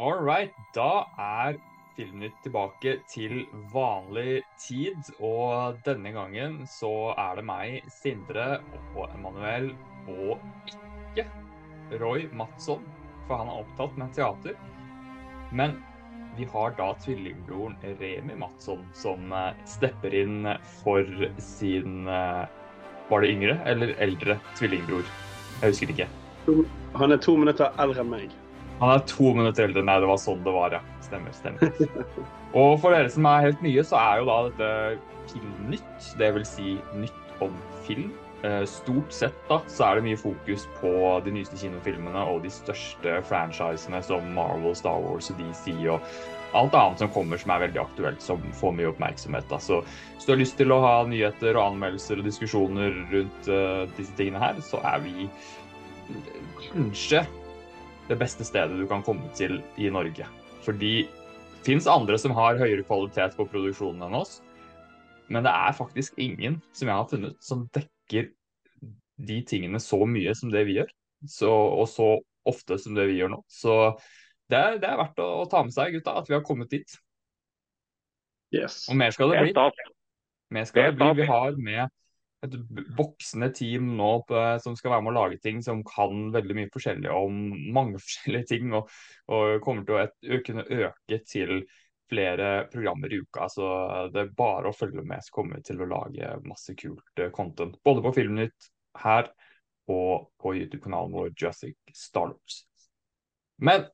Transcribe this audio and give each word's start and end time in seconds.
All 0.00 0.22
right. 0.24 0.54
Da 0.72 1.04
er 1.20 1.58
Filmnytt 1.92 2.38
tilbake 2.40 2.94
til 3.12 3.42
vanlig 3.68 4.40
tid. 4.56 5.10
Og 5.20 5.76
denne 5.84 6.14
gangen 6.14 6.62
så 6.70 7.12
er 7.20 7.36
det 7.36 7.44
meg, 7.44 7.90
Sindre 7.92 8.62
og 8.94 9.10
Emanuel, 9.12 9.74
og 10.08 10.40
ikke 10.64 11.26
Roy 12.00 12.24
Madsson, 12.32 12.88
for 13.28 13.42
han 13.42 13.52
er 13.52 13.60
opptatt 13.60 14.00
med 14.00 14.16
teater. 14.16 14.56
Men 15.52 15.76
vi 16.38 16.48
har 16.48 16.72
da 16.80 16.94
tvillingbroren 17.04 17.76
Remi 18.00 18.40
Madsson 18.40 18.86
som 18.96 19.32
eh, 19.36 19.52
stepper 19.68 20.14
inn 20.16 20.46
for 20.80 21.04
sin 21.42 22.06
eh, 22.08 22.44
Var 23.10 23.24
det 23.26 23.34
yngre 23.34 23.58
eller 23.68 23.96
eldre 24.00 24.38
tvillingbror? 24.56 25.04
Jeg 25.60 25.74
husker 25.74 25.92
ikke. 25.92 26.08
Han 26.96 27.12
er 27.12 27.20
to 27.20 27.36
minutter 27.36 27.74
eldre 27.82 28.06
enn 28.06 28.14
meg. 28.14 28.39
Han 28.80 28.94
er 28.94 29.04
to 29.08 29.34
minutter 29.36 29.68
eldre. 29.68 29.84
Nei, 29.84 29.98
det 30.00 30.08
var 30.08 30.20
sånn 30.20 30.42
det 30.46 30.54
var, 30.56 30.78
ja. 30.78 30.80
Stemmer. 31.04 31.34
stemmer. 31.36 31.72
Og 32.56 32.74
for 32.82 32.96
dere 32.96 33.10
som 33.12 33.28
er 33.28 33.50
helt 33.50 33.62
nye, 33.64 33.84
så 33.86 34.00
er 34.00 34.20
jo 34.22 34.28
da 34.30 34.40
dette 34.48 34.72
Filmnytt. 35.30 36.10
Det 36.18 36.32
vil 36.34 36.46
si 36.48 36.74
nytt 36.98 37.44
om 37.44 37.54
film. 37.86 38.10
Eh, 38.42 38.64
Stort 38.64 39.12
sett 39.12 39.36
da, 39.50 39.60
så 39.68 39.84
er 39.84 39.98
det 39.98 40.06
mye 40.08 40.18
fokus 40.18 40.64
på 40.80 40.90
de 41.26 41.34
nyeste 41.34 41.58
kinofilmene 41.60 42.22
og 42.32 42.40
de 42.46 42.50
største 42.52 43.18
franchisene 43.28 44.00
som 44.06 44.30
Marvel, 44.34 44.72
Star 44.78 44.96
Wars 45.04 45.28
og 45.30 45.42
DC 45.42 45.74
og 45.92 46.00
alt 46.56 46.74
annet 46.74 47.02
som 47.02 47.12
kommer 47.14 47.38
som 47.38 47.52
er 47.54 47.66
veldig 47.66 47.82
aktuelt, 47.82 48.24
som 48.24 48.40
får 48.58 48.72
mye 48.78 48.88
oppmerksomhet. 48.90 49.46
Da. 49.52 49.60
Så 49.62 49.82
hvis 49.84 50.26
du 50.26 50.32
har 50.32 50.40
lyst 50.40 50.56
til 50.58 50.72
å 50.74 50.80
ha 50.82 50.94
nyheter 51.06 51.52
og 51.52 51.74
anmeldelser 51.74 52.22
og 52.22 52.26
diskusjoner 52.26 52.96
rundt 53.12 53.50
uh, 53.52 53.84
disse 53.98 54.16
tingene 54.18 54.42
her, 54.42 54.58
så 54.64 54.80
er 54.88 55.04
vi 55.04 55.28
kanskje 56.64 57.22
det 58.10 58.18
beste 58.18 58.44
stedet 58.46 58.78
du 58.78 58.86
kan 58.90 59.04
komme 59.06 59.30
til 59.38 59.60
i 59.78 59.90
Norge. 59.92 60.26
Fordi 60.66 60.94
det 61.06 61.66
fins 61.66 61.86
andre 61.90 62.18
som 62.18 62.34
har 62.34 62.58
høyere 62.58 62.84
kvalitet 62.88 63.36
på 63.36 63.46
produksjonen 63.52 64.02
enn 64.08 64.16
oss, 64.18 64.40
men 65.30 65.46
det 65.46 65.52
er 65.54 65.76
faktisk 65.76 66.16
ingen 66.18 66.58
som 66.74 66.88
jeg 66.90 66.96
har 66.96 67.10
funnet 67.10 67.36
som 67.44 67.68
dekker 67.76 68.32
de 69.20 69.36
tingene 69.46 69.78
så 69.82 70.00
mye 70.08 70.32
som 70.34 70.50
det 70.50 70.64
vi 70.66 70.80
gjør, 70.80 70.90
så, 71.28 71.52
og 71.52 71.86
så 71.92 72.08
ofte 72.48 72.80
som 72.80 72.96
det 72.96 73.06
vi 73.10 73.20
gjør 73.20 73.34
nå. 73.36 73.42
Så 73.46 73.76
det 74.50 74.58
er, 74.58 74.80
det 74.82 74.88
er 74.88 74.98
verdt 74.98 75.22
å, 75.22 75.28
å, 75.44 75.46
ta 75.50 75.62
med 75.62 75.76
seg, 75.76 75.94
gutta, 75.94 76.16
at 76.18 76.30
vi 76.30 76.34
har 76.34 76.42
kommet 76.46 76.72
dit. 76.72 76.96
Yes. 78.50 78.82
Og 78.90 78.98
mer 78.98 79.14
skal 79.14 79.30
det 79.30 79.44
bli. 79.44 79.54
Mer 80.56 80.66
skal 80.66 80.90
det 80.90 80.96
bli. 80.98 81.12
Vi 81.20 81.28
har 81.30 81.60
med 81.60 81.94
et 82.46 82.56
voksende 82.96 83.50
team 83.56 83.92
nå 83.98 84.10
på, 84.28 84.40
som 84.64 84.76
skal 84.78 84.94
være 84.94 85.04
med 85.04 85.12
å 85.12 85.18
lage 85.18 85.40
ting 85.44 85.60
som 85.64 85.82
kan 85.86 86.30
veldig 86.34 86.56
mye 86.56 86.72
forskjellig 86.72 87.12
om 87.12 87.38
mange 87.76 88.00
forskjellige 88.04 88.50
ting, 88.54 88.72
og, 88.76 88.90
og 89.32 89.60
kommer 89.64 89.86
til 89.86 89.98
å, 89.98 90.02
et, 90.06 90.16
kunne 90.46 90.66
øke 90.66 91.20
til 91.28 91.64
flere 92.10 92.48
programmer 92.72 93.12
i 93.12 93.20
uka. 93.22 93.46
Så 93.52 93.68
det 94.14 94.24
er 94.24 94.34
bare 94.38 94.70
å 94.72 94.76
følge 94.76 95.04
med, 95.06 95.22
så 95.22 95.36
kommer 95.36 95.60
vi 95.60 95.68
til 95.68 95.84
å 95.84 95.90
lage 95.90 96.32
masse 96.48 96.74
kult 96.78 97.22
uh, 97.22 97.28
content. 97.34 97.78
Både 97.86 98.02
på 98.06 98.14
Filmnytt 98.16 98.70
her 99.04 99.30
og 99.90 100.30
på 100.40 100.54
YouTube-kanalen 100.56 101.14
vår 101.14 101.32
Jurassic 101.34 101.78
Startups. 101.94 102.64
Men 103.62 103.86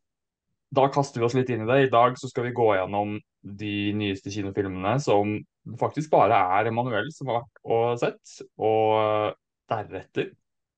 da 0.74 0.88
kaster 0.92 1.20
vi 1.20 1.26
oss 1.26 1.36
litt 1.36 1.50
inn 1.52 1.62
i 1.64 1.68
det. 1.68 1.78
I 1.86 1.92
dag 1.92 2.18
så 2.18 2.28
skal 2.30 2.48
vi 2.48 2.56
gå 2.56 2.66
gjennom 2.74 3.16
de 3.46 3.76
nyeste 3.96 4.32
kinofilmene 4.34 4.96
som 5.02 5.36
faktisk 5.78 6.10
bare 6.12 6.38
er 6.58 6.70
Emanuel 6.70 7.12
som 7.14 7.30
har 7.30 7.42
vært 7.42 7.62
og 7.76 8.00
sett. 8.02 8.36
Og 8.58 9.36
deretter 9.70 10.32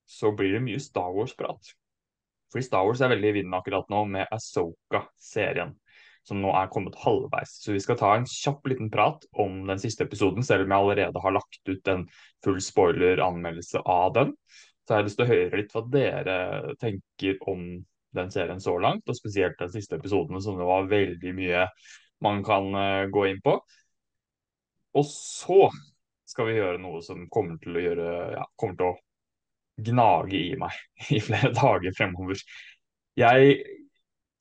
så 0.09 0.33
blir 0.37 0.57
det 0.57 0.65
mye 0.65 0.81
Star 0.81 1.11
Wars-prat. 1.17 1.75
Fordi 2.53 2.65
Star 2.65 2.87
Wars 2.89 3.03
er 3.05 3.13
veldig 3.13 3.33
i 3.33 3.37
vinden 3.41 3.57
akkurat 3.57 3.91
nå 3.93 4.05
med 4.09 4.31
Asoka-serien, 4.33 5.75
som 6.25 6.41
nå 6.41 6.53
er 6.57 6.71
kommet 6.73 6.97
halvveis. 7.03 7.59
Så 7.61 7.75
vi 7.75 7.83
skal 7.85 7.99
ta 8.01 8.15
en 8.17 8.25
kjapp 8.29 8.71
liten 8.73 8.89
prat 8.93 9.27
om 9.37 9.67
den 9.69 9.81
siste 9.83 10.07
episoden, 10.09 10.45
selv 10.45 10.65
om 10.65 10.73
jeg 10.73 10.85
allerede 10.85 11.25
har 11.25 11.37
lagt 11.37 11.61
ut 11.69 11.93
en 11.93 12.07
full 12.45 12.61
spoiler-anmeldelse 12.65 13.85
av 13.85 14.17
den. 14.17 14.33
Så 14.89 14.95
jeg 14.95 15.03
har 15.03 15.09
lyst 15.11 15.21
til 15.21 15.29
å 15.29 15.33
høre 15.35 15.61
litt 15.61 15.75
hva 15.77 15.85
dere 15.93 16.39
tenker 16.81 17.37
om 17.53 17.65
den 18.17 18.31
serien 18.33 18.61
så 18.61 18.77
langt, 18.81 19.09
og 19.09 19.17
spesielt 19.17 19.59
den 19.61 19.73
siste 19.73 19.99
episoden, 19.99 20.41
som 20.43 20.59
det 20.59 20.69
var 20.69 20.89
veldig 20.91 21.35
mye 21.37 21.67
man 22.25 22.41
kan 22.47 22.71
uh, 22.75 23.05
gå 23.13 23.27
inn 23.31 23.43
på. 23.45 23.59
Og 24.99 25.05
så 25.07 25.69
skal 26.29 26.49
vi 26.49 26.57
gjøre 26.59 26.81
noe 26.83 27.03
som 27.05 27.27
kommer 27.33 27.59
til 27.63 27.77
å 27.77 27.83
gjøre 27.85 28.09
ja, 28.35 28.47
kommer 28.59 28.79
til 28.79 28.91
å 28.91 28.97
gnage 29.89 30.41
i 30.41 30.57
meg 30.59 30.75
i 31.15 31.21
flere 31.25 31.53
dager 31.57 31.95
fremover. 31.97 32.41
Jeg 33.19 33.61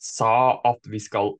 sa 0.01 0.59
at 0.67 0.87
vi 0.89 1.01
skal 1.01 1.35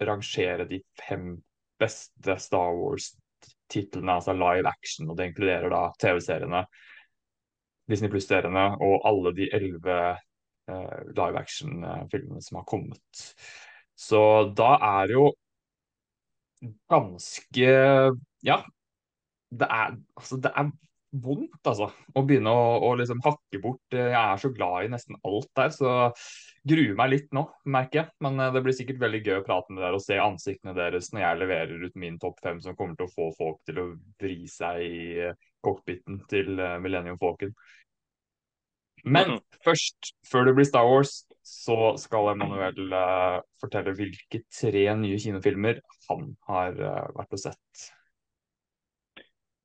rangere 0.00 0.66
de 0.68 0.80
fem 0.98 1.34
beste 1.80 2.36
Star 2.40 2.72
Wars-titlene, 2.76 4.16
altså 4.16 4.34
live 4.36 4.68
action, 4.68 5.10
og 5.10 5.18
det 5.18 5.30
inkluderer 5.30 5.72
da 5.72 5.84
TV-seriene, 6.00 6.64
Disney 7.90 8.12
Pluss-seriene 8.12 8.66
og 8.84 9.06
alle 9.08 9.32
de 9.36 9.48
elleve 9.56 10.00
live 11.16 11.40
action-filmene 11.40 12.42
som 12.44 12.60
har 12.60 12.66
kommet. 12.68 13.24
Så 14.00 14.20
da 14.56 14.74
er 14.80 15.10
det 15.10 15.16
jo 15.18 15.30
ganske 16.92 17.72
Ja, 18.44 18.62
det 19.50 19.66
er, 19.66 19.96
altså, 20.16 20.38
det 20.40 20.52
er 20.56 20.70
vondt, 21.10 21.58
altså. 21.66 21.88
Å 22.14 22.22
begynne 22.22 22.52
å, 22.54 22.66
å 22.86 22.92
liksom 22.98 23.20
hakke 23.24 23.58
bort. 23.62 23.82
Jeg 23.92 24.14
er 24.14 24.38
så 24.40 24.52
glad 24.54 24.86
i 24.86 24.92
nesten 24.92 25.18
alt 25.26 25.50
der, 25.58 25.72
så 25.74 25.94
gruer 26.70 26.94
meg 26.98 27.10
litt 27.14 27.34
nå, 27.34 27.42
merker 27.66 28.02
jeg. 28.02 28.12
Men 28.22 28.38
det 28.54 28.62
blir 28.64 28.76
sikkert 28.76 29.02
veldig 29.02 29.22
gøy 29.26 29.36
å 29.40 29.46
prate 29.46 29.74
med 29.74 29.82
dere 29.82 29.98
og 29.98 30.04
se 30.04 30.20
ansiktene 30.22 30.76
deres 30.76 31.10
når 31.12 31.24
jeg 31.24 31.40
leverer 31.42 31.86
ut 31.86 31.98
min 32.00 32.18
topp 32.22 32.38
fem, 32.44 32.62
som 32.62 32.78
kommer 32.78 32.98
til 32.98 33.08
å 33.08 33.14
få 33.16 33.30
folk 33.38 33.60
til 33.68 33.82
å 33.82 33.88
vri 34.22 34.38
seg 34.50 34.84
i 34.86 35.30
cockpiten 35.66 36.22
til 36.30 36.54
Millennium 36.80 37.18
Falcon. 37.20 37.52
Men 39.04 39.36
mm. 39.36 39.42
først, 39.64 40.14
før 40.28 40.48
det 40.48 40.56
blir 40.58 40.68
Star 40.68 40.88
Wars, 40.88 41.20
så 41.50 41.94
skal 42.00 42.34
Emanuel 42.34 42.92
uh, 42.92 43.40
fortelle 43.60 43.94
hvilke 43.96 44.42
tre 44.52 44.84
nye 44.98 45.18
kinofilmer 45.20 45.80
han 46.08 46.28
har 46.50 46.76
uh, 46.76 47.08
vært 47.16 47.36
og 47.36 47.42
sett. 47.42 47.86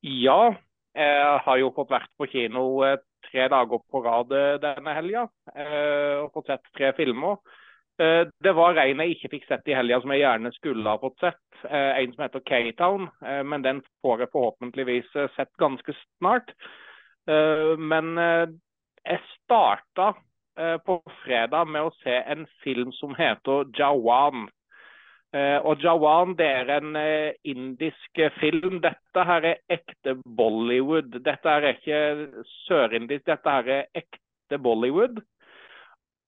Ja, 0.05 0.53
jeg 0.95 1.43
har 1.45 1.59
jo 1.59 1.73
fått 1.75 1.93
vært 1.93 2.11
på 2.17 2.29
kino 2.31 2.65
uh, 2.85 2.97
tre 3.25 3.47
dager 3.51 3.81
på 3.91 4.01
rad 4.05 4.33
denne 4.61 4.91
helga 4.93 5.23
og 5.25 6.27
fått 6.35 6.51
sett 6.51 6.67
tre 6.77 6.91
filmer. 6.93 7.39
Det 7.97 8.51
var 8.53 8.77
en 8.77 9.01
jeg 9.01 9.15
ikke 9.15 9.31
fikk 9.31 9.47
sett 9.47 9.71
i 9.71 9.73
helga 9.73 9.97
som 10.03 10.11
jeg 10.13 10.21
gjerne 10.21 10.51
skulle 10.53 10.91
ha 10.93 10.99
fått 11.01 11.23
sett. 11.23 11.63
En 11.65 12.13
som 12.13 12.21
heter 12.21 12.43
K-Town, 12.45 13.07
men 13.49 13.65
den 13.65 13.79
får 14.05 14.21
jeg 14.21 14.31
forhåpentligvis 14.35 15.09
sett 15.33 15.49
ganske 15.57 15.95
snart. 16.19 16.53
Men 17.25 18.13
jeg 19.05 19.21
starta 19.43 20.13
eh, 20.57 20.77
på 20.85 20.99
fredag 21.23 21.69
med 21.69 21.87
å 21.87 21.95
se 22.01 22.15
en 22.33 22.45
film 22.63 22.91
som 22.95 23.15
heter 23.17 23.69
Jawan. 23.77 24.47
Eh, 25.35 25.57
og 25.61 25.83
Jawan 25.83 26.35
det 26.39 26.47
er 26.61 26.71
en 26.77 26.95
eh, 26.99 27.37
indisk 27.47 28.21
film. 28.39 28.79
Dette 28.83 29.25
her 29.29 29.49
er 29.51 29.63
ekte 29.77 30.17
Bollywood. 30.37 31.19
Dette 31.25 31.57
er 31.57 31.71
ikke 31.73 32.01
sørindisk, 32.65 33.25
dette 33.29 33.57
her 33.57 33.73
er 33.79 33.89
ekte 34.03 34.61
Bollywood. 34.61 35.21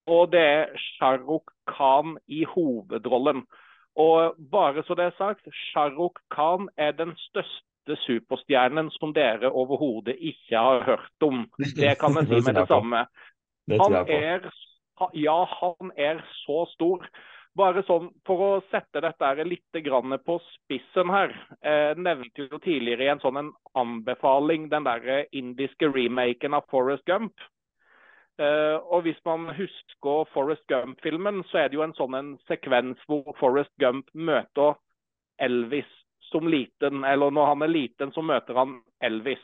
Og 0.08 0.32
det 0.32 0.42
er 0.42 0.76
Shahrukh 0.80 1.52
Khan 1.68 2.16
i 2.28 2.46
hovedrollen. 2.48 3.44
Og 3.98 4.38
bare 4.52 4.84
så 4.86 4.96
det 4.96 5.10
er 5.10 5.18
sagt, 5.18 5.48
Shahrukh 5.72 6.22
Khan 6.32 6.70
er 6.78 6.94
den 6.96 7.16
største 7.18 7.66
superstjernen 8.04 8.92
som 8.98 9.14
dere 9.16 9.52
overhodet 9.52 10.18
ikke 10.20 10.60
har 10.60 10.86
hørt 10.88 11.24
om. 11.24 11.46
Det 11.58 11.96
kan 12.02 12.20
jeg 12.20 12.28
si 12.32 12.44
med 12.46 12.60
det 12.60 12.68
samme. 12.68 13.06
Han 13.72 13.98
er, 14.04 14.48
ja, 15.14 15.40
han 15.62 15.92
er 15.98 16.22
så 16.44 16.66
stor. 16.74 17.08
Bare 17.58 17.82
sånn, 17.88 18.12
For 18.28 18.44
å 18.44 18.50
sette 18.70 19.02
dette 19.02 19.44
litt 19.48 19.80
på 20.26 20.38
spissen 20.54 21.10
her. 21.10 21.34
Eh, 21.62 21.98
nevnte 21.98 22.46
jo 22.52 22.60
tidligere 22.60 23.08
i 23.08 23.12
en 23.12 23.22
sånn 23.24 23.38
en 23.38 23.52
anbefaling 23.74 24.70
den 24.70 24.86
der 24.86 25.26
indiske 25.32 25.90
remaken 25.90 26.54
av 26.54 26.68
Forest 26.70 27.06
Gump. 27.06 27.34
Eh, 28.38 28.78
og 28.78 29.04
Hvis 29.04 29.18
man 29.26 29.50
husker 29.50 30.30
Forest 30.34 30.68
Gump-filmen, 30.70 31.44
så 31.50 31.64
er 31.64 31.70
det 31.70 31.80
jo 31.80 31.86
en 31.88 31.98
sånn 31.98 32.14
en 32.14 32.36
sekvens 32.48 33.00
hvor 33.08 33.34
Forest 33.40 33.74
Gump 33.82 34.12
møter 34.14 34.78
Elvis 35.42 35.90
som 36.32 36.48
liten, 36.48 37.04
eller 37.04 37.32
når 37.32 37.54
han 37.54 37.66
er 37.66 37.74
liten, 37.74 38.12
så 38.12 38.22
møter 38.22 38.58
han 38.58 38.80
Elvis. 39.04 39.44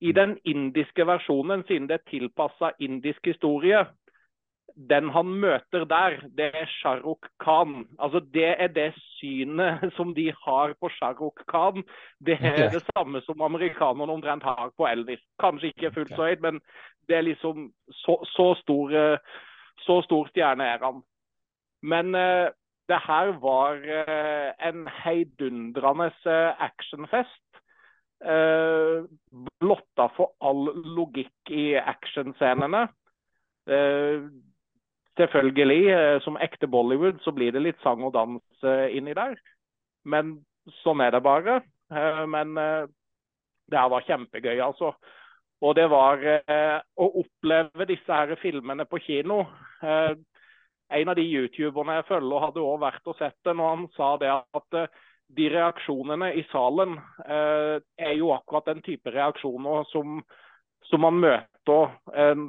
I 0.00 0.12
mm. 0.12 0.16
den 0.16 0.36
indiske 0.44 1.06
versjonen, 1.06 1.64
siden 1.68 1.88
det 1.88 2.00
er 2.00 2.10
tilpassa 2.10 2.72
indisk 2.80 3.26
historie, 3.26 3.84
den 4.76 5.10
han 5.10 5.26
møter 5.42 5.84
der, 5.84 6.20
det 6.36 6.50
er 6.54 6.66
Shahrukh 6.80 7.28
Khan. 7.42 7.86
Altså 7.98 8.20
Det 8.20 8.54
er 8.62 8.66
det 8.66 8.94
synet 9.18 9.92
som 9.96 10.14
de 10.14 10.32
har 10.44 10.74
på 10.80 10.88
Shahrukh 10.88 11.44
Khan. 11.48 11.84
Det 12.26 12.38
er 12.40 12.52
okay. 12.52 12.70
det 12.74 12.82
samme 12.94 13.20
som 13.20 13.42
amerikanerne 13.42 14.12
omtrent 14.12 14.42
har 14.42 14.70
på 14.76 14.86
Elvis. 14.86 15.20
Kanskje 15.40 15.66
ikke 15.66 15.92
fullt 15.94 16.14
så 16.14 16.30
høyt, 16.30 16.40
men 16.40 16.60
det 17.08 17.16
er 17.16 17.26
liksom 17.26 17.72
så, 17.90 18.20
så, 18.24 18.54
stor, 18.62 19.18
så 19.78 20.02
stor 20.02 20.28
stjerne 20.28 20.64
er 20.64 20.78
han. 20.84 21.02
Men 21.82 22.14
eh, 22.14 22.48
det 22.90 22.98
her 23.06 23.32
var 23.42 23.78
en 24.66 24.88
heidundrende 25.04 26.10
actionfest. 26.58 27.46
blotta 28.20 30.08
for 30.12 30.34
all 30.44 30.66
logikk 30.96 31.50
i 31.50 31.74
actionscenene. 31.78 32.88
selvfølgelig, 35.16 36.20
som 36.22 36.36
ekte 36.36 36.66
Bollywood, 36.66 37.20
så 37.24 37.32
blir 37.32 37.52
det 37.52 37.62
litt 37.62 37.80
sang 37.82 38.02
og 38.02 38.12
dans 38.12 38.66
inni 38.90 39.14
der. 39.14 39.38
Men 40.04 40.40
sånn 40.82 41.00
er 41.00 41.10
det 41.10 41.22
bare. 41.22 41.62
men 42.26 42.54
det 43.70 43.78
her 43.78 43.88
var 43.88 44.06
kjempegøy, 44.06 44.58
altså. 44.60 44.92
Og 45.60 45.76
det 45.76 45.86
var 45.92 46.22
eh, 46.24 46.78
å 46.96 47.06
oppleve 47.20 47.86
disse 47.88 48.16
her 48.16 48.32
filmene 48.40 48.86
på 48.88 49.00
kino. 49.04 49.42
Eh, 49.84 50.14
en 50.90 51.12
av 51.12 51.16
de 51.18 51.24
youtuberne 51.26 52.00
jeg 52.00 52.08
følger 52.08 52.44
hadde 52.44 52.64
også 52.64 52.82
vært 52.84 53.10
og 53.12 53.18
sett 53.18 53.38
det 53.46 53.54
når 53.56 53.74
han 53.74 53.86
sa 53.96 54.10
det 54.20 54.30
at 54.34 54.78
eh, 54.78 55.00
de 55.38 55.48
reaksjonene 55.52 56.32
i 56.34 56.44
salen 56.50 56.96
eh, 57.26 57.76
er 57.78 58.14
jo 58.18 58.32
akkurat 58.34 58.66
den 58.72 58.82
type 58.82 59.12
reaksjoner 59.14 59.86
som, 59.92 60.18
som 60.90 61.04
man 61.06 61.20
møter 61.22 61.92
eh, 62.14 62.46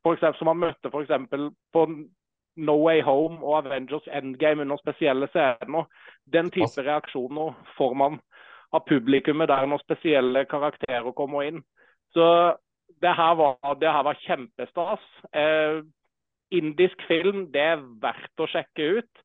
for 0.00 0.16
eksempel, 0.16 0.38
som 0.38 0.50
man 0.52 0.62
møtte 0.62 0.88
f.eks. 0.88 1.52
på 1.74 1.86
No 2.60 2.76
Way 2.84 3.02
Home 3.04 3.40
og 3.44 3.66
Avengers 3.66 4.06
Endgame 4.12 4.64
under 4.64 4.80
spesielle 4.80 5.28
scener. 5.28 5.86
Den 6.24 6.50
type 6.50 6.84
reaksjoner 6.86 7.54
får 7.76 7.94
man 7.94 8.18
av 8.72 8.84
publikummet 8.88 9.50
der 9.50 9.66
når 9.66 9.82
spesielle 9.84 10.46
karakterer 10.48 11.12
kommer 11.16 11.46
inn. 11.48 11.62
Så 12.14 12.26
det 13.02 13.14
her 13.16 13.34
var, 13.38 13.58
det 13.80 13.92
her 13.92 14.06
var 14.06 14.18
kjempestas. 14.24 15.04
Eh, 15.32 15.82
indisk 16.50 17.02
film 17.08 17.46
det 17.54 17.66
er 17.74 17.82
verdt 18.02 18.42
å 18.42 18.48
sjekke 18.50 18.86
ut. 19.00 19.24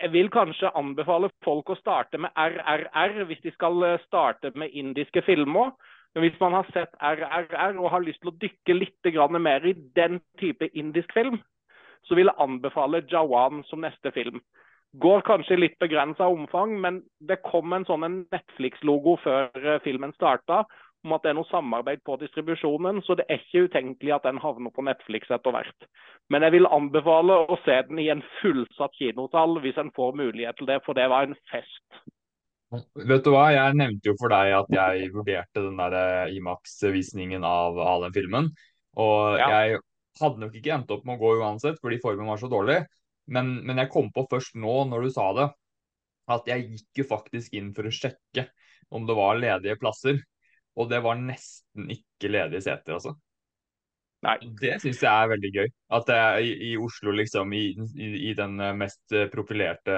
Jeg 0.00 0.10
vil 0.12 0.30
kanskje 0.34 0.72
anbefale 0.74 1.30
folk 1.46 1.70
å 1.70 1.78
starte 1.78 2.18
med 2.18 2.34
RRR 2.34 3.24
hvis 3.28 3.42
de 3.44 3.52
skal 3.54 3.82
eh, 3.86 4.00
starte 4.08 4.50
med 4.58 4.74
indiske 4.74 5.22
filmer. 5.26 5.72
Men 6.14 6.26
hvis 6.26 6.38
man 6.40 6.54
har 6.54 6.66
sett 6.74 6.94
RRR 6.98 7.78
og 7.78 7.90
har 7.90 8.04
lyst 8.04 8.20
til 8.22 8.30
å 8.30 8.38
dykke 8.42 8.76
litt 8.76 9.38
mer 9.38 9.66
i 9.66 9.74
den 9.96 10.20
type 10.38 10.68
indisk 10.74 11.12
film, 11.12 11.40
så 12.04 12.14
vil 12.14 12.30
jeg 12.30 12.38
anbefale 12.38 13.02
Jawan 13.10 13.64
som 13.70 13.80
neste 13.80 14.12
film. 14.12 14.40
Går 15.00 15.24
kanskje 15.26 15.58
litt 15.58 15.78
begrensa 15.78 16.28
omfang, 16.30 16.80
men 16.80 17.02
det 17.18 17.42
kom 17.42 17.72
en 17.72 17.84
sånn 17.84 18.26
Netflix-logo 18.30 19.16
før 19.24 19.50
eh, 19.58 19.80
filmen 19.82 20.12
starta 20.14 20.64
om 21.04 21.14
at 21.16 21.24
det 21.24 21.32
er 21.32 21.36
noe 21.38 21.48
samarbeid 21.50 22.02
på 22.06 22.16
distribusjonen, 22.22 23.02
så 23.04 23.16
det 23.18 23.26
er 23.28 23.42
ikke 23.42 23.68
utenkelig 23.68 24.14
at 24.16 24.26
den 24.26 24.40
havner 24.42 24.72
på 24.74 24.84
Netflix 24.86 25.30
etter 25.32 25.54
hvert. 25.54 25.88
Men 26.32 26.46
jeg 26.46 26.56
vil 26.56 26.70
anbefale 26.72 27.36
å 27.44 27.58
se 27.64 27.76
den 27.88 28.00
i 28.00 28.08
en 28.12 28.24
fullsatt 28.40 28.94
kinotall, 28.96 29.58
hvis 29.64 29.80
en 29.80 29.92
får 29.96 30.16
mulighet 30.20 30.58
til 30.58 30.70
det, 30.70 30.80
for 30.86 30.96
det 30.96 31.08
var 31.12 31.28
en 31.28 31.36
fest. 31.52 31.84
Vet 32.74 33.26
du 33.26 33.30
hva, 33.30 33.48
jeg 33.54 33.76
nevnte 33.78 34.10
jo 34.10 34.16
for 34.18 34.32
deg 34.32 34.54
at 34.56 34.72
jeg 34.72 35.10
vurderte 35.14 35.62
den 35.62 35.76
der 35.78 35.96
eh, 35.98 36.36
Imax-visningen 36.38 37.44
av, 37.46 37.78
av, 37.78 38.06
den 38.06 38.16
filmen. 38.16 38.48
Og 38.98 39.38
ja. 39.38 39.50
jeg 39.52 39.82
hadde 40.20 40.42
nok 40.42 40.56
ikke 40.58 40.72
endt 40.74 40.90
opp 40.94 41.04
med 41.06 41.18
å 41.18 41.22
gå 41.22 41.36
uansett, 41.42 41.78
fordi 41.82 42.00
formen 42.02 42.30
var 42.30 42.40
så 42.40 42.50
dårlig. 42.50 42.80
Men, 43.30 43.58
men 43.68 43.78
jeg 43.80 43.92
kom 43.92 44.10
på 44.14 44.26
først 44.30 44.56
nå, 44.58 44.74
når 44.90 45.06
du 45.06 45.14
sa 45.14 45.28
det, 45.36 45.48
at 46.34 46.48
jeg 46.48 46.66
gikk 46.72 47.02
jo 47.02 47.08
faktisk 47.12 47.54
inn 47.56 47.70
for 47.76 47.86
å 47.86 47.92
sjekke 47.94 48.48
om 48.94 49.06
det 49.08 49.16
var 49.16 49.40
ledige 49.40 49.78
plasser. 49.80 50.18
Og 50.80 50.90
det 50.90 51.00
var 51.04 51.20
nesten 51.20 51.90
ikke 51.92 52.32
ledige 52.32 52.64
seter, 52.64 52.96
altså. 52.96 53.14
Nei. 54.24 54.38
Det 54.56 54.78
syns 54.80 55.02
jeg 55.04 55.12
er 55.12 55.30
veldig 55.34 55.50
gøy. 55.52 55.70
At 55.98 56.06
det 56.08 56.16
er 56.16 56.38
i, 56.40 56.52
i 56.70 56.72
Oslo, 56.80 57.12
liksom, 57.12 57.52
i, 57.52 57.64
i, 57.76 58.08
i, 58.30 58.32
den 58.36 58.56
mest 58.78 59.14
profilerte, 59.32 59.96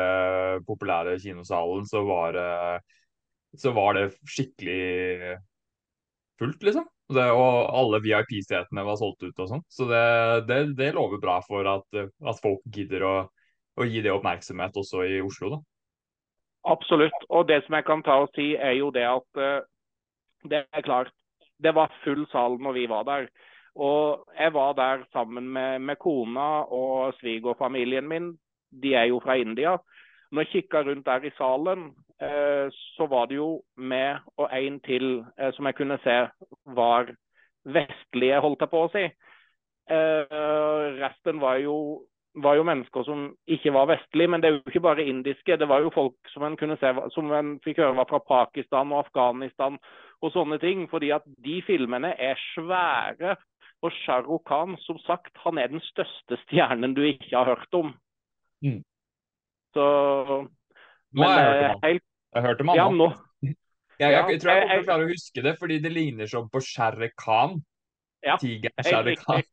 populære 0.67 1.15
kinosalen, 1.23 1.87
så 1.87 2.03
var, 2.09 2.39
så 3.55 3.73
var 3.77 3.95
det 3.99 4.09
skikkelig 4.27 5.37
fullt, 6.41 6.67
liksom. 6.67 6.89
Det, 7.15 7.23
og 7.31 7.71
alle 7.71 8.01
VIP-setene 8.03 8.83
var 8.83 8.99
solgt 8.99 9.23
ut 9.23 9.45
og 9.45 9.51
sånn. 9.53 9.63
Så 9.71 9.87
det, 9.87 10.03
det, 10.49 10.59
det, 10.79 10.91
lover 10.97 11.23
bra 11.23 11.39
for 11.47 11.69
at, 11.71 11.87
at 12.03 12.43
folk 12.43 12.65
gidder 12.75 13.07
å, 13.07 13.15
å, 13.79 13.87
gi 13.87 14.03
det 14.03 14.11
oppmerksomhet 14.11 14.75
også 14.75 15.07
i 15.07 15.21
Oslo, 15.23 15.55
da. 15.55 15.63
Absolutt. 16.67 17.29
Og 17.31 17.47
det 17.47 17.61
som 17.63 17.79
jeg 17.79 17.87
kan 17.87 18.03
ta 18.03 18.19
og 18.25 18.33
si, 18.35 18.51
er 18.59 18.75
jo 18.81 18.91
det 18.91 19.07
at 19.07 19.43
det 20.51 20.65
er 20.73 20.87
klart. 20.87 21.13
Det 21.63 21.75
var 21.75 21.93
full 22.05 22.27
sal 22.33 22.59
når 22.61 22.73
vi 22.73 22.89
var 22.89 23.05
der. 23.09 23.29
Og 23.77 24.25
jeg 24.39 24.53
var 24.55 24.73
der 24.73 25.05
sammen 25.13 25.49
med, 25.49 25.79
med 25.79 25.97
kona 25.97 26.65
og 26.73 27.15
svigerfamilien 27.21 28.09
min. 28.09 28.33
De 28.83 28.95
er 28.95 29.05
jo 29.05 29.21
fra 29.25 29.37
India. 29.37 29.77
Når 30.33 30.43
jeg 30.43 30.49
kikka 30.53 30.83
rundt 30.83 31.07
der 31.07 31.25
i 31.25 31.31
salen, 31.37 31.93
eh, 32.23 32.67
så 32.97 33.07
var 33.07 33.27
det 33.27 33.37
jo 33.37 33.63
meg 33.77 34.19
og 34.37 34.49
en 34.53 34.81
til 34.81 35.25
eh, 35.39 35.53
som 35.53 35.67
jeg 35.67 35.75
kunne 35.75 35.99
se 36.03 36.17
var 36.65 37.13
vestlige, 37.65 38.41
holdt 38.41 38.65
jeg 38.65 38.73
på 38.73 38.83
å 38.85 38.91
si. 38.95 39.05
Eh, 39.87 40.87
resten 40.99 41.41
var 41.41 41.61
jo 41.63 41.77
var 42.43 42.57
jo 42.59 42.65
mennesker 42.69 43.05
som 43.07 43.27
ikke 43.49 43.73
var 43.73 43.89
vestlige, 43.91 44.29
men 44.29 44.43
det 44.43 44.49
er 44.49 44.57
jo 44.57 44.71
ikke 44.71 44.85
bare 44.85 45.05
indiske. 45.09 45.57
Det 45.57 45.69
var 45.69 45.81
jo 45.85 45.93
folk 45.95 46.31
som 46.33 46.45
en 46.45 46.57
se, 46.57 46.93
som 47.15 47.33
en 47.33 47.57
fikk 47.65 47.81
høre 47.83 47.97
var 47.97 48.09
fra 48.11 48.21
Pakistan 48.21 48.93
og 48.93 49.07
Afghanistan 49.07 49.79
og 50.23 50.33
sånne 50.33 50.59
ting. 50.59 50.87
Fordi 50.91 51.11
at 51.17 51.25
de 51.45 51.63
filmene 51.67 52.13
er 52.19 52.41
svære. 52.55 53.37
Og 53.85 53.93
Shah 53.93 54.25
Rukh 54.25 54.45
Khan, 54.49 54.77
som 54.81 54.99
sagt, 55.05 55.37
han 55.45 55.59
er 55.59 55.69
den 55.69 55.83
største 55.85 56.39
stjernen 56.47 56.95
du 56.97 57.03
ikke 57.05 57.37
har 57.37 57.45
hørt 57.45 57.75
om. 57.77 57.93
Mm. 58.65 58.81
Så 59.77 59.87
har 61.17 61.41
jeg 61.41 61.47
hørt 61.47 61.65
om 61.65 61.71
han. 61.71 61.85
Helt, 61.85 62.03
jeg 62.35 62.43
hørt 62.43 62.61
om 62.61 62.69
han 62.69 62.77
ja, 62.77 62.91
nå. 62.91 63.13
Jeg, 63.97 64.13
jeg, 64.13 64.25
jeg, 64.29 64.41
tror 64.41 64.51
jeg 64.53 64.61
kommer 64.61 64.75
til 64.75 64.83
å 64.83 64.85
klare 64.85 65.05
å 65.07 65.09
huske 65.09 65.43
det, 65.45 65.53
fordi 65.57 65.77
det 65.81 65.91
ligner 65.95 66.29
sånn 66.29 66.51
på 66.53 66.61
Shere 66.61 67.07
Khan. 67.17 67.55
Ja, 68.27 68.35
Tigeren 68.37 68.85
Shere 68.85 69.15
Khan. 69.17 69.47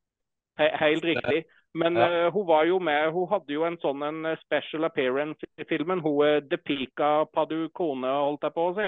Helt 0.84 1.04
riktig. 1.04 1.42
Men 1.74 1.96
ja. 1.96 2.26
uh, 2.26 2.32
hun 2.32 2.46
var 2.46 2.64
jo 2.64 2.78
med, 2.78 3.10
hun 3.12 3.28
hadde 3.30 3.54
jo 3.56 3.64
en 3.66 3.76
sånn 3.82 4.02
en 4.06 4.22
eh, 4.30 4.38
special 4.44 4.86
appearance 4.86 5.46
i 5.58 5.66
filmen. 5.66 6.02
Hun 6.04 6.22
er 6.22 6.36
eh, 6.38 6.46
Depika 6.46 7.26
Padukone, 7.34 8.12
holdt 8.28 8.46
jeg 8.46 8.54
på 8.54 8.68
å 8.70 8.76
si. 8.78 8.86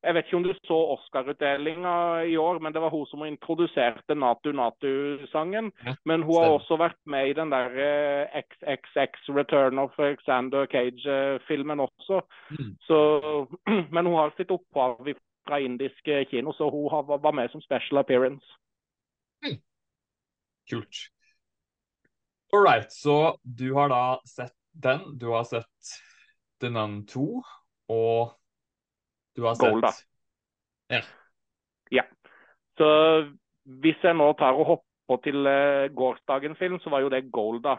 Jeg 0.00 0.16
vet 0.16 0.28
ikke 0.28 0.36
om 0.38 0.44
du 0.46 0.52
så 0.64 0.76
Oscar-utdelinga 0.94 1.94
i 2.32 2.36
år, 2.40 2.60
men 2.64 2.72
det 2.72 2.80
var 2.80 2.92
hun 2.92 3.04
som 3.10 3.24
introduserte 3.26 4.16
Natu 4.16 4.48
Natu-sangen. 4.56 5.68
Ja, 5.84 5.92
men 6.08 6.24
hun 6.24 6.38
har 6.40 6.54
også 6.54 6.78
vært 6.80 6.96
med 7.04 7.28
i 7.28 7.34
den 7.36 7.52
der 7.52 7.76
XXX 8.40 9.28
Return 9.36 9.80
of 9.82 9.98
Alexander 10.00 10.64
Cage-filmen 10.72 11.84
også. 11.84 12.22
Mm. 12.56 12.72
Så, 12.88 12.98
men 13.94 14.08
hun 14.08 14.16
har 14.16 14.32
sitt 14.38 14.56
opphav 14.56 15.04
fra 15.04 15.60
indisk 15.60 16.12
kino, 16.32 16.56
så 16.56 16.72
hun 16.72 16.88
har, 16.96 17.04
var 17.20 17.36
med 17.36 17.52
som 17.52 17.60
special 17.64 18.00
appearance. 18.00 18.56
Mm. 19.44 19.60
Kult. 20.72 21.04
All 22.52 22.64
right, 22.64 22.92
så 22.92 23.36
du 23.42 23.72
har 23.74 23.88
da 23.88 24.20
sett 24.26 24.54
den. 24.72 25.18
Du 25.18 25.28
har 25.30 25.44
sett 25.44 25.90
The 26.60 26.70
Nun 26.70 27.06
2, 27.06 27.42
og 27.88 28.32
du 29.36 29.44
har 29.46 29.54
sett 29.54 29.70
Gold, 29.70 29.82
da. 29.82 29.92
Ja. 30.90 31.02
ja. 31.90 32.04
Så 32.78 32.88
hvis 33.82 34.02
jeg 34.02 34.18
nå 34.18 34.32
tar 34.38 34.58
og 34.58 34.66
hopper 34.72 35.22
til 35.22 35.46
uh, 35.46 35.86
gårsdagens 35.94 36.58
film, 36.58 36.80
så 36.82 36.90
var 36.90 37.04
jo 37.04 37.12
det 37.12 37.28
Gold, 37.30 37.62
da. 37.66 37.76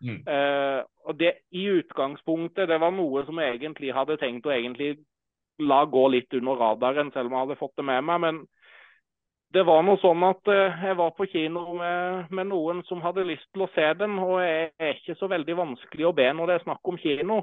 Mm. 0.00 0.22
Uh, 0.26 0.82
og 1.06 1.18
det 1.20 1.34
i 1.52 1.66
utgangspunktet 1.68 2.68
det 2.70 2.78
var 2.80 2.92
noe 2.96 3.22
som 3.26 3.38
jeg 3.38 3.58
egentlig 3.58 3.92
hadde 3.92 4.16
tenkt 4.20 4.48
å 4.48 4.54
egentlig 4.54 4.94
la 5.60 5.84
gå 5.84 6.06
litt 6.08 6.34
under 6.34 6.56
radaren, 6.56 7.12
selv 7.12 7.28
om 7.28 7.36
jeg 7.36 7.46
hadde 7.46 7.60
fått 7.60 7.76
det 7.76 7.84
med 7.84 8.04
meg. 8.08 8.20
men 8.20 8.42
det 9.54 9.62
var 9.66 9.82
noe 9.82 9.98
sånn 9.98 10.22
at 10.28 10.50
uh, 10.50 10.82
jeg 10.86 10.96
var 10.98 11.14
på 11.16 11.26
kino 11.30 11.64
med, 11.78 12.28
med, 12.30 12.48
noen 12.52 12.84
som 12.86 13.00
hadde 13.02 13.26
lyst 13.26 13.48
til 13.50 13.64
å 13.66 13.70
se 13.74 13.86
den. 13.98 14.18
Og 14.22 14.36
jeg 14.44 14.68
er 14.78 14.92
ikke 14.94 15.16
så 15.18 15.30
veldig 15.30 15.56
vanskelig 15.58 16.06
å 16.06 16.14
be 16.14 16.28
når 16.36 16.50
det 16.50 16.58
er 16.58 16.66
snakk 16.68 16.92
om 16.92 17.00
kino. 17.00 17.40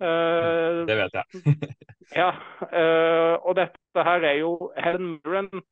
Uh, 0.00 0.82
det 0.88 0.96
vet 0.98 1.18
jeg. 1.20 1.44
ja. 2.22 2.32
Uh, 2.64 3.36
og 3.44 3.54
dette 3.60 4.06
her 4.08 4.26
er 4.26 4.40
jo 4.40 4.72
Helen 4.78 5.12
Mirren 5.20 5.62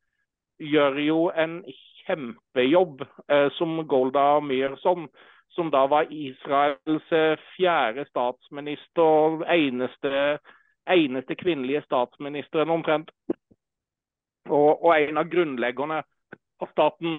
gjør 0.62 1.00
jo 1.02 1.18
en 1.38 1.60
kjempejobb 2.06 3.02
som 3.54 3.76
Golda 3.86 4.40
Myrson, 4.40 5.04
som 5.54 5.68
da 5.70 5.84
var 5.86 6.08
Israels 6.10 7.10
fjerde 7.52 8.06
statsminister, 8.08 9.44
eneste, 9.52 10.22
eneste 10.88 11.36
kvinnelige 11.38 11.84
statsministeren 11.84 12.72
omtrent 12.74 13.12
og, 14.48 14.84
og 14.84 14.92
en 14.96 15.20
av 15.20 15.30
grunnleggerne 15.30 16.02
av 16.58 16.72
staten 16.72 17.18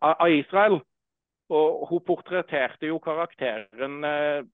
av 0.00 0.30
Israel. 0.30 0.80
Og 1.50 1.88
hun 1.90 2.02
portretterte 2.06 2.90
jo 2.90 3.00
karakteren 3.02 4.04
eh, 4.06 4.44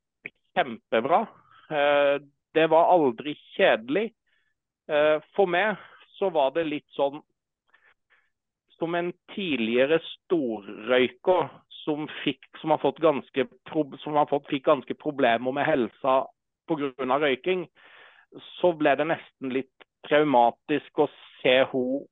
kjempebra. 0.56 1.26
Eh, 1.68 2.14
det 2.56 2.66
var 2.72 2.92
aldri 2.94 3.36
kjedelig. 3.56 4.08
Eh, 4.88 5.16
for 5.36 5.50
meg 5.50 5.76
så 6.16 6.30
var 6.32 6.54
det 6.56 6.68
litt 6.68 6.88
sånn 6.96 7.20
Som 8.76 8.94
en 8.94 9.08
tidligere 9.32 9.96
storrøyker 10.04 11.46
som, 11.86 12.08
fikk, 12.24 12.44
som, 12.60 12.74
har 12.74 12.80
fått 12.82 12.98
ganske, 13.00 13.46
som 14.02 14.18
har 14.18 14.26
fått, 14.28 14.48
fikk 14.50 14.66
ganske 14.66 14.94
problemer 15.00 15.54
med 15.54 15.64
helsa 15.64 16.26
pga. 16.68 17.16
røyking, 17.22 17.64
så 18.58 18.74
ble 18.76 18.92
det 18.98 19.06
nesten 19.08 19.54
litt 19.54 19.86
traumatisk 20.08 20.98
å 20.98 21.08
se 21.46 21.56
hun 21.70 22.06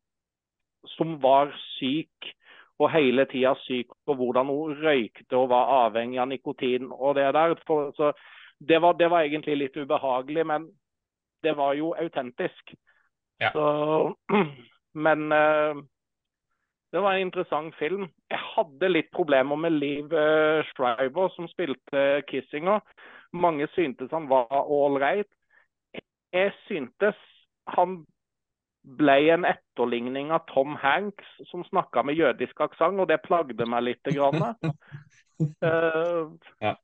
som 0.97 1.17
var 1.23 1.51
syk 1.79 2.35
og 2.79 2.91
hele 2.91 3.25
tida 3.31 3.55
syk 3.65 3.93
på 4.07 4.15
hvordan 4.19 4.51
hun 4.51 4.79
røykte 4.83 5.37
og 5.39 5.51
var 5.53 5.73
avhengig 5.87 6.19
av 6.23 6.29
nikotin 6.31 6.91
og 6.93 7.15
det 7.19 7.31
der. 7.35 7.55
Så 7.97 8.13
det 8.59 8.81
var, 8.83 8.93
det 8.93 9.11
var, 9.11 9.23
egentlig 9.23 9.57
litt 9.57 9.77
ubehagelig, 9.77 10.47
men 10.47 10.69
det 11.43 11.57
var 11.57 11.75
jo 11.75 11.95
autentisk. 11.99 12.75
Ja. 13.41 13.51
Så, 13.53 14.15
men 15.07 15.33
uh, 15.33 15.83
det 16.93 17.03
var 17.03 17.15
en 17.15 17.27
interessant 17.27 17.75
film. 17.79 18.09
Jeg 18.31 18.41
hadde 18.55 18.93
litt 18.93 19.11
problemer 19.13 19.57
med 19.57 19.79
Liv 19.79 20.13
uh, 20.15 20.65
Shriver, 20.75 21.31
som 21.37 21.49
spilte 21.51 22.23
Kissinger. 22.31 22.81
Mange 23.33 23.69
syntes 23.75 24.11
han 24.11 24.29
var 24.31 24.47
right. 24.99 25.31
Jeg 26.33 26.53
syntes 26.67 27.19
han 27.67 28.05
ble 28.85 29.17
en 29.33 29.47
etterligning 29.49 30.31
av 30.33 30.45
Tom 30.53 30.77
Hanks, 30.77 31.29
som 31.49 31.65
snakka 31.65 32.05
med 32.05 32.19
jødisk 32.21 32.61
aksent, 32.61 33.01
og 33.01 33.09
det 33.09 33.23
plagde 33.25 33.67
meg 33.67 33.87
litt. 33.89 34.11
Grann. 34.13 34.43
uh, 35.65 36.29
ja. 36.65 36.75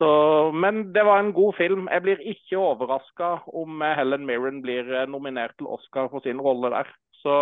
så, 0.00 0.10
men 0.54 0.88
det 0.94 1.04
var 1.04 1.20
en 1.20 1.34
god 1.36 1.58
film. 1.60 1.88
Jeg 1.92 2.04
blir 2.06 2.24
ikke 2.32 2.60
overraska 2.62 3.34
om 3.52 3.84
Helen 3.84 4.24
Mirren 4.28 4.62
blir 4.64 4.88
eh, 4.88 5.08
nominert 5.10 5.58
til 5.58 5.68
Oscar 5.68 6.08
for 6.12 6.24
sin 6.24 6.40
rolle 6.40 6.72
der. 6.72 6.88
Så 7.20 7.34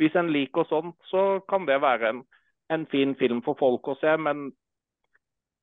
hvis 0.00 0.16
en 0.16 0.32
liker 0.32 0.66
sånt, 0.70 0.96
så 1.10 1.44
kan 1.50 1.68
det 1.68 1.82
være 1.84 2.10
en, 2.10 2.24
en 2.72 2.88
fin 2.90 3.14
film 3.20 3.44
for 3.44 3.60
folk 3.60 3.92
å 3.92 3.98
se. 4.00 4.16
Men 4.16 4.48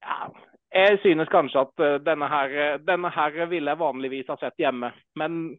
ja, 0.05 0.29
jeg 0.71 1.01
synes 1.01 1.33
kanskje 1.33 1.65
at 1.65 1.83
uh, 1.83 1.97
denne 2.05 2.29
her, 2.29 2.77
denne 2.85 3.09
her 3.11 3.41
ville 3.49 3.73
jeg 3.73 3.81
vanligvis 3.81 4.29
ha 4.29 4.37
sett 4.39 4.61
hjemme. 4.61 4.93
Men 5.17 5.57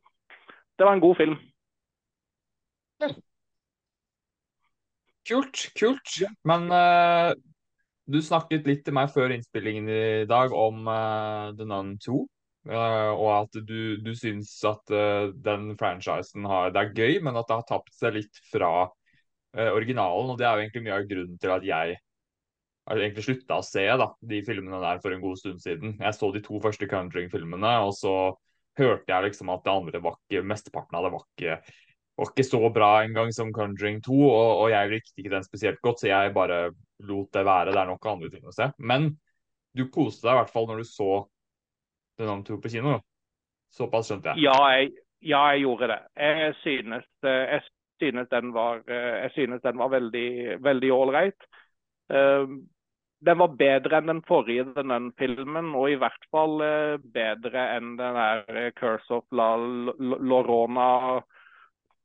det 0.78 0.86
var 0.86 0.96
en 0.96 1.04
god 1.04 1.16
film. 1.16 1.36
Kult, 5.28 5.64
kult. 5.78 6.18
Men 6.48 6.66
uh, 6.72 7.32
du 8.10 8.18
snakket 8.22 8.66
litt 8.66 8.84
til 8.86 8.96
meg 8.96 9.10
før 9.14 9.34
innspillingen 9.34 9.88
i 9.88 10.04
dag 10.28 10.54
om 10.54 10.86
uh, 10.88 11.52
The 11.56 11.66
Nun 11.68 11.96
2. 12.02 12.22
Uh, 12.62 12.74
eh, 12.74 13.10
og 13.10 13.28
at 13.40 13.56
du, 13.66 13.98
du 14.02 14.12
syns 14.14 14.52
at 14.68 14.92
den 15.42 15.72
franchisen 15.78 16.46
har, 16.46 16.70
det 16.74 16.82
er 16.82 16.92
gøy, 16.94 17.16
men 17.26 17.38
at 17.38 17.48
det 17.48 17.58
har 17.58 17.66
tapt 17.66 17.94
seg 17.96 18.18
litt 18.20 18.42
fra 18.52 18.88
originalen. 19.52 20.30
Og 20.32 20.38
det 20.40 20.46
er 20.46 20.54
jo 20.56 20.64
egentlig 20.64 20.84
mye 20.86 20.96
av 20.96 21.08
grunnen 21.10 21.40
til 21.42 21.52
at 21.52 21.66
jeg 21.66 21.96
har 22.88 22.98
egentlig 22.98 23.24
slutta 23.26 23.58
å 23.60 23.66
se 23.66 23.82
da, 23.98 24.06
de 24.30 24.38
filmene 24.46 24.80
der 24.82 25.02
for 25.02 25.14
en 25.14 25.22
god 25.22 25.38
stund 25.38 25.60
siden. 25.62 25.96
Jeg 26.00 26.16
så 26.16 26.30
de 26.34 26.42
to 26.42 26.58
første 26.62 26.88
Conjuring-filmene, 26.90 27.74
og 27.86 27.92
så 27.98 28.14
hørte 28.78 29.12
jeg 29.12 29.28
liksom 29.28 29.50
at 29.52 29.64
det 29.64 29.72
andre 29.72 30.02
var 30.02 30.18
ikke, 30.18 30.44
mesteparten 30.48 30.98
av 30.98 31.06
det 31.06 31.12
var 31.14 31.26
ikke, 31.26 31.58
var 32.20 32.30
ikke 32.32 32.46
så 32.46 32.60
bra 32.72 32.90
engang 33.02 33.32
som 33.34 33.52
Conjuring 33.54 34.00
2, 34.04 34.16
og, 34.28 34.48
og, 34.62 34.66
jeg 34.72 34.92
likte 34.92 35.22
ikke 35.22 35.34
den 35.34 35.46
spesielt 35.46 35.82
godt, 35.84 36.02
så 36.02 36.10
jeg 36.10 36.34
bare 36.36 36.64
lot 37.08 37.30
det 37.34 37.44
være. 37.48 37.72
Det 37.72 37.82
er 37.82 37.90
nok 37.90 38.10
andre 38.10 38.32
ting 38.32 38.48
å 38.48 38.54
se. 38.54 38.68
Men 38.78 39.12
du 39.76 39.86
koste 39.92 40.26
deg 40.26 40.36
i 40.36 40.40
hvert 40.42 40.52
fall 40.52 40.68
når 40.68 40.82
du 40.82 40.88
så 40.88 41.12
den 42.20 42.28
andre 42.28 42.46
to 42.46 42.58
på 42.60 42.72
kino. 42.72 42.98
Såpass 43.72 44.10
skjønte 44.10 44.32
jeg. 44.32 44.44
Ja, 44.44 44.56
jeg, 44.76 44.92
ja, 45.24 45.40
jeg 45.54 45.64
gjorde 45.64 45.88
det. 45.94 46.00
Jeg 46.20 46.54
synes, 46.60 47.08
jeg 47.24 47.62
synes 48.02 48.28
den 48.28 48.52
var, 48.52 48.82
jeg 48.88 49.32
synes 49.32 49.64
den 49.64 49.80
var 49.80 49.94
veldig 49.96 50.92
ålreit. 50.92 51.48
Den 53.22 53.38
var 53.38 53.54
bedre 53.58 53.98
enn 54.00 54.10
den 54.10 54.22
forrige 54.26 54.64
den 54.74 55.10
filmen, 55.18 55.72
og 55.78 55.92
i 55.92 55.98
hvert 56.00 56.24
fall 56.34 56.56
uh, 56.62 57.02
bedre 57.14 57.66
enn 57.76 57.94
den 57.98 58.18
der 58.18 58.42
uh, 58.48 58.70
Curse 58.78 59.18
of 59.18 59.26
La 59.30 59.52
Lorona, 59.56 60.88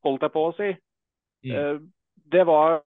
holdt 0.05 0.27
jeg 0.27 0.35
på 0.35 0.43
å 0.49 0.53
si. 0.57 0.69
Mm. 1.47 1.55
Uh, 1.55 2.19
det 2.33 2.45
var 2.47 2.83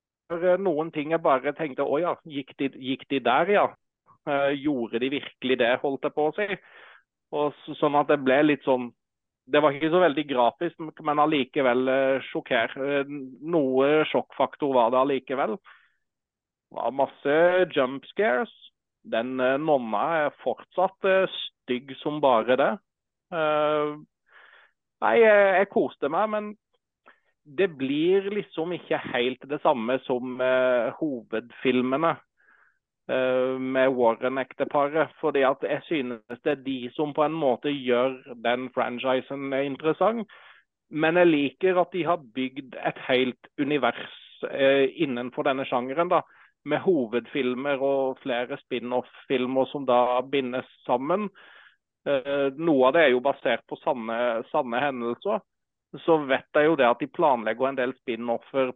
noen 0.62 0.94
ting 0.96 1.12
jeg 1.12 1.20
bare 1.20 1.52
tenkte 1.58 1.84
å 1.84 1.98
ja, 2.00 2.14
gikk 2.24 2.54
de, 2.62 2.70
gikk 2.80 3.10
de 3.12 3.20
der, 3.26 3.50
ja? 3.52 3.68
gjorde 4.54 5.00
de 5.02 5.08
virkelig 5.10 5.56
det, 5.58 5.72
holdt 5.82 6.06
jeg 6.06 6.14
på 6.14 6.28
å 6.30 6.34
si. 6.38 6.46
Og 7.36 7.56
så, 7.64 7.74
sånn 7.80 7.98
at 8.00 8.08
det 8.12 8.20
ble 8.22 8.38
litt 8.46 8.64
sånn 8.64 8.92
det 9.52 9.60
var 9.60 9.74
ikke 9.74 9.90
så 9.92 10.00
veldig 10.04 10.24
grafisk, 10.30 10.84
men 11.04 11.20
allikevel 11.20 11.90
sjokker. 12.30 12.76
Noe 13.42 13.90
sjokkfaktor 14.08 14.72
var 14.78 14.94
det 14.94 15.00
allikevel. 15.02 15.58
Det 16.72 16.78
var 16.78 16.92
masse 16.96 17.34
jump 17.76 18.06
scares. 18.06 18.52
Den 19.04 19.40
uh, 19.40 19.58
nonna 19.60 20.02
er 20.22 20.36
fortsatt 20.44 21.04
uh, 21.04 21.28
stygg 21.28 21.92
som 22.00 22.22
bare 22.24 22.56
det. 22.56 22.72
Uh, 23.34 24.00
nei, 25.04 25.16
jeg, 25.20 25.68
koste 25.74 26.08
meg, 26.12 26.30
men 26.32 26.52
det 27.44 27.74
blir 27.76 28.30
liksom 28.32 28.72
ikke 28.78 29.02
helt 29.12 29.44
det 29.50 29.60
samme 29.64 29.98
som 30.06 30.38
hovedfilmene 31.00 32.12
med 33.10 33.96
Warren-ekteparet. 33.98 35.10
fordi 35.20 35.42
at 35.44 35.64
jeg 35.66 35.82
synes 35.84 36.44
det 36.46 36.52
er 36.52 36.62
de 36.64 36.92
som 36.94 37.14
på 37.14 37.24
en 37.26 37.34
måte 37.34 37.74
gjør 37.74 38.14
den 38.46 38.70
franchisen 38.76 39.54
interessant. 39.54 40.30
Men 40.90 41.18
jeg 41.18 41.28
liker 41.28 41.82
at 41.82 41.92
de 41.94 42.06
har 42.06 42.22
bygd 42.36 42.78
et 42.78 43.02
helt 43.10 43.50
univers 43.60 44.46
innenfor 44.96 45.50
denne 45.50 45.66
sjangeren. 45.66 46.14
da 46.14 46.22
med 46.64 46.82
hovedfilmer 46.86 47.82
og 47.82 48.20
flere 48.22 48.58
spin-off-filmer 48.66 49.66
som 49.72 49.86
da 49.90 50.22
bindes 50.22 50.68
sammen. 50.86 51.30
Eh, 52.06 52.50
noe 52.58 52.88
av 52.88 52.96
det 52.96 53.06
er 53.06 53.14
jo 53.16 53.24
basert 53.26 53.66
på 53.70 53.78
sanne, 53.82 54.44
sanne, 54.52 54.82
hendelser. 54.82 55.42
Så 56.06 56.22
vet 56.30 56.48
jeg 56.56 56.70
jo 56.70 56.78
det 56.80 56.88
at 56.88 57.02
de 57.02 57.10
planlegger 57.12 57.68
en 57.68 57.80
del 57.80 57.94
spin-offer 57.98 58.72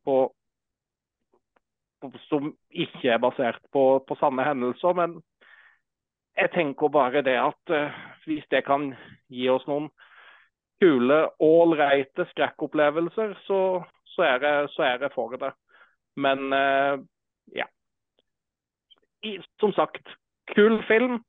som 2.27 2.51
ikke 2.69 3.13
er 3.13 3.21
basert 3.23 3.61
på, 3.73 3.85
på, 4.07 4.17
sanne 4.19 4.45
hendelser. 4.45 4.97
Men 4.97 5.19
jeg 6.35 6.51
tenker 6.57 6.91
bare 6.93 7.23
det 7.25 7.37
at 7.39 7.73
eh, 7.73 8.03
hvis 8.25 8.45
det 8.51 8.65
kan 8.65 8.91
gi 9.29 9.47
oss 9.49 9.65
noen 9.69 9.91
kule, 10.81 11.21
ålreite 11.39 12.25
skrekkopplevelser, 12.33 13.37
så, 13.45 13.59
så, 14.11 14.25
er 14.27 14.43
jeg, 14.43 14.73
så 14.75 14.89
er 14.89 15.05
jeg 15.05 15.13
for 15.15 15.37
det. 15.39 15.53
Men 16.19 16.51
eh, 16.53 16.99
ja 17.55 17.69
som 19.61 19.73
sagt, 19.77 20.03
kul 20.53 20.79
film. 20.89 21.19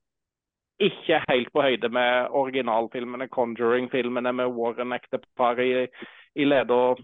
Ikke 0.82 1.22
helt 1.30 1.48
på 1.54 1.62
høyde 1.64 1.88
med 1.88 2.28
originalfilmene, 2.36 3.30
Conjuring-filmene 3.32 4.32
med 4.36 4.52
Warren-ekteparet 4.58 5.62
i, 5.64 6.08
i 6.42 6.44
leder, 6.44 7.00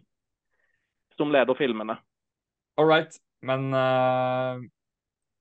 som 1.16 1.32
leder 1.32 1.56
filmene. 1.56 1.96
All 2.76 2.88
right. 2.88 3.16
Men 3.42 3.72
uh, 3.74 4.60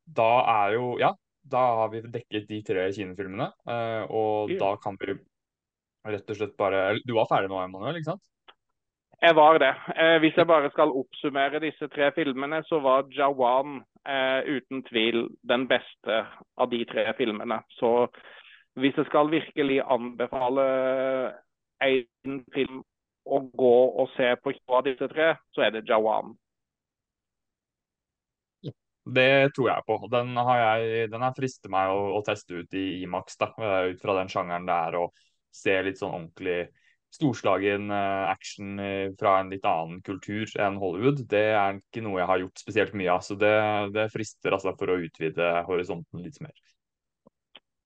da 0.10 0.32
er 0.54 0.78
jo 0.78 0.96
Ja, 1.00 1.12
da 1.44 1.66
har 1.82 1.92
vi 1.92 2.02
dekket 2.08 2.48
de 2.50 2.62
tre 2.66 2.88
kinofilmene. 2.96 3.52
Uh, 3.68 4.04
og 4.08 4.54
yeah. 4.54 4.62
da 4.64 4.72
kan 4.82 4.98
vi 5.02 5.18
rett 6.08 6.34
og 6.34 6.40
slett 6.40 6.56
bare 6.58 7.00
Du 7.06 7.14
var 7.18 7.30
ferdig 7.30 7.52
nå, 7.52 7.60
Emanuel, 7.62 8.00
ikke 8.00 8.14
sant? 8.14 8.24
Jeg 9.22 9.36
var 9.36 9.60
det. 9.62 9.74
Eh, 10.02 10.18
hvis 10.20 10.38
jeg 10.38 10.48
bare 10.50 10.70
skal 10.74 10.94
oppsummere 10.98 11.62
disse 11.62 11.88
tre 11.94 12.10
filmene, 12.16 12.64
så 12.66 12.80
var 12.82 13.10
Jawan 13.14 13.84
eh, 14.10 14.56
uten 14.58 14.82
tvil 14.88 15.28
den 15.46 15.68
beste 15.70 16.24
av 16.58 16.72
de 16.72 16.82
tre 16.90 17.06
filmene. 17.18 17.60
Så 17.78 18.08
hvis 18.82 18.98
jeg 18.98 19.06
skal 19.12 19.30
virkelig 19.30 19.82
anbefale 19.86 20.66
en 21.86 22.42
film 22.56 22.82
å 23.26 23.44
gå 23.54 23.76
og 24.02 24.10
se 24.16 24.34
på 24.42 24.56
av 24.74 24.88
disse 24.90 25.10
tre, 25.12 25.36
så 25.54 25.68
er 25.68 25.76
det 25.76 25.86
Jawan. 25.90 26.34
Det 29.06 29.54
tror 29.56 29.70
jeg 29.70 29.86
på. 29.86 30.02
Den 30.10 30.34
har 30.38 30.60
jeg, 30.66 31.10
den 31.14 31.24
her 31.26 31.34
frister 31.38 31.70
meg 31.74 31.94
å, 31.94 32.04
å, 32.18 32.26
teste 32.26 32.62
ut 32.62 32.74
i 32.74 33.04
IMAX, 33.04 33.38
eh, 33.42 33.94
ut 33.94 34.02
fra 34.02 34.18
den 34.18 34.34
sjangeren 34.34 34.66
det 34.66 34.84
er, 34.90 35.02
og 35.02 35.14
se 35.54 35.78
litt 35.86 36.02
sånn 36.02 36.14
ordentlig 36.16 36.72
storslagen 37.12 37.92
eh, 37.92 38.30
action 38.32 38.80
eh, 38.80 39.12
fra 39.20 39.40
en 39.42 39.52
litt 39.52 39.66
annen 39.68 40.00
kultur 40.06 40.48
enn 40.64 40.80
Hollywood, 40.80 41.26
det 41.32 41.44
er 41.52 41.80
ikke 41.80 42.04
noe 42.06 42.22
jeg 42.22 42.30
har 42.30 42.44
gjort 42.46 42.64
spesielt 42.64 42.96
mye 42.98 43.12
av. 43.12 43.26
Så 43.26 43.36
det, 43.40 43.56
det 43.96 44.08
frister 44.14 44.56
altså 44.56 44.74
for 44.80 44.94
å 44.94 45.00
utvide 45.04 45.50
horisonten 45.68 46.24
litt 46.24 46.40
mer. 46.44 46.56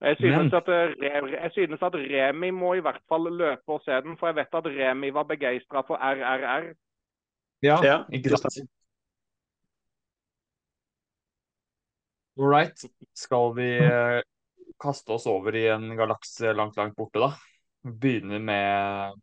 Jeg 0.05 0.19
synes, 0.19 0.53
at, 0.53 0.69
eh, 0.69 0.93
jeg 1.01 1.51
synes, 1.55 1.81
at, 1.81 1.97
Remi 1.97 2.51
må 2.53 2.75
i 2.77 2.83
hvert 2.85 3.01
fall 3.09 3.25
løpe 3.31 3.77
og 3.77 3.81
se 3.85 3.97
den, 4.05 4.17
for 4.19 4.29
jeg 4.29 4.37
vet 4.43 4.59
at 4.59 4.69
Remi 4.75 5.09
var 5.15 5.25
begeistra 5.29 5.81
for 5.87 5.97
RRR. 5.97 6.69
Ja, 7.65 7.79
ja, 7.81 7.97
ikke 8.13 8.37
sant. 8.37 8.61
All 12.35 12.51
right. 12.51 12.85
Skal 13.15 13.53
vi 13.55 13.69
kaste 14.77 15.15
oss 15.15 15.25
over 15.31 15.55
i 15.55 15.69
en 15.71 15.95
galakse 15.97 16.51
langt, 16.53 16.75
langt 16.77 16.97
borte, 16.99 17.23
da? 17.23 17.54
Begynner 17.85 18.41
med 18.41 19.21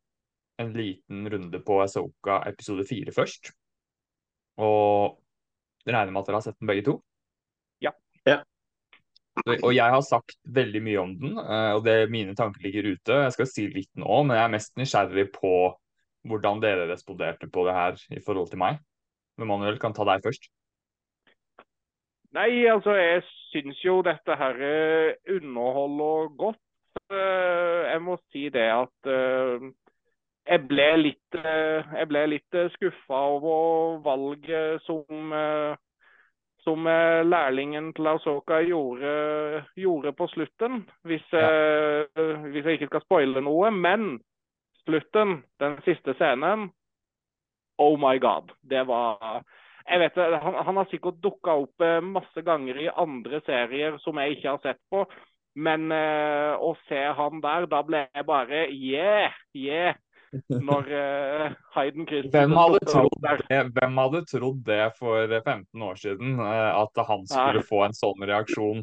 en 0.62 0.72
liten 0.76 1.26
runde 1.30 1.60
på 1.66 1.80
Asoka 1.82 2.42
episode 2.48 2.86
fire 2.86 3.14
først. 3.14 3.50
Og 4.62 5.18
regner 5.88 6.12
med 6.12 6.22
at 6.22 6.30
dere 6.30 6.38
har 6.38 6.46
sett 6.46 6.60
den 6.60 6.70
begge 6.70 6.86
to? 6.86 7.00
Ja. 8.28 8.38
Og 9.64 9.72
jeg 9.72 9.88
har 9.94 10.02
sagt 10.04 10.36
veldig 10.44 10.82
mye 10.84 11.00
om 11.00 11.12
den, 11.18 11.36
eh, 11.40 11.72
og 11.74 11.84
det, 11.86 12.10
mine 12.12 12.34
tanker 12.36 12.62
ligger 12.62 12.92
ute. 12.92 13.20
Jeg 13.24 13.34
skal 13.34 13.48
si 13.48 13.66
litt 13.72 13.90
nå, 13.98 14.22
men 14.22 14.36
jeg 14.36 14.44
er 14.44 14.52
mest 14.52 14.74
nysgjerrig 14.78 15.28
på 15.34 15.52
hvordan 16.28 16.60
dere 16.62 16.86
responderte 16.90 17.48
på 17.50 17.64
det 17.66 17.74
her 17.74 18.02
i 18.12 18.20
forhold 18.22 18.52
til 18.52 18.60
meg. 18.62 18.82
Men 19.40 19.48
Manuel 19.50 19.80
kan 19.82 19.96
ta 19.96 20.04
deg 20.06 20.22
først. 20.22 20.50
Nei, 22.36 22.64
altså 22.70 22.94
jeg 22.96 23.24
syns 23.50 23.80
jo 23.84 23.98
dette 24.04 24.36
her 24.38 24.60
eh, 24.68 25.16
underholder 25.34 26.30
godt. 26.38 26.60
Eh, 27.12 27.80
jeg 27.92 28.02
må 28.02 28.16
si 28.32 28.48
det 28.52 28.66
at 28.72 29.10
eh, 29.10 29.70
jeg 30.48 30.66
ble 30.66 30.88
litt, 30.98 31.38
jeg 31.38 32.08
ble 32.10 32.24
litt 32.32 32.56
skuffa 32.74 33.18
over 33.36 34.00
valget 34.02 34.82
som, 34.82 35.30
som 36.64 36.88
lærlingen 37.28 37.92
til 37.94 38.08
Asoka 38.10 38.58
gjorde, 38.66 39.12
gjorde 39.78 40.12
på 40.18 40.26
slutten. 40.32 40.80
Hvis, 41.06 41.22
ja. 41.30 41.46
hvis, 42.18 42.64
jeg 42.64 42.80
ikke 42.80 42.90
skal 42.90 43.04
spoile 43.04 43.44
noe. 43.46 43.70
Men 43.70 44.16
slutten, 44.82 45.44
den 45.62 45.78
siste 45.86 46.16
scenen, 46.18 46.72
oh 47.78 47.94
my 47.94 48.18
god. 48.18 48.50
Det 48.66 48.82
var 48.90 49.44
jeg 49.88 50.00
vet 50.00 50.18
han, 50.42 50.56
han 50.66 50.78
har 50.78 50.88
sikkert 50.90 51.20
dukka 51.22 51.56
opp 51.64 51.84
eh, 51.84 52.00
masse 52.04 52.44
ganger 52.46 52.78
i 52.84 52.90
andre 52.90 53.42
serier 53.46 53.98
som 54.02 54.18
jeg 54.20 54.36
ikke 54.36 54.54
har 54.54 54.62
sett 54.62 54.80
på. 54.92 55.04
Men 55.54 55.90
uh, 55.92 56.56
å 56.64 56.72
se 56.88 57.02
han 57.16 57.42
der, 57.44 57.66
da 57.68 57.82
ble 57.84 58.06
jeg 58.06 58.24
bare 58.28 58.64
yeah, 58.72 59.34
yeah. 59.56 59.98
Når 60.48 60.86
uh, 60.88 61.56
Hayden 61.74 62.06
Christensen 62.08 62.54
hvem 62.54 62.54
det, 63.20 63.58
hvem 63.76 63.98
hadde 64.00 64.22
trodd 64.30 64.62
det 64.64 64.86
for 64.96 65.28
15 65.28 65.84
år 65.84 66.00
siden? 66.00 66.38
Uh, 66.40 66.70
at 66.80 67.02
han 67.08 67.26
skulle 67.28 67.60
ja. 67.60 67.68
få 67.68 67.82
en 67.84 67.96
sånn 67.96 68.24
reaksjon? 68.30 68.80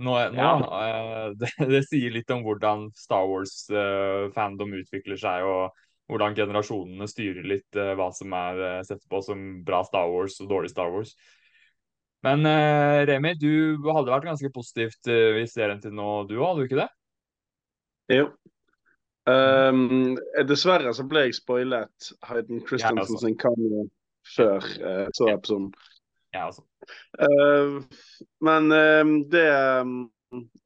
Nå, 0.00 0.14
nå 0.32 0.40
ja. 0.40 0.54
det, 1.42 1.50
det, 1.68 1.82
sier 1.90 2.14
litt 2.14 2.32
om 2.32 2.40
hvordan 2.46 2.88
Star 2.96 3.28
Wars-fandom 3.28 4.72
utvikler 4.80 5.20
seg. 5.20 5.44
og 5.44 5.76
hvordan 6.10 6.34
generasjonene 6.34 7.06
styrer 7.06 7.44
litt 7.46 7.76
hva 7.76 8.08
som 8.10 8.32
er 8.34 8.80
sett 8.82 9.04
på 9.06 9.20
som 9.22 9.60
bra 9.62 9.84
Star 9.86 10.08
Wars 10.10 10.40
og 10.42 10.48
dårlig 10.50 10.72
Star 10.72 10.88
Wars. 10.90 11.12
Men 12.26 12.44
uh, 12.44 13.00
Remi, 13.08 13.34
du 13.40 13.80
hadde 13.88 14.12
vært 14.12 14.28
ganske 14.28 14.50
positivt 14.52 15.08
uh, 15.08 15.40
i 15.40 15.46
serien 15.48 15.80
til 15.80 15.94
nå, 15.96 16.08
du 16.28 16.36
òg, 16.38 16.50
hadde 16.50 16.60
du 16.60 16.68
ikke 16.68 16.80
det? 16.82 16.90
Jo. 18.20 18.26
Um, 19.30 20.16
dessverre 20.48 20.92
så 20.96 21.04
ble 21.06 21.26
jeg 21.28 21.36
spoilet 21.38 22.12
Hayden 22.26 22.62
Christensen 22.66 23.20
sin 23.20 23.36
kamera 23.38 23.84
før 24.26 24.64
jeg 24.64 25.12
så 25.16 25.28
episoden. 25.30 25.68
Ja, 26.34 26.48
altså. 26.48 26.64
men 28.46 28.68
det 29.32 29.44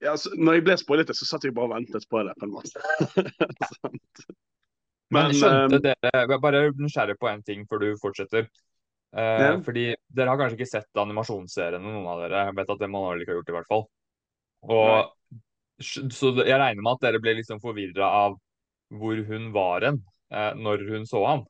ja, 0.05 0.17
så, 0.21 0.33
når 0.37 0.59
jeg 0.59 0.65
ble 0.67 0.77
spoilet, 0.81 1.13
så 1.17 1.27
satt 1.29 1.45
jeg 1.47 1.55
bare 1.57 1.71
og 1.71 1.75
ventet 1.75 2.05
på 2.11 2.23
det. 2.27 2.35
på 2.41 2.49
en 2.49 2.55
måte. 2.55 2.83
Men, 5.13 5.29
Men 5.29 5.35
skjønte 5.37 5.77
ehm, 5.77 5.83
dere 5.85 6.11
Jeg 6.11 6.31
er 6.33 6.41
bare 6.43 6.61
nysgjerrig 6.81 7.15
på 7.21 7.29
en 7.31 7.43
ting 7.47 7.67
før 7.71 7.83
du 7.85 7.89
fortsetter. 8.01 8.49
Ja. 9.15 9.51
Fordi 9.63 9.85
dere 10.11 10.33
har 10.33 10.39
kanskje 10.41 10.59
ikke 10.59 10.67
sett 10.67 10.99
animasjonsseriene, 10.99 11.87
noen 11.87 12.09
av 12.11 12.25
dere. 12.25 12.49
Jeg 12.49 12.57
vet 12.59 12.73
at 12.75 12.81
det 12.81 12.89
man 12.91 13.05
har 13.07 13.21
ikke 13.23 13.37
gjort, 13.37 13.53
i 13.53 13.55
hvert 13.55 13.71
fall. 13.71 13.85
Og, 14.75 15.39
så 15.85 16.31
jeg 16.41 16.59
regner 16.59 16.83
med 16.83 16.93
at 16.97 17.05
dere 17.05 17.21
ble 17.23 17.37
liksom 17.39 17.61
forvirra 17.63 18.09
av 18.25 18.39
hvor 18.95 19.19
hun 19.29 19.51
var 19.55 19.87
hen 19.87 20.01
uh, 20.35 20.53
når 20.59 20.87
hun 20.91 21.07
så 21.09 21.25
ham. 21.27 21.45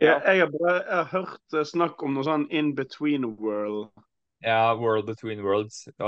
Ja, 0.00 0.18
jeg 0.26 0.42
har 0.42 0.50
bare 0.50 0.78
jeg 0.80 0.96
har 0.96 1.10
hørt 1.12 1.54
uh, 1.54 1.64
snakk 1.66 2.02
om 2.02 2.16
noe 2.16 2.26
sånn 2.26 2.48
in 2.50 2.72
between 2.78 3.26
world. 3.38 3.92
Ja, 4.44 4.74
world 4.76 5.06
between 5.08 5.42
worlds. 5.44 5.84
Jeg 5.88 5.98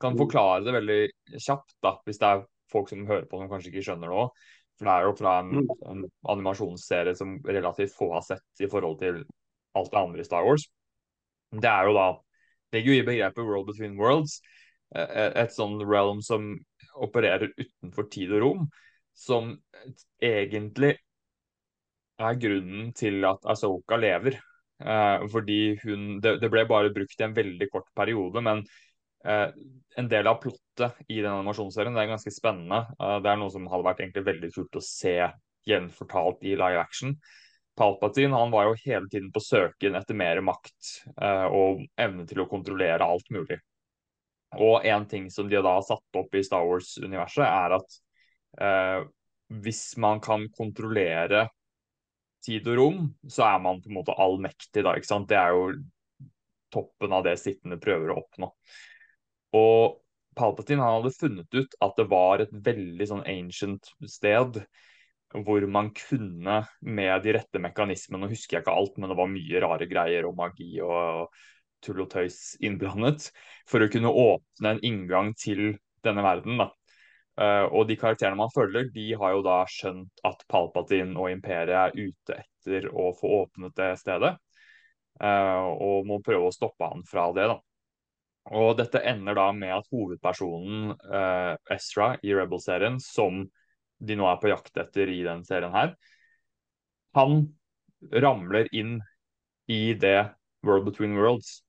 kan 0.00 0.14
mm. 0.14 0.20
forklare 0.20 0.64
det 0.64 0.76
veldig 0.78 1.00
kjapt, 1.34 1.74
da, 1.84 1.96
hvis 2.06 2.20
det 2.22 2.28
er 2.28 2.44
folk 2.72 2.88
som 2.90 3.06
hører 3.08 3.26
på 3.28 3.40
som 3.40 3.50
kanskje 3.50 3.72
ikke 3.72 3.84
skjønner 3.88 4.12
det 4.12 4.20
òg. 4.22 4.46
For 4.76 4.88
det 4.88 4.94
er 4.94 5.06
jo 5.06 5.16
fra 5.16 5.38
en, 5.40 5.52
mm. 5.56 5.72
en, 5.90 6.04
animasjonsserie 6.34 7.16
som 7.16 7.38
relativt 7.46 7.94
få 7.96 8.10
har 8.12 8.24
sett 8.26 8.64
i 8.64 8.68
forhold 8.70 8.98
til 9.00 9.22
alt 9.76 9.92
det 9.92 10.02
andre 10.02 10.22
i 10.22 10.28
Star 10.28 10.44
Wars. 10.44 10.66
Det 11.56 11.70
er 11.70 11.88
jo 11.88 11.96
da 11.96 12.06
Legger 12.74 12.92
jo 12.92 12.98
i 12.98 13.06
begrepet 13.06 13.46
World 13.46 13.68
Between 13.68 13.94
Worlds. 13.96 14.40
Et, 14.90 15.36
e, 15.38 15.44
sånn 15.54 15.78
realm 15.86 16.18
som 16.24 16.48
opererer 16.98 17.52
utenfor 17.54 18.08
tid 18.10 18.32
og 18.34 18.42
rom. 18.42 18.64
Som 19.16 19.52
egentlig 20.18 20.96
er 22.18 22.40
grunnen 22.40 22.90
til 22.96 23.24
at 23.28 23.46
Asoka 23.48 23.98
lever. 24.00 24.38
Eh, 24.76 25.26
fordi 25.32 25.60
hun 25.84 26.18
det, 26.20 26.36
det, 26.42 26.50
ble 26.52 26.66
bare 26.68 26.92
brukt 26.92 27.20
i 27.20 27.24
en 27.24 27.36
veldig 27.36 27.68
kort 27.72 27.86
periode, 27.96 28.42
men 28.44 28.60
en 29.96 30.08
del 30.08 30.26
av 30.26 30.40
plottet 30.42 30.92
i 31.08 31.20
den 31.22 31.32
animasjonsserien 31.32 31.94
det 31.96 32.04
er 32.04 32.12
ganske 32.12 32.32
spennende. 32.34 32.82
Eh, 33.00 33.16
det 33.24 33.32
er 33.32 33.40
noe 33.40 33.52
som 33.52 33.66
hadde 33.72 33.86
vært 33.86 34.02
egentlig 34.04 34.26
veldig 34.28 34.52
kult 34.54 34.78
å 34.78 34.84
se 34.84 35.16
gjenfortalt 35.66 36.44
i 36.44 36.54
live 36.54 36.82
action. 36.82 37.16
Palpatine 37.76 38.36
han 38.36 38.52
var 38.52 38.68
jo 38.68 38.76
hele 38.84 39.08
tiden 39.12 39.32
på 39.32 39.42
søken 39.44 39.96
etter 39.98 40.16
mer 40.16 40.40
makt 40.44 40.92
eh, 41.16 41.46
og 41.48 41.82
evne 42.00 42.26
til 42.28 42.44
å 42.44 42.48
kontrollere 42.50 43.08
alt 43.08 43.28
mulig. 43.34 43.58
Og 44.56 44.86
en 44.88 45.04
ting 45.08 45.26
som 45.32 45.48
de 45.50 45.58
da 45.58 45.74
har 45.78 45.84
satt 45.84 46.20
opp 46.20 46.36
i 46.36 46.44
Star 46.44 46.64
Wars-universet, 46.64 47.44
er 47.44 47.76
at 47.76 47.98
eh, 48.62 49.02
hvis 49.64 49.82
man 50.00 50.20
kan 50.24 50.46
kontrollere 50.56 51.48
tid 52.46 52.68
og 52.70 52.78
rom, 52.78 53.00
så 53.28 53.48
er 53.48 53.62
man 53.64 53.80
på 53.82 53.90
en 53.90 53.96
måte 53.96 54.14
allmektig, 54.22 54.84
da. 54.84 54.94
ikke 54.94 55.08
sant? 55.08 55.28
Det 55.28 55.40
er 55.40 55.56
jo 55.56 55.70
toppen 56.72 57.14
av 57.16 57.24
det 57.26 57.36
sittende 57.40 57.80
prøver 57.80 58.12
å 58.12 58.20
oppnå. 58.22 58.52
Og 59.56 59.96
Palpatine 60.36 60.84
han 60.84 60.98
hadde 60.98 61.16
funnet 61.16 61.56
ut 61.56 61.76
at 61.84 61.96
det 61.96 62.08
var 62.12 62.44
et 62.44 62.52
veldig 62.52 63.08
sånn 63.08 63.24
ancient 63.30 63.88
sted 64.10 64.60
hvor 65.44 65.66
man 65.68 65.90
kunne 65.96 66.60
med 66.80 67.24
de 67.24 67.34
rette 67.36 67.60
mekanismene, 67.60 68.24
nå 68.24 68.30
husker 68.30 68.56
jeg 68.56 68.64
ikke 68.64 68.76
alt, 68.78 68.96
men 68.96 69.10
det 69.10 69.18
var 69.18 69.30
mye 69.32 69.62
rare 69.64 69.88
greier 69.90 70.28
og 70.28 70.36
magi 70.38 70.76
og 70.84 71.32
tull 71.84 72.02
og 72.04 72.10
tøys 72.12 72.56
innblandet, 72.64 73.30
for 73.68 73.82
å 73.82 73.90
kunne 73.92 74.12
åpne 74.12 74.74
en 74.74 74.82
inngang 74.86 75.32
til 75.38 75.76
denne 76.06 76.24
verden. 76.24 76.60
da. 76.62 76.70
Uh, 77.36 77.66
og 77.68 77.84
de 77.90 77.98
karakterene 78.00 78.38
man 78.38 78.52
følger, 78.54 78.88
de 78.94 79.10
har 79.20 79.34
jo 79.34 79.42
da 79.44 79.58
skjønt 79.68 80.24
at 80.24 80.46
Palpatine 80.48 81.18
og 81.20 81.28
Imperiet 81.34 81.76
er 81.76 81.98
ute 81.98 82.38
etter 82.40 82.88
å 82.88 83.10
få 83.18 83.42
åpnet 83.42 83.76
det 83.76 83.92
stedet. 84.00 84.36
Uh, 85.20 85.68
og 85.76 86.08
må 86.08 86.22
prøve 86.24 86.48
å 86.48 86.54
stoppe 86.54 86.88
han 86.88 87.04
fra 87.08 87.28
det. 87.36 87.50
da. 87.52 87.58
Og 88.54 88.76
dette 88.78 89.02
ender 89.02 89.34
da 89.34 89.48
med 89.56 89.74
at 89.74 89.88
hovedpersonen 89.90 90.92
uh, 90.94 91.54
Ezra 91.72 92.12
i 92.22 92.34
Rebel-serien, 92.36 93.00
som 93.02 93.42
de 93.98 94.16
nå 94.18 94.26
er 94.30 94.38
på 94.38 94.52
jakt 94.52 94.76
etter 94.78 95.10
i 95.10 95.22
den 95.26 95.42
serien 95.46 95.74
her, 95.74 95.94
han 97.16 97.40
ramler 98.12 98.68
inn 98.76 99.00
i 99.72 99.96
det 99.98 100.28
World 100.66 100.86
Between 100.90 101.16
Worlds. 101.18 101.62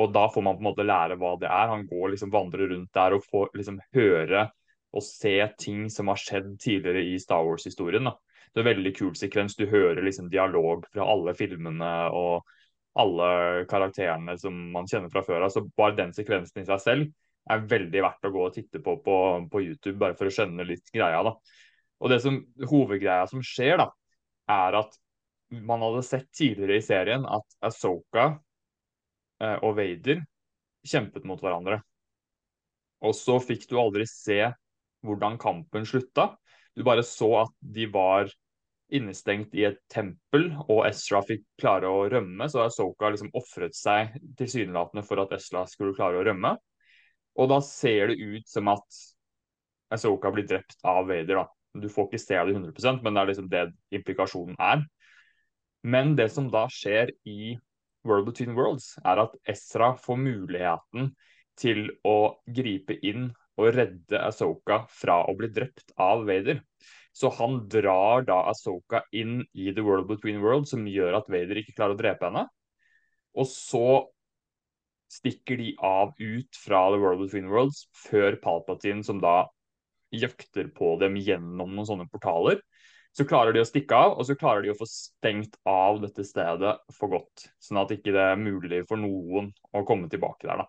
Og 0.00 0.10
da 0.14 0.24
får 0.32 0.42
man 0.42 0.56
på 0.56 0.64
en 0.64 0.70
måte 0.70 0.86
lære 0.88 1.18
hva 1.20 1.34
det 1.38 1.50
er. 1.50 1.70
Han 1.70 1.84
går 1.86 2.14
liksom 2.14 2.32
vandrer 2.32 2.72
rundt 2.72 2.90
der 2.96 3.14
og 3.14 3.26
får 3.28 3.52
liksom 3.58 3.78
høre 3.94 4.46
og 4.92 5.04
se 5.04 5.36
ting 5.60 5.86
som 5.92 6.08
har 6.08 6.20
skjedd 6.20 6.54
tidligere 6.60 7.04
i 7.12 7.18
Star 7.20 7.44
Wars-historien. 7.44 8.08
Det 8.52 8.60
er 8.60 8.68
veldig 8.72 8.92
kul 8.96 9.12
sekvens. 9.16 9.56
Du 9.56 9.66
hører 9.68 10.02
liksom 10.04 10.28
dialog 10.32 10.84
fra 10.92 11.06
alle 11.08 11.36
filmene 11.36 11.92
og 12.16 12.48
alle 12.98 13.64
karakterene 13.70 14.36
som 14.40 14.56
man 14.72 14.88
kjenner 14.90 15.12
fra 15.12 15.22
før 15.24 15.46
av. 15.46 15.52
Så 15.54 15.64
bare 15.78 15.96
den 15.98 16.12
sekvensen 16.16 16.62
i 16.62 16.68
seg 16.68 16.82
selv 16.82 17.52
er 17.52 17.66
veldig 17.68 18.02
verdt 18.04 18.28
å 18.28 18.32
gå 18.34 18.42
og 18.46 18.54
titte 18.54 18.82
på 18.84 18.96
på, 19.02 19.16
på 19.50 19.62
YouTube, 19.64 19.98
bare 19.98 20.16
for 20.18 20.28
å 20.28 20.34
skjønne 20.34 20.66
litt 20.68 20.92
greia. 20.94 21.22
da. 21.26 21.34
Og 22.02 22.10
det 22.12 22.20
som 22.24 22.38
hovedgreia 22.68 23.26
som 23.30 23.42
skjer, 23.46 23.78
da, 23.80 23.88
er 24.50 24.78
at 24.82 24.98
man 25.52 25.82
hadde 25.84 26.04
sett 26.06 26.28
tidligere 26.34 26.80
i 26.80 26.84
serien 26.84 27.24
at 27.28 27.56
Asoka 27.64 28.28
eh, 29.42 29.58
og 29.60 29.76
Vader 29.78 30.22
kjempet 30.88 31.26
mot 31.28 31.40
hverandre. 31.42 31.80
Og 33.02 33.14
så 33.18 33.38
fikk 33.42 33.66
du 33.70 33.76
aldri 33.80 34.06
se 34.08 34.40
hvordan 35.02 35.38
kampen 35.42 35.86
slutta. 35.88 36.32
Du 36.76 36.84
bare 36.86 37.04
så 37.06 37.28
at 37.42 37.54
de 37.74 37.88
var 37.92 38.30
innestengt 38.94 39.54
i 39.56 39.64
et 39.68 39.80
tempel, 39.92 40.50
og 40.68 40.84
Ezra 40.86 41.22
fikk 41.26 41.44
klare 41.60 41.88
å 41.90 42.04
rømme. 42.12 42.48
Så 42.50 42.62
Asoka 42.64 43.10
liksom 43.12 43.32
ofret 43.38 43.76
seg 43.76 44.14
tilsynelatende 44.38 45.04
for 45.06 45.22
at 45.22 45.34
Ezra 45.36 45.64
skulle 45.70 45.96
klare 45.96 46.20
å 46.20 46.26
rømme. 46.28 46.54
Og 47.40 47.48
da 47.48 47.58
ser 47.64 48.12
det 48.12 48.20
ut 48.20 48.48
som 48.48 48.68
at 48.72 49.02
Asoka 49.92 50.32
blir 50.32 50.46
drept 50.48 50.78
av 50.84 51.06
Vader. 51.08 51.42
da. 51.42 51.46
Du 51.74 51.88
får 51.88 52.10
ikke 52.10 52.20
se 52.20 52.36
det 52.36 52.54
100% 52.54 53.02
men 53.02 53.14
det 53.14 53.20
er 53.20 53.30
liksom 53.30 53.48
det 53.52 53.66
implikasjonen 53.96 54.56
er. 54.60 54.84
Men 55.82 56.16
det 56.16 56.28
som 56.32 56.50
da 56.52 56.66
skjer 56.70 57.14
i 57.26 57.56
World 58.04 58.26
Between 58.26 58.56
Worlds, 58.58 58.96
er 59.04 59.22
at 59.24 59.34
Ezra 59.48 59.92
får 59.98 60.18
muligheten 60.20 61.12
til 61.58 61.88
å 62.08 62.42
gripe 62.46 62.96
inn 63.04 63.30
og 63.60 63.74
redde 63.76 64.20
Asoka 64.20 64.82
fra 64.90 65.22
å 65.28 65.34
bli 65.38 65.50
drept 65.52 65.92
av 66.00 66.24
Vader. 66.28 66.62
Så 67.12 67.28
han 67.36 67.60
drar 67.68 68.24
da 68.24 68.38
Asoka 68.50 69.02
inn 69.12 69.42
i 69.52 69.72
The 69.74 69.84
World 69.84 70.08
Between 70.08 70.40
Worlds, 70.42 70.72
som 70.72 70.88
gjør 70.88 71.20
at 71.20 71.30
Vader 71.32 71.60
ikke 71.60 71.74
klarer 71.76 71.96
å 71.96 72.00
drepe 72.00 72.28
henne. 72.28 72.46
Og 73.36 73.48
så 73.48 73.86
stikker 75.12 75.60
de 75.60 75.72
av 75.84 76.14
ut 76.16 76.60
fra 76.64 76.86
The 76.92 77.00
World 77.02 77.26
Between 77.26 77.50
Worlds 77.52 77.84
før 78.06 78.38
Palpatine, 78.40 79.04
som 79.04 79.20
da 79.20 79.42
jakter 80.12 80.68
på 80.72 80.94
dem 81.00 81.16
gjennom 81.20 81.74
noen 81.76 81.88
sånne 81.88 82.08
portaler. 82.12 82.60
Så 83.12 83.26
klarer 83.28 83.52
de 83.52 83.60
å 83.60 83.68
stikke 83.68 83.96
av, 83.96 84.14
og 84.16 84.24
så 84.24 84.36
klarer 84.40 84.64
de 84.64 84.72
å 84.72 84.78
få 84.78 84.88
stengt 84.88 85.58
av 85.68 86.00
dette 86.00 86.24
stedet 86.24 86.78
for 86.96 87.12
godt. 87.12 87.50
Sånn 87.60 87.80
at 87.82 87.92
ikke 87.92 88.14
det 88.14 88.24
er 88.24 88.40
mulig 88.40 88.86
for 88.88 89.00
noen 89.00 89.50
å 89.76 89.84
komme 89.88 90.08
tilbake 90.12 90.48
der, 90.48 90.64
da. 90.64 90.68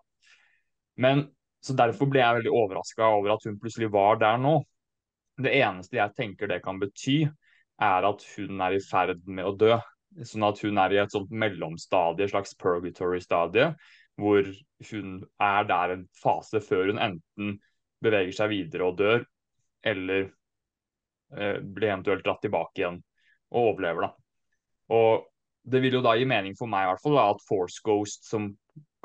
Men 1.00 1.26
så 1.64 1.72
Derfor 1.72 2.10
ble 2.12 2.20
jeg 2.20 2.36
veldig 2.36 2.50
overraska 2.52 3.06
over 3.16 3.32
at 3.32 3.44
hun 3.48 3.54
plutselig 3.56 3.88
var 3.88 4.18
der 4.20 4.36
nå. 4.36 4.58
Det 5.40 5.50
eneste 5.58 5.98
jeg 5.98 6.14
tenker 6.14 6.50
det 6.50 6.60
kan 6.64 6.78
bety, 6.78 7.24
er 7.82 8.06
at 8.06 8.22
hun 8.36 8.62
er 8.62 8.76
i 8.76 8.82
ferd 8.84 9.24
med 9.26 9.48
å 9.48 9.56
dø. 9.58 9.74
Sånn 10.22 10.46
at 10.46 10.60
hun 10.62 10.78
er 10.78 10.94
i 10.94 11.00
et 11.02 11.14
sånt 11.14 11.32
mellomstadie, 11.34 12.28
slags 12.30 12.54
purgatory-stadie, 12.60 13.72
hvor 14.20 14.46
hun 14.90 15.16
er 15.42 15.66
der 15.66 15.96
en 15.96 16.04
fase 16.20 16.60
før 16.62 16.92
hun 16.92 17.02
enten 17.02 17.56
beveger 18.04 18.36
seg 18.36 18.52
videre 18.52 18.86
og 18.86 18.98
dør, 19.00 19.24
eller 19.84 20.28
eh, 21.34 21.58
blir 21.58 21.90
eventuelt 21.90 22.22
dratt 22.26 22.44
tilbake 22.44 22.82
igjen 22.82 23.00
og 23.54 23.72
overlever. 23.72 24.06
da. 24.06 24.12
Og 24.94 25.26
det 25.64 25.80
vil 25.82 25.98
jo 25.98 26.04
da 26.04 26.14
gi 26.18 26.28
mening 26.28 26.54
for 26.58 26.70
meg 26.70 26.86
i 26.86 26.92
hvert 26.92 27.02
fall 27.02 27.18
da, 27.18 27.26
at 27.32 27.44
Force 27.48 27.82
Ghost, 27.84 28.28
som 28.28 28.52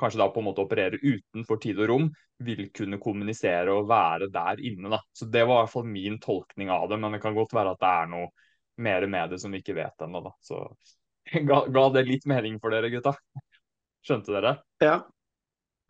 kanskje 0.00 0.20
da 0.22 0.28
på 0.32 0.42
en 0.42 0.48
måte 0.48 0.64
opererer 0.64 1.02
utenfor 1.02 1.60
tid 1.62 1.80
og 1.82 1.90
rom, 1.90 2.08
vil 2.44 2.66
kunne 2.76 3.00
kommunisere 3.02 3.74
og 3.74 3.88
være 3.90 4.30
der 4.32 4.62
inne. 4.64 4.90
da. 4.96 5.00
Så 5.12 5.28
Det 5.28 5.44
var 5.44 5.60
i 5.60 5.64
hvert 5.64 5.74
fall 5.74 5.86
min 5.92 6.18
tolkning 6.20 6.72
av 6.72 6.88
det, 6.88 6.98
men 7.00 7.12
det 7.16 7.22
kan 7.22 7.36
godt 7.36 7.54
være 7.56 7.76
at 7.76 7.82
det 7.82 7.92
er 7.92 8.10
noe 8.14 8.30
mer 8.80 9.06
med 9.06 9.30
det 9.34 9.40
som 9.42 9.52
vi 9.52 9.60
ikke 9.60 9.76
vet 9.76 10.06
ennå. 10.06 10.24
Så 10.40 10.64
ga, 11.48 11.64
ga 11.68 11.86
det 11.94 12.06
litt 12.08 12.26
mening 12.30 12.58
for 12.60 12.72
dere, 12.72 12.92
gutta? 12.92 13.14
Skjønte 14.06 14.32
dere? 14.32 14.56
Ja. 14.80 15.00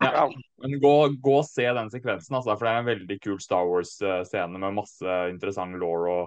Ja, 0.01 0.31
men 0.57 0.79
gå, 0.81 0.93
gå, 1.21 1.33
og 1.37 1.45
se 1.45 1.67
den 1.77 1.91
sekvensen, 1.93 2.33
altså, 2.33 2.55
for 2.55 2.65
det 2.65 2.71
er 2.71 2.79
en 2.81 2.87
veldig 2.87 3.17
kul 3.21 3.35
Star 3.41 3.67
Wars-scene 3.69 4.57
med 4.57 4.73
masse 4.73 5.17
interessant 5.29 5.77
law 5.77 6.07
og 6.09 6.23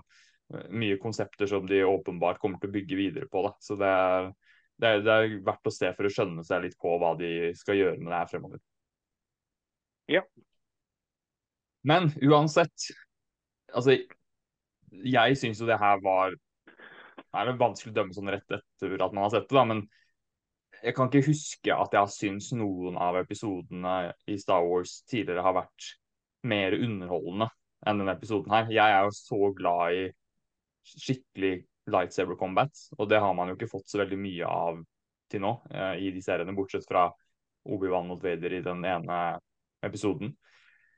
eh, 0.54 0.68
mye 0.78 0.98
konsepter 1.02 1.50
som 1.50 1.66
de 1.66 1.80
åpenbart 1.82 2.38
kommer 2.42 2.62
til 2.62 2.70
å 2.70 2.74
bygge 2.76 2.98
videre 3.00 3.26
på. 3.30 3.42
Da. 3.48 3.50
Så 3.58 3.74
det 3.80 3.90
er, 3.90 4.30
det, 4.80 4.88
er, 4.88 5.02
det 5.06 5.14
er, 5.14 5.34
verdt 5.46 5.70
å 5.70 5.72
se 5.74 5.90
for 5.96 6.08
å 6.08 6.12
skjønne 6.12 6.44
seg 6.46 6.64
litt 6.64 6.76
på 6.80 6.96
hva 7.00 7.14
de 7.18 7.52
skal 7.58 7.78
gjøre 7.78 8.00
med 8.00 8.10
det 8.10 8.20
her 8.20 8.30
fremover. 8.30 8.62
Ja. 10.10 10.22
Men 11.84 12.10
uansett, 12.24 12.88
altså 13.72 13.96
Jeg 15.04 15.36
syns 15.36 15.60
jo 15.60 15.68
det 15.68 15.78
her 15.80 15.98
var 16.04 16.34
Det 16.36 17.40
er 17.40 17.50
vanskelig 17.60 17.92
å 17.92 17.96
dømme 17.96 18.16
sånn 18.16 18.30
rett 18.32 18.56
etter 18.56 18.94
at 18.94 19.14
man 19.16 19.26
har 19.26 19.32
sett 19.34 19.48
det, 19.48 19.56
da, 19.56 19.64
men 19.68 19.84
jeg 20.84 20.94
kan 20.96 21.08
ikke 21.08 21.30
huske 21.30 21.72
at 21.72 21.94
jeg 21.94 22.02
har 22.02 22.12
syntes 22.12 22.50
noen 22.56 22.98
av 23.00 23.16
episodene 23.16 24.12
i 24.28 24.36
Star 24.40 24.66
Wars 24.66 24.98
tidligere 25.08 25.44
har 25.46 25.56
vært 25.56 25.86
mer 26.44 26.76
underholdende 26.76 27.48
enn 27.88 28.02
denne 28.02 28.14
episoden 28.16 28.52
her. 28.52 28.68
Jeg 28.72 28.96
er 28.96 29.06
jo 29.06 29.14
så 29.16 29.38
glad 29.56 29.96
i 29.96 30.02
skikkelig 30.84 31.54
lightsaber 31.90 32.38
combat, 32.40 32.72
og 32.98 33.08
det 33.10 33.20
har 33.20 33.34
man 33.36 33.50
jo 33.50 33.58
ikke 33.58 33.70
fått 33.70 33.90
så 33.90 34.00
veldig 34.00 34.18
mye 34.20 34.48
av 34.48 34.80
til 35.30 35.42
nå 35.44 35.52
eh, 35.72 36.06
i 36.06 36.12
de 36.14 36.22
seriene, 36.24 36.54
bortsett 36.56 36.86
fra 36.88 37.08
Obi-Wan 37.64 38.08
mot 38.08 38.22
Vader 38.22 38.58
i 38.58 38.64
den 38.64 38.84
ene 38.84 39.20
episoden. 39.84 40.34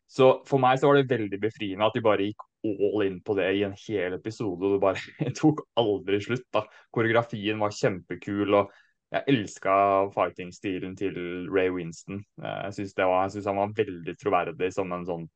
Så 0.07 0.29
for 0.47 0.63
meg 0.63 0.79
så 0.79 0.91
var 0.91 1.01
det 1.01 1.11
veldig 1.11 1.39
befriende 1.43 1.87
at 1.87 1.97
de 1.97 2.03
bare 2.05 2.29
gikk 2.29 2.45
all 2.67 3.05
in 3.07 3.21
på 3.23 3.35
det 3.39 3.47
i 3.59 3.63
en 3.67 3.75
hel 3.87 4.15
episode, 4.19 4.63
og 4.63 4.77
det 4.77 4.83
bare 4.83 5.31
tok 5.41 5.65
aldri 5.79 6.21
slutt. 6.23 6.47
da. 6.55 6.67
Koreografien 6.95 7.63
var 7.63 7.75
kjempekul. 7.75 8.55
og 8.55 8.75
jeg 9.15 9.23
elska 9.31 9.73
fighting-stilen 10.15 10.97
til 10.99 11.15
Ray 11.51 11.71
Winston. 11.71 12.25
Eh, 12.43 12.63
jeg 12.67 12.91
syns 12.91 13.47
han 13.47 13.61
var 13.61 13.75
veldig 13.77 14.15
troverdig 14.19 14.73
som 14.75 14.93
en 14.93 15.07
sånn 15.07 15.27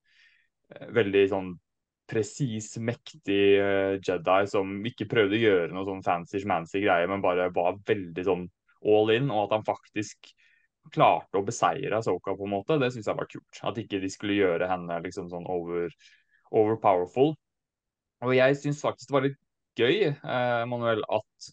eh, 0.75 0.89
veldig 0.97 1.27
sånn 1.31 1.53
presis, 2.11 2.73
mektig 2.83 3.43
uh, 3.63 3.95
Jedi 4.03 4.41
som 4.51 4.73
ikke 4.91 5.09
prøvde 5.11 5.39
å 5.39 5.45
gjøre 5.45 5.71
noe 5.75 5.87
sånn 5.87 6.05
fancy-schmancy 6.07 6.83
greie, 6.85 7.09
men 7.11 7.23
bare 7.25 7.51
var 7.55 7.79
veldig 7.87 8.27
sånn 8.27 8.47
all 8.91 9.13
in, 9.15 9.31
og 9.31 9.47
at 9.47 9.59
han 9.59 9.67
faktisk 9.67 10.33
klarte 10.95 11.39
å 11.39 11.45
beseire 11.47 12.01
Soka 12.03 12.35
på 12.37 12.47
en 12.47 12.55
måte, 12.55 12.79
det 12.81 12.91
syns 12.95 13.09
jeg 13.11 13.19
var 13.19 13.29
kult. 13.31 13.61
At 13.67 13.79
ikke 13.81 14.01
de 14.03 14.11
skulle 14.13 14.39
gjøre 14.39 14.69
henne 14.71 14.99
liksom 15.05 15.29
sånn 15.33 15.47
over, 15.51 15.93
overpowerful. 16.51 17.35
Og 18.25 18.35
jeg 18.37 18.59
syns 18.61 18.83
faktisk 18.85 19.11
det 19.11 19.17
var 19.17 19.27
litt 19.29 19.41
gøy, 19.81 20.11
eh, 20.11 20.63
Manuel, 20.69 21.05
at 21.13 21.51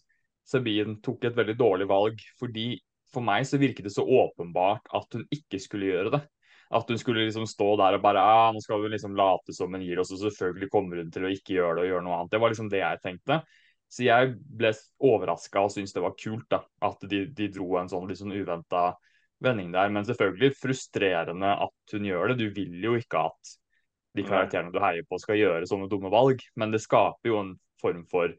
Sabine 0.48 0.98
tok 1.04 1.28
et 1.28 1.36
veldig 1.36 1.56
dårlig 1.60 1.88
valg. 1.90 2.24
fordi 2.40 2.80
For 3.12 3.24
meg 3.24 3.46
så 3.48 3.56
virket 3.60 3.86
det 3.88 3.94
så 3.94 4.04
åpenbart 4.04 4.88
at 4.92 5.14
hun 5.16 5.24
ikke 5.32 5.60
skulle 5.60 5.88
gjøre 5.88 6.10
det. 6.16 6.22
At 6.74 6.90
hun 6.90 6.98
skulle 7.00 7.24
liksom 7.24 7.46
stå 7.48 7.70
der 7.80 7.96
og 7.96 8.02
bare 8.04 8.20
ah, 8.20 8.50
nå 8.52 8.60
skal 8.60 8.82
hun 8.82 8.92
liksom 8.92 9.14
late 9.16 9.54
som 9.56 9.72
hun 9.72 9.84
gir 9.84 10.02
oss, 10.02 10.12
og 10.12 10.20
selvfølgelig 10.20 10.68
kommer 10.72 11.00
hun 11.00 11.12
til 11.14 11.24
å 11.24 11.32
ikke 11.32 11.56
gjøre 11.56 11.78
det 11.78 11.86
og 11.86 11.92
gjøre 11.92 12.04
noe 12.04 12.18
annet. 12.18 12.32
Det 12.34 12.40
var 12.42 12.52
liksom 12.52 12.68
det 12.72 12.82
jeg 12.82 13.02
tenkte. 13.04 13.40
Så 13.88 14.04
jeg 14.04 14.34
ble 14.36 14.74
overraska 15.08 15.62
og 15.64 15.72
syntes 15.72 15.94
det 15.96 16.04
var 16.04 16.16
kult 16.20 16.44
da, 16.52 16.60
at 16.84 17.06
de, 17.08 17.22
de 17.32 17.48
dro 17.54 17.78
en 17.80 17.88
sånn 17.88 18.04
litt 18.10 18.20
sånn 18.20 18.36
uventa 18.36 18.90
vending 19.44 19.72
der. 19.72 19.94
Men 19.94 20.04
selvfølgelig 20.04 20.58
frustrerende 20.60 21.54
at 21.64 21.96
hun 21.96 22.10
gjør 22.10 22.34
det. 22.34 22.38
Du 22.42 22.60
vil 22.60 22.76
jo 22.84 22.98
ikke 23.00 23.24
at 23.30 23.54
de 24.18 24.26
karakterene 24.26 24.74
du 24.74 24.80
heier 24.82 25.06
på 25.08 25.18
skal 25.22 25.38
gjøre 25.38 25.68
sånne 25.70 25.88
dumme 25.90 26.10
valg, 26.12 26.42
men 26.58 26.72
det 26.74 26.82
skaper 26.84 27.30
jo 27.30 27.40
en 27.40 27.54
form 27.80 28.04
for 28.10 28.34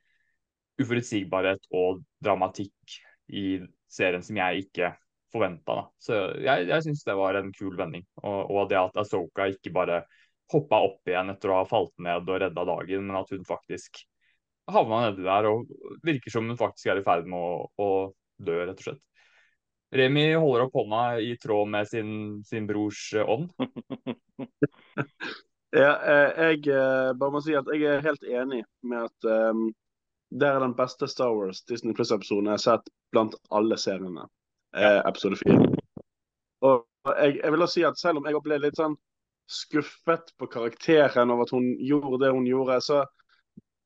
uforutsigbarhet 0.80 1.66
og 1.76 2.04
dramatikk 2.24 3.00
i 3.36 3.60
serien 3.92 4.24
som 4.26 4.38
jeg 4.40 4.66
ikke 4.68 4.94
forventa. 5.34 5.82
Så 6.02 6.20
jeg, 6.42 6.68
jeg 6.70 6.86
syns 6.86 7.04
det 7.08 7.18
var 7.20 7.40
en 7.40 7.52
kul 7.56 7.76
vending. 7.80 8.06
Og, 8.24 8.52
og 8.52 8.70
det 8.72 8.80
at 8.80 9.02
Asoka 9.02 9.50
ikke 9.52 9.74
bare 9.76 10.04
hoppa 10.50 10.82
opp 10.88 11.10
igjen 11.10 11.34
etter 11.34 11.52
å 11.52 11.60
ha 11.62 11.68
falt 11.70 11.94
ned 12.02 12.30
og 12.30 12.42
redda 12.42 12.66
dagen, 12.66 13.06
men 13.06 13.20
at 13.20 13.30
hun 13.34 13.46
faktisk 13.48 14.02
havna 14.70 15.04
nedi 15.08 15.26
der 15.26 15.50
og 15.50 15.70
virker 16.06 16.34
som 16.34 16.50
hun 16.50 16.58
faktisk 16.58 16.92
er 16.92 17.02
i 17.02 17.06
ferd 17.06 17.30
med 17.30 17.38
å, 17.38 17.70
å 17.82 17.90
dø, 18.38 18.58
rett 18.64 18.78
og 18.78 18.90
slett. 18.90 19.06
Remi 19.90 20.28
holder 20.38 20.68
opp 20.68 20.76
hånda 20.78 21.04
i 21.26 21.32
tråd 21.42 21.70
med 21.74 21.88
sin, 21.90 22.12
sin 22.46 22.68
brors 22.70 23.00
ånd. 23.24 23.50
ja, 25.82 25.94
eh, 25.98 26.42
jeg 26.44 26.68
eh, 26.70 27.10
bare 27.18 27.34
må 27.34 27.42
si 27.42 27.58
at 27.58 27.70
jeg 27.74 27.88
er 27.90 28.06
helt 28.06 28.28
enig 28.30 28.62
med 28.86 29.08
at 29.08 29.30
um, 29.50 29.72
det 30.30 30.46
er 30.46 30.62
den 30.62 30.76
beste 30.78 31.10
Star 31.10 31.34
Wars 31.34 31.64
Disney 31.66 31.98
Plus-episoden 31.98 32.52
jeg 32.52 32.60
har 32.60 32.66
sett 32.66 32.92
blant 33.14 33.38
alle 33.50 33.78
seriene. 33.82 34.28
Eh, 34.78 35.02
episode 35.10 35.38
fire. 35.40 35.66
Og 36.62 36.86
jeg, 37.06 37.40
jeg, 37.44 37.52
vil 37.52 37.62
også 37.66 37.74
si 37.74 37.86
at 37.88 37.98
selv 37.98 38.20
om 38.20 38.28
jeg 38.28 38.42
ble 38.46 38.60
litt 38.62 38.78
sånn 38.78 38.98
skuffet 39.50 40.34
på 40.38 40.50
karakteren 40.52 41.34
over 41.34 41.48
at 41.48 41.54
hun 41.56 41.72
gjorde 41.82 42.20
det 42.22 42.34
hun 42.36 42.46
gjorde, 42.46 42.78
så 42.86 43.00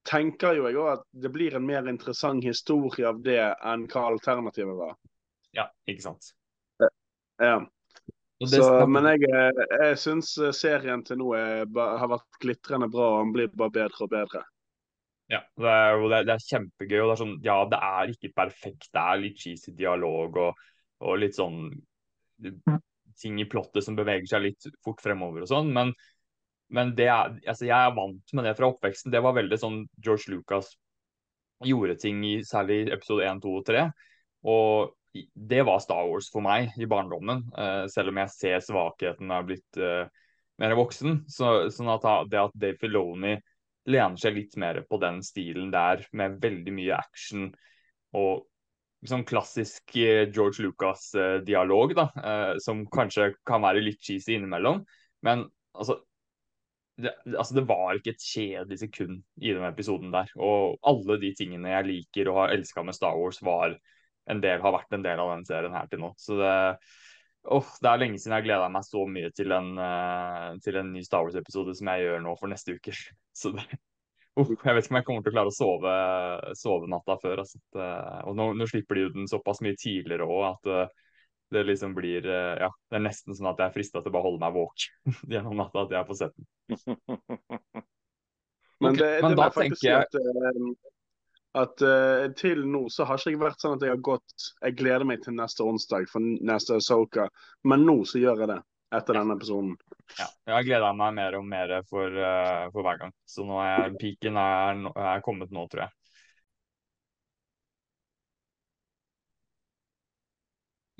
tenker 0.03 0.57
jo 0.57 0.65
jeg 0.67 0.79
òg 0.81 0.89
at 0.97 1.05
det 1.23 1.31
blir 1.31 1.55
en 1.55 1.67
mer 1.67 1.87
interessant 1.87 2.43
historie 2.43 3.07
av 3.07 3.21
det 3.23 3.39
enn 3.39 3.85
hva 3.93 4.09
alternativet 4.09 4.75
var. 4.75 4.97
Ja, 5.55 5.69
ikke 5.87 6.09
sant. 6.09 6.33
Ja. 7.39 7.61
Så, 8.43 8.65
men 8.91 9.07
jeg, 9.13 9.29
jeg 9.71 9.99
syns 10.01 10.33
serien 10.57 11.05
til 11.07 11.21
nå 11.21 11.29
er, 11.37 11.63
har 11.71 12.09
vært 12.11 12.41
glitrende 12.43 12.89
bra, 12.91 13.13
og 13.13 13.21
den 13.23 13.31
blir 13.37 13.55
bare 13.55 13.75
bedre 13.77 14.03
og 14.03 14.11
bedre. 14.11 14.43
Ja, 15.31 15.39
det, 15.55 15.71
er, 15.71 16.25
det 16.27 16.33
er, 16.33 16.43
kjempegøy. 16.49 16.97
og 16.99 17.07
det 17.07 17.13
er 17.13 17.21
sånn, 17.21 17.37
Ja, 17.45 17.55
det 17.71 17.79
er 17.79 18.11
ikke 18.11 18.33
perfekt. 18.35 18.89
Det 18.91 18.99
er 18.99 19.21
litt 19.21 19.39
cheesy 19.39 19.71
dialog 19.77 20.35
og, 20.49 20.65
og 21.03 21.19
litt 21.21 21.37
sånn 21.37 21.67
ting 23.19 23.39
i 23.41 23.47
plottet 23.49 23.85
som 23.85 23.97
beveger 23.97 24.27
seg 24.29 24.47
litt 24.47 24.67
fort 24.83 25.01
fremover 25.03 25.45
og 25.45 25.51
sånn. 25.51 25.69
Men, 25.75 25.93
men 26.73 26.95
det 26.97 27.09
er, 27.11 27.35
altså 27.45 27.67
jeg 27.67 27.77
er 27.77 27.95
vant 27.97 28.33
med 28.35 28.47
det 28.47 28.55
fra 28.57 28.71
oppveksten. 28.71 29.13
Det 29.13 29.21
var 29.23 29.37
veldig 29.37 29.59
sånn 29.59 29.83
George 30.03 30.33
Lucas 30.33 30.73
gjorde 31.63 31.95
ting 32.01 32.23
i 32.27 32.35
særlig 32.47 32.87
episode 32.91 33.27
1, 33.29 33.43
2 33.43 33.55
og 33.59 33.65
3. 33.69 33.85
Og 34.49 35.23
det 35.33 35.61
var 35.67 35.81
Star 35.83 36.07
Wars 36.09 36.29
for 36.33 36.43
meg 36.45 36.73
i 36.81 36.89
barndommen. 36.89 37.45
Uh, 37.53 37.85
selv 37.91 38.11
om 38.11 38.19
jeg 38.23 38.33
ser 38.33 38.63
svakheten 38.65 39.31
er 39.31 39.47
blitt 39.47 39.79
uh, 39.79 40.05
mer 40.61 40.75
voksen. 40.77 41.23
Så, 41.31 41.69
sånn 41.73 41.91
at 41.93 42.07
det 42.31 42.41
at 42.41 42.55
Dave 42.57 42.79
Filoni 42.81 43.37
lener 43.89 44.19
seg 44.19 44.37
litt 44.37 44.55
mer 44.59 44.79
på 44.87 44.97
den 45.01 45.19
stilen 45.25 45.71
der, 45.73 46.05
med 46.15 46.39
veldig 46.43 46.73
mye 46.75 46.97
action 46.97 47.49
og 48.15 48.45
sånn 49.09 49.25
klassisk 49.27 49.95
eh, 49.99 50.25
George 50.31 50.63
Lucas-dialog, 50.63 51.93
da, 51.97 52.07
eh, 52.23 52.55
som 52.63 52.85
kanskje 52.91 53.33
kan 53.47 53.63
være 53.63 53.83
litt 53.83 54.01
cheesy 54.03 54.37
innimellom. 54.37 54.83
Men 55.25 55.45
altså 55.73 55.99
det, 57.01 57.13
altså 57.33 57.57
det 57.57 57.65
var 57.69 57.97
ikke 57.97 58.13
et 58.13 58.23
kjedelig 58.23 58.83
sekund 58.83 59.23
i 59.41 59.53
den 59.55 59.65
episoden 59.67 60.13
der. 60.13 60.29
Og 60.37 60.77
alle 60.87 61.17
de 61.21 61.33
tingene 61.37 61.73
jeg 61.73 61.89
liker 61.89 62.29
og 62.31 62.43
har 62.43 62.57
elska 62.57 62.83
med 62.85 62.97
Star 62.97 63.17
Wars, 63.17 63.41
var 63.43 63.77
en 64.29 64.43
del, 64.43 64.61
har 64.63 64.75
vært 64.75 64.93
en 64.95 65.05
del 65.05 65.19
av 65.19 65.33
den 65.33 65.47
serien 65.47 65.73
her 65.75 65.89
til 65.91 66.03
nå. 66.03 66.13
Så 66.21 66.37
det, 66.39 66.53
oh, 67.51 67.71
det 67.81 67.89
er 67.89 68.03
lenge 68.03 68.21
siden 68.21 68.37
jeg 68.37 68.47
gleda 68.47 68.69
meg 68.71 68.85
så 68.87 69.07
mye 69.09 69.33
til 69.35 69.55
en, 69.55 69.73
til 70.63 70.77
en 70.79 70.93
ny 70.93 71.01
Star 71.03 71.25
Wars-episode 71.25 71.75
som 71.79 71.91
jeg 71.91 72.05
gjør 72.05 72.23
nå 72.23 72.37
for 72.39 72.53
neste 72.53 72.77
uke. 72.77 72.95
Så 73.41 73.49
det, 73.55 73.65
uh, 74.39 74.49
jeg 74.49 74.75
vet 74.75 74.85
ikke 74.85 74.93
om 74.93 74.99
jeg 74.99 75.07
kommer 75.07 75.25
til 75.25 75.33
å 75.33 75.35
klare 75.37 75.51
å 75.51 75.55
sove, 75.55 75.95
sove 76.59 76.89
natta 76.91 77.19
før. 77.21 77.43
Altså. 77.43 77.61
Og 78.27 78.37
nå, 78.39 78.51
nå, 78.57 78.67
slipper 78.69 78.99
de 78.99 79.07
den 79.19 79.31
såpass 79.31 79.61
mye 79.65 79.77
tidligere 79.79 80.27
òg 80.27 80.45
at 80.51 80.71
uh, 80.71 81.03
det 81.53 81.63
liksom 81.63 81.93
blir 81.93 82.25
eh, 82.25 82.55
Ja, 82.59 82.69
det 82.89 82.97
er 82.97 83.05
nesten 83.07 83.35
sånn 83.37 83.51
at 83.51 83.59
jeg 83.61 83.69
er 83.69 83.75
frista 83.75 84.01
til 84.01 84.11
å 84.11 84.15
bare 84.15 84.27
holde 84.27 84.41
meg 84.43 84.55
våken 84.55 85.13
gjennom 85.33 85.59
natta 85.59 85.85
at 85.85 85.93
jeg 85.93 85.99
er 86.01 86.07
på 86.09 86.17
setten. 86.19 86.47
Men, 88.83 88.97
det, 88.99 89.05
okay, 89.05 89.21
men 89.21 89.31
det 89.31 89.37
da 89.37 89.45
tenker 89.53 89.85
jeg 89.85 90.07
tenker 90.11 90.39
at, 90.43 90.55
eh, 90.59 90.63
at 91.61 91.83
uh, 91.87 92.23
til 92.35 92.65
nå 92.67 92.81
så 92.91 93.05
har 93.07 93.21
ikke 93.21 93.31
jeg 93.31 93.39
vært 93.39 93.61
sånn 93.63 93.77
at 93.77 93.85
jeg 93.85 93.93
har 93.93 94.01
gått 94.03 94.47
Jeg 94.57 94.75
gleder 94.75 95.07
meg 95.07 95.21
til 95.23 95.37
neste 95.37 95.63
onsdag 95.63 96.09
for 96.11 96.25
neste 96.49 96.81
Soka, 96.83 97.29
men 97.69 97.85
nå 97.87 97.95
så 98.09 98.19
gjør 98.19 98.43
jeg 98.43 98.49
det. 98.51 98.57
Etter 98.93 99.17
denne 99.17 99.33
episoden. 99.37 99.73
Ja, 100.19 100.27
jeg 100.45 100.53
har 100.53 100.65
gleda 100.67 100.91
meg 100.97 101.15
mer 101.17 101.37
og 101.39 101.45
mer 101.49 101.71
for, 101.89 102.13
uh, 102.13 102.69
for 102.73 102.85
hver 102.85 102.99
gang. 103.01 103.13
Så 103.25 103.45
nå 103.47 103.57
er 103.63 103.95
peaken 103.99 104.37
er, 104.37 104.83
er 104.93 105.23
kommet 105.25 105.53
nå, 105.55 105.65
tror 105.71 105.87
jeg. 105.87 105.93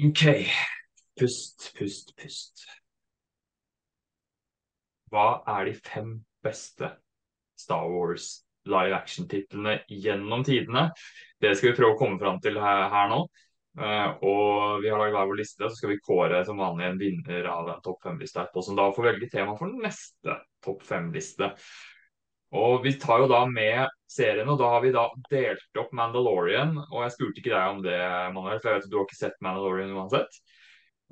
OK. 0.10 0.24
Pust, 1.20 1.70
pust, 1.78 2.16
pust. 2.18 2.66
Hva 5.14 5.44
er 5.60 5.70
de 5.70 5.76
fem 5.78 6.16
beste 6.44 6.90
Star 7.60 7.86
Wars 7.92 8.40
live 8.66 8.98
action-titlene 8.98 9.78
gjennom 9.86 10.42
tidene? 10.48 10.88
Det 11.38 11.54
skal 11.54 11.70
vi 11.70 11.78
prøve 11.78 11.94
å 11.94 12.00
komme 12.00 12.18
fram 12.18 12.42
til 12.42 12.58
her, 12.58 12.88
her 12.90 13.12
nå. 13.14 13.22
Eh, 13.80 14.10
og 14.22 14.84
vi 14.84 14.92
har 14.92 15.00
laget 15.02 15.16
hver 15.16 15.30
vår 15.32 15.40
liste, 15.40 15.66
så 15.66 15.78
skal 15.78 15.94
vi 15.94 16.02
kåre 16.06 16.44
som 16.46 16.62
vanlig 16.62 16.86
en 16.88 17.00
vinner 17.00 17.50
av 17.50 17.72
en 17.74 17.82
topp 17.86 18.04
fem-liste 18.06 18.44
etterpå, 18.44 18.62
som 18.68 18.78
da 18.78 18.92
får 18.94 19.10
velge 19.10 19.32
tema 19.32 19.58
for 19.58 19.74
neste 19.74 20.38
topp 20.64 20.86
fem-liste. 20.86 21.50
Og 22.54 22.84
vi 22.84 22.94
tar 23.02 23.24
jo 23.24 23.30
da 23.32 23.42
med 23.50 23.90
serien, 24.10 24.50
og 24.50 24.60
da 24.62 24.68
har 24.76 24.84
vi 24.84 24.92
da 24.94 25.08
delt 25.32 25.80
opp 25.82 25.94
Mandalorian. 25.98 26.76
Og 26.92 27.00
jeg 27.02 27.16
spurte 27.16 27.42
ikke 27.42 27.56
deg 27.56 27.78
om 27.78 27.80
det, 27.82 28.02
Manuel, 28.36 28.60
for 28.62 28.70
jeg 28.70 28.78
vet 28.78 28.86
at 28.86 28.92
du 28.92 29.00
har 29.00 29.08
ikke 29.08 29.24
sett 29.24 29.42
Mandalorian 29.42 29.96
uansett. 29.98 30.38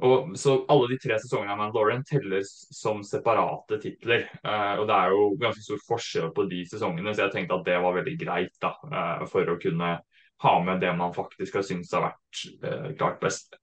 Og, 0.01 0.31
så 0.39 0.53
alle 0.71 0.89
de 0.89 0.97
tre 1.01 1.17
sesongene 1.21 1.53
av 1.53 1.59
Mandalorian 1.59 2.05
telles 2.05 2.53
som 2.77 3.01
separate 3.05 3.81
titler. 3.81 4.27
Eh, 4.37 4.75
og 4.81 4.85
det 4.89 4.99
er 4.99 5.15
jo 5.15 5.25
ganske 5.41 5.65
stor 5.65 5.81
forskjell 5.87 6.29
på 6.37 6.45
de 6.49 6.61
sesongene, 6.69 7.13
så 7.13 7.25
jeg 7.25 7.35
tenkte 7.35 7.57
at 7.57 7.67
det 7.67 7.81
var 7.83 7.97
veldig 7.97 8.15
greit 8.21 8.55
da, 8.61 8.75
eh, 8.89 9.25
for 9.33 9.49
å 9.49 9.57
kunne 9.61 9.95
ha 10.41 10.53
med 10.63 10.81
det 10.81 10.91
man 10.97 11.13
faktisk 11.13 11.59
har 11.59 11.65
syntes 11.65 11.93
har 11.93 12.07
vært 12.09 12.45
eh, 12.65 12.87
klart 12.97 13.19
best. 13.21 13.57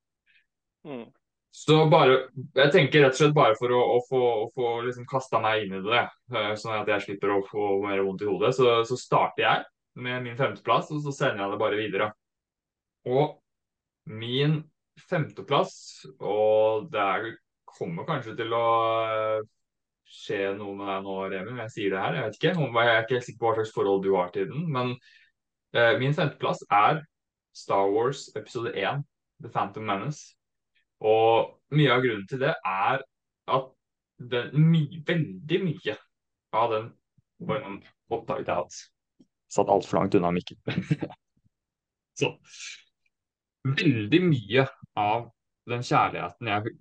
Mm. 0.87 1.09
Så 1.59 1.79
bare, 1.91 2.29
jeg 2.55 2.71
tenker 2.71 3.03
rett 3.03 3.17
og 3.17 3.19
slett 3.19 3.35
bare 3.35 3.57
for 3.59 3.73
å, 3.75 3.81
å 3.97 3.99
få, 4.07 4.21
å 4.45 4.47
få 4.55 4.73
liksom 4.87 5.09
kasta 5.11 5.41
meg 5.43 5.65
inn 5.65 5.79
i 5.81 5.83
det, 5.83 6.05
eh, 6.35 6.53
sånn 6.61 6.77
at 6.77 6.91
jeg 6.93 7.07
slipper 7.07 7.35
å 7.35 7.43
få 7.49 7.71
mer 7.83 8.05
vondt 8.07 8.23
i 8.23 8.29
hodet, 8.31 8.53
så, 8.55 8.79
så 8.87 8.99
starter 9.01 9.45
jeg 9.45 9.67
med 9.99 10.23
min 10.23 10.39
femteplass, 10.39 10.93
og 10.95 11.03
så 11.03 11.15
sender 11.17 11.43
jeg 11.43 11.55
det 11.55 11.61
bare 11.65 11.81
videre. 11.81 12.09
Og 13.09 13.39
min 14.09 14.61
femteplass, 15.09 15.75
og 16.21 16.89
det 16.93 17.03
er, 17.03 17.31
kommer 17.79 18.07
kanskje 18.07 18.37
til 18.39 18.55
å 18.55 18.67
eh, 19.09 19.47
skje 20.09 20.53
noe 20.57 20.77
med 20.77 20.89
deg 20.89 21.09
nå, 21.09 21.17
Remi, 21.33 21.55
når 21.55 21.65
jeg 21.67 21.75
sier 21.75 21.95
det 21.95 22.03
her. 22.05 22.19
Jeg 22.19 22.29
vet 22.29 22.39
ikke, 22.39 22.55
jeg 22.55 22.93
er 22.93 23.03
ikke 23.03 23.19
helt 23.19 23.29
sikker 23.29 23.43
på 23.43 23.51
hva 23.51 23.57
slags 23.59 23.75
forhold 23.75 24.05
du 24.05 24.13
har 24.15 24.31
til 24.35 24.47
den, 24.53 24.69
men 24.75 24.95
min 26.01 26.15
femteplass 26.17 26.63
er 26.73 27.03
Star 27.57 27.91
Wars 27.93 28.29
episode 28.37 28.73
1, 28.73 29.03
The 29.43 29.51
Phantom 29.53 29.85
Menace. 29.85 30.35
Og 31.05 31.59
mye 31.77 31.93
av 31.93 32.03
grunnen 32.03 32.27
til 32.31 32.41
det 32.43 32.55
er 32.57 33.03
at 33.55 33.69
den, 34.19 34.55
my, 34.71 34.83
veldig 35.07 35.59
mye 35.63 35.97
av 36.57 36.73
den 36.73 36.89
oppdaget 38.09 38.49
jeg 38.49 38.65
at 38.65 38.79
satt 39.53 39.71
altfor 39.73 40.01
langt 40.01 40.17
unna 40.19 40.33
mikken. 40.35 40.59
Så 42.19 42.33
veldig 43.69 44.21
mye 44.25 44.67
av 44.99 45.29
den 45.69 45.85
kjærligheten 45.85 46.51
jeg 46.51 46.75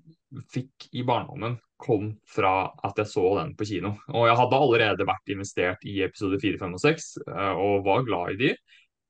fikk 0.53 0.87
i 0.95 1.03
barndommen, 1.07 1.57
kom 1.81 2.11
fra 2.29 2.71
at 2.87 2.97
jeg 3.01 3.09
så 3.11 3.25
den 3.39 3.53
på 3.57 3.67
kino. 3.69 3.93
Og 4.13 4.27
jeg 4.29 4.37
hadde 4.39 4.59
allerede 4.61 5.07
vært 5.07 5.33
investert 5.33 5.85
i 5.87 5.99
episode 6.05 6.39
4, 6.41 6.59
5 6.61 6.77
og 6.77 6.83
6, 6.83 7.09
eh, 7.27 7.61
og 7.65 7.85
var 7.85 8.07
glad 8.07 8.33
i 8.33 8.39
de. 8.41 8.49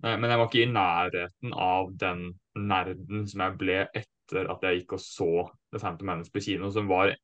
Eh, 0.03 0.17
Men 0.17 0.29
jeg 0.29 0.39
var 0.41 0.49
ikke 0.49 0.63
i 0.65 0.73
nærheten 0.73 1.53
av 1.53 1.93
den 2.03 2.27
nerden 2.57 3.27
som 3.29 3.45
jeg 3.45 3.57
ble 3.61 3.79
etter 3.87 4.51
at 4.51 4.67
jeg 4.67 4.81
gikk 4.81 4.97
og 4.97 5.03
så 5.03 5.31
The 5.71 5.79
Phantom 5.79 6.11
Menace 6.11 6.33
på 6.33 6.43
kino, 6.43 6.71
som 6.71 6.89
var 6.91 7.15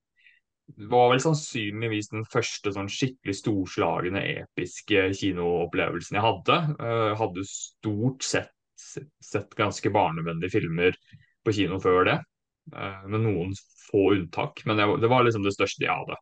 var 0.90 1.10
vel 1.12 1.20
sannsynligvis 1.20 2.08
den 2.14 2.24
første 2.32 2.72
sånn 2.72 2.88
skikkelig 2.88 3.34
storslagne, 3.36 4.22
episke 4.46 5.10
kinoopplevelsen 5.20 6.16
jeg 6.16 6.24
hadde. 6.24 6.60
Jeg 6.80 7.18
hadde 7.20 7.44
stort 7.50 8.24
sett 8.24 8.54
sett 9.24 9.56
ganske 9.56 9.90
barnevennlige 9.94 10.60
filmer 10.60 10.96
på 11.44 11.54
kino 11.56 11.80
før 11.84 12.08
det, 12.08 12.18
med 12.72 13.26
noen 13.26 13.52
få 13.90 14.14
unntak. 14.16 14.64
Men 14.66 14.80
det, 14.80 15.08
var- 15.12 15.26
liksom 15.26 15.44
det 15.46 15.56
største 15.56 15.86
jeg 15.86 15.94
hadde 15.94 16.20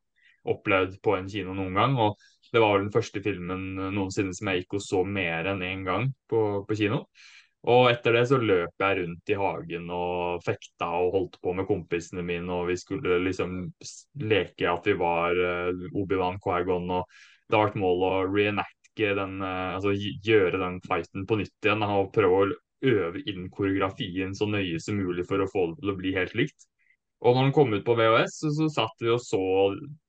opplevd 0.51 0.97
på 1.05 1.15
en 1.17 1.29
kino 1.29 1.53
noen 1.57 1.77
gang. 1.77 1.97
Og 2.01 2.17
det 2.51 2.61
var 2.63 2.75
vel 2.75 2.87
den 2.87 2.95
første 2.95 3.21
filmen 3.23 3.67
noensinne 3.95 4.33
som 4.35 4.49
jeg 4.51 4.63
gikk 4.63 4.79
og 4.79 4.83
så 4.87 5.03
mer 5.07 5.51
enn 5.53 5.61
én 5.63 5.85
gang 5.87 6.09
på, 6.31 6.41
på 6.67 6.77
kino. 6.79 7.05
Og 7.69 7.91
etter 7.91 8.15
det 8.17 8.23
så 8.31 8.39
løp 8.41 8.81
jeg 8.81 8.97
rundt 8.97 9.29
i 9.29 9.35
hagen 9.37 9.89
og 9.93 10.41
fekta 10.41 10.87
og 10.97 11.11
holdt 11.13 11.35
på 11.45 11.53
med 11.53 11.67
kompisene 11.69 12.23
mine, 12.25 12.49
og 12.49 12.71
vi 12.71 12.77
skulle 12.81 13.19
liksom 13.21 13.51
leke 14.25 14.65
at 14.65 14.89
vi 14.89 14.95
var 14.97 15.37
uh, 15.37 15.83
Obi-Wan 15.93 16.39
Quaigon, 16.41 16.89
og 16.89 17.05
det 17.45 17.59
har 17.59 17.67
vært 17.67 17.77
mål 17.83 18.05
å 18.07 18.11
reenacte 18.31 19.13
den, 19.17 19.37
eh, 19.45 19.75
altså 19.77 19.91
gjøre 19.93 20.59
den 20.59 20.81
fighten 20.83 21.23
på 21.27 21.37
nytt 21.39 21.65
igjen, 21.67 21.83
og 21.85 22.09
prøve 22.15 22.39
å 22.41 22.49
øve 22.81 23.21
inn 23.29 23.49
koreografien 23.53 24.33
så 24.37 24.45
nøye 24.49 24.79
som 24.81 24.97
mulig 24.97 25.25
for 25.29 25.39
å 25.41 25.51
få 25.51 25.61
det 25.71 25.77
til 25.81 25.89
å 25.93 25.99
bli 25.99 26.11
helt 26.17 26.35
likt. 26.37 26.61
Og 27.21 27.35
når 27.35 27.43
den 27.45 27.53
kom 27.53 27.73
ut 27.75 27.85
på 27.85 27.97
VHS, 27.97 28.33
så, 28.41 28.49
så 28.57 28.65
satt 28.73 28.97
vi 29.03 29.09
og 29.13 29.21
så 29.21 29.41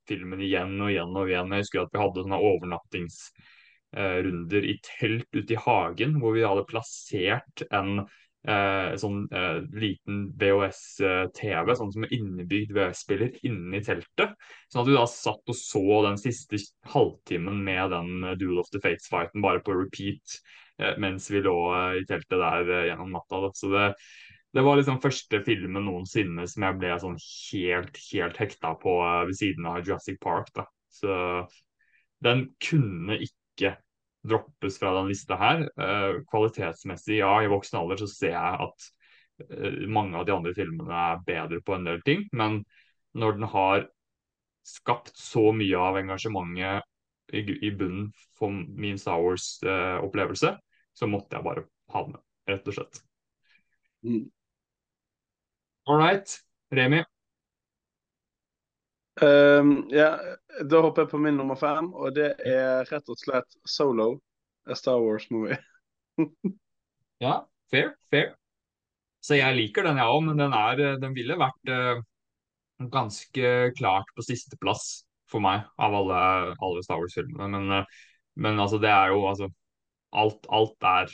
filmen 0.09 0.41
igjen 0.41 0.81
og 0.81 0.89
igjen 0.89 1.13
og 1.13 1.29
igjen. 1.29 1.53
Jeg 1.53 1.61
husker 1.65 1.81
at 1.83 1.93
vi 1.93 2.01
hadde 2.01 2.23
sånne 2.25 2.45
overnattingsrunder 2.49 4.63
i 4.65 4.75
telt 4.87 5.29
ute 5.37 5.53
i 5.53 5.63
hagen, 5.67 6.11
hvor 6.21 6.31
vi 6.33 6.47
hadde 6.47 6.69
plassert 6.71 7.57
en 7.69 7.89
eh, 8.47 8.95
sånn 8.99 9.23
eh, 9.31 9.59
liten 9.79 10.25
VHS-TV, 10.39 11.75
sånn 11.79 11.93
som 11.95 12.07
innebygd 12.09 12.73
VHS-spiller, 12.75 13.37
inni 13.47 13.81
teltet. 13.85 14.35
Sånn 14.71 14.83
at 14.83 14.89
vi 14.89 14.97
da 14.97 15.05
satt 15.09 15.53
og 15.53 15.57
så 15.57 16.01
den 16.07 16.19
siste 16.21 16.59
halvtimen 16.93 17.63
med 17.65 17.93
den 17.95 18.27
eh, 18.27 18.35
Duel 18.39 18.61
of 18.63 18.71
the 18.73 18.81
Fates-fighten 18.83 19.43
bare 19.45 19.63
på 19.63 19.77
repeat 19.77 20.37
eh, 20.81 20.95
mens 21.01 21.29
vi 21.31 21.43
lå 21.45 21.57
eh, 21.77 22.01
i 22.01 22.05
teltet 22.09 22.39
der 22.39 22.69
eh, 22.69 22.85
gjennom 22.91 23.15
natta. 23.15 23.43
Da. 23.47 23.51
Så 23.57 23.71
det, 23.73 23.89
det 24.53 24.65
var 24.67 24.79
liksom 24.79 25.01
første 25.03 25.43
filmen 25.47 25.87
noensinne 25.87 26.47
som 26.49 26.67
jeg 26.67 26.79
ble 26.81 26.97
sånn 27.01 27.19
helt, 27.21 28.01
helt 28.11 28.41
hekta 28.43 28.75
på 28.83 28.99
eh, 29.07 29.21
ved 29.31 29.39
siden 29.39 29.71
av 29.71 29.83
Jurassic 29.83 30.19
Park. 30.23 30.51
Da. 30.57 30.67
Så 30.93 31.15
den 32.23 32.49
kunne 32.63 33.17
ikke 33.23 33.77
droppes 34.23 34.79
fra 34.79 34.93
den 34.97 35.09
lista 35.11 35.37
her. 35.39 35.65
Eh, 35.77 36.21
kvalitetsmessig, 36.29 37.19
ja, 37.19 37.33
i 37.43 37.51
voksen 37.51 37.79
alder 37.79 38.03
så 38.03 38.09
ser 38.11 38.35
jeg 38.35 38.67
at 38.67 38.87
eh, 39.49 39.83
mange 39.91 40.19
av 40.19 40.27
de 40.27 40.35
andre 40.35 40.53
filmene 40.57 41.03
er 41.09 41.23
bedre 41.27 41.61
på 41.65 41.75
en 41.77 41.89
del 41.89 42.01
ting, 42.07 42.25
men 42.31 42.61
når 43.13 43.37
den 43.37 43.49
har 43.53 43.87
skapt 44.63 45.17
så 45.19 45.49
mye 45.55 45.79
av 45.79 45.99
engasjementet 45.99 46.87
i, 47.35 47.43
i 47.67 47.71
bunnen 47.75 48.11
for 48.37 48.53
min 48.53 48.99
Star 48.99 49.19
Wars-opplevelse, 49.21 50.55
så 50.93 51.09
måtte 51.09 51.35
jeg 51.35 51.45
bare 51.45 51.65
ha 51.93 52.05
den 52.05 52.15
med, 52.15 52.23
rett 52.49 52.69
og 52.69 52.77
slett. 52.77 53.01
Mm. 54.07 54.23
All 55.87 55.99
right, 55.99 56.37
Remi. 56.71 57.03
Um, 59.21 59.73
ja, 59.93 60.15
da 60.65 60.79
hopper 60.81 61.05
jeg 61.05 61.11
på 61.11 61.19
min 61.21 61.35
nummer 61.37 61.57
fem, 61.59 61.91
og 61.93 62.15
det 62.15 62.31
er 62.49 62.87
rett 62.89 63.09
og 63.11 63.19
slett 63.19 63.57
Solo. 63.69 64.15
A 64.65 64.77
Star 64.79 65.01
Wars-movie. 65.03 65.59
Ja, 67.23 67.45
fair, 67.71 67.93
fair. 68.11 68.33
Så 69.23 69.37
jeg 69.37 69.55
liker 69.55 69.85
den, 69.85 69.99
jeg 70.01 70.11
òg, 70.11 70.23
men 70.25 70.39
den, 70.41 70.51
er, 70.57 70.81
den 70.99 71.13
ville 71.15 71.37
vært 71.39 71.69
uh, 71.71 72.01
ganske 72.91 73.51
klart 73.77 74.09
på 74.17 74.25
sisteplass 74.25 75.05
for 75.31 75.39
meg 75.43 75.63
av 75.79 75.95
alle, 76.01 76.19
alle 76.57 76.83
Star 76.83 76.99
Wars-filmene. 76.99 77.47
Men, 77.53 77.69
uh, 77.71 78.01
men 78.43 78.59
altså, 78.59 78.81
det 78.83 78.91
er 78.91 79.13
jo 79.13 79.27
altså 79.29 79.51
Alt, 80.13 80.43
alt 80.53 80.85
er 80.85 81.13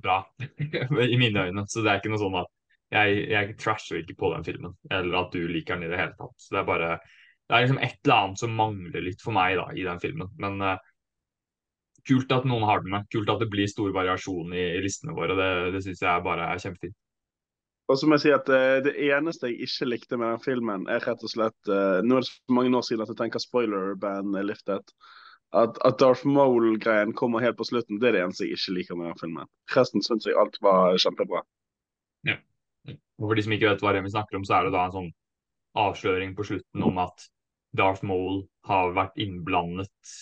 bra 0.00 0.22
i 1.12 1.18
mine 1.20 1.42
øyne. 1.50 1.66
Så 1.68 1.82
det 1.82 1.90
er 1.90 1.98
ikke 2.00 2.12
noe 2.14 2.22
sånn 2.22 2.38
at 2.40 2.48
jeg, 2.90 3.24
jeg 3.30 3.56
trasher 3.60 4.00
ikke 4.00 4.18
på 4.18 4.32
den 4.34 4.46
filmen, 4.46 4.76
eller 4.90 5.22
at 5.22 5.34
du 5.34 5.44
liker 5.46 5.78
den 5.78 5.86
i 5.86 5.90
det 5.92 6.00
hele 6.00 6.16
tatt. 6.18 6.36
Så 6.42 6.54
det 6.56 6.62
er 6.62 6.70
bare 6.70 6.92
Det 7.00 7.56
er 7.56 7.64
liksom 7.64 7.82
et 7.82 7.98
eller 8.04 8.16
annet 8.16 8.38
som 8.38 8.52
mangler 8.54 9.02
litt 9.02 9.22
for 9.24 9.34
meg 9.34 9.56
da, 9.58 9.66
i 9.74 9.82
den 9.82 10.00
filmen. 10.02 10.28
Men 10.38 10.60
uh, 10.62 10.76
kult 12.06 12.32
at 12.32 12.44
noen 12.46 12.66
har 12.68 12.82
den 12.82 12.92
med. 12.94 13.08
Kult 13.10 13.30
at 13.32 13.40
det 13.42 13.48
blir 13.50 13.70
stor 13.70 13.90
variasjon 13.94 14.54
i, 14.54 14.66
i 14.76 14.82
listene 14.84 15.16
våre. 15.16 15.34
Det, 15.38 15.48
det 15.74 15.80
syns 15.82 16.02
jeg 16.04 16.26
bare 16.26 16.46
er 16.46 16.62
kjempefint. 16.62 16.94
Og 17.90 17.98
så 17.98 18.06
må 18.06 18.14
jeg 18.14 18.22
si 18.22 18.30
at 18.34 18.50
eh, 18.54 18.76
Det 18.86 18.92
eneste 19.08 19.50
jeg 19.50 19.66
ikke 19.66 19.88
likte 19.88 20.18
med 20.20 20.30
den 20.30 20.44
filmen, 20.44 20.84
er 20.86 21.02
rett 21.02 21.24
og 21.26 21.32
slett 21.32 21.72
uh, 21.72 21.98
Nå 22.06 22.20
er 22.20 22.22
det 22.22 22.30
så 22.30 22.54
mange 22.54 22.70
år 22.78 22.86
siden 22.86 23.02
at 23.02 23.10
jeg 23.10 23.18
tenker 23.18 23.42
spoiler-band 23.42 24.38
er 24.38 24.46
liftet. 24.46 24.94
At, 25.50 25.80
at 25.82 25.98
Darth 25.98 26.22
Mole-greien 26.22 27.10
kommer 27.18 27.42
helt 27.42 27.58
på 27.58 27.66
slutten, 27.66 27.98
det 27.98 28.12
er 28.12 28.14
det 28.14 28.22
eneste 28.22 28.46
jeg 28.46 28.60
ikke 28.60 28.76
liker 28.76 29.00
med 29.00 29.10
den 29.10 29.18
filmen. 29.24 29.50
Resten 29.74 30.06
syns 30.06 30.28
jeg 30.28 30.38
alt 30.38 30.60
var 30.62 30.94
kjempebra. 31.02 31.42
For 33.20 33.36
de 33.36 33.44
som 33.44 33.54
ikke 33.54 33.68
vet 33.68 33.82
hva 33.84 33.94
Remi 33.94 34.10
snakker 34.12 34.38
om, 34.38 34.46
så 34.48 34.56
er 34.56 34.66
det 34.66 34.74
da 34.74 34.86
en 34.86 34.96
sånn 34.96 35.10
avsløring 35.80 36.34
på 36.34 36.46
slutten 36.48 36.84
om 36.86 37.00
at 37.02 37.26
Darth 37.76 38.02
Maul 38.06 38.42
har 38.66 38.94
vært 38.96 39.18
innblandet 39.22 40.14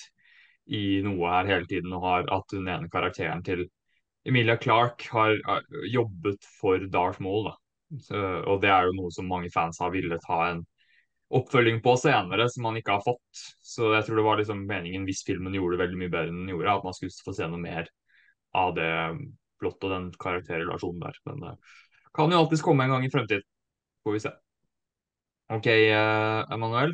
i 0.68 1.00
noe 1.04 1.30
her 1.32 1.48
hele 1.48 1.68
tiden, 1.70 1.94
og 1.96 2.04
har 2.04 2.26
at 2.34 2.50
den 2.52 2.68
ene 2.68 2.90
karakteren 2.92 3.44
til 3.46 3.64
Emilia 4.28 4.58
Clark 4.60 5.06
har 5.14 5.38
jobbet 5.88 6.44
for 6.58 6.84
Darth 6.92 7.22
Maul. 7.24 7.48
da. 7.48 7.54
Så, 8.04 8.18
og 8.44 8.60
det 8.60 8.68
er 8.68 8.88
jo 8.88 8.98
noe 8.98 9.12
som 9.14 9.30
mange 9.30 9.48
fans 9.54 9.78
har 9.80 9.94
villet 9.94 10.26
ha 10.28 10.42
en 10.50 10.66
oppfølging 11.38 11.80
på 11.84 11.94
senere, 12.00 12.48
som 12.52 12.66
man 12.68 12.76
ikke 12.80 12.98
har 12.98 13.04
fått. 13.04 13.42
Så 13.64 13.94
jeg 13.94 14.04
tror 14.04 14.20
det 14.20 14.26
var 14.26 14.40
liksom 14.40 14.66
meningen, 14.68 15.06
hvis 15.08 15.24
filmen 15.24 15.56
gjorde 15.56 15.76
det 15.76 15.84
veldig 15.86 16.00
mye 16.02 16.12
bedre 16.12 16.32
enn 16.32 16.42
den 16.42 16.52
gjorde, 16.52 16.74
at 16.74 16.88
man 16.88 16.96
skulle 16.96 17.24
få 17.24 17.36
se 17.36 17.48
noe 17.48 17.62
mer 17.62 17.88
av 18.56 18.74
det 18.76 18.92
blått 19.60 19.84
og 19.84 19.92
den 19.94 20.08
karakterrelasjonen 20.20 21.04
der. 21.04 21.20
Men 21.28 21.44
det 21.44 21.54
kan 22.18 22.34
jo 22.34 22.42
alltids 22.42 22.64
komme 22.64 22.84
en 22.84 22.96
gang 22.96 23.06
i 23.06 23.10
fremtiden. 23.12 23.46
Får 24.04 24.16
vi 24.16 24.22
se. 24.26 24.34
OK, 25.54 25.66
uh, 25.66 26.44
Emanuel? 26.52 26.92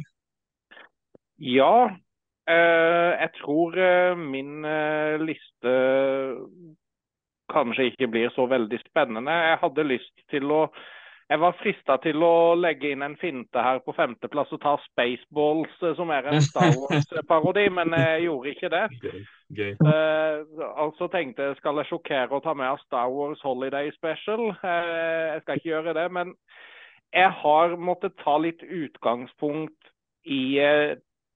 Ja. 1.43 1.91
Uh, 2.45 3.13
jeg 3.17 3.31
tror 3.41 3.79
uh, 3.81 4.19
min 4.21 4.67
liste 5.25 5.73
kanskje 7.53 7.89
ikke 7.91 8.09
blir 8.13 8.33
så 8.37 8.47
veldig 8.51 8.79
spennende. 8.85 9.33
Jeg 9.33 9.61
hadde 9.63 9.89
lyst 9.89 10.27
til 10.33 10.53
å 10.53 10.61
jeg 11.31 11.41
var 11.41 11.57
frista 11.57 11.97
til 12.05 12.21
å 12.25 12.55
legge 12.59 12.91
inn 12.93 13.03
en 13.05 13.17
finte 13.17 13.63
her 13.65 13.79
på 13.85 13.95
femteplass 13.97 14.51
og 14.53 14.61
ta 14.61 14.75
Spaceballs, 14.85 15.73
som 15.97 16.13
er 16.13 16.29
en 16.29 16.45
Star 16.45 16.75
Wars-parodi, 16.83 17.65
men 17.73 17.97
jeg 17.97 18.27
gjorde 18.27 18.53
ikke 18.53 18.71
det. 18.75 18.83
Gøy. 19.01 19.23
Gøy. 19.57 19.73
Uh, 19.81 20.45
altså 20.85 21.09
tenkte 21.13 21.49
jeg 21.49 21.59
skal 21.61 21.81
jeg 21.81 21.89
sjokkere 21.89 22.29
og 22.29 22.45
ta 22.45 22.53
med 22.59 22.85
Star 22.85 23.09
Wars 23.13 23.41
Holiday 23.45 23.89
Special. 23.97 24.51
Uh, 24.61 25.33
jeg 25.33 25.43
skal 25.45 25.61
ikke 25.61 25.73
gjøre 25.73 25.97
det, 25.97 26.07
men 26.13 26.37
jeg 27.15 27.33
har 27.41 27.77
måttet 27.81 28.19
ta 28.21 28.37
litt 28.43 28.61
utgangspunkt 28.61 29.93
i 30.29 30.43
uh, 30.61 30.93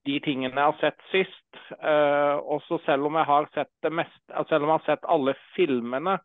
de 0.09 0.21
tingene 0.25 0.53
jeg 0.53 0.73
har 0.73 0.81
sett 0.83 1.05
sist. 1.15 1.63
Uh, 1.81 2.37
også 2.45 2.83
selv 2.85 3.09
om 3.09 3.17
jeg 3.17 3.29
har 3.33 3.49
sett 3.57 3.73
det 3.85 3.97
mest, 4.05 4.21
selv 4.51 4.67
om 4.67 4.75
jeg 4.75 4.83
har 4.83 4.89
sett 4.91 5.13
alle 5.17 5.37
filmene, 5.57 6.19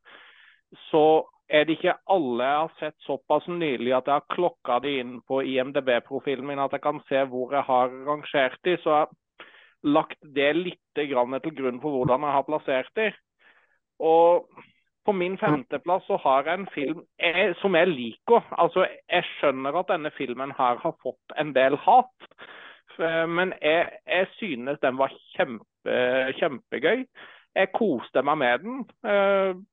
så 0.90 1.24
er 1.54 1.68
det 1.68 1.78
ikke 1.78 1.96
alle 2.10 2.48
jeg 2.48 2.62
har 2.62 2.72
sett 2.80 3.06
såpass 3.06 3.48
nylig 3.52 3.94
at 3.94 4.08
jeg 4.10 4.18
har 4.18 4.34
klokka 4.34 4.80
de 4.82 4.96
inn 5.04 5.18
på 5.28 5.44
IMDb-profilen 5.46 6.48
min 6.50 6.62
at 6.64 6.74
jeg 6.74 6.82
kan 6.82 7.02
se 7.10 7.22
hvor 7.30 7.54
jeg 7.54 7.66
har 7.68 7.94
rangert 8.08 8.58
de. 8.66 8.78
Så 8.82 8.90
jeg 8.90 9.06
har 9.06 9.12
lagt 9.84 10.18
det 10.36 10.52
litt 10.58 10.82
til 10.98 11.12
grunn 11.14 11.82
for 11.84 11.90
hvordan 11.94 12.26
jeg 12.26 12.38
har 12.38 12.48
plassert 12.48 12.90
de. 12.98 13.12
Og 14.02 14.50
på 15.06 15.12
min 15.12 15.38
femteplass 15.38 16.08
så 16.08 16.18
har 16.24 16.48
jeg 16.48 16.60
en 16.60 16.70
film 16.74 17.04
jeg, 17.20 17.54
som 17.62 17.76
jeg 17.76 17.92
liker. 17.92 18.42
Altså, 18.58 18.88
Jeg 19.12 19.24
skjønner 19.38 19.78
at 19.80 19.92
denne 19.92 20.12
filmen 20.18 20.52
her 20.58 20.80
har 20.82 20.96
fått 21.04 21.38
en 21.38 21.54
del 21.54 21.76
hat. 21.76 22.30
Men 23.28 23.54
jeg, 23.62 23.90
jeg 24.08 24.28
synes 24.38 24.80
den 24.82 24.98
var 24.98 25.14
kjempe, 25.36 26.00
kjempegøy. 26.40 27.06
Jeg 27.56 27.72
koste 27.74 28.22
meg 28.22 28.38
med 28.38 28.60
den. 28.60 29.66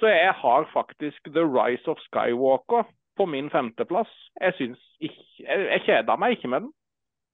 Så 0.00 0.10
jeg 0.12 0.32
har 0.36 0.68
faktisk 0.72 1.28
The 1.32 1.44
Rise 1.44 1.88
of 1.90 2.00
Skywalker 2.08 2.88
på 3.16 3.26
min 3.26 3.50
femteplass. 3.50 4.10
Jeg 4.40 4.56
syns 4.58 4.82
ikke 5.00 5.22
Jeg, 5.40 5.68
jeg 5.70 5.84
kjeda 5.86 6.16
meg 6.20 6.36
ikke 6.36 6.48
med 6.52 6.66
den. 6.66 6.72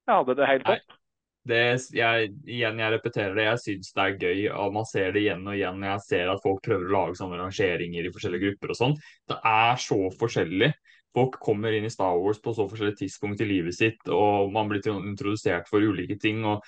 Jeg 0.07 0.19
hadde 0.19 0.37
det 0.39 0.51
helt 0.51 0.67
topp. 0.67 0.99
Det, 1.43 1.59
jeg, 1.95 2.31
igjen, 2.47 2.79
jeg 2.79 2.95
repeterer 2.95 3.35
det. 3.35 3.45
Jeg 3.49 3.61
syns 3.63 3.93
det 3.97 4.03
er 4.03 4.19
gøy. 4.19 4.41
og 4.55 4.75
Man 4.77 4.87
ser 4.87 5.15
det 5.15 5.25
igjen 5.25 5.47
og 5.47 5.57
igjen. 5.57 5.83
Jeg 5.87 6.05
ser 6.07 6.31
at 6.31 6.43
folk 6.45 6.63
prøver 6.67 6.87
å 6.87 6.95
lage 6.97 7.19
sånne 7.19 7.39
rangeringer 7.41 8.07
i 8.07 8.13
forskjellige 8.15 8.45
grupper 8.47 8.75
og 8.75 8.79
sånn. 8.79 8.97
Det 9.31 9.39
er 9.53 9.83
så 9.83 9.99
forskjellig. 10.21 10.71
Folk 11.13 11.39
kommer 11.45 11.75
inn 11.77 11.87
i 11.87 11.93
Star 11.93 12.15
Wars 12.19 12.41
på 12.43 12.55
så 12.57 12.67
forskjellige 12.71 13.03
tidspunkt 13.03 13.43
i 13.45 13.49
livet 13.49 13.77
sitt, 13.77 14.01
og 14.09 14.53
man 14.55 14.71
blir 14.71 14.87
introdusert 14.95 15.69
for 15.69 15.85
ulike 15.85 16.17
ting. 16.23 16.45
og 16.49 16.63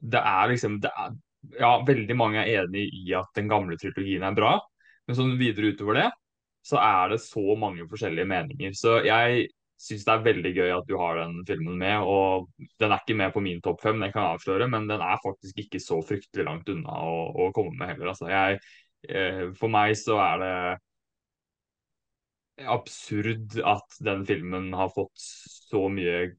det 0.00 0.20
er 0.20 0.52
liksom 0.52 0.78
det 0.82 0.92
er, 0.94 1.16
Ja, 1.58 1.78
veldig 1.86 2.14
mange 2.18 2.42
er 2.42 2.64
enig 2.64 2.88
i 2.92 3.12
at 3.14 3.30
den 3.38 3.48
gamle 3.48 3.76
trilogien 3.78 4.24
er 4.26 4.34
bra, 4.34 4.56
men 5.08 5.16
sånn 5.16 5.38
videre 5.40 5.72
utover 5.72 6.02
det, 6.02 6.08
så 6.68 6.80
er 6.82 7.14
det 7.14 7.22
så 7.24 7.44
mange 7.56 7.86
forskjellige 7.88 8.28
meninger. 8.28 8.74
Så 8.76 8.98
jeg 9.06 9.46
syns 9.78 10.04
det 10.04 10.12
er 10.14 10.24
veldig 10.26 10.52
gøy 10.56 10.72
at 10.74 10.88
du 10.88 10.96
har 11.00 11.20
den 11.20 11.38
filmen 11.48 11.78
med. 11.80 12.02
og 12.02 12.50
Den 12.80 12.92
er 12.92 13.00
ikke 13.00 13.16
med 13.18 13.32
på 13.34 13.42
min 13.44 13.62
topp 13.64 13.80
fem, 13.84 14.00
det 14.02 14.10
kan 14.12 14.24
jeg 14.24 14.38
avsløre, 14.38 14.68
men 14.70 14.88
den 14.90 15.04
er 15.04 15.22
faktisk 15.22 15.62
ikke 15.64 15.80
så 15.82 16.00
fryktelig 16.04 16.44
langt 16.48 16.68
unna 16.72 16.98
å, 17.06 17.16
å 17.46 17.48
komme 17.56 17.78
med 17.78 17.94
heller. 17.94 18.12
Altså, 18.12 18.28
jeg, 18.32 18.60
eh, 19.08 19.46
for 19.58 19.72
meg 19.72 19.94
så 20.00 20.18
er 20.24 20.44
det 20.44 20.52
absurd 22.68 23.54
at 23.62 23.98
den 24.02 24.24
filmen 24.26 24.72
har 24.74 24.90
fått 24.90 25.14
så 25.14 25.86
mye 25.92 26.32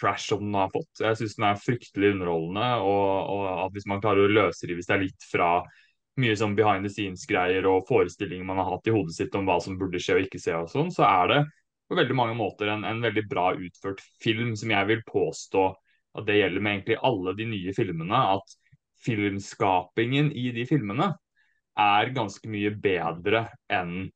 trash 0.00 0.28
som 0.28 0.40
den 0.44 0.56
har 0.56 0.72
fått. 0.72 1.00
Jeg 1.00 1.18
syns 1.20 1.36
den 1.38 1.48
er 1.48 1.60
fryktelig 1.60 2.14
underholdende, 2.14 2.68
og, 2.84 3.10
og, 3.32 3.44
at 3.66 3.76
hvis 3.76 3.88
man 3.88 4.00
klarer 4.04 4.26
å 4.26 4.32
løsrive 4.32 4.84
seg 4.84 5.04
litt 5.06 5.28
fra 5.30 5.50
mye 6.20 6.36
sånn 6.38 6.56
behind 6.56 6.86
the 6.86 6.92
scenes-greier 6.92 7.66
og 7.68 7.86
forestillinger 7.88 8.46
man 8.48 8.60
har 8.62 8.70
hatt 8.72 8.88
i 8.88 8.94
hodet 8.94 9.16
sitt 9.16 9.34
om 9.36 9.48
hva 9.48 9.58
som 9.62 9.76
burde 9.80 10.00
skje 10.00 10.18
og 10.18 10.26
ikke 10.26 10.40
skje 10.40 10.58
og 10.62 10.70
sånn, 10.72 10.92
så 10.94 11.04
er 11.08 11.32
det 11.32 11.40
på 11.86 11.98
veldig 11.98 12.16
mange 12.18 12.36
måter 12.38 12.70
en, 12.72 12.84
en, 12.88 13.02
veldig 13.04 13.26
bra 13.30 13.50
utført 13.54 14.00
film, 14.22 14.54
som 14.58 14.72
jeg 14.72 14.88
vil 14.90 15.02
påstå 15.06 15.66
at 16.16 16.26
det 16.26 16.38
gjelder 16.40 16.64
med 16.64 16.78
egentlig 16.78 16.98
alle 17.06 17.34
de 17.38 17.46
nye 17.50 17.74
filmene. 17.76 18.22
At 18.36 18.56
filmskapingen 19.06 20.32
i 20.32 20.48
de 20.56 20.64
filmene 20.66 21.12
er 21.78 22.12
ganske 22.16 22.48
mye 22.50 22.72
bedre 22.82 23.44
enn 23.72 24.08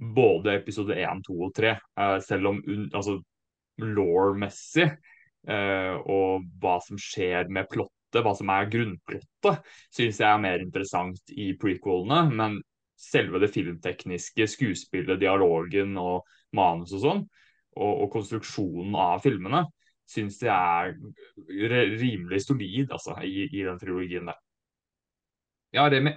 både 0.00 0.54
episode 0.56 0.96
1, 0.96 1.24
2 1.26 1.38
og 1.48 1.54
3. 1.58 1.74
Uh, 1.98 2.04
eh, 2.04 2.18
selv 2.24 2.52
om 2.52 2.60
altså, 2.86 3.18
law-messig 3.82 4.86
uh, 5.50 5.96
og 6.06 6.46
hva 6.62 6.78
som 6.86 7.00
skjer 7.00 7.50
med 7.52 7.68
plottet, 8.10 8.24
hva 8.24 8.34
som 8.34 8.50
er 8.50 8.70
grunnplottet, 8.70 9.66
syns 9.94 10.20
jeg 10.20 10.28
er 10.28 10.42
mer 10.42 10.60
interessant 10.60 11.30
i 11.30 11.54
prequelene. 11.58 12.30
Men 12.34 12.62
selve 12.96 13.40
det 13.40 13.52
filmtekniske, 13.54 14.46
skuespillet, 14.46 15.20
dialogen 15.20 15.96
og 15.98 16.26
manus 16.52 16.92
og 16.92 17.00
sånn, 17.04 17.22
og, 17.76 17.92
og, 18.02 18.10
konstruksjonen 18.12 18.94
av 18.94 19.22
filmene, 19.22 19.64
syns 20.10 20.40
jeg 20.42 20.50
er 20.50 20.96
rimelig 22.00 22.42
solid 22.44 22.90
altså, 22.90 23.14
i, 23.22 23.46
i, 23.46 23.62
den 23.62 23.78
trilogien 23.78 24.26
der. 24.26 24.40
Ja, 25.72 25.86
Remi? 25.88 26.16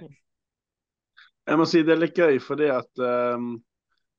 Jeg 1.46 1.60
må 1.60 1.64
si 1.68 1.84
det 1.84 1.94
er 1.94 2.02
litt 2.02 2.18
gøy, 2.18 2.40
fordi 2.42 2.66
at 2.72 2.90
um, 2.98 3.52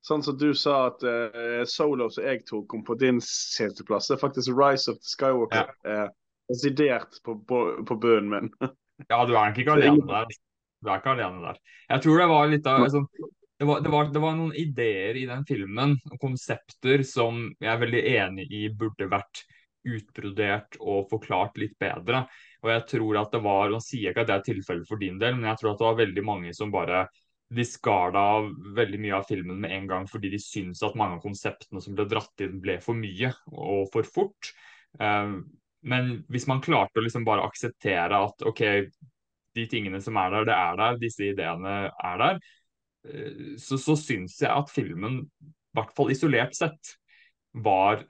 sånn 0.06 0.24
som 0.24 0.38
du 0.40 0.54
sa 0.56 0.86
at 0.88 1.04
uh, 1.04 1.66
Solo 1.68 2.08
som 2.14 2.24
jeg 2.24 2.46
tok, 2.48 2.70
kom 2.72 2.86
på 2.88 2.96
din 3.02 3.20
sjetteplass, 3.20 4.08
det 4.08 4.16
er 4.16 4.22
faktisk 4.22 4.54
Rise 4.56 4.94
of 4.94 5.02
the 5.02 5.12
Skywalker. 5.12 5.74
Ja. 5.84 6.06
Desidert 6.52 7.18
på, 7.26 7.38
på, 7.48 7.62
på 7.88 7.98
bunnen 8.02 8.30
min. 8.32 8.52
ja, 9.12 9.22
du 9.26 9.34
er 9.34 9.50
nok 9.50 9.62
ikke 9.64 9.78
alene 9.78 10.06
der. 10.10 10.38
Du 10.84 10.92
er 10.92 11.02
ikke 11.02 11.16
alene 11.16 11.42
der. 11.48 11.60
Jeg 11.90 12.06
tror 12.06 12.22
det 12.22 12.30
var 12.32 12.52
litt 12.52 12.70
av 12.70 12.86
altså, 12.86 13.04
det 13.56 13.68
var, 13.70 13.82
det, 13.82 13.92
var, 13.92 14.08
det 14.12 14.22
var, 14.22 14.34
noen 14.36 14.56
ideer 14.60 15.16
i 15.16 15.28
den 15.30 15.46
filmen 15.48 15.96
og 16.12 16.18
konsepter 16.20 17.06
som 17.08 17.46
jeg 17.56 17.72
er 17.72 17.80
veldig 17.80 18.02
enig 18.12 18.50
i 18.52 18.66
burde 18.68 19.08
vært 19.12 19.46
utbrodert 19.86 20.76
og 20.82 21.06
forklart 21.12 21.60
litt 21.62 21.78
bedre. 21.80 22.26
Og 22.66 22.72
jeg 22.74 22.84
tror 22.96 23.22
at 23.22 23.36
det 23.36 23.42
var, 23.46 23.70
Nå 23.72 23.80
sier 23.84 24.08
jeg 24.08 24.16
ikke 24.16 24.26
at 24.26 24.32
det 24.32 24.36
er 24.40 24.48
tilfellet 24.50 24.90
for 24.90 25.02
din 25.02 25.22
del, 25.22 25.38
men 25.38 25.48
jeg 25.52 25.62
tror 25.62 25.72
at 25.72 25.82
det 25.82 25.88
var 25.88 26.02
veldig 26.02 26.26
mange 26.26 26.56
som 26.58 26.74
bare 26.74 27.06
discarda 27.56 28.26
veldig 28.76 29.00
mye 29.04 29.18
av 29.20 29.28
filmen 29.30 29.60
med 29.62 29.74
en 29.76 29.86
gang 29.88 30.08
fordi 30.10 30.32
de 30.34 30.40
syntes 30.42 30.82
at 30.84 30.98
mange 30.98 31.20
av 31.20 31.24
konseptene 31.24 31.82
som 31.84 31.96
ble 31.96 32.08
dratt 32.10 32.42
inn, 32.44 32.58
ble 32.62 32.80
for 32.84 32.98
mye 32.98 33.32
og 33.54 33.86
for 33.94 34.08
fort. 34.18 34.52
Um, 34.98 35.44
men 35.86 36.14
hvis 36.34 36.48
man 36.50 36.64
klarte 36.66 37.02
å 37.02 37.06
liksom 37.06 37.26
bare 37.28 37.46
akseptere 37.46 38.18
at 38.28 38.46
OK, 38.50 38.62
de 39.56 39.66
tingene 39.72 40.02
som 40.04 40.18
er 40.20 40.34
der, 40.34 40.48
det 40.50 40.56
er 40.58 40.80
der, 40.82 41.02
disse 41.02 41.28
ideene 41.32 41.76
er 41.94 42.22
der, 42.22 42.40
Eh, 43.14 43.58
så, 43.58 43.78
så 43.78 43.96
syns 44.00 44.40
jeg 44.42 44.52
at 44.52 44.72
filmen, 44.74 45.22
i 45.26 45.78
hvert 45.78 45.94
fall 45.98 46.12
isolert 46.14 46.56
sett, 46.58 46.96
var 47.66 48.04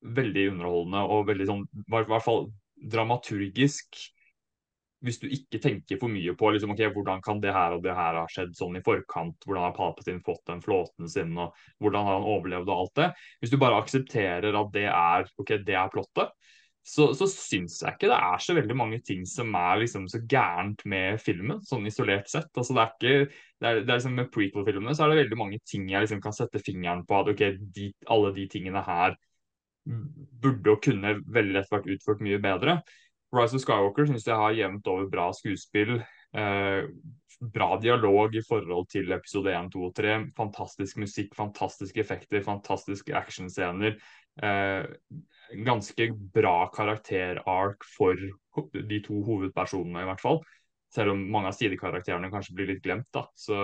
veldig 0.00 0.46
underholdende 0.54 1.02
og 1.12 1.26
veldig 1.28 1.46
sånn, 1.48 1.66
var, 1.90 2.06
i 2.06 2.12
hvert 2.12 2.26
fall 2.26 2.48
dramaturgisk. 2.94 4.00
Hvis 5.04 5.18
du 5.22 5.30
ikke 5.32 5.60
tenker 5.64 5.96
for 6.00 6.12
mye 6.12 6.34
på 6.36 6.50
liksom, 6.52 6.74
okay, 6.74 6.90
hvordan 6.92 7.22
kan 7.24 7.40
det 7.40 7.54
her 7.56 7.76
og 7.76 7.84
det 7.84 7.94
her 7.96 8.18
ha 8.20 8.26
skjedd 8.28 8.52
sånn 8.56 8.76
i 8.76 8.84
forkant, 8.84 9.46
hvordan 9.46 9.64
har 9.64 9.76
Palpatine 9.76 10.20
fått 10.24 10.42
den 10.50 10.60
flåten 10.64 11.08
sin, 11.08 11.32
og 11.40 11.56
hvordan 11.80 12.04
har 12.04 12.18
han 12.18 12.28
overlevd 12.28 12.68
og 12.68 12.82
alt 12.82 13.00
det. 13.00 13.06
Hvis 13.40 13.52
du 13.54 13.56
bare 13.60 13.80
aksepterer 13.80 14.58
at 14.60 14.74
det 14.76 14.86
er, 14.90 15.30
okay, 15.40 15.62
det 15.64 15.76
er 15.80 15.92
plottet, 15.92 16.36
så, 16.86 17.10
så 17.14 17.26
syns 17.28 17.80
jeg 17.84 17.92
ikke 17.92 18.08
det 18.08 18.16
er 18.16 18.42
så 18.42 18.54
veldig 18.56 18.76
mange 18.78 18.98
ting 19.04 19.26
som 19.28 19.52
er 19.58 19.82
liksom 19.82 20.06
så 20.10 20.22
gærent 20.24 20.82
med 20.88 21.20
filmen, 21.22 21.60
sånn 21.66 21.86
isolert 21.86 22.30
sett. 22.32 22.48
Altså 22.56 22.76
det 22.76 22.82
er 22.82 22.94
ikke, 22.94 23.40
det 23.60 23.68
er, 23.68 23.82
det 23.82 23.92
er 23.92 24.00
liksom 24.00 24.16
Med 24.16 24.30
prequel-filmene 24.34 24.94
så 24.96 25.04
er 25.04 25.12
det 25.12 25.20
veldig 25.24 25.40
mange 25.40 25.60
ting 25.68 25.90
jeg 25.92 26.06
liksom 26.06 26.22
kan 26.24 26.36
sette 26.36 26.62
fingeren 26.64 27.04
på 27.06 27.20
at 27.20 27.30
ok, 27.34 27.44
de, 27.76 27.90
alle 28.10 28.32
de 28.38 28.48
tingene 28.50 28.82
her 28.86 29.18
burde 29.84 30.74
og 30.74 30.82
kunne 30.84 31.18
veldig 31.26 31.56
lett 31.56 31.72
vært 31.72 31.88
utført 31.94 32.24
mye 32.24 32.40
bedre. 32.42 32.80
Rise 33.34 33.56
of 33.56 33.62
Skywalker 33.62 34.08
syns 34.08 34.26
jeg 34.26 34.38
har 34.38 34.56
jevnt 34.56 34.88
over 34.90 35.08
bra 35.10 35.28
skuespill. 35.36 36.00
Eh, 36.36 36.88
bra 37.40 37.68
dialog 37.80 38.34
i 38.36 38.42
forhold 38.44 38.88
til 38.92 39.12
episode 39.14 39.52
1, 39.54 39.70
2 39.72 39.84
og 39.86 39.94
3. 39.96 40.16
Fantastisk 40.36 40.98
musikk, 41.00 41.34
fantastiske 41.38 42.02
effekter, 42.02 42.42
fantastiske 42.44 43.14
actionscener. 43.16 43.96
Eh, 44.42 44.84
ganske 45.52 46.10
bra 46.34 46.70
karakterark 46.74 47.84
for 47.96 48.18
de 48.72 49.00
to 49.04 49.20
hovedpersonene, 49.26 50.02
i 50.02 50.08
hvert 50.08 50.22
fall. 50.22 50.40
Selv 50.94 51.14
om 51.14 51.24
mange 51.32 51.50
av 51.50 51.56
sidekarakterene 51.58 52.30
kanskje 52.32 52.56
blir 52.58 52.72
litt 52.72 52.82
glemt. 52.84 53.08
da. 53.14 53.26
Så 53.38 53.56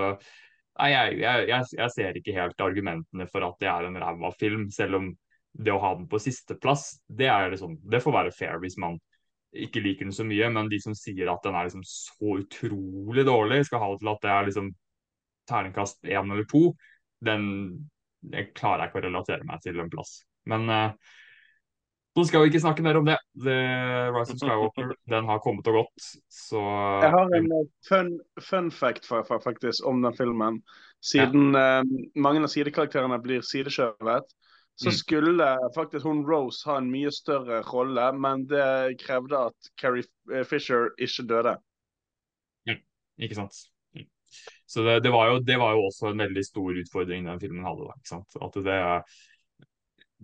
nei, 0.78 0.90
jeg, 0.92 1.18
jeg, 1.22 1.66
jeg, 1.78 1.90
ser 1.94 2.18
ikke 2.18 2.36
helt 2.36 2.62
argumentene 2.62 3.26
for 3.30 3.46
at 3.46 3.58
det 3.62 3.70
er 3.72 3.88
en 3.88 3.98
ræva 4.02 4.32
film, 4.38 4.68
selv 4.74 5.00
om 5.00 5.10
det 5.56 5.72
å 5.72 5.80
ha 5.80 5.94
den 5.96 6.08
på 6.10 6.20
sisteplass, 6.20 6.98
det, 7.08 7.30
liksom, 7.52 7.78
det 7.88 8.02
får 8.04 8.14
være 8.18 8.34
fair 8.36 8.58
hvis 8.60 8.76
man 8.80 8.98
ikke 9.56 9.80
liker 9.80 10.04
den 10.04 10.12
så 10.12 10.26
mye, 10.26 10.50
men 10.52 10.68
de 10.68 10.78
som 10.82 10.94
sier 10.96 11.30
at 11.32 11.44
den 11.46 11.56
er 11.56 11.68
liksom 11.68 11.84
så 11.88 12.36
utrolig 12.42 13.24
dårlig, 13.24 13.62
skal 13.64 13.80
ha 13.80 13.92
det 13.92 14.02
til 14.02 14.12
at 14.12 14.24
det 14.24 14.32
er 14.32 14.48
liksom 14.50 14.72
terningkast 15.48 16.10
én 16.10 16.32
eller 16.34 16.48
to, 16.50 16.64
den 17.24 17.46
klarer 18.58 18.84
jeg 18.84 18.90
ikke 18.90 19.00
å 19.00 19.06
relatere 19.06 19.48
meg 19.48 19.62
til 19.64 19.80
en 19.80 19.92
plass. 19.92 20.18
Men 20.50 20.68
uh, 20.68 21.14
så 22.16 22.24
skal 22.24 22.42
vi 22.42 22.48
ikke 22.48 22.62
snakke 22.62 22.84
mer 22.84 22.96
om 22.96 23.04
det. 23.04 23.18
The 23.44 23.56
Rise 24.14 24.32
of 24.32 24.40
Skywalker 24.40 24.94
den 25.12 25.28
har 25.28 25.42
kommet 25.44 25.68
og 25.68 25.82
gått, 25.82 26.06
så 26.32 26.62
Jeg 27.04 27.12
har 27.12 27.36
en 27.36 27.52
eh, 27.52 27.68
fun, 27.88 28.10
fun 28.40 28.70
fact 28.72 29.04
for, 29.08 29.26
for, 29.28 29.42
faktisk 29.44 29.84
om 29.84 30.00
den 30.04 30.16
filmen. 30.16 30.62
Siden 31.04 31.52
ja. 31.52 31.82
uh, 31.82 31.96
mange 32.16 32.40
av 32.40 32.48
sidekarakterene 32.50 33.18
blir 33.20 33.44
sideskjøvet, 33.44 34.32
så 34.80 34.88
mm. 34.88 34.96
skulle 34.96 35.50
faktisk 35.76 36.08
hun 36.08 36.24
Rose 36.28 36.64
ha 36.68 36.78
en 36.80 36.88
mye 36.92 37.12
større 37.12 37.60
rolle, 37.68 38.08
men 38.16 38.48
det 38.48 38.96
krevde 39.04 39.46
at 39.50 39.70
Carrie 39.80 40.44
Fisher 40.48 40.90
ikke 40.96 41.28
døde. 41.28 41.54
Ja, 42.68 42.80
ikke 43.20 43.38
sant. 43.38 43.60
Mm. 43.96 44.08
Så 44.64 44.88
det, 44.88 44.98
det, 45.04 45.12
var 45.12 45.30
jo, 45.30 45.38
det, 45.44 45.60
var 45.60 45.76
jo, 45.76 45.86
også 45.88 46.10
en 46.14 46.24
veldig 46.24 46.44
stor 46.48 46.80
utfordring 46.80 47.28
den 47.28 47.40
filmen 47.44 47.64
hadde. 47.64 47.88
Da, 47.88 48.00
ikke 48.00 48.14
sant? 48.16 48.40
At 48.40 48.60
det 48.64 48.82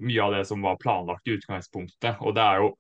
mye 0.01 0.23
av 0.25 0.33
det 0.37 0.45
som 0.49 0.63
var 0.65 0.81
planlagt 0.81 1.29
i 1.29 1.37
utgangspunktet. 1.37 2.21
Og 2.21 2.35
det 2.37 2.45
er 2.45 2.63
jo 2.63 2.73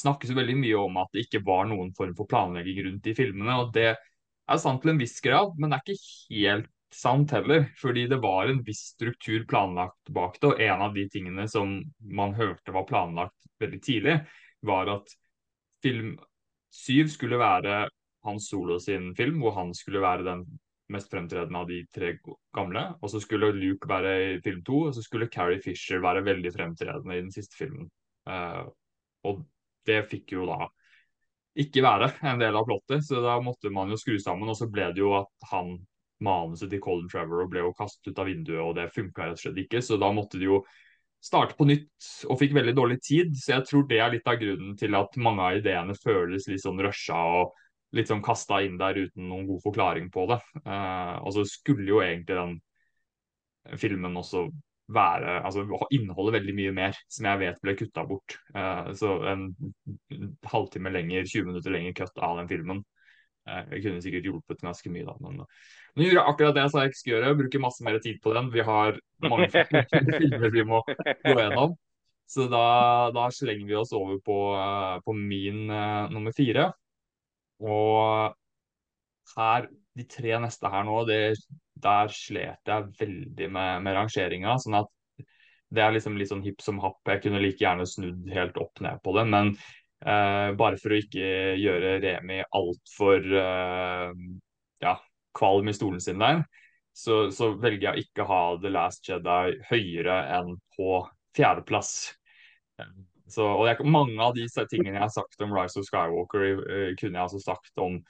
snakkes 0.00 0.32
jo 0.32 0.38
veldig 0.38 0.56
mye 0.60 0.80
om 0.80 0.98
at 1.02 1.10
det 1.12 1.26
ikke 1.26 1.42
var 1.46 1.66
noen 1.68 1.90
form 1.96 2.14
for 2.18 2.30
planlegging 2.30 2.84
rundt 2.86 3.04
de 3.04 3.14
filmene. 3.16 3.56
og 3.60 3.72
det 3.74 3.90
er 3.90 4.60
sant 4.60 4.82
til 4.82 4.94
en 4.94 5.00
viss 5.00 5.18
grad, 5.22 5.52
men 5.58 5.70
det 5.70 5.78
er 5.78 5.94
ikke 5.94 6.38
helt 6.40 6.70
sant 6.90 7.34
heller. 7.36 7.68
Fordi 7.78 8.06
det 8.10 8.20
var 8.22 8.50
en 8.50 8.62
viss 8.66 8.90
struktur 8.94 9.44
planlagt 9.48 10.10
bak 10.10 10.40
det. 10.40 10.48
Og 10.48 10.62
en 10.64 10.86
av 10.88 10.96
de 10.96 11.06
tingene 11.12 11.46
som 11.50 11.78
man 12.00 12.34
hørte 12.38 12.74
var 12.74 12.88
planlagt 12.88 13.50
veldig 13.62 13.82
tidlig, 13.84 14.18
var 14.66 14.90
at 14.96 15.14
film 15.84 16.16
syv 16.74 17.10
skulle 17.12 17.38
være 17.40 17.86
Hans 18.26 18.50
Solo 18.50 18.78
sin 18.82 19.14
film, 19.16 19.40
hvor 19.40 19.54
han 19.56 19.72
skulle 19.74 20.02
være 20.02 20.26
den 20.26 20.44
mest 20.92 21.10
fremtredende 21.12 21.58
av 21.58 21.68
de 21.70 21.80
tre 21.94 22.14
gamle. 22.56 22.84
Og 23.00 23.12
så 23.12 23.20
skulle 23.22 23.52
Luke 23.56 23.88
være 23.88 24.16
i 24.34 24.40
film 24.44 24.60
to, 24.66 24.84
og 24.88 24.96
så 24.96 25.04
skulle 25.04 25.30
Carrie 25.32 25.62
Fisher 25.62 26.02
være 26.02 26.24
veldig 26.26 26.52
fremtredende 26.54 27.16
i 27.16 27.22
den 27.22 27.32
siste 27.34 27.58
filmen. 27.58 27.88
Uh, 28.28 28.66
og 29.28 29.44
det 29.88 30.02
fikk 30.10 30.36
jo 30.36 30.48
da 30.50 30.66
ikke 31.60 31.82
være 31.82 32.12
en 32.30 32.40
del 32.40 32.56
av 32.56 32.66
plottet, 32.68 33.04
så 33.06 33.22
da 33.24 33.38
måtte 33.42 33.72
man 33.74 33.90
jo 33.90 33.98
skru 34.00 34.18
sammen. 34.22 34.50
Og 34.50 34.58
så 34.58 34.68
ble 34.70 34.90
det 34.94 35.02
jo 35.02 35.14
at 35.18 35.50
han 35.50 35.76
manuset 36.20 36.70
til 36.70 36.82
Colin 36.84 37.08
Trevor 37.10 37.48
ble 37.50 37.64
jo 37.64 37.74
kastet 37.76 38.12
ut 38.12 38.20
av 38.20 38.28
vinduet, 38.28 38.60
og 38.62 38.76
det 38.76 38.90
funka 38.94 39.26
rett 39.26 39.38
og 39.38 39.42
slett 39.42 39.60
ikke. 39.64 39.82
Så 39.84 39.98
da 40.00 40.10
måtte 40.14 40.40
de 40.40 40.50
jo 40.50 40.60
starte 41.20 41.56
på 41.56 41.66
nytt 41.68 42.10
og 42.30 42.38
fikk 42.40 42.54
veldig 42.56 42.74
dårlig 42.76 43.00
tid. 43.04 43.34
Så 43.36 43.54
jeg 43.54 43.66
tror 43.68 43.86
det 43.88 44.00
er 44.00 44.14
litt 44.14 44.28
av 44.28 44.38
grunnen 44.40 44.76
til 44.80 44.96
at 44.98 45.18
mange 45.20 45.46
av 45.46 45.60
ideene 45.60 45.96
føles 45.98 46.48
litt 46.48 46.64
sånn 46.64 46.80
rusha 46.84 47.20
og 47.40 47.56
litt 47.96 48.10
sånn 48.10 48.22
kasta 48.22 48.60
inn 48.64 48.78
der 48.80 48.98
uten 48.98 49.28
noen 49.30 49.46
god 49.48 49.62
forklaring 49.64 50.10
på 50.14 50.26
det. 50.30 50.40
Uh, 50.62 51.18
og 51.24 51.34
så 51.36 51.46
skulle 51.48 51.88
jo 51.88 52.02
egentlig 52.04 52.38
den 52.38 53.78
filmen 53.78 54.16
også 54.18 54.46
være 54.90 55.36
altså 55.46 55.62
inneholde 55.94 56.34
veldig 56.34 56.54
mye 56.56 56.70
mer, 56.74 56.96
som 57.10 57.28
jeg 57.28 57.40
vet 57.44 57.60
ble 57.62 57.76
kutta 57.78 58.06
bort. 58.06 58.38
Uh, 58.54 58.90
så 58.98 59.18
en 59.30 59.50
halvtime 60.50 60.94
lenger, 60.94 61.26
20 61.26 61.50
minutter 61.50 61.74
lenger 61.74 62.00
kutt 62.02 62.18
av 62.22 62.40
den 62.40 62.50
filmen. 62.50 62.86
Jeg 63.50 63.80
kunne 63.82 64.02
sikkert 64.04 64.26
hjulpet 64.28 64.60
ganske 64.62 64.90
mye, 64.92 65.02
da. 65.02 65.14
Men 65.24 65.38
nå 65.40 66.04
gjorde 66.04 66.20
jeg 66.20 66.28
akkurat 66.28 66.54
det 66.54 66.60
jeg 66.62 66.70
sa 66.70 66.82
jeg 66.84 66.90
ikke 66.90 66.98
skulle 66.98 67.14
gjøre. 67.16 67.38
Bruke 67.38 67.60
masse 67.64 67.86
mer 67.86 67.96
tid 68.04 68.18
på 68.22 68.34
den. 68.36 68.50
Vi 68.52 68.62
har 68.68 68.98
mange 69.24 69.48
filmer 70.20 70.52
vi 70.54 70.64
må 70.68 70.82
gå 70.84 71.32
gjennom. 71.34 71.72
Så 72.30 72.46
da, 72.52 72.60
da 73.16 73.24
slenger 73.34 73.64
vi 73.66 73.78
oss 73.80 73.94
over 73.96 74.20
på, 74.22 74.36
på 75.02 75.16
min 75.16 75.64
nummer 76.12 76.36
fire. 76.36 76.68
Og 77.60 78.36
her, 79.36 79.68
de 79.96 80.06
tre 80.08 80.38
neste 80.42 80.70
her 80.72 80.86
nå, 80.86 81.02
det, 81.08 81.20
der 81.80 82.12
slet 82.14 82.70
jeg 82.70 82.88
veldig 83.00 83.50
med, 83.52 83.84
med 83.84 83.96
rangeringa. 83.98 84.56
sånn 84.60 84.80
at 84.80 84.90
det 85.70 85.82
er 85.84 85.94
liksom 85.94 86.16
litt 86.18 86.30
sånn 86.32 86.42
hipp 86.44 86.62
som 86.64 86.80
happ. 86.82 86.98
Jeg 87.06 87.22
kunne 87.26 87.42
like 87.42 87.62
gjerne 87.62 87.86
snudd 87.86 88.26
helt 88.34 88.58
opp 88.60 88.80
ned 88.82 88.98
på 89.04 89.14
det. 89.16 89.26
Men 89.30 89.52
eh, 89.54 90.50
bare 90.58 90.80
for 90.80 90.94
å 90.94 90.98
ikke 90.98 91.28
gjøre 91.60 91.98
Remi 92.02 92.40
altfor 92.58 93.28
eh, 93.42 94.24
ja, 94.82 94.96
kvalm 95.36 95.70
i 95.70 95.76
stolen 95.76 96.02
sin 96.02 96.22
der, 96.22 96.42
så, 96.96 97.28
så, 97.30 97.52
velger 97.62 97.92
jeg 97.92 98.08
ikke 98.08 98.24
å 98.24 98.30
ha 98.30 98.42
The 98.60 98.72
Last 98.74 99.06
Jedi 99.06 99.60
høyere 99.70 100.16
enn 100.40 100.56
på 100.74 101.04
fjerdeplass. 101.38 101.92
Så, 103.30 103.46
og 103.46 103.68
jeg, 103.68 103.86
Mange 103.86 104.18
av 104.22 104.34
de 104.36 104.46
tingene 104.70 104.96
jeg 104.96 105.04
har 105.04 105.14
sagt 105.14 105.40
om 105.44 105.54
Rise 105.54 105.80
of 105.80 105.86
Skywalker, 105.88 106.46
uh, 106.60 106.90
kunne 107.00 107.16
jeg 107.16 107.24
altså 107.24 107.40
sagt 107.42 107.82
om, 107.82 108.00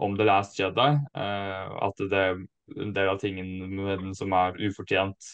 om 0.00 0.18
The 0.18 0.26
Last 0.28 0.58
Jedi. 0.60 0.90
Uh, 1.14 1.70
at 1.88 2.04
det 2.10 2.24
er 2.24 2.42
en 2.80 2.92
del 2.96 3.12
av 3.12 3.20
tingene 3.22 4.14
som 4.16 4.34
er 4.36 4.58
ufortjent, 4.62 5.32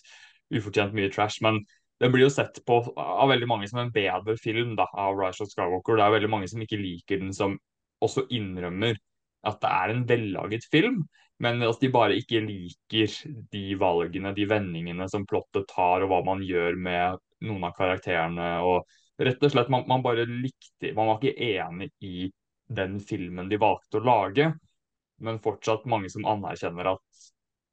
ufortjent 0.54 0.96
mye 0.96 1.12
trash. 1.12 1.42
Men 1.44 1.62
den 2.02 2.12
blir 2.12 2.26
jo 2.26 2.32
sett 2.32 2.60
på 2.68 2.80
av 2.96 3.30
veldig 3.32 3.48
mange 3.48 3.68
som 3.70 3.80
en 3.80 3.92
bedre 3.94 4.36
film 4.40 4.74
da, 4.78 4.88
av 4.92 5.16
Rise 5.18 5.44
of 5.44 5.52
Skywalker. 5.52 5.98
Det 5.98 6.06
er 6.06 6.16
veldig 6.18 6.32
mange 6.32 6.50
som 6.52 6.62
ikke 6.64 6.80
liker 6.80 7.22
den, 7.22 7.32
som 7.36 7.56
også 8.04 8.26
innrømmer 8.34 8.98
at 9.46 9.62
det 9.62 9.70
er 9.70 9.92
en 9.92 10.04
vellaget 10.08 10.66
film. 10.72 11.04
Men 11.42 11.60
at 11.64 11.80
de 11.82 11.90
bare 11.92 12.16
ikke 12.16 12.40
liker 12.44 13.12
de 13.52 13.64
valgene, 13.80 14.32
de 14.36 14.46
vendingene 14.48 15.08
som 15.12 15.26
plottet 15.28 15.68
tar, 15.68 16.04
og 16.04 16.12
hva 16.12 16.22
man 16.24 16.44
gjør 16.44 16.78
med 16.80 17.20
noen 17.44 17.66
av 17.68 17.74
karakterene. 17.76 18.54
og 18.64 18.86
Rett 19.18 19.44
og 19.44 19.52
slett, 19.52 19.70
man, 19.72 19.86
man, 19.88 20.02
bare 20.04 20.26
likte 20.28 20.92
Man 20.96 21.08
var 21.08 21.20
ikke 21.20 21.46
enig 21.46 21.90
i 22.04 22.30
den 22.66 22.98
filmen 23.00 23.48
de 23.48 23.58
valgte 23.62 24.00
å 24.00 24.04
lage, 24.04 24.50
men 25.22 25.38
fortsatt 25.40 25.86
mange 25.88 26.10
som 26.12 26.26
anerkjenner 26.28 26.96
at 26.96 27.26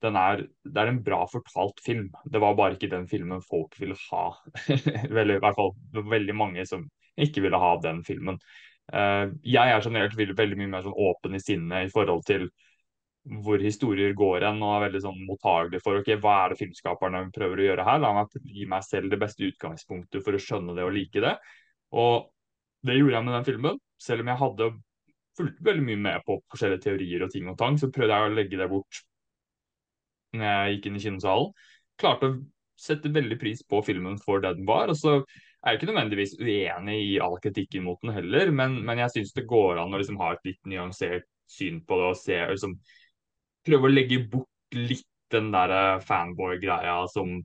er, 0.03 0.43
det 0.67 0.81
er 0.81 0.89
en 0.91 0.99
bra 1.03 1.21
fortalt 1.31 1.79
film. 1.83 2.09
Det 2.27 2.41
var 2.43 2.57
bare 2.59 2.75
ikke 2.75 2.91
den 2.91 3.07
filmen 3.07 3.41
folk 3.41 3.77
ville 3.79 3.95
ha. 4.09 4.25
Eller 5.07 5.37
i 5.37 5.39
hvert 5.39 5.55
fall 5.55 5.71
veldig 6.11 6.35
mange 6.35 6.65
som 6.67 6.83
ikke 7.15 7.45
ville 7.45 7.59
ha 7.59 7.71
den 7.83 8.01
filmen. 8.03 8.39
Uh, 8.91 9.31
jeg 9.47 9.71
er 9.71 9.85
generelt 9.85 10.17
veldig 10.19 10.59
mye 10.59 10.71
mer 10.73 10.83
sånn 10.83 10.97
åpen 10.99 11.37
i 11.37 11.41
sinnet 11.41 11.87
i 11.87 11.93
forhold 11.93 12.25
til 12.27 12.49
hvor 13.43 13.61
historier 13.63 14.13
går 14.17 14.43
hen, 14.43 14.61
og 14.63 14.75
er 14.75 14.85
veldig 14.87 15.01
sånn 15.05 15.21
mottagelig 15.27 15.79
for 15.83 16.01
ok, 16.01 16.09
hva 16.19 16.35
er 16.41 16.53
det 16.53 16.59
filmskaperne 16.59 17.21
prøver 17.35 17.61
å 17.61 17.67
gjøre 17.69 17.85
her. 17.87 18.01
La 18.03 18.11
meg 18.17 18.33
gi 18.43 18.65
meg 18.69 18.83
selv 18.83 19.13
det 19.13 19.19
beste 19.21 19.47
utgangspunktet 19.47 20.25
for 20.25 20.35
å 20.35 20.41
skjønne 20.41 20.75
det 20.75 20.83
og 20.83 20.91
like 20.95 21.23
det. 21.23 21.37
Og 21.95 22.27
det 22.83 22.97
gjorde 22.97 23.15
jeg 23.15 23.27
med 23.27 23.37
den 23.37 23.47
filmen. 23.47 23.79
Selv 24.01 24.25
om 24.25 24.31
jeg 24.33 24.41
hadde 24.41 24.69
fulgt 25.37 25.63
veldig 25.65 25.85
mye 25.87 26.01
med 26.03 26.25
på 26.27 26.37
forskjellige 26.51 26.85
teorier 26.87 27.23
og 27.25 27.31
ting 27.33 27.47
og 27.49 27.57
tang, 27.59 27.79
så 27.79 27.89
prøvde 27.93 28.17
jeg 28.19 28.31
å 28.31 28.35
legge 28.35 28.59
det 28.59 28.69
bort 28.71 29.03
når 30.33 30.49
jeg 30.49 30.75
gikk 30.75 30.89
inn 30.89 30.99
i 30.99 31.03
kinosalen. 31.05 31.49
Klarte 32.01 32.29
å 32.29 32.37
sette 32.83 33.11
veldig 33.13 33.37
pris 33.39 33.61
på 33.69 33.79
filmen 33.85 34.17
for 34.21 34.43
det 34.43 34.55
den 34.57 34.67
var. 34.67 34.91
og 34.91 34.97
så 34.99 35.19
er 35.63 35.71
jeg 35.71 35.79
ikke 35.79 35.93
nødvendigvis 35.93 36.33
uenig 36.41 36.97
i 37.13 37.19
all 37.23 37.37
kritikken 37.39 37.85
mot 37.85 38.01
den 38.03 38.11
heller, 38.17 38.51
men, 38.51 38.81
men 38.83 38.99
jeg 38.99 39.13
syns 39.13 39.31
det 39.37 39.45
går 39.47 39.79
an 39.79 39.93
å 39.93 40.01
liksom 40.01 40.19
ha 40.19 40.33
et 40.33 40.49
litt 40.49 40.59
nyansert 40.67 41.29
syn 41.47 41.79
på 41.87 41.99
det 41.99 42.09
og 42.09 42.19
se 42.19 42.39
liksom, 42.49 42.73
prøve 43.65 43.89
å 43.89 43.93
legge 43.93 44.21
bort 44.31 44.77
litt 44.77 45.07
den 45.33 45.51
der 45.53 45.73
eh, 45.73 46.01
fanboy-greia 46.05 46.97
som 47.11 47.39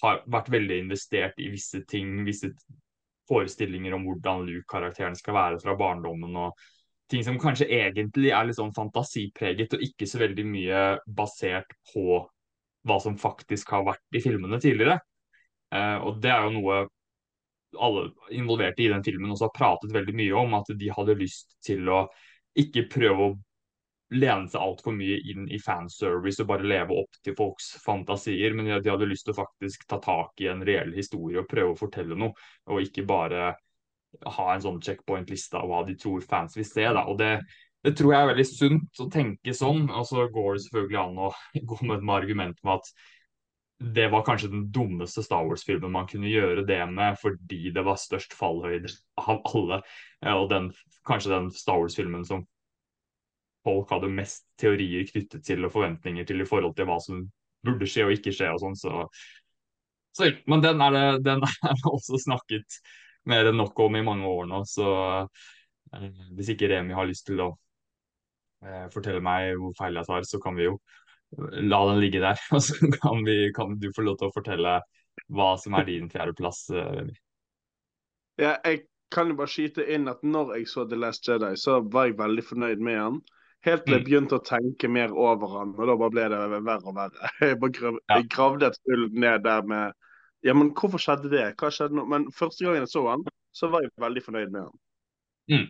har 0.00 0.22
vært 0.30 0.50
veldig 0.52 0.78
investert 0.84 1.40
i 1.42 1.48
visse 1.52 1.82
ting, 1.90 2.20
visse 2.26 2.52
forestillinger 3.30 3.94
om 3.94 4.06
hvordan 4.06 4.44
Luke-karakteren 4.46 5.16
skal 5.18 5.36
være 5.36 5.58
fra 5.62 5.74
barndommen, 5.78 6.36
og 6.38 7.10
ting 7.10 7.24
som 7.26 7.38
kanskje 7.42 7.68
egentlig 7.74 8.30
er 8.34 8.46
litt 8.46 8.58
sånn 8.58 8.74
fantasipreget 8.74 9.74
og 9.74 9.84
ikke 9.84 10.06
så 10.06 10.22
veldig 10.22 10.46
mye 10.46 10.84
basert 11.06 11.74
på 11.92 12.22
hva 12.86 12.96
som 13.02 13.18
faktisk 13.20 13.74
har 13.74 13.84
vært 13.88 14.16
i 14.16 14.22
filmene 14.24 14.60
tidligere. 14.62 15.00
Eh, 15.74 15.98
og 16.06 16.22
det 16.22 16.32
er 16.32 16.46
jo 16.46 16.56
noe 16.56 16.80
alle 17.78 18.08
involverte 18.34 18.82
i 18.82 18.90
den 18.90 19.04
filmen 19.06 19.30
også 19.30 19.46
har 19.46 19.54
pratet 19.54 19.92
veldig 19.94 20.14
mye 20.18 20.38
om, 20.38 20.56
at 20.58 20.72
de 20.78 20.90
hadde 20.90 21.18
lyst 21.18 21.54
til 21.66 21.86
å 21.90 22.04
ikke 22.58 22.88
prøve 22.90 23.26
å 23.28 23.36
lene 24.10 24.50
seg 24.50 24.60
altfor 24.60 24.94
mye 24.96 25.20
inn 25.30 25.46
i 25.52 25.60
fanservice 25.62 26.42
og 26.42 26.50
bare 26.50 26.66
leve 26.66 26.96
opp 26.98 27.18
til 27.24 27.36
folks 27.38 27.72
fantasier, 27.84 28.54
men 28.56 28.70
de 28.70 28.90
hadde 28.90 29.08
lyst 29.08 29.28
til 29.28 29.36
å 29.36 29.40
faktisk 29.42 29.86
ta 29.90 30.00
tak 30.02 30.42
i 30.42 30.50
en 30.50 30.64
reell 30.66 30.90
historie 30.96 31.38
og 31.40 31.48
prøve 31.50 31.74
å 31.74 31.78
fortelle 31.78 32.18
noe, 32.18 32.34
og 32.70 32.82
ikke 32.82 33.06
bare 33.08 33.52
ha 34.26 34.46
en 34.52 34.64
sånn 34.64 34.82
checkpoint-liste 34.82 35.58
av 35.60 35.70
hva 35.70 35.84
de 35.86 35.94
tror 35.98 36.24
fans 36.26 36.56
vil 36.58 36.66
se. 36.66 36.82
Da. 36.82 37.06
Og 37.06 37.20
det, 37.20 37.36
det 37.86 37.94
tror 37.98 38.14
jeg 38.14 38.24
er 38.24 38.30
veldig 38.32 38.48
sunt 38.48 39.02
å 39.04 39.08
tenke 39.12 39.54
sånn. 39.54 39.86
Og 39.94 40.06
så 40.08 40.26
går 40.34 40.56
det 40.56 40.64
selvfølgelig 40.66 41.00
an 41.04 41.24
å 41.28 41.32
gå 41.70 41.80
med 41.84 42.00
et 42.00 42.14
argument 42.18 42.62
med 42.66 42.80
at 42.80 42.92
det 43.80 44.10
var 44.12 44.26
kanskje 44.26 44.50
den 44.52 44.66
dummeste 44.74 45.22
Star 45.24 45.46
Wars-filmen 45.46 45.94
man 45.94 46.08
kunne 46.08 46.28
gjøre 46.28 46.66
det 46.68 46.82
med, 46.90 47.14
fordi 47.22 47.70
det 47.72 47.84
var 47.86 47.96
størst 47.96 48.34
fallhøyde 48.36 48.90
av 49.22 49.38
alle. 49.54 49.80
Og 50.34 50.50
den, 50.50 50.68
kanskje 51.08 51.32
den 51.32 51.48
Star 51.54 51.80
Wars-filmen 51.80 52.26
som 52.28 52.44
folk 53.70 53.92
hadde 53.94 54.10
mest 54.12 54.46
teorier 54.60 55.06
knyttet 55.08 55.44
til 55.46 55.66
og 55.66 55.74
forventninger 55.74 56.26
til 56.26 56.42
i 56.42 56.48
forhold 56.48 56.74
til 56.76 56.88
hva 56.90 56.98
som 57.02 57.22
burde 57.66 57.88
skje 57.88 58.06
og 58.06 58.14
ikke 58.16 58.34
skje 58.34 58.50
og 58.54 58.60
sånn. 58.62 58.76
Så, 58.78 59.04
så, 60.16 60.30
men 60.50 60.64
den 60.64 60.82
er, 60.84 60.96
det, 60.96 61.06
den 61.28 61.44
er 61.70 61.86
også 61.90 62.20
snakket 62.24 62.80
mer 63.30 63.50
enn 63.50 63.60
nok 63.60 63.78
om 63.84 63.98
i 63.98 64.04
mange 64.04 64.28
år 64.28 64.46
nå, 64.48 64.62
så 64.68 64.90
eh, 65.94 66.06
hvis 66.36 66.54
ikke 66.54 66.70
Remi 66.72 66.96
har 66.96 67.08
lyst 67.08 67.26
til 67.28 67.42
å 67.44 67.50
eh, 68.64 68.86
fortelle 68.94 69.20
meg 69.24 69.52
hvor 69.60 69.76
feil 69.78 70.00
jeg 70.00 70.08
tar, 70.08 70.26
så 70.26 70.40
kan 70.42 70.56
vi 70.56 70.70
jo 70.70 70.78
la 71.70 71.82
den 71.90 72.00
ligge 72.02 72.22
der. 72.22 72.40
Og 72.56 72.64
så 72.64 72.78
kan, 72.96 73.24
vi, 73.26 73.50
kan, 73.56 73.76
du 73.80 73.90
få 73.96 74.06
lov 74.06 74.18
til 74.20 74.30
å 74.30 74.36
fortelle 74.36 74.78
hva 75.30 75.50
som 75.60 75.76
er 75.78 75.86
din 75.90 76.08
fjerdeplass, 76.12 76.64
eh, 76.74 76.94
Remi. 77.00 77.18
Ja, 78.40 78.54
jeg 78.64 78.86
kan 79.12 79.28
jo 79.28 79.36
bare 79.36 79.50
skyte 79.50 79.84
inn 79.92 80.08
at 80.08 80.22
når 80.24 80.54
jeg 80.56 80.68
så 80.70 80.86
The 80.88 80.96
Last 80.96 81.26
Jedi, 81.28 81.52
så 81.58 81.80
var 81.92 82.08
jeg 82.08 82.18
veldig 82.20 82.44
fornøyd 82.46 82.82
med 82.86 82.98
han. 82.98 83.20
Helt 83.66 83.82
til 83.84 83.92
jeg 83.92 84.00
mm. 84.00 84.06
begynte 84.06 84.38
å 84.38 84.44
tenke 84.44 84.88
mer 84.88 85.10
over 85.12 85.58
han, 85.58 85.74
og 85.76 85.88
da 85.90 85.96
bare 86.00 86.14
ble 86.14 86.22
det 86.32 86.38
verre 86.64 86.78
og 86.80 86.94
verre. 86.96 87.32
Jeg, 87.50 87.58
grav, 87.76 87.98
jeg 88.08 88.28
gravde 88.32 88.70
et 88.70 88.78
hull 88.88 89.02
ned 89.12 89.44
der 89.44 89.66
med 89.68 89.98
Ja, 90.46 90.54
men 90.56 90.70
hvorfor 90.72 91.02
skjedde 91.02 91.28
det? 91.28 91.50
Hva 91.60 91.68
skjedde 91.74 91.98
nå? 91.98 92.06
Men 92.08 92.30
første 92.32 92.64
gangen 92.64 92.86
jeg 92.86 92.88
så 92.88 93.02
han, 93.10 93.26
så 93.52 93.68
var 93.68 93.82
jeg 93.84 93.90
veldig 94.00 94.22
fornøyd 94.24 94.54
med 94.54 94.62
han. 94.62 94.78
Mm. 95.52 95.66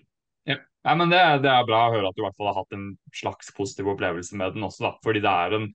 Ja. 0.47 0.57
ja. 0.87 0.95
men 1.01 1.11
det, 1.11 1.19
det, 1.43 1.51
er 1.51 1.67
bra 1.67 1.81
å 1.89 1.95
høre 1.97 2.13
at 2.13 2.15
du 2.15 2.23
i 2.23 2.25
hvert 2.29 2.39
fall 2.39 2.51
har 2.53 2.61
hatt 2.61 2.77
en 2.77 2.85
slags 3.19 3.51
positiv 3.57 3.91
opplevelse 3.91 4.39
med 4.39 4.55
den 4.55 4.69
også. 4.69 4.85
da, 4.87 4.93
fordi 5.03 5.25
det 5.27 5.33
er 5.33 5.57
en 5.59 5.67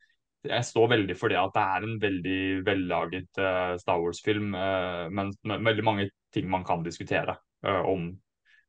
jeg 0.46 0.68
står 0.68 0.92
veldig 0.92 1.16
for 1.18 1.34
det 1.34 1.40
at 1.42 1.56
det 1.56 1.66
er 1.74 1.86
en 1.88 2.00
veldig 2.00 2.40
vellaget 2.68 3.40
uh, 3.42 3.76
Star 3.82 3.98
Wars-film, 3.98 4.54
uh, 4.54 5.08
men 5.10 5.34
med 5.42 5.66
veldig 5.66 5.86
mange 5.88 6.08
ting 6.36 6.48
man 6.54 6.64
kan 6.64 6.86
diskutere 6.86 7.34
uh, 7.66 7.82
om 7.82 8.12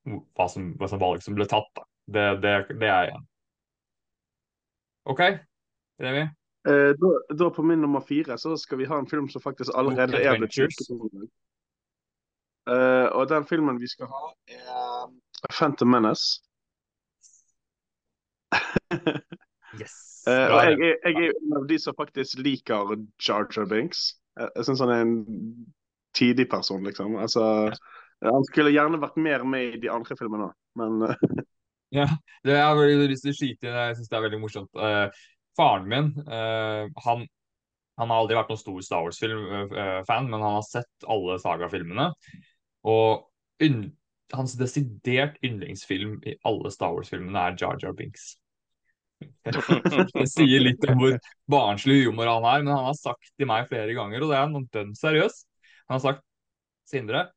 hva 0.09 0.47
som, 0.49 0.71
hva 0.81 0.89
som 0.89 1.03
valg 1.03 1.21
som 1.23 1.37
ble 1.37 1.45
tatt. 1.51 1.69
Da. 1.77 1.85
Det, 2.07 2.27
det, 2.41 2.55
det 2.81 2.89
er 2.89 3.11
jeg 3.11 3.19
enig 3.19 3.29
OK, 5.07 5.23
Remi? 6.03 6.27
Da, 6.67 7.11
da, 7.31 7.47
på 7.55 7.63
min 7.63 7.79
nummer 7.79 8.03
fire 8.03 8.35
så 8.43 8.57
skal 8.59 8.81
vi 8.81 8.89
ha 8.91 8.97
en 8.99 9.07
film 9.07 9.29
som 9.31 9.43
faktisk 9.43 9.71
allerede 9.79 10.19
er 10.19 10.35
blitt 10.41 10.57
kjøpt. 10.57 10.89
Uh, 12.67 13.07
og 13.15 13.29
den 13.31 13.45
filmen 13.47 13.79
vi 13.79 13.87
skal 13.87 14.09
ha, 14.11 14.33
er 14.51 15.53
Phantom 15.55 15.93
Menace. 15.95 16.43
yes. 19.81 20.25
Uh, 20.27 20.51
og 20.51 20.59
jeg, 20.65 20.79
jeg, 20.81 20.97
jeg, 21.05 21.29
er 21.29 21.37
en 21.39 21.59
av 21.61 21.69
de 21.71 21.79
som 21.79 21.95
faktisk 21.95 22.43
liker 22.43 22.97
Jar 23.23 23.47
Binks. 23.71 24.17
Jeg, 24.35 24.51
jeg 24.57 24.67
syns 24.67 24.83
han 24.83 24.95
er 24.97 25.05
en 25.05 25.15
tidig 26.19 26.49
person, 26.51 26.83
liksom. 26.83 27.15
Altså, 27.23 27.71
han 28.27 28.49
skulle 28.51 28.75
gjerne 28.75 28.99
vært 28.99 29.21
mer 29.23 29.47
med 29.47 29.77
i 29.77 29.81
de 29.87 29.93
andre 29.93 30.19
filmene 30.19 30.51
òg, 30.51 30.59
men. 30.83 31.47
Ja, 31.95 32.09
det 32.45 32.57
har 32.59 32.77
veldig 32.79 33.09
lyst 33.13 33.27
til 33.27 33.35
å 33.35 33.39
skyte 33.39 33.69
inn. 33.69 33.79
Jeg 33.79 33.97
syns 33.99 34.11
det 34.11 34.19
er 34.19 34.27
veldig 34.27 34.43
morsomt. 34.43 34.83
faren 35.57 35.87
min, 35.89 36.13
han 36.27 37.27
han 37.97 38.13
har 38.13 38.21
aldri 38.21 38.37
vært 38.37 38.51
noen 38.53 38.61
stor 38.61 38.81
Star 38.85 39.05
Wars-fan, 39.07 40.27
men 40.29 40.43
han 40.43 40.59
har 40.59 40.65
sett 40.67 41.07
alle 41.09 41.39
Saga-filmene. 41.41 42.11
Og 42.93 43.31
hans 44.37 44.57
desidert 44.61 45.39
yndlingsfilm 45.45 46.19
i 46.29 46.35
alle 46.49 46.73
Star 46.75 46.93
Wars-filmene 46.93 47.47
er 47.47 47.57
Jar 47.61 47.81
Jar 47.81 47.97
Binks. 47.97 48.35
det 49.47 50.27
sier 50.29 50.61
litt 50.61 50.83
om 50.91 50.99
hvor 51.01 51.17
barnslig 51.49 52.03
humor 52.05 52.29
han 52.29 52.45
er, 52.51 52.67
men 52.67 52.75
han 52.75 52.91
har 52.91 52.99
sagt 52.99 53.33
til 53.33 53.49
meg 53.49 53.71
flere 53.71 53.97
ganger, 53.97 54.27
og 54.27 54.33
det 54.33 54.41
er 54.43 54.53
noe 54.53 54.69
dønn 54.77 54.93
seriøst. 54.99 55.47
Han 55.89 55.97
har 55.97 56.05
sagt 56.11 56.25
Sindre, 56.87 57.25
jeg 57.25 57.36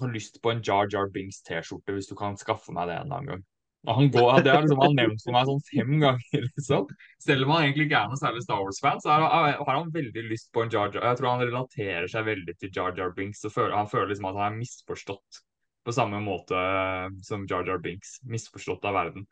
har 0.00 0.14
lyst 0.14 0.40
på 0.42 0.52
en 0.52 0.62
Jar 0.64 0.88
Jar 0.92 1.10
Binks 1.12 1.42
T-skjorte 1.46 1.94
hvis 1.96 2.10
du 2.10 2.16
kan 2.18 2.38
skaffe 2.40 2.74
meg 2.74 2.90
det 2.90 2.98
en 3.02 3.30
gang. 3.30 3.44
Han 3.86 4.10
går, 4.10 4.42
det 4.42 4.50
har 4.50 4.64
liksom 4.64 4.80
han 4.82 4.96
nevnt 4.98 5.22
for 5.22 5.34
meg 5.36 5.46
sånn 5.46 5.60
fem 5.68 5.92
ganger. 6.02 6.46
liksom. 6.56 6.88
Selv 7.22 7.46
om 7.46 7.52
han 7.54 7.66
egentlig 7.66 7.86
ikke 7.86 8.00
er 8.00 8.10
noe 8.10 8.18
særlig 8.18 8.42
Star 8.42 8.62
Wars-fan, 8.64 9.02
så 9.02 9.14
har 9.14 9.68
han 9.70 9.92
veldig 9.94 10.24
lyst 10.26 10.48
på 10.54 10.64
en 10.64 10.72
Jar 10.74 10.90
Jar. 10.90 11.04
Jeg 11.12 11.20
tror 11.20 11.30
han 11.30 11.44
relaterer 11.44 12.08
seg 12.10 12.26
veldig 12.26 12.56
til 12.58 12.72
Jar 12.74 12.96
Jar 12.98 13.14
Binks. 13.14 13.44
og 13.46 13.54
føler, 13.54 13.76
Han 13.78 13.90
føler 13.92 14.10
liksom 14.10 14.30
at 14.32 14.40
han 14.40 14.48
er 14.48 14.58
misforstått 14.58 15.42
på 15.86 15.94
samme 15.94 16.18
måte 16.24 16.58
eh, 16.58 17.06
som 17.22 17.46
Jar 17.46 17.68
Jar 17.68 17.78
Binks. 17.82 18.18
Misforstått 18.26 18.88
av 18.90 18.98
verden. 18.98 19.28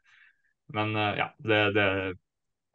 Men 0.76 0.94
eh, 0.94 1.18
ja, 1.18 1.28
det, 1.42 1.60
det 1.74 1.88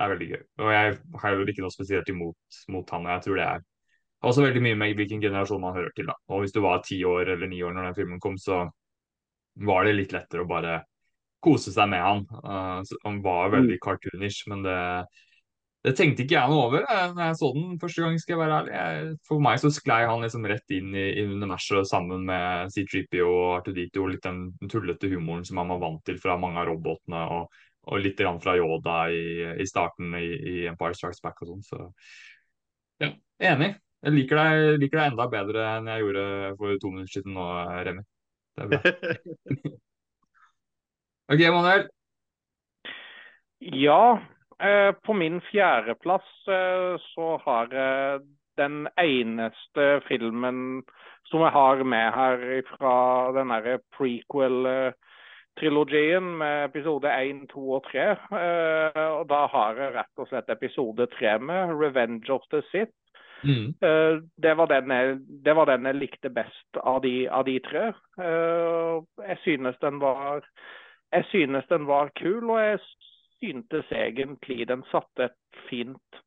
er 0.04 0.14
veldig 0.14 0.30
gøy. 0.34 0.44
Og 0.60 0.74
jeg 0.76 1.00
har 1.24 1.36
jo 1.38 1.48
ikke 1.48 1.64
noe 1.64 1.78
spesielt 1.78 2.12
imot 2.12 2.62
mot 2.76 2.96
han. 2.96 3.08
og 3.08 3.16
jeg 3.16 3.26
tror 3.28 3.40
det 3.40 3.48
er 3.48 3.68
også 4.26 4.44
veldig 4.44 4.62
mye 4.64 4.78
med 4.80 4.98
hvilken 5.00 5.22
generasjon 5.24 5.62
man 5.64 5.76
hører 5.78 5.94
til. 5.96 6.10
da. 6.10 6.18
Og 6.30 6.44
hvis 6.44 6.56
du 6.56 6.62
var 6.66 6.84
ti 6.86 7.00
år 7.08 7.36
eller 7.36 7.48
ni 7.48 7.62
år 7.64 7.76
når 7.76 7.90
den 7.90 7.98
filmen 8.02 8.20
kom, 8.24 8.38
så 8.38 8.66
var 9.66 9.88
det 9.88 9.96
litt 9.96 10.16
lettere 10.16 10.44
å 10.44 10.50
bare 10.50 10.82
kose 11.44 11.72
seg 11.72 11.90
med 11.92 12.04
han. 12.04 12.26
Uh, 12.44 12.84
han 13.06 13.24
var 13.24 13.54
veldig 13.56 13.78
mm. 13.78 13.84
cartoonish, 13.84 14.44
men 14.52 14.64
det, 14.66 14.78
det 15.88 15.94
tenkte 15.96 16.26
ikke 16.26 16.36
jeg 16.36 16.52
noe 16.52 16.66
over 16.68 16.84
da 16.84 17.06
når 17.14 17.24
jeg 17.30 17.40
så 17.40 17.52
den 17.56 17.80
første 17.80 18.04
gang. 18.04 18.20
skal 18.20 18.36
jeg 18.36 18.42
være 18.42 18.58
ærlig. 18.60 18.76
Jeg, 18.76 19.16
for 19.30 19.46
meg 19.46 19.64
så 19.64 19.72
sklei 19.74 20.02
han 20.10 20.26
liksom 20.26 20.48
rett 20.52 20.76
inn 20.76 20.92
i, 20.92 21.08
i 21.22 21.26
universet 21.30 21.88
sammen 21.88 22.28
med 22.28 22.76
C-Trippy 22.76 23.24
og 23.24 23.42
Artudito 23.62 24.04
og 24.04 24.14
litt 24.16 24.28
den 24.28 24.70
tullete 24.72 25.12
humoren 25.16 25.48
som 25.48 25.64
han 25.64 25.72
var 25.76 25.84
vant 25.86 26.04
til 26.08 26.20
fra 26.20 26.36
mange 26.40 26.60
av 26.60 26.72
robotene. 26.74 27.24
og, 27.38 27.60
og 27.90 28.02
litt 28.04 28.20
grann 28.20 28.42
fra 28.44 28.54
Yoda 28.60 28.98
i, 29.10 29.24
i 29.64 29.66
starten 29.66 30.12
i, 30.20 30.28
i, 30.36 30.56
Empire 30.70 30.94
Strikes 30.94 31.24
Back 31.24 31.40
og 31.42 31.54
sånn. 31.54 31.64
Så 31.66 31.88
ja, 33.02 33.14
enig. 33.50 33.72
Jeg 34.00 34.16
liker 34.16 34.40
deg, 34.40 34.80
liker 34.80 35.02
deg 35.02 35.10
enda 35.12 35.26
bedre 35.32 35.64
enn 35.76 35.90
jeg 35.92 36.04
gjorde 36.06 36.26
for 36.60 36.68
to 36.80 36.88
minutter 36.94 37.14
siden 37.18 37.34
nå, 37.36 37.46
Remi. 37.88 38.04
Det 38.56 38.62
er 38.64 38.70
bra. 38.72 38.80
OK, 41.34 41.42
Manuel? 41.54 41.84
Ja, 43.60 44.22
eh, 44.64 44.92
på 45.04 45.14
min 45.14 45.42
fjerdeplass 45.52 46.48
eh, 46.48 46.96
så 47.12 47.38
har 47.44 47.68
jeg 47.76 48.20
den 48.60 48.88
eneste 49.00 50.02
filmen 50.08 50.84
som 51.30 51.42
jeg 51.44 51.52
har 51.54 51.84
med 51.84 52.14
her 52.16 52.62
fra 52.72 53.32
den 53.36 53.52
prequel-trilogien 53.98 56.38
med 56.40 56.66
episode 56.72 57.10
1, 57.12 57.48
2 57.52 57.72
og 57.78 57.84
3. 57.92 58.00
Eh, 58.40 59.10
og 59.20 59.26
da 59.30 59.42
har 59.54 59.72
jeg 59.84 59.96
rett 60.00 60.16
og 60.24 60.28
slett 60.32 60.56
episode 60.56 61.04
3 61.20 61.32
med, 61.40 61.62
'Revenge 61.76 62.30
of 62.34 62.44
the 62.52 62.62
Sith'. 62.72 62.99
Mm. 63.40 63.72
Det, 63.80 64.54
var 64.60 64.72
jeg, 64.74 65.14
det, 65.46 65.54
var 65.56 65.70
den 65.70 65.86
jeg, 65.88 65.96
likte 65.96 66.32
best 66.34 66.80
av 66.82 66.98
de, 67.06 67.14
av 67.32 67.46
de 67.48 67.56
tre. 67.64 67.86
Jeg 68.20 69.38
synes 69.46 69.80
den 69.80 70.02
var 70.02 70.44
jeg 71.12 71.26
synes 71.32 71.66
den 71.70 71.88
var 71.90 72.12
kul, 72.18 72.50
og 72.54 72.60
jeg 72.62 72.80
syntes 73.40 73.92
egentlig 73.96 74.68
den 74.70 74.84
satte 74.92 75.30
et 75.30 75.62
fint 75.70 76.20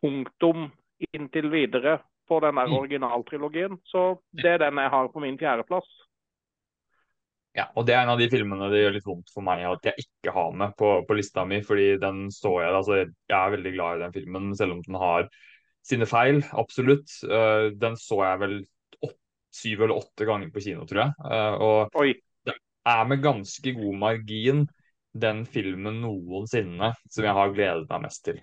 punktum 0.00 0.70
inntil 1.12 1.50
videre 1.52 1.98
på 2.28 2.40
den 2.40 2.56
der 2.56 2.70
mm. 2.70 2.76
originaltrilogien. 2.80 3.78
Så 3.84 4.20
det 4.32 4.54
er 4.54 4.62
den 4.64 4.80
jeg 4.80 4.92
har 4.94 5.10
på 5.12 5.24
min 5.24 5.38
fjerdeplass. 5.40 5.88
Ja, 7.56 7.66
og 7.74 7.86
det 7.88 7.96
er 7.96 8.04
en 8.04 8.12
av 8.12 8.20
de 8.20 8.28
filmene 8.30 8.68
det 8.70 8.82
gjør 8.84 8.94
litt 8.94 9.06
vondt 9.08 9.32
for 9.34 9.44
meg 9.44 9.64
at 9.66 9.86
jeg 9.88 10.04
ikke 10.04 10.32
har 10.36 10.52
med 10.56 10.76
på, 10.78 10.90
på 11.08 11.16
lista 11.16 11.44
mi. 11.48 11.60
fordi 11.64 11.96
den 12.00 12.28
så 12.30 12.52
jeg, 12.62 12.74
altså 12.80 12.98
Jeg 13.00 13.38
er 13.38 13.54
veldig 13.56 13.72
glad 13.74 13.96
i 13.96 14.02
den 14.04 14.14
filmen, 14.14 14.50
selv 14.56 14.76
om 14.76 14.82
den 14.84 14.98
har 15.00 15.28
sine 15.88 16.08
feil. 16.08 16.42
Absolutt. 16.52 17.12
Uh, 17.24 17.70
den 17.78 17.96
så 18.00 18.22
jeg 18.24 18.42
vel 18.42 18.56
åt, 19.04 19.16
syv 19.54 19.84
eller 19.86 20.00
åtte 20.02 20.28
ganger 20.28 20.52
på 20.54 20.64
kino, 20.64 20.86
tror 20.88 21.04
jeg. 21.06 21.14
Uh, 21.24 21.54
og 21.68 22.02
Oi 22.02 22.12
er 22.88 23.08
med 23.10 23.20
ganske 23.20 23.72
god 23.76 23.96
margin 24.00 24.62
den 25.18 25.42
filmen 25.50 25.98
noensinne 26.00 26.94
som 27.10 27.26
jeg 27.26 27.36
har 27.36 27.50
gledet 27.52 27.88
meg 27.90 28.06
mest 28.06 28.22
til. 28.24 28.38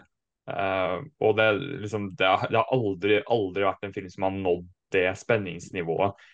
Uh, 0.45 1.01
og 1.25 1.39
det, 1.39 1.47
liksom, 1.81 2.11
det, 2.19 2.27
har, 2.29 2.51
det 2.51 2.59
har 2.59 2.73
aldri, 2.75 3.21
aldri, 3.33 3.65
vært 3.65 3.87
en 3.87 3.95
film 3.95 4.11
som 4.13 4.27
har 4.27 4.35
nådd 4.37 4.67
det 4.93 5.07
spenningsnivået. 5.17 6.25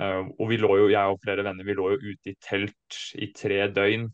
Og 0.00 0.42
vi 0.46 0.56
lå 0.60 0.68
jo, 0.78 0.88
jeg 0.92 1.10
og 1.10 1.22
flere 1.22 1.42
venner 1.42 1.66
vi 1.66 1.74
lå 1.74 1.88
jo 1.92 2.12
ute 2.12 2.30
i 2.30 2.36
telt 2.42 2.98
i 3.18 3.26
tre 3.34 3.64
døgn 3.74 4.04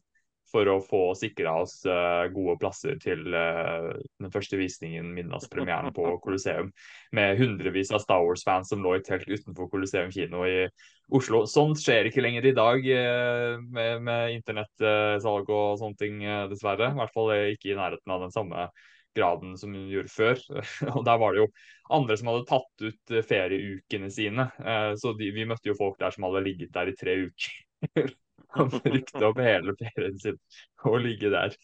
for 0.50 0.68
å 0.70 0.76
få 0.84 1.00
sikra 1.18 1.56
oss 1.62 1.80
uh, 1.88 2.26
gode 2.34 2.56
plasser 2.62 2.98
til 3.02 3.24
uh, 3.34 3.92
den 4.22 4.32
første 4.32 4.58
visningen, 4.60 5.12
midnattspremieren 5.16 5.94
på 5.96 6.08
Colosseum, 6.24 6.70
med 7.16 7.38
hundrevis 7.40 7.92
av 7.94 8.02
Star 8.04 8.24
Wars-fans 8.24 8.70
som 8.72 8.84
lå 8.84 8.96
i 8.96 9.04
telt 9.06 9.26
utenfor 9.28 9.70
Colosseum 9.72 10.12
kino 10.14 10.44
i 10.46 10.66
Oslo. 11.14 11.44
Sånt 11.50 11.80
skjer 11.82 12.08
ikke 12.08 12.24
lenger 12.24 12.46
i 12.46 12.56
dag 12.56 12.90
uh, 12.90 13.54
med, 13.62 14.04
med 14.06 14.36
internettsalg 14.38 15.50
og 15.50 15.80
sånne 15.82 16.00
ting, 16.02 16.20
dessverre. 16.52 16.92
I 16.92 17.00
hvert 17.00 17.16
fall 17.16 17.32
ikke 17.54 17.72
i 17.72 17.78
nærheten 17.78 18.14
av 18.14 18.26
den 18.26 18.34
samme 18.34 18.68
graden 19.16 19.56
som 19.58 19.72
hun 19.74 19.88
gjorde 19.90 20.12
før. 20.12 20.44
og 20.94 21.02
Der 21.08 21.18
var 21.22 21.34
det 21.34 21.44
jo 21.44 21.50
andre 21.96 22.18
som 22.18 22.30
hadde 22.30 22.48
tatt 22.50 22.84
ut 22.84 23.16
ferieukene 23.24 24.10
sine. 24.12 24.50
Så 25.00 25.14
de, 25.16 25.30
vi 25.32 25.46
møtte 25.48 25.70
jo 25.70 25.78
folk 25.78 25.96
der 26.02 26.12
som 26.12 26.26
hadde 26.26 26.44
ligget 26.44 26.74
der 26.74 26.92
i 26.92 26.96
tre 26.98 27.16
uker. 27.30 28.12
Han 28.56 28.70
brukte 28.72 29.24
opp 29.26 29.40
hele 29.42 29.74
ferien 29.78 30.18
sin 30.20 30.38
å 30.84 30.96
ligge 31.00 31.30
der. 31.32 31.56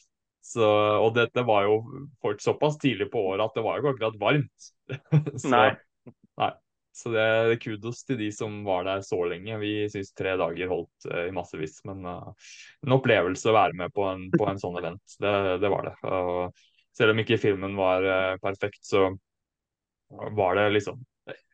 Så, 0.42 0.66
og 0.98 1.12
dette 1.14 1.44
var 1.46 1.68
jo 1.68 1.76
folk 2.22 2.42
såpass 2.42 2.76
tidlig 2.82 3.06
på 3.12 3.20
året 3.30 3.44
at 3.44 3.54
det 3.56 3.62
var 3.64 3.78
jo 3.78 3.84
ikke 3.84 3.94
akkurat 3.94 4.20
varmt. 4.20 4.68
Så, 5.42 5.52
nei. 5.52 5.68
nei. 6.40 6.50
Så 6.92 7.12
det 7.14 7.22
er 7.24 7.54
kudos 7.62 8.02
til 8.04 8.18
de 8.20 8.28
som 8.34 8.58
var 8.66 8.84
der 8.84 9.04
så 9.06 9.16
lenge. 9.24 9.54
Vi 9.62 9.86
syns 9.88 10.10
tre 10.12 10.34
dager 10.36 10.68
holdt 10.68 11.06
uh, 11.08 11.22
i 11.24 11.32
massevis. 11.32 11.78
Men 11.88 12.04
uh, 12.04 12.50
en 12.84 12.96
opplevelse 12.98 13.48
å 13.48 13.54
være 13.56 13.78
med 13.78 13.94
på 13.96 14.04
en, 14.10 14.26
på 14.34 14.48
en 14.50 14.60
sånn 14.60 14.76
event. 14.82 15.16
Det, 15.22 15.32
det 15.62 15.70
var 15.72 15.88
det. 15.88 15.94
Og 16.10 16.66
selv 16.92 17.14
om 17.14 17.22
ikke 17.22 17.40
filmen 17.40 17.78
var 17.78 18.04
uh, 18.04 18.34
perfekt, 18.42 18.82
så 18.84 19.08
var 20.36 20.58
det 20.58 20.68
liksom 20.74 21.00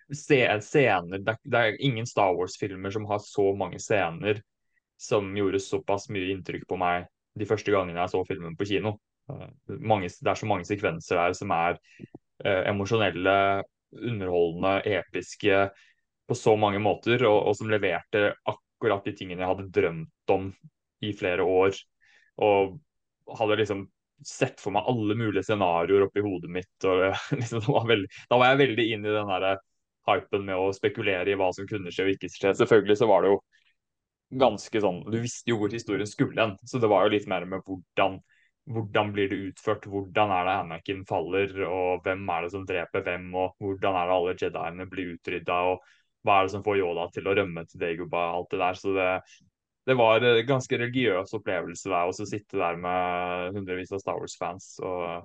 scener 0.08 1.20
det, 1.20 1.34
det 1.44 1.58
er 1.60 1.82
ingen 1.84 2.06
Star 2.08 2.32
Wars-filmer 2.34 2.90
som 2.90 3.04
har 3.06 3.20
så 3.22 3.52
mange 3.54 3.78
scener 3.78 4.40
som 4.98 5.30
gjorde 5.36 5.60
såpass 5.62 6.08
mye 6.12 6.32
inntrykk 6.34 6.66
på 6.68 6.78
meg 6.80 7.06
de 7.38 7.46
første 7.46 7.72
gangene 7.72 8.02
jeg 8.02 8.12
så 8.12 8.22
filmen 8.26 8.56
på 8.58 8.66
kino. 8.68 8.96
Mange, 9.68 10.08
det 10.10 10.30
er 10.32 10.40
så 10.40 10.48
mange 10.48 10.66
sekvenser 10.66 11.20
der 11.20 11.36
som 11.38 11.52
er 11.54 11.78
emosjonelle 12.42 13.36
underholdende, 13.92 14.80
episke 14.98 15.68
på 16.28 16.36
så 16.36 16.56
mange 16.60 16.80
måter, 16.82 17.22
og, 17.24 17.38
og, 17.48 17.54
som 17.56 17.70
leverte 17.72 18.32
akkurat 18.48 19.06
de 19.06 19.14
tingene 19.16 19.44
jeg 19.44 19.52
hadde 19.52 19.70
drømt 19.72 20.34
om 20.34 20.50
i 21.04 21.14
flere 21.16 21.46
år. 21.46 21.78
Og 22.44 22.76
hadde 23.38 23.60
liksom 23.62 23.86
sett 24.26 24.60
for 24.60 24.74
meg 24.74 24.88
alle 24.90 25.14
mulige 25.18 25.46
scenarioer 25.46 26.08
oppi 26.08 26.22
hodet 26.24 26.50
mitt. 26.52 26.74
og 26.84 27.06
liksom, 27.38 27.64
var 27.70 27.88
veldig, 27.88 28.10
Da 28.30 28.40
var 28.40 28.52
jeg 28.52 28.62
veldig 28.64 28.86
inn 28.92 29.06
i 29.06 29.14
den 29.14 29.32
der 29.32 29.62
hypen 30.08 30.44
med 30.48 30.56
å 30.56 30.72
spekulere 30.76 31.32
i 31.32 31.36
hva 31.38 31.50
som 31.54 31.68
kunne 31.68 31.92
skje 31.92 32.06
og 32.06 32.14
ikke 32.16 32.32
skje. 32.32 32.54
Selvfølgelig 32.60 32.98
så 33.00 33.08
var 33.08 33.24
det 33.24 33.32
jo 33.32 33.40
ganske 34.28 34.80
sånn 34.82 35.04
Du 35.08 35.18
visste 35.22 35.52
jo 35.52 35.60
hvor 35.60 35.72
historien 35.72 36.08
skulle 36.08 36.42
hen, 36.42 36.56
så 36.68 36.80
det 36.82 36.90
var 36.90 37.06
jo 37.06 37.14
litt 37.16 37.28
mer 37.30 37.46
med 37.48 37.64
hvordan 37.66 38.20
hvordan 38.68 39.12
blir 39.14 39.30
det 39.30 39.38
utført, 39.48 39.86
hvordan 39.88 40.32
er 40.34 40.44
det 40.44 40.54
Anakin 40.62 41.04
faller, 41.08 41.52
og 41.64 42.02
hvem 42.04 42.26
er 42.28 42.44
det 42.44 42.50
som 42.52 42.66
dreper 42.68 43.04
hvem, 43.06 43.28
og 43.32 43.54
hvordan 43.62 43.96
er 43.96 44.10
det 44.10 44.16
alle 44.16 44.34
Jediene 44.42 44.86
blir 44.90 45.14
utrydda, 45.14 45.58
og 45.70 45.86
hva 46.26 46.38
er 46.38 46.48
det 46.48 46.52
som 46.52 46.64
får 46.66 46.80
Yoda 46.82 47.06
til 47.14 47.30
å 47.30 47.36
rømme 47.38 47.64
til 47.68 47.80
Dagobah, 47.80 48.34
alt 48.36 48.50
det 48.52 48.60
der. 48.60 48.80
Så 48.80 48.92
det, 48.96 49.08
det 49.88 49.96
var 49.96 50.20
en 50.20 50.40
ganske 50.50 50.80
religiøs 50.82 51.32
opplevelse 51.38 51.88
der, 51.88 52.12
å 52.12 52.28
sitte 52.32 52.60
der 52.60 52.80
med 52.82 53.56
hundrevis 53.56 53.94
av 53.96 54.04
Star 54.04 54.20
Wars-fans. 54.20 54.74
og 54.84 55.24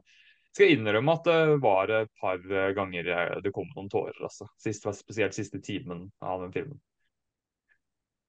skal 0.54 0.70
innrømme 0.70 1.18
at 1.18 1.28
det 1.28 1.60
var 1.66 1.91
et 1.91 2.12
par 2.22 2.41
ganger 2.78 3.08
det 3.41 3.51
kom 3.56 3.68
noen 3.74 3.89
tårer, 3.89 4.20
altså. 4.22 4.47
Sist, 4.62 4.86
spesielt 4.99 5.36
siste 5.36 5.60
timen 5.66 6.06
av 6.22 6.45
den 6.45 6.54
filmen. 6.54 6.80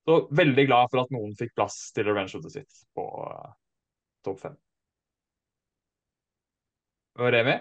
Så 0.05 0.19
veldig 0.37 0.67
glad 0.69 0.91
for 0.93 1.05
at 1.05 1.13
noen 1.15 1.33
fikk 1.39 1.55
plass 1.57 1.79
til 1.97 2.05
Revenge 2.11 2.37
of 2.37 2.45
the 2.45 2.53
Sith 2.53 2.85
på 2.97 3.05
uh, 3.25 3.55
topp 4.27 4.43
fem. 4.43 4.59
Og 7.23 7.31
Remi, 7.33 7.55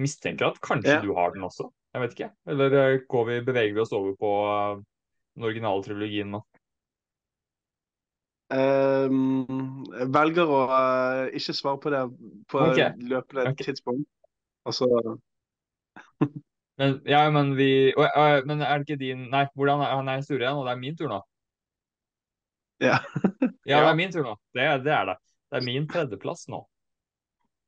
mistenker 0.00 0.52
at 0.52 0.60
kanskje 0.64 0.96
ja. 0.96 1.02
du 1.02 1.12
har 1.18 1.34
den 1.34 1.44
også? 1.44 1.68
Jeg 1.94 2.02
vet 2.02 2.16
ikke. 2.16 2.30
Eller 2.50 2.76
eh, 2.80 3.02
går 3.10 3.26
vi, 3.28 3.38
beveger 3.46 3.74
vi 3.74 3.82
oss 3.82 3.92
over 3.94 4.16
på 4.18 4.30
uh, 4.48 4.80
den 5.36 5.46
originale 5.46 5.84
trilogien 5.84 6.32
nå? 6.34 6.40
Um, 8.54 9.84
jeg 9.88 10.08
velger 10.14 10.50
å 10.50 10.58
uh, 10.70 11.20
ikke 11.34 11.54
svare 11.56 11.80
på 11.80 11.92
det 11.94 12.02
på 12.52 12.60
okay. 12.60 12.92
løpende 13.00 13.46
okay. 13.50 13.68
tidspunkt. 13.70 14.08
Altså 14.68 14.88
men, 16.80 16.98
Ja, 17.08 17.24
men 17.32 17.54
vi 17.58 17.92
uh, 17.92 18.40
Men 18.46 18.62
er 18.64 18.80
det 18.80 18.86
ikke 18.86 19.00
din 19.00 19.26
Nei, 19.32 19.42
hvordan 19.52 19.82
er, 19.84 19.94
han 19.98 20.08
er 20.08 20.22
historien, 20.22 20.56
og 20.56 20.64
det 20.66 20.74
er 20.74 20.80
min 20.80 20.96
tur 20.96 21.10
nå? 21.10 21.20
Ja. 22.82 22.98
ja, 23.70 23.80
det 23.80 23.90
er 23.90 23.98
min 23.98 24.12
tur 24.12 24.24
nå. 24.26 24.34
Det, 24.56 24.66
det 24.86 24.94
er 24.94 25.10
det. 25.12 25.18
Det 25.50 25.60
er 25.60 25.66
min 25.66 25.86
tredjeplass 25.90 26.48
nå. 26.50 26.64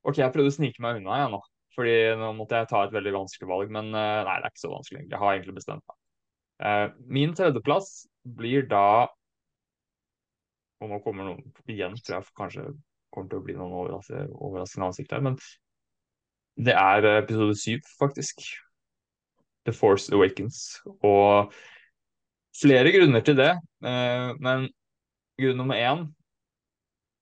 OK, 0.06 0.18
jeg 0.20 0.32
prøvde 0.34 0.52
å 0.52 0.56
snike 0.56 0.82
meg 0.82 1.00
unna 1.00 1.20
jeg 1.20 1.30
nå. 1.34 1.42
Fordi 1.76 1.94
nå 2.16 2.32
måtte 2.38 2.62
jeg 2.62 2.70
ta 2.70 2.82
et 2.86 2.94
veldig 2.94 3.12
vanskelig 3.18 3.48
valg. 3.50 3.72
Men 3.74 3.92
uh, 3.92 4.24
nei, 4.26 4.38
det 4.40 4.48
er 4.48 4.54
ikke 4.54 4.64
så 4.64 4.72
vanskelig. 4.72 5.04
Jeg 5.10 5.20
har 5.20 5.34
egentlig 5.34 5.56
bestemt 5.58 5.84
meg. 5.84 5.98
Uh, 6.56 6.86
min 7.12 7.34
tredjeplass 7.36 8.06
blir 8.36 8.64
da 8.70 9.06
Og 10.80 10.88
nå 10.88 10.98
kommer 11.04 11.26
noen 11.26 11.42
igjen, 11.68 11.96
tror 12.04 12.18
jeg 12.18 12.32
kanskje 12.36 12.64
kommer 13.12 13.28
til 13.32 13.40
å 13.40 13.44
bli 13.44 13.54
noen 13.56 13.74
overraskende 13.76 14.88
ansikter 14.90 15.18
her. 15.18 15.24
Men 15.24 15.38
det 16.66 16.74
er 16.76 17.06
episode 17.14 17.56
syv, 17.60 17.84
faktisk. 18.00 18.44
The 19.68 19.72
Force 19.72 20.12
Awakens. 20.12 20.80
Og 21.04 21.52
flere 22.56 22.92
grunner 22.94 23.24
til 23.24 23.38
det. 23.40 23.52
Uh, 23.84 24.32
men 24.40 24.68
grunn 25.40 25.60
nummer 25.60 25.78
én 25.80 26.06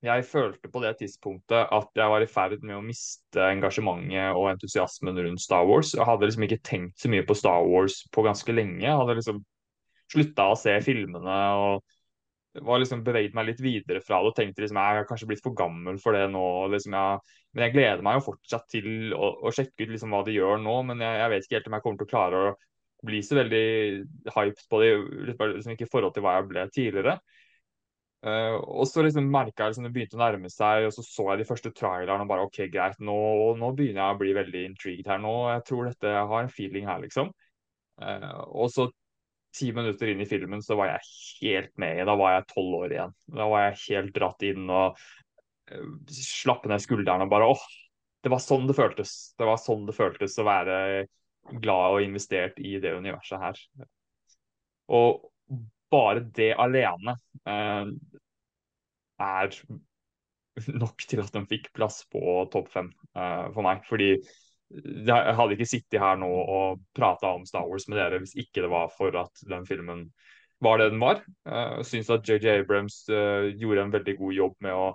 jeg 0.04 0.26
følte 0.28 0.68
på 0.68 0.82
det 0.84 0.90
tidspunktet 0.98 1.70
at 1.72 1.96
jeg 1.96 2.12
var 2.12 2.20
i 2.20 2.28
ferd 2.28 2.60
med 2.60 2.76
å 2.76 2.84
miste 2.84 3.40
engasjementet 3.40 4.36
og 4.36 4.50
entusiasmen 4.50 5.16
rundt 5.16 5.40
Star 5.40 5.64
Wars. 5.64 5.94
Jeg 5.96 6.04
hadde 6.04 6.28
liksom 6.28 6.44
ikke 6.44 6.60
tenkt 6.66 7.00
så 7.00 7.08
mye 7.12 7.24
på 7.24 7.36
Star 7.38 7.64
Wars 7.64 8.02
på 8.12 8.24
ganske 8.26 8.52
lenge. 8.52 8.82
Jeg 8.84 8.98
hadde 9.00 9.16
liksom 9.16 9.40
slutta 10.12 10.50
å 10.52 10.58
se 10.60 10.74
filmene 10.84 11.38
og 11.56 12.64
var 12.68 12.82
liksom 12.82 13.00
beveget 13.06 13.34
meg 13.34 13.48
litt 13.48 13.62
videre 13.64 14.02
fra 14.04 14.20
det 14.22 14.30
og 14.30 14.36
tenkte 14.36 14.62
liksom 14.62 14.78
jeg 14.78 14.98
er 14.98 15.08
kanskje 15.08 15.28
blitt 15.30 15.42
for 15.42 15.56
gammel 15.58 15.96
for 16.02 16.14
det 16.14 16.26
nå. 16.34 16.44
Liksom 16.74 16.98
jeg, 16.98 17.38
men 17.54 17.64
jeg 17.66 17.74
gleder 17.78 18.04
meg 18.04 18.18
jo 18.18 18.26
fortsatt 18.28 18.68
til 18.76 19.16
å, 19.16 19.32
å 19.40 19.54
sjekke 19.56 19.86
ut 19.86 19.94
liksom 19.94 20.12
hva 20.14 20.20
de 20.26 20.36
gjør 20.36 20.60
nå, 20.62 20.76
men 20.90 21.00
jeg, 21.02 21.20
jeg, 21.22 21.32
vet 21.32 21.48
ikke 21.48 21.58
helt 21.58 21.70
om 21.70 21.78
jeg 21.78 21.86
kommer 21.86 22.02
til 22.02 22.06
å 22.10 22.12
klare 22.12 22.42
å 22.50 22.52
bli 23.04 23.22
så 23.24 23.40
veldig 23.40 23.64
hyped 24.36 24.68
på 24.68 24.80
det, 24.80 24.92
liksom 25.32 25.74
ikke 25.74 25.88
i 25.88 25.90
forhold 25.96 26.14
til 26.16 26.24
hva 26.24 26.36
jeg 26.38 26.46
ble 26.52 26.68
tidligere. 26.76 27.16
Uh, 28.24 28.56
og 28.56 28.86
så 28.88 29.02
liksom 29.04 29.26
merka 29.28 29.66
jeg 29.66 29.74
liksom 29.74 29.84
det 29.84 29.92
begynte 29.92 30.16
å 30.16 30.22
nærme 30.22 30.48
seg, 30.48 30.86
og 30.86 30.94
så 30.96 31.02
så 31.04 31.26
jeg 31.30 31.42
de 31.42 31.48
første 31.48 31.72
trailerne 31.76 32.24
og 32.24 32.30
bare 32.30 32.46
OK, 32.46 32.62
greit, 32.72 32.96
nå, 33.04 33.16
nå, 33.60 33.72
begynner 33.76 34.00
jeg 34.00 34.16
å 34.16 34.20
bli 34.22 34.30
veldig 34.38 34.62
intrigued 34.70 35.10
her. 35.12 35.20
Nå, 35.20 35.32
Jeg 35.52 35.64
tror 35.68 35.90
dette 35.90 36.12
jeg 36.14 36.30
har 36.30 36.44
en 36.46 36.52
feeling 36.52 36.88
her, 36.88 37.02
liksom. 37.04 37.34
Uh, 38.00 38.40
og 38.48 38.72
så 38.72 38.88
ti 39.54 39.68
minutter 39.76 40.10
inn 40.10 40.22
i 40.24 40.28
filmen 40.28 40.64
så 40.64 40.78
var 40.78 40.94
jeg 40.94 41.10
helt 41.42 41.76
med 41.78 42.00
i 42.00 42.06
Da 42.08 42.16
var 42.18 42.32
jeg 42.34 42.48
tolv 42.54 42.78
år 42.80 42.94
igjen. 42.96 43.12
Da 43.36 43.50
var 43.52 43.66
jeg 43.68 43.82
helt 43.84 44.16
dratt 44.16 44.46
inn 44.48 44.72
og 44.72 44.96
uh, 44.96 45.92
slapp 46.16 46.64
ned 46.70 46.82
skuldrene 46.82 47.28
og 47.28 47.34
bare 47.34 47.50
åh, 47.52 47.68
det 48.24 48.32
var 48.32 48.40
sånn 48.40 48.64
det 48.70 48.78
føltes. 48.78 49.34
Det 49.36 49.46
var 49.46 49.60
sånn 49.60 49.84
det 49.84 49.98
føltes 50.00 50.40
å 50.40 50.48
være 50.48 50.78
glad 51.60 51.98
og 51.98 52.06
investert 52.08 52.56
i 52.56 52.78
det 52.80 52.96
universet 52.96 53.42
her. 53.42 53.60
Og 54.96 55.28
bare 55.92 56.24
det 56.36 56.52
alene 56.60 57.16
eh, 57.48 57.90
er 59.24 59.58
nok 60.70 61.04
til 61.08 61.22
at 61.22 61.34
de 61.34 61.44
fikk 61.50 61.70
plass 61.74 62.02
på 62.10 62.44
topp 62.52 62.70
fem 62.72 62.90
eh, 63.16 63.46
for 63.54 63.66
meg. 63.66 63.82
Fordi 63.88 64.10
jeg 64.74 65.34
hadde 65.38 65.54
ikke 65.54 65.68
sittet 65.68 66.02
her 66.02 66.16
nå 66.18 66.28
og 66.28 66.84
prata 66.96 67.34
om 67.36 67.44
Star 67.46 67.66
Wars 67.68 67.86
med 67.88 68.00
dere 68.00 68.20
hvis 68.22 68.36
ikke 68.40 68.64
det 68.64 68.70
var 68.72 68.88
for 68.94 69.14
at 69.20 69.44
den 69.50 69.66
filmen 69.68 70.08
var 70.64 70.80
det 70.80 70.90
den 70.94 71.02
var. 71.02 71.20
Jeg 71.44 71.80
uh, 71.80 71.82
syns 71.86 72.10
at 72.14 72.28
JJ 72.28 72.62
Abrams 72.62 73.02
uh, 73.12 73.50
gjorde 73.52 73.84
en 73.84 73.92
veldig 73.92 74.14
god 74.20 74.36
jobb 74.38 74.54
med 74.64 74.78
å, 74.78 74.86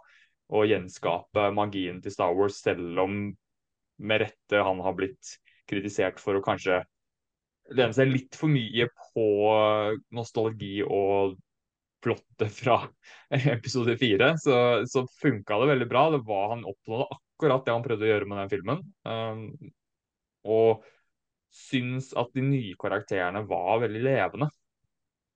å, 0.49 0.63
gjenskape 0.65 1.49
magien 1.55 1.99
til 2.01 2.15
Star 2.15 2.33
Wars, 2.35 2.57
selv 2.63 3.03
om 3.03 3.19
med 3.99 4.23
rette 4.23 4.63
han 4.65 4.79
har 4.81 4.95
blitt 4.97 5.35
kritisert 5.69 6.21
for 6.23 6.39
å 6.39 6.43
kanskje 6.43 6.81
lene 7.75 7.95
seg 7.95 8.11
litt 8.11 8.37
for 8.37 8.51
mye 8.51 8.87
på 9.13 9.27
nostalgi 10.15 10.79
og 10.85 11.37
plottet 12.03 12.53
fra 12.55 12.77
episode 13.55 13.95
fire, 13.99 14.33
så, 14.39 14.85
så 14.87 15.03
funka 15.21 15.59
det 15.61 15.71
veldig 15.73 15.89
bra. 15.89 16.05
Det 16.13 16.21
var 16.27 16.53
Han 16.53 16.67
oppnådde 16.67 17.09
akkurat 17.17 17.65
det 17.65 17.75
han 17.75 17.83
prøvde 17.85 18.07
å 18.07 18.11
gjøre 18.13 18.29
med 18.29 18.41
den 18.41 18.53
filmen. 18.53 18.85
Um, 19.07 19.43
og 20.49 20.85
syns 21.53 22.11
at 22.17 22.31
de 22.35 22.43
nye 22.45 22.77
karakterene 22.79 23.43
var 23.49 23.81
veldig 23.83 24.01
levende. 24.05 24.49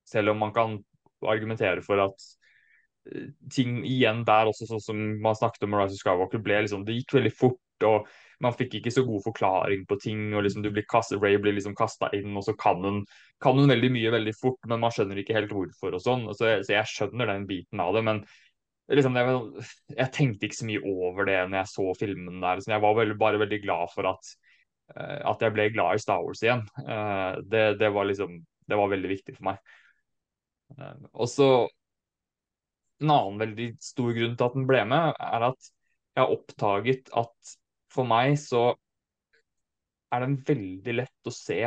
Selv 0.07 0.33
om 0.33 0.41
man 0.43 0.53
kan 0.55 0.77
argumentere 1.23 1.83
for 1.85 2.01
at 2.03 2.25
eh, 3.09 3.31
ting 3.53 3.79
igjen 3.87 4.23
der 4.27 4.51
også, 4.51 4.67
sånn 4.69 4.83
som 4.83 5.01
man 5.23 5.37
snakket 5.39 5.65
om 5.67 5.77
Rise 5.79 5.97
of 5.97 6.03
Skywalker, 6.03 6.43
ble 6.43 6.61
liksom, 6.65 6.83
det 6.87 6.99
gikk 6.99 7.17
veldig 7.17 7.33
fort. 7.35 7.59
og 7.87 8.07
man 8.43 8.55
fikk 8.55 8.77
ikke 8.79 8.91
så 8.93 9.03
god 9.07 9.23
forklaring 9.25 9.85
på 9.89 9.97
ting. 10.03 10.23
og 10.35 10.43
liksom 10.45 10.65
blir 10.65 10.85
kastet, 10.89 11.21
Ray 11.21 11.37
blir 11.41 11.55
liksom 11.55 11.75
kasta 11.77 12.09
inn, 12.15 12.35
og 12.37 12.45
så 12.45 12.55
kan 12.59 12.83
hun, 12.83 13.03
kan 13.43 13.57
hun, 13.57 13.69
veldig 13.71 13.91
mye 13.95 14.13
veldig 14.13 14.33
fort, 14.37 14.59
men 14.69 14.81
man 14.83 14.93
skjønner 14.93 15.21
ikke 15.21 15.37
helt 15.37 15.53
hvorfor 15.55 15.97
og 15.97 16.03
sånn. 16.03 16.25
Så, 16.33 16.49
så, 16.63 16.73
jeg 16.75 16.91
skjønner 16.91 17.31
den 17.31 17.47
biten 17.49 17.83
av 17.83 17.93
det, 17.97 18.03
men 18.07 18.23
liksom, 18.91 19.19
jeg, 19.19 19.67
jeg, 19.97 20.09
tenkte 20.15 20.49
ikke 20.49 20.59
så 20.61 20.69
mye 20.69 20.83
over 20.89 21.29
det 21.29 21.37
når 21.47 21.61
jeg 21.61 21.73
så 21.73 21.87
filmen 21.99 22.41
der. 22.43 22.63
Så 22.63 22.73
jeg 22.75 22.85
var 22.85 22.97
veldig, 22.99 23.19
bare 23.21 23.43
veldig 23.43 23.61
glad 23.63 23.93
for 23.93 24.09
at, 24.11 24.33
uh, 24.95 25.21
at 25.33 25.45
jeg 25.45 25.55
ble 25.55 25.69
glad 25.75 25.99
i 25.99 26.03
Star 26.03 26.25
Wars 26.25 26.43
igjen. 26.43 26.65
Uh, 26.81 27.39
det, 27.47 27.65
det, 27.81 27.93
var 27.95 28.09
liksom 28.09 28.41
Det 28.67 28.79
var 28.79 28.91
veldig 28.91 29.15
viktig 29.15 29.37
for 29.37 29.51
meg. 29.51 29.73
Uh, 30.79 31.07
og 31.13 31.29
så 31.29 31.49
En 33.03 33.11
annen 33.11 33.41
veldig 33.41 33.65
stor 33.83 34.13
grunn 34.15 34.35
til 34.39 34.47
at 34.47 34.53
den 34.55 34.67
ble 34.69 34.83
med, 34.87 35.17
er 35.19 35.49
at 35.49 35.73
jeg 36.13 36.21
har 36.21 36.31
oppdaget 36.31 37.09
at 37.17 37.53
for 37.93 38.09
meg 38.09 38.37
så 38.41 38.71
er 40.13 40.25
den 40.25 40.37
veldig 40.45 40.95
lett 41.01 41.29
å 41.29 41.33
se 41.33 41.61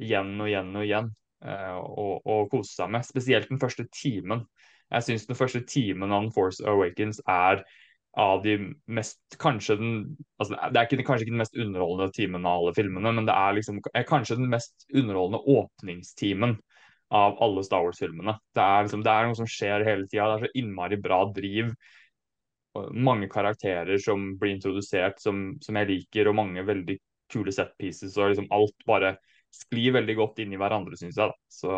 igjen 0.00 0.34
og 0.40 0.48
igjen 0.50 0.74
og 0.76 0.86
igjen. 0.86 1.10
uh, 1.40 1.78
og, 1.80 2.26
og, 2.26 2.48
kose 2.52 2.74
seg 2.74 2.90
med. 2.92 3.06
Spesielt 3.06 3.48
den 3.50 3.60
første 3.62 3.86
timen. 3.94 4.44
Jeg 4.90 5.06
syns 5.06 5.28
den 5.28 5.38
første 5.38 5.62
timen 5.64 6.12
av 6.12 6.26
Force 6.34 6.64
Awakens 6.66 7.22
er 7.30 7.62
av 8.18 8.40
de 8.42 8.56
mest 8.90 9.36
Kanskje 9.38 9.76
den 9.78 9.92
altså 10.42 10.56
Det 10.56 10.80
er 10.80 10.88
ikke, 10.88 11.04
kanskje 11.06 11.28
ikke 11.28 11.34
den 11.36 11.44
mest 11.44 11.54
underholdende 11.54 12.10
timen 12.16 12.46
av 12.48 12.64
alle 12.64 12.74
filmene, 12.74 13.12
men 13.14 13.28
det 13.28 13.36
er 13.38 13.54
liksom 13.54 13.78
er 13.94 14.08
kanskje 14.08 14.40
den 14.40 14.50
mest 14.50 14.88
underholdende 14.90 15.44
åpningstimen 15.54 16.56
av 17.14 17.38
alle 17.42 17.62
Star 17.66 17.86
Wars-filmene. 17.86 18.36
Det, 18.54 18.66
liksom, 18.86 19.04
det, 19.06 19.12
er 19.14 19.26
noe 19.26 19.38
som 19.38 19.48
skjer 19.50 19.86
hele 19.86 20.06
tida. 20.06 20.28
Det 20.30 20.36
er 20.36 20.44
så 20.46 20.60
innmari 20.60 20.98
bra 21.02 21.24
driv. 21.34 21.72
Mange 22.94 23.26
karakterer 23.30 23.98
som 23.98 24.36
blir 24.38 24.54
introdusert 24.54 25.18
som, 25.18 25.56
som 25.62 25.78
jeg 25.80 25.88
liker, 25.88 26.30
og 26.30 26.38
mange 26.38 26.62
veldig 26.66 26.96
kule 27.32 27.52
set 27.54 27.72
pieces. 27.80 28.16
Og 28.18 28.32
liksom 28.32 28.50
alt 28.54 28.86
bare 28.86 29.16
sklir 29.50 29.96
veldig 29.98 30.16
godt 30.18 30.42
inn 30.44 30.54
i 30.54 30.60
hverandre, 30.60 30.98
syns 30.98 31.18
jeg. 31.18 31.32
Da. 31.32 31.38
Så 31.50 31.72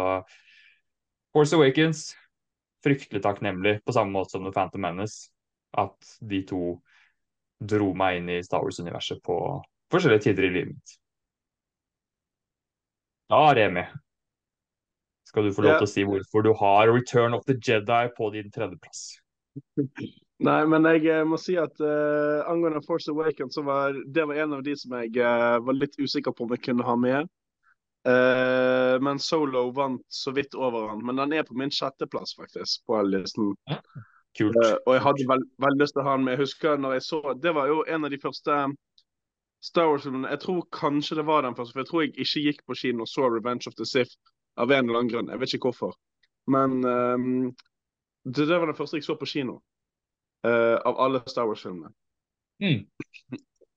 Force 1.33 1.57
Awakens, 1.57 2.11
fryktelig 2.85 3.23
takknemlig, 3.25 3.79
på 3.87 3.95
samme 3.97 4.13
måte 4.13 4.35
som 4.35 4.45
The 4.45 4.53
Phantom 4.53 4.85
Menace, 4.85 5.31
at 5.81 6.17
de 6.21 6.43
to 6.49 6.65
dro 7.63 7.93
meg 7.97 8.19
inn 8.21 8.33
i 8.35 8.43
Star 8.45 8.65
Wars-universet 8.65 9.23
på 9.25 9.37
forskjellige 9.93 10.27
tider 10.27 10.49
i 10.49 10.53
livet 10.53 10.75
mitt. 10.75 10.97
Da, 13.33 13.47
Remi, 13.57 13.87
skal 15.25 15.47
du 15.47 15.55
få 15.57 15.65
lov 15.65 15.79
til 15.79 15.87
å 15.87 15.93
si 15.93 16.05
hvorfor 16.05 16.45
du 16.45 16.51
har 16.61 16.91
Return 16.93 17.39
of 17.39 17.47
the 17.49 17.57
Jedi 17.57 18.03
på 18.19 18.29
din 18.35 18.53
tredjeplass. 18.53 19.07
Nei, 20.43 20.63
men 20.67 20.87
jeg 20.91 21.07
eh, 21.07 21.23
må 21.29 21.39
si 21.39 21.55
at 21.61 21.77
uh, 21.83 22.43
angående 22.51 22.83
Force 22.87 23.11
Awakens, 23.13 23.55
så 23.55 23.63
var 23.67 23.95
det 24.15 24.25
var 24.27 24.41
en 24.43 24.57
av 24.59 24.65
de 24.67 24.75
som 24.79 24.95
jeg 24.99 25.15
uh, 25.23 25.59
var 25.63 25.79
litt 25.79 25.95
usikker 26.01 26.35
på 26.35 26.47
om 26.47 26.55
jeg 26.57 26.65
kunne 26.67 26.87
ha 26.87 26.97
med. 26.99 27.31
Uh, 28.03 28.99
men 29.05 29.21
Solo 29.23 29.69
vant 29.77 30.03
så 30.11 30.33
vidt 30.35 30.57
over 30.59 30.89
han. 30.91 31.05
Men 31.07 31.23
han 31.23 31.35
er 31.37 31.47
på 31.47 31.55
min 31.59 31.71
sjetteplass, 31.71 32.35
faktisk, 32.39 32.83
på 32.91 32.99
listen. 33.07 33.55
Kult. 34.33 34.57
og 34.57 34.95
jeg 34.97 35.03
hadde 35.05 35.25
veldig 35.29 35.49
vel 35.61 35.75
lyst 35.77 35.93
til 35.93 36.01
å 36.01 36.07
ha 36.07 36.17
han 36.17 36.23
med. 36.25 36.39
Jeg 36.39 36.47
husker 36.47 36.79
når 36.81 36.95
jeg 36.97 37.03
så 37.05 37.19
Det 37.37 37.53
var 37.53 37.69
jo 37.69 37.83
en 37.85 38.07
av 38.09 38.15
de 38.15 38.19
første 38.23 38.55
Star 39.63 39.91
Wars-filmene 39.91 40.31
Jeg 40.33 40.41
tror 40.41 40.63
kanskje 40.73 41.19
det 41.19 41.27
var 41.29 41.45
den 41.45 41.57
første, 41.59 41.75
for 41.75 41.83
jeg 41.83 41.91
tror 41.91 42.03
jeg 42.03 42.15
ikke 42.17 42.45
gikk 42.47 42.63
på 42.65 42.79
kino 42.81 43.05
og 43.05 43.11
så 43.13 43.29
Revenge 43.29 43.69
of 43.69 43.77
the 43.77 43.85
Sith 43.85 44.17
av 44.57 44.73
en 44.73 44.89
eller 44.89 45.03
annen 45.03 45.13
grunn. 45.13 45.29
Jeg 45.29 45.43
vet 45.43 45.55
ikke 45.57 45.71
hvorfor. 45.71 45.93
Men 46.51 46.81
um, 46.81 47.53
det, 48.25 48.49
det, 48.49 48.57
var 48.57 48.73
det 48.73 48.79
første 48.81 48.99
jeg 48.99 49.07
så 49.07 49.19
på 49.21 49.29
kino. 49.29 49.61
Uh, 50.43 50.79
av 50.89 50.99
alle 50.99 51.23
Star 51.31 51.47
Wars-filmene. 51.47 51.93
Mm. 52.63 52.81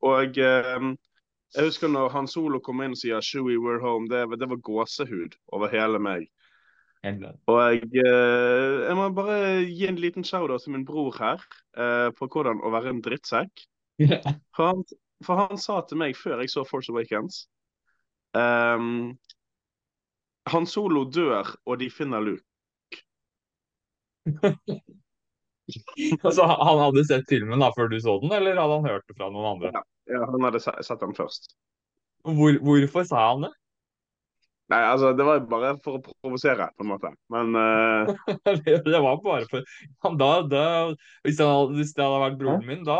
Og 0.05 0.39
um, 0.41 0.95
jeg 1.55 1.67
husker 1.67 1.91
når 1.91 2.09
Han 2.13 2.27
Solo 2.27 2.59
kom 2.59 2.81
inn 2.81 2.95
og 2.95 2.99
sier 2.99 3.21
'Shui, 3.21 3.57
we're 3.61 3.81
home'. 3.81 4.09
Det, 4.09 4.39
det 4.39 4.49
var 4.49 4.63
gåsehud 4.65 5.37
over 5.53 5.69
hele 5.69 6.01
meg. 6.01 6.25
Og 7.45 7.59
jeg, 7.61 7.85
uh, 8.01 8.81
jeg 8.87 8.95
må 8.97 9.09
bare 9.13 9.37
gi 9.69 9.85
en 9.87 10.01
liten 10.01 10.25
shout-out 10.25 10.61
til 10.65 10.73
min 10.73 10.85
bror 10.85 11.13
her 11.19 11.41
uh, 11.77 12.09
på 12.17 12.27
hvordan 12.27 12.63
å 12.65 12.73
være 12.73 12.95
en 12.95 13.01
drittsekk. 13.05 13.67
For, 14.55 14.65
han, 14.65 14.81
for 15.23 15.39
han 15.39 15.57
sa 15.61 15.79
til 15.87 16.01
meg 16.01 16.17
før 16.19 16.41
jeg 16.43 16.49
så 16.51 16.65
Force 16.67 16.91
Awakens 16.91 17.45
um, 18.35 19.15
han 20.51 20.67
Solo 20.67 21.05
dør, 21.09 21.55
og 21.65 21.79
de 21.79 21.89
finner 21.89 22.19
Luke. 22.19 22.43
altså, 26.27 26.45
han 26.45 26.81
hadde 26.83 27.05
sett 27.09 27.29
filmen 27.29 27.61
da 27.63 27.71
før 27.75 27.89
du 27.91 27.97
så 28.01 28.17
den, 28.21 28.33
eller 28.37 28.59
hadde 28.61 28.79
han 28.79 28.89
hørt 28.93 29.05
det 29.09 29.17
fra 29.17 29.29
noen 29.33 29.51
andre? 29.55 29.71
Ja, 29.75 29.83
ja 30.13 30.25
han 30.29 30.47
hadde 30.47 30.61
sett 30.63 31.01
den 31.01 31.15
først. 31.17 31.53
Hvor, 32.25 32.57
hvorfor 32.65 33.05
sa 33.07 33.29
han 33.31 33.47
det? 33.47 33.53
Nei, 34.73 34.79
altså, 34.81 35.11
Det 35.13 35.25
var 35.25 35.43
bare 35.49 35.73
for 35.85 35.99
å 35.99 36.03
provosere, 36.05 36.65
på 36.73 36.85
en 36.85 36.89
måte. 36.89 37.11
Men 37.33 37.53
uh... 37.61 38.13
Det 38.65 39.01
var 39.03 39.19
bare 39.21 39.45
for 39.51 40.17
da, 40.17 40.29
da, 40.49 40.63
hvis, 41.25 41.37
det 41.37 41.45
hadde, 41.45 41.75
hvis, 41.77 41.93
det 41.93 42.05
hadde 42.05 42.23
vært 42.23 42.39
broren 42.41 42.65
min, 42.65 42.81
da 42.87 42.97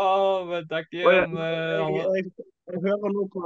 vet 0.50 0.70
jeg 0.76 0.86
ikke 0.86 1.02
jeg, 1.02 1.24
jeg, 1.34 1.96
jeg, 1.96 2.30
jeg, 2.70 2.82
hører 2.86 3.16
nå 3.16 3.26
på 3.34 3.42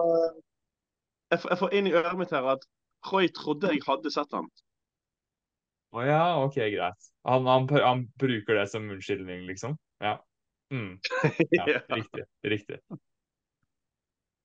jeg, 1.31 1.59
får 1.63 1.79
inn 1.79 1.89
i 1.89 1.95
øret 1.97 2.21
mitt 2.21 2.35
her 2.35 2.53
at 2.57 2.67
Roy 3.09 3.31
trodde 3.33 3.73
jeg 3.73 3.81
hadde 3.87 4.13
sett 4.13 4.37
ham. 4.37 4.51
Å 5.91 6.03
ja, 6.07 6.25
OK, 6.45 6.59
greit. 6.71 7.07
Han, 7.27 7.47
han, 7.51 7.67
han, 7.83 8.05
bruker 8.21 8.61
det 8.61 8.67
som 8.71 8.87
unnskyldning, 8.91 9.47
liksom? 9.49 9.77
Ja. 10.03 10.19
Mm. 10.73 10.99
ja. 11.59 11.81
Riktig. 11.89 12.25
Riktig. 12.47 12.79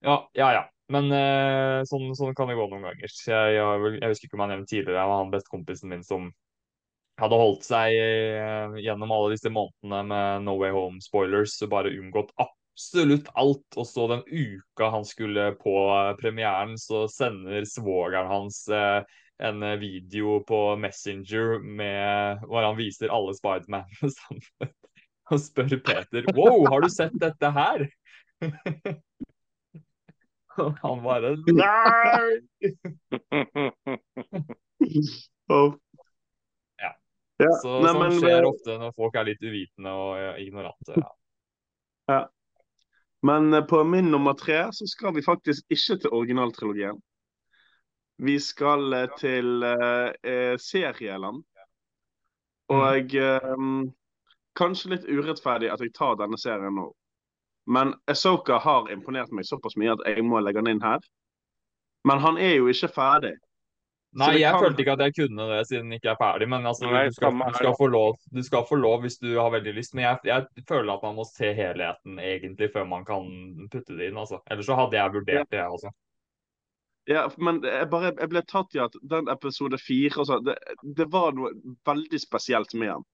Ja, 0.02 0.16
ja. 0.32 0.48
ja. 0.52 0.64
Men 0.92 1.10
uh, 1.10 1.82
sånn, 1.86 2.12
sånn, 2.14 2.34
kan 2.38 2.50
det 2.50 2.58
gå 2.58 2.66
noen 2.70 2.84
ganger. 2.86 3.06
Jeg, 3.10 3.54
jeg, 3.56 3.94
jeg 3.98 4.10
husker 4.10 4.28
ikke 4.28 4.38
om 4.38 4.44
jeg 4.44 4.52
nevnte 4.54 4.70
tidligere, 4.70 5.06
var 5.10 5.22
han 5.22 5.32
bestekompisen 5.32 5.90
min 5.90 6.04
som 6.06 6.28
hadde 7.18 7.38
holdt 7.40 7.64
seg 7.66 7.94
uh, 7.96 8.76
gjennom 8.78 9.14
alle 9.14 9.32
disse 9.34 9.50
månedene 9.50 10.02
med 10.10 10.46
No 10.46 10.58
Way 10.60 10.74
Home-spoilers 10.76 11.56
bare 11.72 11.94
unngått 11.94 12.34
absolutt 12.42 13.30
alt. 13.34 13.66
Og 13.74 13.86
så 13.88 14.06
den 14.12 14.22
uka 14.26 14.90
han 14.94 15.06
skulle 15.08 15.52
på 15.58 15.76
premieren, 16.20 16.76
så 16.78 17.06
sender 17.10 17.66
svogeren 17.66 18.30
hans 18.30 18.66
eh, 18.68 19.00
en 19.38 19.80
video 19.80 20.44
på 20.48 20.76
Messenger 20.80 21.58
med, 21.60 22.38
hvor 22.48 22.62
han 22.64 22.76
viser 22.78 23.12
alle 23.12 23.34
Spidermanene 23.36 24.10
sammen. 24.18 24.42
Og 25.30 25.40
spør 25.42 25.76
Peter 25.82 26.24
Wow, 26.36 26.66
har 26.70 26.80
du 26.80 26.88
sett 26.92 27.20
dette 27.20 27.50
her? 27.50 27.88
Og 30.56 30.72
han 30.80 31.02
bare 31.04 31.36
Nei! 31.52 32.40
ja. 36.80 36.92
Så, 37.60 37.84
sånn 37.84 38.16
skjer 38.16 38.48
ofte 38.48 38.78
når 38.80 38.96
folk 38.96 39.12
er 39.18 39.24
litt 39.28 39.42
uvitende 39.44 39.92
og 39.92 40.40
ignorante. 40.40 40.92
Ja. 40.96 41.12
ja. 42.12 42.22
Men 43.26 43.54
eh, 43.54 43.64
på 43.68 43.84
min 43.84 44.10
nummer 44.10 44.34
tre 44.38 44.68
så 44.72 44.86
skal 44.88 45.14
vi 45.16 45.22
faktisk 45.26 45.64
ikke 45.72 45.96
til 46.00 46.10
originaltrilogien. 46.14 46.96
Vi 48.16 48.38
skal 48.40 48.92
eh, 48.92 49.08
til 49.20 49.64
uh, 49.64 50.56
serieland. 50.60 51.42
Og 52.72 53.16
um, 53.54 53.82
kanskje 54.58 54.94
litt 54.94 55.04
urettferdig 55.06 55.68
at 55.70 55.82
jeg 55.84 55.92
tar 55.94 56.16
denne 56.18 56.38
serien 56.40 56.74
nå. 56.74 56.88
Men 57.70 57.92
Asoka 58.10 58.58
har 58.62 58.88
imponert 58.90 59.30
meg 59.34 59.46
såpass 59.46 59.76
mye 59.78 59.94
at 59.94 60.02
jeg 60.08 60.24
må 60.26 60.40
legge 60.42 60.62
den 60.62 60.76
inn 60.76 60.82
her. 60.82 61.02
Men 62.06 62.22
han 62.22 62.38
er 62.38 62.56
jo 62.56 62.70
ikke 62.70 62.90
ferdig. 62.94 63.34
Nei, 64.16 64.38
jeg 64.40 64.54
kan... 64.54 64.62
følte 64.62 64.82
ikke 64.82 64.94
at 64.94 65.02
jeg 65.04 65.14
kunne 65.18 65.46
det 65.50 65.60
siden 65.68 65.90
den 65.90 65.98
ikke 65.98 66.12
er 66.14 66.18
ferdig. 66.20 66.48
Men 66.48 66.66
altså, 66.70 66.86
Nei, 66.88 67.04
du, 67.10 67.16
skal, 67.18 67.34
du, 67.36 67.58
skal 67.58 67.74
få 67.76 67.88
lov, 67.92 68.16
du 68.32 68.42
skal 68.46 68.64
få 68.68 68.78
lov 68.80 69.02
hvis 69.04 69.18
du 69.20 69.28
har 69.34 69.50
veldig 69.52 69.74
lyst. 69.76 69.94
Men 69.94 70.06
jeg, 70.06 70.22
jeg, 70.30 70.64
føler 70.68 70.94
at 70.94 71.04
man 71.04 71.18
må 71.18 71.26
se 71.28 71.52
helheten 71.58 72.20
egentlig 72.22 72.70
før 72.72 72.88
man 72.88 73.04
kan 73.08 73.28
putte 73.72 73.98
det 73.98 74.08
inn. 74.08 74.20
Altså. 74.22 74.40
Ellers 74.50 74.70
så 74.70 74.78
hadde 74.78 74.98
jeg 74.98 75.16
vurdert 75.18 75.50
det, 75.50 75.60
jeg 75.60 75.78
også. 75.78 75.92
Ja, 77.06 77.26
men 77.38 77.60
jeg, 77.62 77.86
bare, 77.90 78.10
jeg 78.18 78.30
ble 78.32 78.42
tatt 78.50 78.74
i 78.74 78.80
at 78.82 78.96
den 79.06 79.28
episode 79.30 79.78
fire 79.78 80.24
altså, 80.24 80.40
det, 80.42 80.56
det, 80.82 81.06
var 81.12 81.36
noe 81.36 81.52
veldig 81.86 82.18
spesielt 82.18 82.74
med 82.74 82.90
den. 82.90 83.04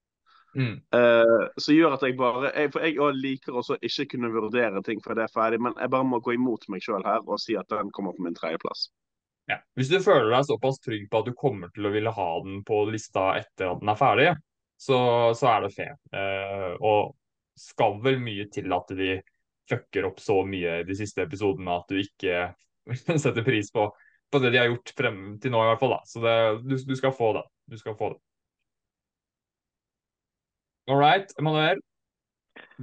Mm. 0.53 0.73
Uh, 0.93 1.45
som 1.57 1.73
gjør 1.73 1.95
at 1.95 2.03
jeg 2.05 2.13
bare 2.13 2.51
jeg, 2.53 2.69
For 2.75 2.85
jeg 2.85 3.15
liker 3.17 3.55
også 3.57 3.79
ikke 3.81 4.05
kunne 4.11 4.29
vurdere 4.35 4.83
ting 4.85 4.99
før 5.01 5.17
det 5.17 5.23
er 5.25 5.33
ferdig, 5.33 5.59
men 5.65 5.73
jeg 5.81 5.89
bare 5.93 6.05
må 6.05 6.19
gå 6.21 6.35
imot 6.35 6.67
meg 6.69 6.83
sjøl 6.85 7.05
her 7.05 7.25
og 7.25 7.41
si 7.41 7.57
at 7.57 7.69
den 7.73 7.89
kommer 7.93 8.13
på 8.13 8.25
min 8.25 8.37
tredjeplass. 8.37 8.87
Ja. 9.49 9.57
Hvis 9.77 9.89
du 9.91 9.97
føler 10.01 10.29
deg 10.31 10.45
såpass 10.47 10.79
trygg 10.81 11.09
på 11.11 11.21
at 11.21 11.29
du 11.29 11.33
kommer 11.37 11.73
til 11.73 11.89
å 11.89 11.93
ville 11.93 12.13
ha 12.13 12.29
den 12.45 12.61
på 12.65 12.83
lista 12.89 13.33
etter 13.41 13.73
at 13.73 13.81
den 13.81 13.91
er 13.91 13.99
ferdig, 13.99 14.29
så, 14.79 14.97
så 15.37 15.49
er 15.55 15.65
det 15.65 15.73
fair. 15.75 15.97
Uh, 16.13 16.73
og 16.81 17.13
skal 17.59 17.99
vel 18.01 18.21
mye 18.23 18.47
til 18.53 18.73
at 18.73 18.93
de 18.97 19.17
fucker 19.69 20.09
opp 20.09 20.21
så 20.21 20.41
mye 20.47 20.79
i 20.81 20.85
de 20.87 20.95
siste 20.97 21.23
episodene 21.25 21.77
at 21.77 21.89
du 21.91 21.99
ikke 22.01 22.47
setter 23.23 23.45
pris 23.45 23.71
på, 23.73 23.87
på, 24.31 24.41
det 24.43 24.53
de 24.53 24.61
har 24.61 24.69
gjort 24.71 24.93
frem 24.97 25.23
til 25.41 25.53
nå, 25.53 25.63
i 25.63 25.71
hvert 25.71 25.83
fall. 25.83 25.95
Da. 25.95 26.01
Så 26.09 26.23
det, 26.23 26.35
du, 26.67 26.77
du, 26.91 26.95
skal 26.99 27.15
få 27.15 27.33
det. 27.37 27.45
Du 27.71 27.77
skal 27.79 27.97
få 27.99 28.13
det. 28.15 28.21
All 30.91 30.99
right, 30.99 31.31
Emanuel. 31.39 31.79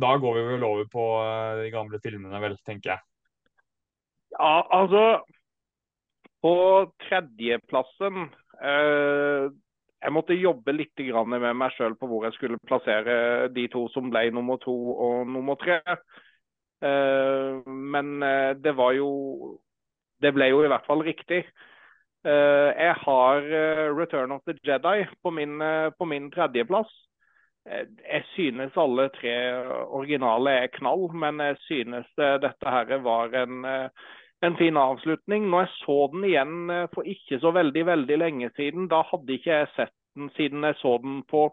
Da 0.00 0.14
går 0.18 0.38
vi 0.38 0.46
vel 0.54 0.64
over 0.66 0.86
på 0.90 1.04
uh, 1.20 1.60
de 1.60 1.68
gamle 1.70 2.00
filmene, 2.02 2.40
vel, 2.42 2.56
tenker 2.66 2.94
jeg. 2.94 3.04
Ja, 4.38 4.54
altså 4.72 5.20
på 6.40 6.54
tredjeplassen 7.04 8.22
eh, 8.64 9.50
Jeg 10.00 10.14
måtte 10.14 10.36
jobbe 10.38 10.72
litt 10.72 11.02
med 11.28 11.44
meg 11.44 11.74
sjøl 11.76 11.96
på 12.00 12.08
hvor 12.08 12.24
jeg 12.24 12.36
skulle 12.38 12.60
plassere 12.64 13.48
de 13.52 13.66
to 13.68 13.88
som 13.92 14.08
ble 14.08 14.30
nummer 14.32 14.56
to 14.62 14.72
og 14.72 15.28
nummer 15.28 15.58
tre. 15.60 15.80
Eh, 16.80 17.60
men 17.66 18.22
eh, 18.24 18.54
det 18.56 18.72
var 18.76 18.94
jo 18.96 19.10
Det 20.20 20.32
ble 20.36 20.50
jo 20.50 20.64
i 20.64 20.70
hvert 20.70 20.86
fall 20.86 21.04
riktig. 21.06 21.44
Eh, 22.24 22.70
jeg 22.76 22.96
har 23.00 23.46
eh, 23.48 23.86
Return 23.96 24.32
of 24.32 24.42
the 24.46 24.54
Jedi 24.66 25.06
på 25.22 25.30
min, 25.32 25.60
eh, 25.62 25.90
på 25.98 26.04
min 26.04 26.30
tredjeplass. 26.30 26.90
Jeg 27.70 28.24
synes 28.32 28.76
alle 28.80 29.10
tre 29.12 29.32
originale 29.92 30.50
er 30.62 30.70
knall, 30.72 31.10
men 31.12 31.42
jeg 31.44 31.58
synes 31.66 32.06
dette 32.16 32.72
her 32.72 32.96
var 33.04 33.34
en 33.36 33.66
en 34.42 34.56
fin 34.56 34.76
avslutning. 34.80 35.44
Når 35.50 35.60
jeg 35.60 35.68
så 35.84 35.98
den 36.12 36.24
igjen 36.24 36.72
for 36.94 37.04
ikke 37.04 37.38
så 37.38 37.52
veldig 37.52 37.84
veldig 37.86 38.18
lenge 38.18 38.50
siden, 38.56 38.88
da 38.88 39.02
hadde 39.10 39.36
ikke 39.36 39.52
jeg 39.52 39.68
sett 39.76 39.92
den 40.16 40.30
siden 40.38 40.64
jeg 40.64 40.74
så 40.80 40.96
den 41.02 41.20
på 41.28 41.50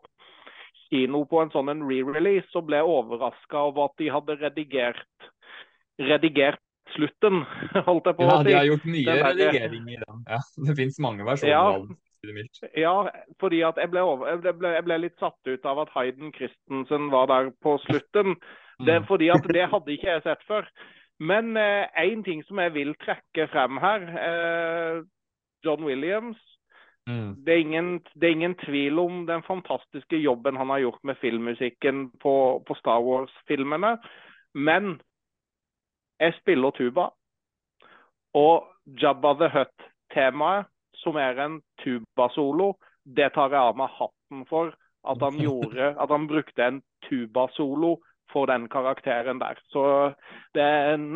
kino 0.90 1.26
på 1.26 1.42
en 1.42 1.52
sånn 1.52 1.84
re-release, 1.84 2.48
så 2.54 2.64
ble 2.64 2.80
overraska 2.82 3.68
over 3.68 3.92
at 3.92 4.00
de 4.00 4.08
hadde 4.10 4.40
redigert, 4.40 5.30
redigert 6.00 6.64
slutten, 6.98 7.46
holdt 7.88 8.10
jeg 8.10 8.18
på 8.18 8.26
å 8.26 8.28
si. 8.28 8.36
Ja, 8.36 8.44
de 8.50 8.58
har 8.58 8.68
gjort 8.72 8.90
nye 8.90 9.08
den 9.08 9.24
redigeringer. 9.24 10.04
Ja, 10.28 10.42
det 10.68 10.78
finnes 10.82 11.00
mange 11.04 11.28
versjoner 11.28 11.54
ja, 11.54 11.64
av 11.72 11.88
den. 11.88 11.98
Ja, 12.76 12.96
fordi 13.40 13.62
at 13.64 13.80
jeg 13.80 13.92
ble, 13.94 14.04
over, 14.04 14.30
jeg, 14.34 14.56
ble, 14.58 14.74
jeg 14.76 14.86
ble, 14.88 15.00
litt 15.06 15.20
satt 15.22 15.50
ut 15.50 15.68
av 15.70 15.84
at 15.86 15.94
Hayden 15.96 16.34
Christensen 16.36 17.12
var 17.14 17.30
der 17.32 17.52
på 17.64 17.78
slutten. 17.86 18.36
Det, 18.84 19.00
mm. 19.02 19.08
fordi 19.10 19.30
at 19.34 19.48
det 19.54 19.70
hadde 19.74 19.94
ikke 19.94 20.16
jeg 20.16 20.26
sett 20.26 20.44
før. 20.50 20.68
Men 21.20 21.56
én 21.58 22.20
eh, 22.20 22.26
ting 22.26 22.44
som 22.46 22.60
jeg 22.62 22.76
vil 22.76 22.94
trekke 23.02 23.48
frem 23.54 23.80
her 23.82 24.06
eh, 24.22 25.00
John 25.66 25.86
Williams. 25.88 26.38
Mm. 27.08 27.46
Det, 27.46 27.54
er 27.54 27.62
ingen, 27.64 27.92
det, 28.14 28.28
er 28.28 28.36
ingen, 28.36 28.56
tvil 28.66 29.00
om 29.00 29.26
den 29.30 29.44
fantastiske 29.48 30.18
jobben 30.20 30.58
han 30.60 30.70
har 30.70 30.84
gjort 30.84 31.04
med 31.08 31.18
filmmusikken 31.22 32.10
på, 32.20 32.36
på 32.68 32.76
Star 32.82 33.00
Wars-filmene. 33.02 33.96
Men 34.54 34.98
jeg 36.20 36.34
spiller 36.42 36.72
tuba. 36.72 37.10
Og 38.34 38.68
Jabba 39.02 39.34
the 39.34 39.50
Hutt-temaet, 39.54 40.68
som 40.96 41.16
er 41.16 41.40
en 41.46 41.62
tubasolo, 41.84 42.74
det 43.06 43.32
tar 43.34 43.54
jeg 43.54 43.62
av 43.62 43.78
meg 43.78 43.94
hatten 43.98 44.46
for 44.50 44.74
at 45.08 45.22
han 45.24 45.38
gjorde. 45.40 45.94
At 45.96 46.12
han 46.12 46.28
brukte 46.28 46.64
en 46.64 46.82
tubasolo 47.08 47.98
for 48.32 48.50
den 48.50 48.68
karakteren 48.70 49.40
der. 49.40 49.60
Så 49.72 50.14
det 50.54 50.64
er 50.64 50.94
en 50.94 51.16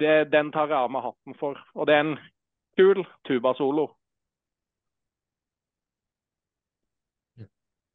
det, 0.00 0.32
Den 0.32 0.52
tar 0.52 0.68
jeg 0.68 0.76
av 0.76 0.90
meg 0.90 1.02
hatten 1.04 1.34
for. 1.40 1.58
Og 1.74 1.86
det 1.86 1.94
er 1.94 2.04
en 2.04 2.18
kul 2.78 3.04
tubasolo. 3.28 3.90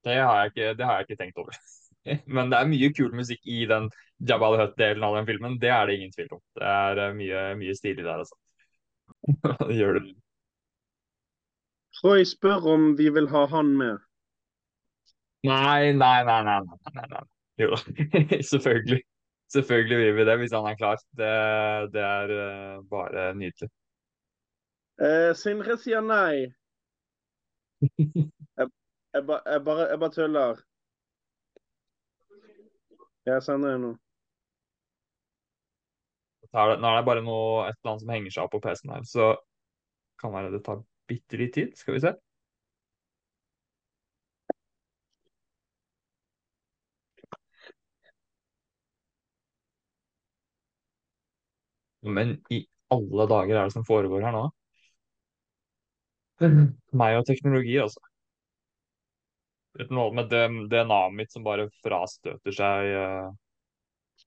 Det 0.06 0.14
har, 0.22 0.38
jeg 0.38 0.46
ikke, 0.46 0.74
det 0.78 0.86
har 0.86 1.00
jeg 1.00 1.08
ikke 1.08 1.24
tenkt 1.24 1.38
over. 1.42 1.56
Men 2.38 2.52
det 2.52 2.60
er 2.60 2.70
mye 2.70 2.92
kul 2.96 3.14
musikk 3.18 3.42
i 3.50 3.64
den 3.70 3.90
Jabba 4.30 4.52
the 4.54 4.62
Hutt-delen 4.64 5.04
av 5.04 5.18
den 5.20 5.30
filmen. 5.30 5.58
Det 5.62 5.72
er 5.74 5.88
det 5.88 5.98
ingen 6.00 6.14
tvil 6.14 6.36
om. 6.38 6.42
Det 6.58 6.68
er 6.72 7.02
eh, 7.06 7.16
mye, 7.18 7.46
mye 7.60 7.76
stilig 7.78 8.06
der, 8.06 8.24
altså. 8.24 8.38
det 9.68 9.80
gjør 9.80 10.00
det. 10.00 10.16
Troy 12.00 12.26
spør 12.28 12.68
om 12.76 12.92
vi 13.00 13.10
vil 13.16 13.30
ha 13.32 13.46
han 13.52 13.72
med. 13.80 14.04
Nei, 15.46 15.94
nei, 15.94 16.18
nei, 16.28 16.42
nei. 16.44 16.60
nei, 16.96 17.08
nei. 17.12 17.26
Jo 17.62 17.72
da, 17.72 17.80
selvfølgelig. 18.52 19.02
Selvfølgelig 19.54 19.98
vil 19.98 20.16
vi 20.18 20.26
det 20.26 20.38
hvis 20.42 20.54
han 20.58 20.68
er 20.68 20.78
klar. 20.80 21.02
Det, 21.18 21.34
det 21.94 22.02
er 22.04 22.34
uh, 22.36 22.86
bare 22.90 23.34
nydelig. 23.38 23.70
Eh, 24.96 25.32
Sindre 25.36 25.78
sier 25.80 26.02
nei. 26.04 26.48
jeg, 28.00 28.68
jeg, 29.14 29.24
ba, 29.28 29.40
jeg, 29.46 29.62
bare, 29.68 29.88
jeg 29.92 30.00
bare 30.00 30.16
tuller. 30.16 30.64
Jeg 33.26 33.42
sender 33.46 33.74
det 33.74 33.82
nå. 33.82 33.92
Nå 36.56 36.66
er 36.90 36.98
det 37.00 37.08
bare 37.10 37.24
noe, 37.26 37.66
et 37.68 37.76
eller 37.82 37.92
annet 37.92 38.04
som 38.04 38.12
henger 38.14 38.34
seg 38.36 38.46
opp 38.46 38.54
på 38.56 38.62
PC-en 38.66 38.94
her, 38.96 39.08
så 39.10 39.32
kan 40.22 40.32
være 40.36 40.54
det 40.54 40.62
tar 40.68 40.84
bitte 41.10 41.40
litt 41.42 41.54
tid. 41.58 41.74
Skal 41.80 41.98
vi 41.98 42.04
se. 42.06 42.14
Men 52.18 52.36
i 52.54 52.62
alle 52.96 53.26
dager 53.32 53.58
er 53.60 53.68
det 53.68 53.74
som 53.76 53.86
foregår 53.88 54.24
her 54.28 54.36
nå? 54.38 54.46
Meg 57.02 57.18
og 57.20 57.26
teknologi, 57.28 57.76
altså. 57.82 58.02
Det 59.76 59.86
er 59.86 59.96
noe 59.96 60.12
med 60.16 60.32
DNA-et 60.32 61.16
mitt 61.16 61.34
som 61.34 61.44
bare 61.44 61.68
frastøter 61.84 62.56
seg 62.56 62.92
uh, 62.96 63.32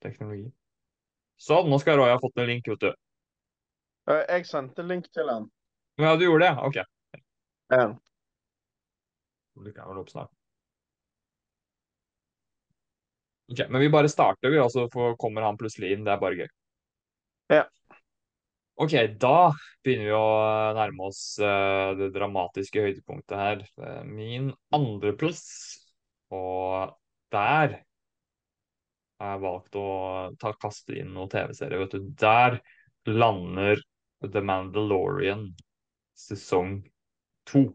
teknologi. 0.03 0.49
Sånn, 1.41 1.71
nå 1.71 1.79
skal 1.81 1.97
Roy 2.01 2.13
ha 2.13 2.19
fått 2.21 2.41
en 2.43 2.51
link, 2.51 2.69
vet 2.69 2.83
du. 2.83 2.91
Jeg 4.09 4.45
sendte 4.49 4.85
link 4.85 5.09
til 5.15 5.29
han. 5.29 5.47
Ja, 6.01 6.15
du 6.17 6.27
gjorde 6.27 6.49
det? 6.49 6.67
OK. 6.69 6.77
Ja. 7.73 7.87
Det 9.65 9.73
kan 9.77 9.89
vel 9.91 10.03
opp 10.03 10.13
snart. 10.13 10.31
Ok, 13.53 13.65
Men 13.69 13.81
vi 13.81 13.89
bare 13.89 14.09
starter, 14.09 14.51
vi, 14.51 14.61
og 14.61 14.71
så 14.73 14.89
kommer 15.17 15.43
han 15.43 15.57
plutselig 15.57 15.95
inn. 15.95 16.05
Det 16.05 16.13
er 16.13 16.21
bare 16.21 16.43
gøy. 16.43 16.49
Ja. 17.53 17.65
Ok, 18.79 18.93
da 19.19 19.51
begynner 19.83 20.07
vi 20.07 20.15
å 20.15 20.27
nærme 20.77 21.09
oss 21.09 21.23
uh, 21.43 21.97
det 21.99 22.13
dramatiske 22.15 22.85
høydepunktet 22.85 23.35
her. 23.35 23.65
Uh, 23.75 24.05
min 24.07 24.53
andreplass, 24.75 25.49
og 26.31 26.95
der 27.35 27.75
har 29.19 29.35
jeg 29.35 29.43
valgt 29.43 29.81
å 29.81 29.89
ta 30.39 30.55
kaste 30.63 30.95
inn 31.01 31.11
noen 31.17 31.33
TV-serier. 31.33 31.83
vet 31.83 31.99
du. 31.99 32.07
Der 32.23 32.61
lander 33.11 33.83
The 34.23 34.47
Mandalorian 34.47 35.49
sesong 36.15 36.79
to. 37.51 37.67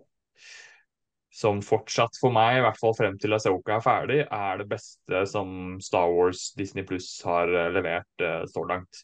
Som 1.36 1.60
fortsatt 1.66 2.16
for 2.22 2.32
meg, 2.32 2.62
i 2.62 2.64
hvert 2.64 2.80
fall 2.80 2.96
frem 2.96 3.20
til 3.20 3.36
Asoka 3.36 3.76
er 3.76 3.84
ferdig, 3.84 4.24
er 4.24 4.62
det 4.62 4.72
beste 4.72 5.26
som 5.28 5.82
Star 5.84 6.08
Wars 6.16 6.54
Disney 6.56 6.88
Pluss 6.88 7.18
har 7.28 7.50
eh, 7.50 7.72
levert 7.74 8.30
så 8.54 8.64
langt. 8.70 9.02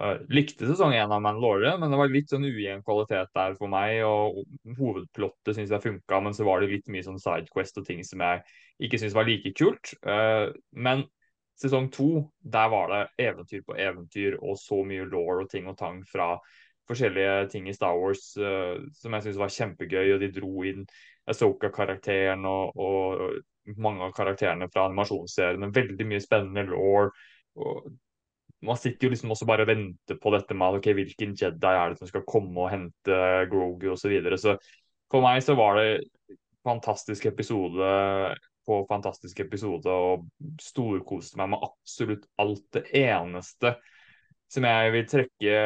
Uh, 0.00 0.22
likte 0.32 0.64
sesong 0.64 0.94
én 0.96 1.10
av 1.12 1.20
Mandalorian, 1.20 1.76
men 1.80 1.92
det 1.92 1.98
var 2.00 2.08
litt 2.08 2.30
sånn 2.32 2.46
ujevn 2.48 2.80
kvalitet 2.86 3.28
der 3.36 3.56
for 3.58 3.68
meg. 3.68 3.98
og 4.08 4.38
Hovedplottet 4.78 5.58
syns 5.58 5.72
jeg 5.74 5.84
funka, 5.84 6.20
men 6.24 6.36
så 6.36 6.46
var 6.48 6.62
det 6.62 6.70
litt 6.70 6.88
mye 6.92 7.04
sånn 7.04 7.20
sidequest 7.20 7.76
og 7.76 7.84
ting 7.88 8.00
som 8.06 8.22
jeg 8.24 8.40
ikke 8.88 9.02
syns 9.02 9.16
var 9.16 9.28
like 9.28 9.52
kult. 9.58 9.92
Uh, 10.00 10.48
men 10.72 11.04
sesong 11.60 11.90
to, 11.92 12.08
der 12.40 12.70
var 12.72 12.88
det 12.88 13.02
eventyr 13.26 13.66
på 13.66 13.76
eventyr 13.76 14.38
og 14.40 14.56
så 14.58 14.80
mye 14.86 15.04
law 15.12 15.42
og 15.42 15.50
ting 15.52 15.68
og 15.68 15.76
tang 15.78 16.00
fra 16.08 16.34
forskjellige 16.88 17.50
ting 17.52 17.68
i 17.68 17.74
Star 17.76 17.98
Wars 18.00 18.30
uh, 18.40 18.80
som 18.96 19.12
jeg 19.12 19.26
syns 19.26 19.40
var 19.42 19.52
kjempegøy. 19.58 20.14
Og 20.14 20.24
de 20.24 20.30
dro 20.32 20.54
inn 20.72 20.86
Asoka-karakteren 21.28 22.48
og, 22.48 22.80
og 22.80 23.76
mange 23.76 24.08
av 24.08 24.16
karakterene 24.16 24.72
fra 24.72 24.88
animasjonsseriene. 24.88 25.68
Veldig 25.76 26.08
mye 26.08 26.24
spennende 26.24 26.64
law. 26.72 27.12
Og 27.60 27.92
man 28.62 28.78
sitter 28.78 29.06
jo 29.06 29.12
liksom 29.12 29.32
også 29.34 29.46
bare 29.48 29.66
og 29.66 29.72
venter 29.72 30.18
på 30.22 30.32
dette 30.34 30.54
med 30.54 30.78
ok, 30.78 30.88
hvilken 30.96 31.34
Jedi 31.38 31.72
er 31.74 31.92
det 31.92 31.98
som 32.00 32.10
skal 32.10 32.26
komme 32.28 32.54
og 32.62 32.70
hente 32.70 33.18
Grogu 33.50 33.88
osv. 33.90 34.04
Så, 34.04 34.12
videre. 34.12 34.38
så 34.38 34.56
for 35.10 35.24
meg 35.24 35.42
så 35.44 35.56
var 35.58 35.80
det 35.80 35.88
fantastisk 36.62 37.26
episode 37.32 37.88
på 38.66 38.76
fantastisk 38.86 39.40
episode 39.42 39.90
og 39.90 40.28
storkoste 40.62 41.40
meg 41.40 41.50
med 41.54 41.66
absolutt 41.66 42.28
alt. 42.42 42.68
Det 42.74 42.84
eneste 43.02 43.74
som 44.52 44.66
jeg 44.68 44.92
vil 44.92 45.06
trekke 45.08 45.58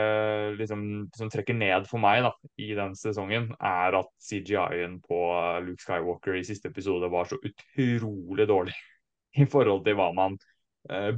liksom, 0.56 0.82
som 1.16 1.30
trekker 1.30 1.56
ned 1.58 1.88
for 1.90 2.00
meg 2.02 2.22
da, 2.24 2.32
i 2.62 2.70
den 2.78 2.94
sesongen, 2.98 3.50
er 3.58 3.98
at 3.98 4.10
CGI-en 4.22 5.00
på 5.04 5.20
Luke 5.66 5.82
Skywalker 5.82 6.38
i 6.38 6.44
siste 6.46 6.70
episode 6.70 7.10
var 7.12 7.28
så 7.28 7.38
utrolig 7.42 8.46
dårlig 8.48 8.76
i 9.42 9.48
forhold 9.50 9.84
til 9.84 9.98
hva 9.98 10.12
man 10.16 10.38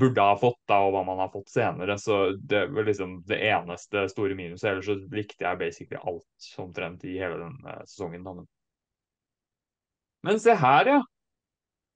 burde 0.00 0.24
ha 0.24 0.36
fått, 0.40 0.60
da, 0.70 0.78
og 0.86 0.94
hva 0.94 1.02
man 1.04 1.18
har 1.20 1.28
fått 1.32 1.50
senere. 1.52 1.98
Så 2.00 2.30
det 2.38 2.66
var 2.72 2.86
liksom 2.88 3.18
det 3.28 3.40
eneste 3.50 4.06
store 4.12 4.36
minuset. 4.38 4.70
Ellers 4.70 4.88
så 4.88 4.96
likte 5.12 5.44
jeg 5.44 5.60
basically 5.60 6.00
alt 6.00 6.48
omtrent 6.62 7.04
i 7.04 7.18
hele 7.20 7.40
den 7.42 7.58
uh, 7.66 7.82
sesongen. 7.84 8.24
Da. 8.24 8.46
Men 10.28 10.40
se 10.40 10.56
her, 10.56 10.92
ja. 10.96 11.02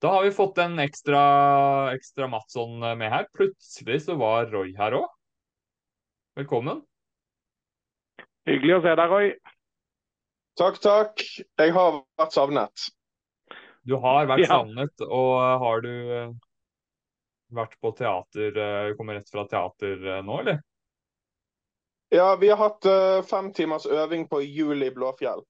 Da 0.02 0.10
har 0.16 0.24
vi 0.26 0.30
fått 0.34 0.58
en 0.58 0.78
ekstra, 0.82 1.22
ekstra 1.94 2.26
Matsson 2.26 2.82
eh, 2.82 2.96
med 2.98 3.10
her. 3.12 3.26
Plutselig 3.38 4.00
så 4.02 4.16
var 4.18 4.48
Roy 4.50 4.72
her 4.74 4.96
òg. 4.98 5.06
Velkommen. 6.40 6.80
Hyggelig 8.48 8.80
å 8.80 8.80
se 8.82 8.94
deg, 8.98 9.12
Roy. 9.12 9.28
Takk, 10.58 10.80
takk. 10.82 11.22
Jeg 11.38 11.74
har 11.76 12.00
vært 12.18 12.34
savnet. 12.34 12.88
Du 13.86 13.94
har 14.02 14.26
vært 14.26 14.42
ja. 14.42 14.50
savnet, 14.56 15.06
og 15.06 15.38
har 15.62 15.86
du 15.86 15.94
vært 17.56 17.78
på 17.80 17.92
teater, 17.96 18.58
eh, 18.58 18.92
kommer 18.98 19.18
rett 19.18 19.30
fra 19.30 19.46
teater 19.48 20.06
eh, 20.16 20.22
nå, 20.24 20.40
eller? 20.42 20.60
Ja, 22.12 22.36
vi 22.36 22.50
har 22.52 22.58
hatt 22.60 22.84
uh, 22.84 23.22
fem 23.24 23.48
timers 23.56 23.86
øving 23.88 24.26
på 24.28 24.42
Jul 24.44 24.84
i 24.84 24.90
Blåfjell. 24.92 25.40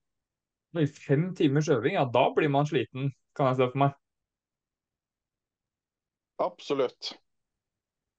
I 0.79 0.85
Fem 0.87 1.33
timers 1.35 1.67
øving, 1.69 1.97
ja 1.97 2.05
da 2.07 2.29
blir 2.35 2.47
man 2.49 2.65
sliten, 2.69 3.11
kan 3.35 3.51
jeg 3.51 3.59
se 3.59 3.67
for 3.73 3.81
meg. 3.83 3.97
Absolutt. 6.41 7.11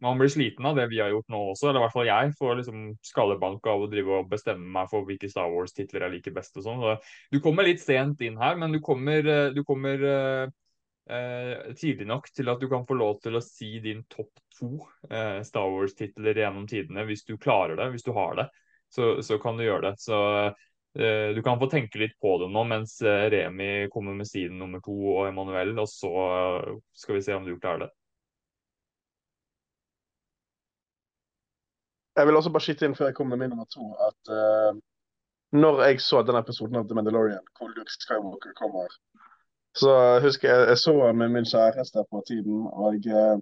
Man 0.04 0.20
blir 0.20 0.28
sliten 0.28 0.66
av 0.68 0.76
det 0.76 0.84
vi 0.90 1.00
har 1.00 1.08
gjort 1.14 1.32
nå 1.32 1.40
også, 1.54 1.70
eller 1.70 1.80
i 1.80 1.84
hvert 1.86 1.94
fall 1.94 2.10
jeg. 2.10 2.34
Får 2.36 2.58
liksom 2.58 2.82
skallebank 3.08 3.64
av 3.70 3.86
å 3.86 3.88
drive 3.88 4.18
og 4.18 4.28
bestemme 4.28 4.68
meg 4.76 4.90
for 4.92 5.08
hvilke 5.08 5.30
Star 5.32 5.48
Wars-titler 5.48 6.04
jeg 6.04 6.18
liker 6.18 6.36
best 6.36 6.60
og 6.60 6.66
sånn. 6.66 6.84
Du 7.32 7.40
kommer 7.42 7.64
litt 7.64 7.80
sent 7.80 8.20
inn 8.26 8.36
her, 8.36 8.60
men 8.60 8.76
du 8.76 8.82
kommer, 8.84 9.24
du 9.56 9.62
kommer 9.64 10.04
eh, 11.10 11.72
tidlig 11.74 12.06
nok 12.06 12.28
til 12.32 12.50
at 12.52 12.60
du 12.60 12.68
kan 12.70 12.86
få 12.86 12.96
lov 12.98 13.18
til 13.24 13.36
å 13.36 13.42
si 13.44 13.78
din 13.84 14.04
topp 14.12 14.32
to 14.58 14.70
eh, 15.10 15.40
Star 15.46 15.70
Wars-titler 15.72 16.40
gjennom 16.42 16.68
tidene, 16.70 17.06
hvis 17.08 17.24
du 17.28 17.36
klarer 17.38 17.78
det, 17.80 17.90
hvis 17.94 18.06
du 18.06 18.12
har 18.16 18.38
det. 18.40 18.48
Så, 18.94 19.16
så 19.26 19.38
kan 19.42 19.58
du 19.58 19.64
gjøre 19.64 19.90
det. 19.90 19.94
Så 20.04 20.20
eh, 20.98 21.34
du 21.34 21.42
kan 21.42 21.58
få 21.58 21.68
tenke 21.72 21.98
litt 21.98 22.14
på 22.22 22.36
det 22.42 22.50
nå 22.54 22.64
mens 22.70 23.00
eh, 23.02 23.26
Remi 23.34 23.88
kommer 23.92 24.14
med 24.14 24.30
siden 24.30 24.60
nummer 24.62 24.84
to 24.84 24.94
og 25.16 25.28
Emanuel, 25.28 25.74
og 25.82 25.90
så 25.90 26.14
skal 26.94 27.18
vi 27.18 27.26
se 27.26 27.36
om 27.36 27.46
du 27.46 27.56
klarer 27.58 27.86
det. 27.86 27.92
Jeg 32.14 32.26
vil 32.28 32.36
også 32.38 32.50
bare 32.54 32.62
skyte 32.62 32.86
inn 32.86 32.94
før 32.94 33.08
jeg 33.10 33.16
kommer 33.18 33.34
med 33.34 33.48
min 33.48 33.56
nummer 33.56 33.66
to, 33.74 33.88
at 34.06 34.30
uh, 34.30 34.76
når 35.54 35.80
jeg 35.88 36.02
så 36.02 36.20
denne 36.22 36.44
episoden 36.44 36.78
av 36.78 36.86
The 36.86 36.96
Mandalorian, 36.98 37.42
hvor 37.58 37.72
Luke 37.74 37.90
Skywalker 37.90 38.54
kommer, 38.58 38.92
så 39.78 39.94
husker 40.22 40.50
jeg 40.50 40.68
jeg 40.70 40.82
så 40.82 40.94
han 41.06 41.18
med 41.18 41.34
min 41.34 41.48
kjæreste 41.48 42.04
på 42.10 42.22
tiden, 42.28 42.66
og, 42.72 43.08
uh, 43.10 43.38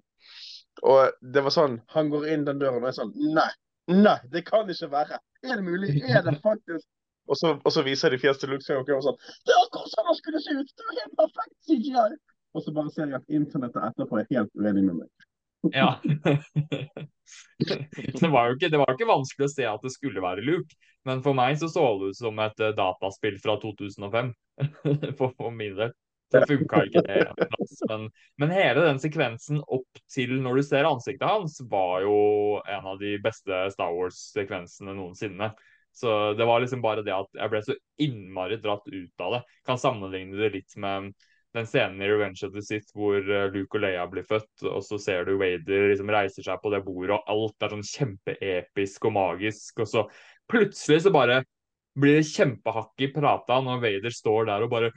og 0.82 1.28
det 1.34 1.44
var 1.44 1.54
sånn 1.54 1.80
Han 1.92 2.10
går 2.12 2.30
inn 2.32 2.46
den 2.48 2.62
døren, 2.62 2.80
og 2.80 2.88
jeg 2.88 2.94
er 2.94 3.00
sånn 3.02 3.14
Nei, 3.36 3.50
nei, 3.92 4.18
det 4.32 4.44
kan 4.46 4.70
ikke 4.70 4.90
være. 4.92 5.18
Er 5.44 5.58
det 5.58 5.66
mulig? 5.66 5.96
Er 6.08 6.24
det 6.26 6.38
faktisk 6.44 6.88
Og 7.30 7.36
så, 7.38 7.52
og 7.54 7.70
så 7.70 7.84
viser 7.86 8.10
de 8.10 8.18
fjeset 8.18 8.42
til 8.42 8.50
Luke 8.50 8.64
Skywalker 8.64 8.96
og 8.96 9.04
sånn 9.06 9.18
Det 9.46 9.52
er 9.54 9.60
akkurat 9.62 9.92
sånn 9.92 10.08
han 10.08 10.16
skulle 10.18 10.40
se 10.42 10.56
ut! 10.58 10.72
Det 10.74 10.86
var 10.88 10.96
helt 10.98 11.20
perfekt 11.20 11.68
CGI! 11.68 12.08
Og 12.52 12.64
så 12.64 12.72
bare 12.76 12.92
ser 12.92 13.08
jeg 13.08 13.20
at 13.20 13.30
internettet 13.32 13.84
etterpå 13.86 14.18
er 14.20 14.26
helt 14.28 14.50
uenig 14.58 14.82
med 14.84 14.96
meg. 14.98 15.26
Ja. 15.72 15.94
det, 18.20 18.28
var 18.28 18.50
jo 18.50 18.58
ikke, 18.58 18.68
det 18.68 18.80
var 18.82 18.90
jo 18.90 18.96
ikke 18.98 19.08
vanskelig 19.08 19.46
å 19.46 19.52
se 19.52 19.68
at 19.70 19.86
det 19.86 19.92
skulle 19.94 20.24
være 20.24 20.44
Luke, 20.44 20.76
men 21.08 21.22
for 21.24 21.38
meg 21.38 21.56
så 21.60 21.70
så 21.72 21.84
det 22.00 22.10
ut 22.12 22.18
som 22.18 22.40
et 22.42 22.60
uh, 22.60 22.74
dataspill 22.76 23.38
fra 23.40 23.56
2005. 23.62 24.32
for, 25.18 25.32
for 25.38 25.54
min 25.54 25.78
del. 25.78 25.94
Så 26.32 26.42
funka 26.48 26.84
ikke 26.88 27.02
det. 27.06 27.24
Men, 27.90 28.06
men 28.40 28.54
hele 28.54 28.86
den 28.86 29.00
sekvensen 29.02 29.60
opp 29.62 30.00
til 30.12 30.38
når 30.42 30.58
du 30.58 30.64
ser 30.66 30.88
ansiktet 30.88 31.28
hans, 31.28 31.58
var 31.70 32.06
jo 32.06 32.16
en 32.64 32.88
av 32.94 33.00
de 33.02 33.16
beste 33.22 33.66
Star 33.74 33.92
Wars-sekvensene 33.96 34.96
noensinne. 34.96 35.52
Så 35.92 36.32
det 36.38 36.46
var 36.48 36.62
liksom 36.62 36.80
bare 36.80 37.04
det 37.04 37.12
at 37.12 37.28
jeg 37.36 37.52
ble 37.52 37.60
så 37.66 37.76
innmari 38.00 38.56
dratt 38.62 38.88
ut 38.88 39.24
av 39.26 39.36
det. 39.36 39.42
Kan 39.68 39.80
sammenligne 39.80 40.40
det 40.40 40.54
litt 40.54 40.76
med 40.80 41.12
den 41.52 41.66
scenen 41.68 42.00
i 42.00 42.08
Revenge 42.08 42.46
of 42.46 42.54
the 42.54 42.62
Sith 42.64 42.94
hvor 42.96 43.18
eh, 43.20 43.50
Luke 43.52 43.76
og 43.76 43.84
Leia 43.84 44.06
blir 44.08 44.24
født, 44.24 44.64
og 44.64 44.80
så 44.86 44.98
ser 45.00 45.26
du 45.28 45.34
Wader 45.36 45.90
liksom 45.90 46.10
reiser 46.12 46.46
seg 46.46 46.62
på 46.62 46.72
det 46.72 46.80
bordet, 46.86 47.18
og 47.18 47.28
alt 47.34 47.66
er 47.66 47.74
sånn 47.74 47.88
kjempeepisk 47.90 49.08
og 49.10 49.16
magisk, 49.18 49.82
og 49.84 49.90
så 49.90 50.06
plutselig 50.50 51.02
så 51.04 51.12
bare 51.12 51.42
blir 52.00 52.16
det 52.16 52.30
kjempehakk 52.30 53.04
i 53.04 53.10
prata 53.12 53.58
når 53.60 53.82
Vader 53.82 54.14
står 54.16 54.48
der 54.48 54.64
og 54.64 54.72
bare 54.72 54.92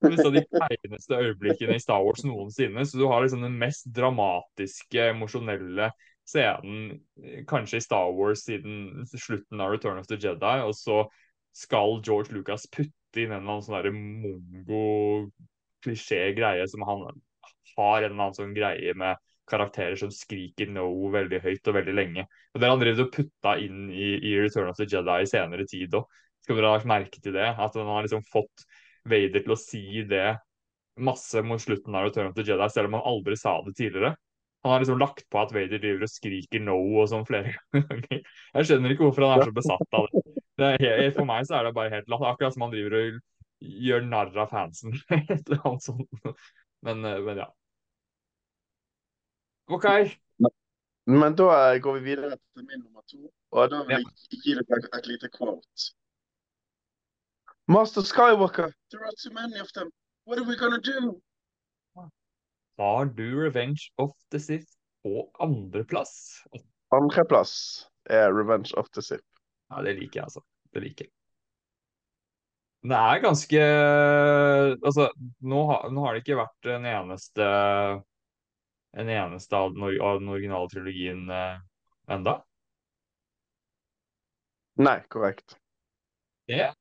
Disse 0.00 0.26
er 0.26 0.34
de 0.34 0.42
kleineste 0.48 1.16
øyeblikkene 1.16 1.74
i 1.76 1.82
Star 1.82 2.02
Wars 2.04 2.24
noensinne. 2.24 2.86
Så 2.86 2.98
du 3.00 3.06
har 3.10 3.22
liksom 3.24 3.42
den 3.44 3.58
mest 3.60 3.84
dramatiske, 3.96 5.00
emosjonelle 5.14 5.86
scenen 6.30 6.78
eh, 7.24 7.40
kanskje 7.48 7.76
i 7.80 7.84
Star 7.84 8.08
Wars 8.16 8.40
siden 8.46 8.74
slutten 9.10 9.60
av 9.60 9.70
Return 9.72 10.00
of 10.00 10.08
the 10.10 10.18
Jedi, 10.20 10.56
og 10.66 10.74
så 10.76 10.96
skal 11.56 12.02
George 12.06 12.30
Lucas 12.34 12.66
putte 12.70 13.18
inn 13.18 13.32
en 13.32 13.40
eller 13.40 13.52
annen 13.56 13.66
sånn 13.66 13.96
mongo-klisjé-greie 14.24 16.66
som 16.70 16.82
han 16.86 17.00
har 17.76 17.98
en 17.98 18.04
eller 18.12 18.14
annen 18.14 18.36
sånn 18.36 18.54
greie 18.54 18.94
med 18.94 19.16
karakterer 19.50 19.96
som 19.98 20.10
skriker 20.14 20.70
no 20.70 21.10
veldig 21.10 21.40
høyt 21.42 21.68
og 21.70 21.74
veldig 21.80 21.94
lenge. 21.96 22.26
Og 22.54 22.60
Det 22.60 22.68
har 22.68 22.76
han 22.76 22.82
drevet 22.82 23.04
og 23.04 23.14
putta 23.14 23.56
inn 23.58 23.90
i, 23.90 24.18
i, 24.22 24.36
Return 24.38 24.70
of 24.70 24.78
the 24.78 24.86
Jedi 24.86 25.22
i 25.24 25.30
senere 25.30 25.66
tid 25.70 25.94
òg. 25.98 26.06
Skal 26.50 26.58
dere 26.58 26.70
ha 26.74 26.86
merke 26.90 27.20
til 27.22 27.36
det? 27.36 27.46
At 27.46 27.76
han 27.78 27.86
har 27.86 28.02
liksom 28.02 28.24
fått 28.26 28.64
Vader 29.06 29.44
til 29.44 29.54
å 29.54 29.58
si 29.58 30.02
det 30.10 30.32
masse 30.98 31.38
mot 31.46 31.62
slutten 31.62 31.94
av 31.94 32.08
Return 32.08 32.26
of 32.26 32.34
the 32.34 32.42
Jedi, 32.42 32.66
selv 32.74 32.90
om 32.90 32.96
han 32.98 33.06
aldri 33.06 33.36
sa 33.38 33.52
det 33.62 33.76
tidligere. 33.78 34.16
Han 34.66 34.72
har 34.72 34.82
liksom 34.82 34.98
lagt 34.98 35.28
på 35.30 35.38
at 35.38 35.52
Vader 35.54 35.78
driver 35.78 36.02
og 36.04 36.10
skriker 36.10 36.64
no 36.66 36.74
og 37.00 37.06
sånn 37.12 37.22
flere 37.28 37.54
ganger. 37.76 38.18
Jeg 38.58 38.66
skjønner 38.66 38.92
ikke 38.92 39.06
hvorfor 39.06 39.28
han 39.28 39.38
er 39.38 39.46
så 39.46 39.54
besatt 39.60 39.96
av 40.00 40.08
det. 40.10 40.24
det 40.82 41.12
for 41.14 41.28
meg 41.30 41.46
så 41.46 41.60
er 41.60 41.68
det 41.68 41.76
bare 41.78 41.94
helt 41.94 42.10
latt. 42.10 42.26
Akkurat 42.32 42.56
som 42.56 42.66
han 42.66 42.74
driver 42.74 42.98
og 42.98 43.22
gjør 43.86 44.10
narr 44.10 44.42
av 44.42 44.50
fansen. 44.50 44.98
Et 45.20 45.38
eller 45.38 45.62
annet 45.70 45.86
sånt. 45.86 46.26
Men, 46.82 47.06
eh, 47.06 47.22
men, 47.22 47.44
ja. 47.44 47.48
OK. 49.70 49.86
Men 51.06 51.38
da 51.38 51.78
går 51.78 52.00
vi 52.00 52.04
videre 52.10 52.34
til 52.34 52.66
min 52.66 52.82
nummer 52.82 53.06
to. 53.06 53.22
Og 53.54 53.70
da 53.70 53.80
vil 53.86 54.02
jeg 54.02 54.42
gi 54.44 54.58
dere 54.58 54.82
et 54.98 55.08
lite 55.08 55.30
quote. 55.38 55.88
Master 57.70 58.00
Skywalker, 58.02 58.72
there 58.90 59.04
are 59.04 59.12
too 59.22 59.30
many 59.30 59.60
of 59.60 59.72
them. 59.74 59.90
What 60.24 60.38
are 60.40 60.44
we 60.44 60.56
gonna 60.56 60.80
do? 60.80 61.20
har 62.78 63.04
du 63.04 63.44
Revenge 63.44 63.92
of 63.96 64.10
the 64.30 64.40
Sith 64.40 64.66
på 65.02 65.30
andreplass. 65.38 66.42
Andreplass 66.90 67.86
er 68.10 68.32
Revenge 68.32 68.74
of 68.76 68.90
the 68.90 69.02
Sith. 69.02 69.24
Ja, 69.68 69.82
det 69.82 69.94
liker 70.00 70.20
jeg, 70.20 70.24
altså. 70.24 70.42
Det 70.74 70.82
liker 70.82 71.04
jeg. 71.04 71.12
Det 72.90 72.96
er 72.96 73.22
ganske 73.22 73.62
Altså, 74.88 75.10
nå, 75.38 75.62
har, 75.70 75.90
nå 75.94 76.04
har 76.06 76.14
det 76.14 76.24
ikke 76.24 76.40
vært 76.40 76.72
en 76.74 76.90
eneste 76.90 77.48
en 78.98 79.14
eneste 79.14 79.56
av 79.56 79.74
den, 79.76 79.86
av 80.02 80.18
den 80.18 80.34
originale 80.34 80.66
trilogien 80.72 81.28
eh, 81.30 81.58
enda. 82.10 82.40
Nei, 84.82 84.98
korrekt. 85.12 85.54
Det, 86.50 86.72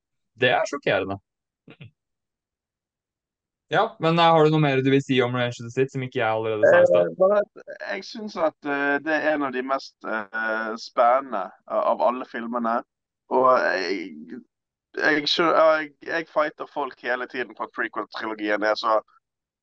det 0.41 0.51
er 0.55 0.67
sjokkerende. 0.69 1.19
Ja, 3.69 3.95
men 3.99 4.19
uh, 4.19 4.25
har 4.33 4.45
du 4.45 4.53
noe 4.55 4.63
mer 4.63 4.79
du 4.81 4.89
vil 4.89 5.03
si 5.05 5.19
om 5.21 5.35
Revenge 5.37 5.61
of 5.61 5.67
the 5.67 5.73
Sith 5.73 5.93
som 5.93 6.01
ikke 6.01 6.17
jeg 6.21 6.29
allerede 6.29 6.69
sa 6.71 6.79
i 6.81 6.87
stad? 6.89 7.59
Eh, 7.69 7.81
jeg 7.91 8.05
syns 8.07 8.37
at 8.41 8.57
uh, 8.65 8.95
det 9.05 9.13
er 9.13 9.27
en 9.35 9.45
av 9.45 9.53
de 9.53 9.61
mest 9.61 10.07
spennende 10.81 11.43
av 11.69 12.01
alle 12.01 12.25
filmene. 12.31 12.79
Og 13.29 13.49
jeg, 13.61 14.39
jeg, 14.97 15.27
jeg, 15.37 15.91
jeg, 16.07 16.27
fighter 16.33 16.65
folk 16.73 17.05
hele 17.05 17.27
tiden 17.29 17.53
på 17.53 17.67
at 17.67 17.75
prequel-trilogien 17.77 18.65
er 18.65 18.73
så 18.79 18.97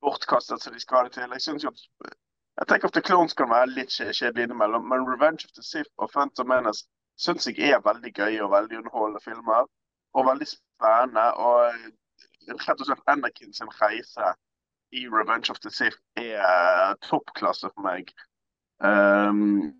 bortkastet 0.06 0.62
som 0.62 0.76
de 0.76 0.80
skal 0.80 1.00
ha 1.00 1.08
det 1.08 1.16
til. 1.16 1.34
Jeg 1.34 1.42
synes 1.42 1.66
jo 1.66 1.74
at 1.74 2.14
Attack 2.62 2.84
of 2.84 2.92
the 2.92 3.02
Clones 3.02 3.34
kan 3.34 3.50
være 3.50 3.74
litt 3.74 3.90
kjedelig 3.92 4.46
innimellom, 4.46 4.86
men 4.88 5.08
Revenge 5.08 5.44
of 5.44 5.52
the 5.58 5.64
Sith 5.66 5.90
og 5.98 6.12
Phantom 6.14 6.48
Menace 6.48 6.86
syns 7.20 7.48
jeg 7.50 7.74
er 7.74 7.82
veldig 7.84 8.12
gøye 8.16 8.44
og 8.44 8.52
veldig 8.54 8.78
underholdende 8.78 9.20
filmer. 9.24 9.66
Og 10.16 10.26
veldig 10.26 10.48
spennende. 10.48 11.28
og 11.36 11.72
rett 12.46 12.80
og 12.80 12.86
slett 12.86 13.08
Anakin 13.10 13.52
sin 13.54 13.70
reise 13.80 14.34
i 14.94 15.06
Revenge 15.10 15.50
of 15.50 15.58
the 15.60 15.70
Sith 15.70 15.98
er 16.16 16.38
uh, 16.38 16.94
toppklasse 17.02 17.70
for 17.74 17.86
meg. 17.86 18.12
Um, 18.78 19.72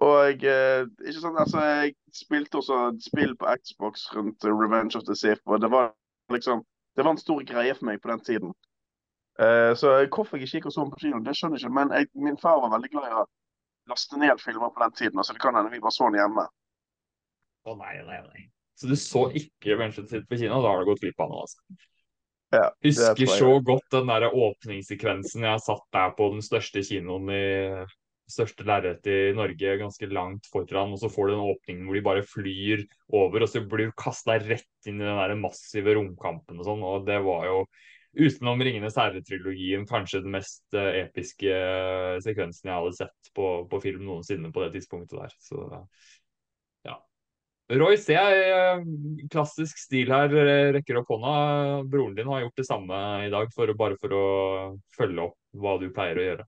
og 0.00 0.44
uh, 0.46 0.86
ikke 1.04 1.20
sant, 1.20 1.38
altså, 1.38 1.60
jeg 1.60 1.94
spilte 2.14 2.60
også 2.62 2.78
spill 3.04 3.36
på 3.36 3.50
Xbox 3.60 4.06
rundt 4.14 4.44
Revenge 4.44 4.96
of 4.96 5.04
the 5.08 5.16
Sith, 5.16 5.42
og 5.46 5.60
det 5.60 5.70
var 5.70 5.92
liksom 6.32 6.64
det 6.96 7.04
var 7.04 7.10
en 7.10 7.18
stor 7.18 7.42
greie 7.42 7.74
for 7.74 7.90
meg 7.90 8.00
på 8.02 8.10
den 8.12 8.24
tiden. 8.24 8.54
Uh, 9.34 9.74
så 9.76 10.06
hvorfor 10.14 10.36
jeg 10.36 10.46
ikke 10.46 10.60
gikk 10.60 10.66
og 10.70 10.72
så 10.72 10.84
på 10.90 11.00
kino, 11.02 11.18
det 11.26 11.34
skjønner 11.36 11.58
jeg 11.58 11.66
ikke. 11.66 11.74
Men 11.74 11.90
jeg, 11.92 12.08
min 12.14 12.38
far 12.38 12.60
var 12.62 12.70
veldig 12.76 12.90
glad 12.92 13.08
i 13.10 13.16
å 13.18 13.24
laste 13.90 14.18
ned 14.18 14.38
filmer 14.40 14.70
på 14.70 14.84
den 14.84 14.94
tiden. 15.00 15.18
altså 15.18 15.34
det 15.34 15.42
kan 15.42 15.58
hende 15.58 15.74
vi 15.74 15.82
bare 15.82 15.96
så 15.98 16.08
den 16.08 16.20
hjemme. 16.22 16.46
Å 17.64 17.72
oh, 17.72 17.80
nei, 17.80 17.96
nei, 18.06 18.20
nei. 18.30 18.44
Så 18.74 18.90
du 18.90 18.94
så 18.98 19.26
ikke 19.38 19.78
Manchester 19.78 20.18
City 20.18 20.28
på 20.28 20.38
kino? 20.40 20.62
Da 20.62 20.72
har 20.72 20.82
du 20.82 20.90
gått 20.90 21.02
glipp 21.04 21.20
av 21.22 21.30
noe, 21.30 21.44
altså. 21.46 21.60
Ja, 22.54 22.68
Husker 22.86 23.30
så 23.30 23.50
godt 23.66 23.86
den 23.90 24.10
der 24.10 24.28
åpningssekvensen. 24.30 25.46
Jeg 25.46 25.62
satt 25.64 25.84
der 25.94 26.12
på 26.18 26.30
den 26.34 26.42
største 26.44 26.82
kinoen 26.86 27.30
i 27.34 27.44
største 28.30 28.64
lerretet 28.66 29.10
i 29.10 29.32
Norge, 29.36 29.74
ganske 29.80 30.08
langt 30.08 30.46
foran, 30.48 30.94
og 30.94 31.00
så 31.00 31.10
får 31.12 31.28
du 31.28 31.34
den 31.34 31.48
åpningen 31.52 31.88
hvor 31.88 31.98
de 31.98 32.04
bare 32.06 32.26
flyr 32.26 32.84
over, 33.12 33.44
og 33.44 33.50
så 33.50 33.64
blir 33.68 33.90
du 33.90 33.98
kasta 34.00 34.38
rett 34.40 34.88
inn 34.88 35.00
i 35.00 35.04
den 35.04 35.18
der 35.18 35.34
massive 35.40 35.96
romkampen 35.98 36.62
og 36.62 36.68
sånn, 36.68 36.86
og 36.86 37.04
det 37.08 37.18
var 37.26 37.48
jo 37.50 37.58
utenom 38.14 38.62
'Ringenes 38.62 38.96
herre'-trilogien 38.96 39.86
kanskje 39.90 40.22
den 40.22 40.36
mest 40.36 40.64
uh, 40.76 40.92
episke 41.02 41.50
uh, 41.50 42.20
sekvensen 42.22 42.70
jeg 42.70 42.78
hadde 42.78 42.98
sett 43.00 43.32
på, 43.34 43.48
på, 43.70 43.80
film 43.82 44.04
noensinne 44.06 44.52
på 44.54 44.62
det 44.62 44.76
tidspunktet 44.76 45.18
der. 45.18 45.34
Så. 45.42 45.66
Royce, 47.72 48.12
jeg 48.12 48.40
eh, 48.52 48.82
klassisk 49.32 49.78
stil 49.80 50.10
her, 50.12 50.32
eh, 50.36 50.72
rekker 50.76 50.98
opp 51.00 51.08
hånda. 51.14 51.36
Broren 51.88 52.16
din 52.16 52.28
har 52.28 52.42
gjort 52.42 52.60
det 52.60 52.66
samme 52.68 52.98
i 53.24 53.30
dag, 53.32 53.48
for, 53.54 53.72
bare 53.78 53.96
for 54.00 54.12
å 54.12 54.26
følge 54.96 55.24
opp 55.24 55.38
hva 55.56 55.78
du 55.80 55.88
pleier 55.94 56.20
å 56.20 56.26
gjøre. 56.26 56.44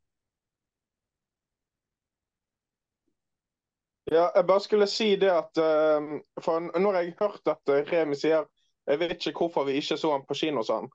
Ja, 4.12 4.26
jeg 4.36 4.46
bare 4.46 4.62
skulle 4.62 4.86
si 4.86 5.08
det 5.18 5.32
at 5.32 5.58
uh, 5.58 6.04
For 6.38 6.68
når 6.78 6.98
jeg 7.00 7.16
hørt 7.18 7.48
at 7.50 7.72
Remi 7.88 8.14
sier 8.14 8.44
jeg 8.86 9.00
vet 9.00 9.16
ikke 9.16 9.40
hvorfor 9.40 9.64
vi 9.66 9.80
ikke 9.80 9.96
så 9.98 10.12
han 10.12 10.22
på 10.28 10.36
kino, 10.38 10.62
sånn. 10.62 10.86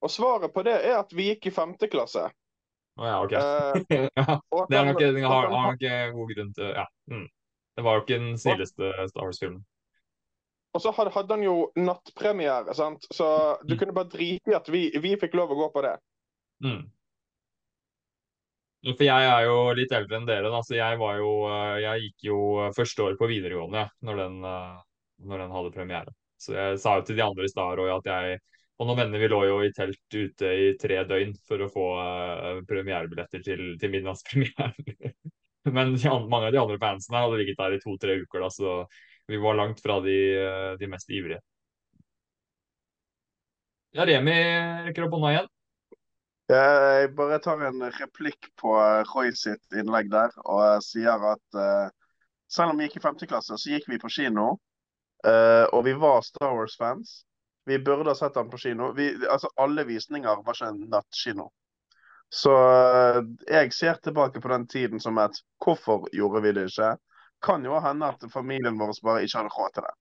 Og 0.00 0.08
svaret 0.08 0.54
på 0.54 0.62
det 0.64 0.78
er 0.78 0.94
at 0.96 1.10
vi 1.12 1.26
gikk 1.28 1.50
i 1.50 1.52
femte 1.52 1.90
klasse. 1.92 2.22
Å 2.24 3.02
oh, 3.02 3.08
ja, 3.10 3.18
OK. 3.20 3.34
Uh, 3.34 4.06
ja, 4.22 4.38
det 4.70 4.78
er 4.78 4.88
nok, 4.88 5.02
har, 5.26 5.50
har 5.50 5.74
nok 5.74 5.84
god 6.14 6.32
grunn 6.32 6.54
til 6.56 6.70
Ja. 6.70 6.86
Mm. 7.10 7.26
Det 7.74 7.82
var 7.82 7.96
jo 7.98 8.04
ikke 8.04 8.18
den 8.22 8.36
snilleste 8.38 8.90
Star 9.10 9.26
Wars-filmen. 9.26 9.64
og 10.74 10.82
så 10.82 10.90
hadde, 10.90 11.10
hadde 11.14 11.34
han 11.36 11.42
jo 11.44 11.54
nattpremiere, 11.78 12.74
sant. 12.74 13.06
Så 13.14 13.26
du 13.62 13.74
Mm. 13.74 13.78
kunne 13.78 13.92
bare 13.94 14.10
drite 14.10 14.50
i 14.50 14.54
at 14.58 14.68
vi, 14.68 14.90
vi 14.98 15.14
fikk 15.16 15.34
lov 15.38 15.52
å 15.54 15.58
gå 15.60 15.68
på 15.74 15.82
det. 15.86 15.92
Mm. 16.64 16.80
For 18.84 19.04
jeg 19.06 19.28
er 19.30 19.44
jo 19.46 19.72
litt 19.78 19.92
eldre 19.96 20.18
enn 20.18 20.26
dere, 20.26 20.50
da, 20.52 20.60
så 20.66 20.74
jeg 20.76 20.98
var 21.00 21.16
jo 21.16 21.30
eh, 21.48 21.76
Jeg 21.80 22.00
gikk 22.02 22.26
jo 22.28 22.38
første 22.76 23.06
år 23.06 23.14
på 23.16 23.28
videregående 23.30 23.86
når 24.04 24.16
den, 24.16 24.34
eh, 24.44 24.82
når 25.24 25.38
den 25.44 25.54
hadde 25.56 25.72
premiere. 25.72 26.12
Så 26.42 26.52
jeg 26.58 26.78
sa 26.82 26.98
jo 26.98 27.06
til 27.06 27.16
de 27.16 27.24
andre 27.24 27.46
i 27.46 27.48
stad 27.54 27.80
at 27.80 28.10
jeg 28.10 28.40
og 28.82 28.88
noen 28.88 28.98
venner 28.98 29.22
vi 29.22 29.28
lå 29.30 29.38
jo 29.46 29.60
i 29.62 29.70
telt 29.70 30.00
ute 30.12 30.48
i 30.50 30.72
tre 30.76 31.04
døgn 31.06 31.30
for 31.46 31.62
å 31.62 31.70
få 31.70 31.84
premierebilletter 32.66 33.44
til, 33.46 33.62
til 33.78 33.92
midnattspremieren. 33.94 34.74
Men 35.64 35.94
de 35.96 36.12
mange 36.28 36.46
av 36.46 36.52
de 36.52 36.60
andre 36.60 36.78
fansene 36.80 37.24
hadde 37.24 37.40
ligget 37.40 37.60
der 37.60 37.76
i 37.76 37.80
to-tre 37.82 38.18
uker, 38.20 38.44
da, 38.44 38.50
så 38.52 38.76
vi 39.30 39.40
var 39.40 39.56
langt 39.56 39.80
fra 39.80 40.00
de, 40.04 40.16
eh, 40.36 40.70
de 40.78 40.88
mest 40.92 41.10
ivrige. 41.10 41.40
Ja, 43.94 44.04
Remi 44.04 44.34
rekker 44.84 45.06
opp 45.06 45.14
hånda 45.16 45.32
igjen. 45.32 45.50
Jeg 46.52 47.10
bare 47.16 47.38
tar 47.40 47.62
en 47.64 47.84
replikk 47.94 48.50
på 48.60 48.74
eh, 48.76 49.02
Roy 49.14 49.30
sitt 49.38 49.78
innlegg 49.78 50.10
der, 50.12 50.34
og 50.44 50.82
sier 50.84 51.22
at 51.30 51.56
uh, 51.56 51.88
selv 52.50 52.74
om 52.74 52.80
vi 52.80 52.88
gikk 52.88 52.98
i 53.00 53.04
femteklasse, 53.06 53.56
så 53.56 53.70
gikk 53.72 53.88
vi 53.88 54.00
på 54.02 54.10
kino. 54.12 54.58
Uh, 55.24 55.64
og 55.72 55.86
vi 55.86 55.94
var 55.96 56.20
Star 56.26 56.52
Wars-fans. 56.52 57.22
Vi 57.64 57.78
burde 57.80 58.12
ha 58.12 58.18
sett 58.18 58.36
den 58.36 58.50
på 58.52 58.60
kino. 58.60 58.90
Vi, 58.98 59.14
altså, 59.24 59.48
alle 59.56 59.86
visninger 59.88 60.42
var 60.44 60.58
ikke 60.58 60.68
en 60.74 60.82
nattkino. 60.92 61.48
Så 62.34 62.52
eh, 63.14 63.20
jeg 63.46 63.72
ser 63.72 64.00
tilbake 64.02 64.40
på 64.42 64.50
den 64.50 64.66
tiden 64.66 65.00
som 65.00 65.18
et 65.22 65.36
hvorfor 65.62 66.08
gjorde 66.12 66.42
vi 66.42 66.54
det 66.56 66.66
ikke? 66.72 66.96
Kan 67.44 67.66
jo 67.66 67.78
hende 67.82 68.08
at 68.10 68.24
familien 68.32 68.78
vår 68.80 68.96
bare 69.04 69.22
ikke 69.22 69.38
hadde 69.42 69.54
råd 69.54 69.76
til 69.76 69.86
det. 69.86 69.92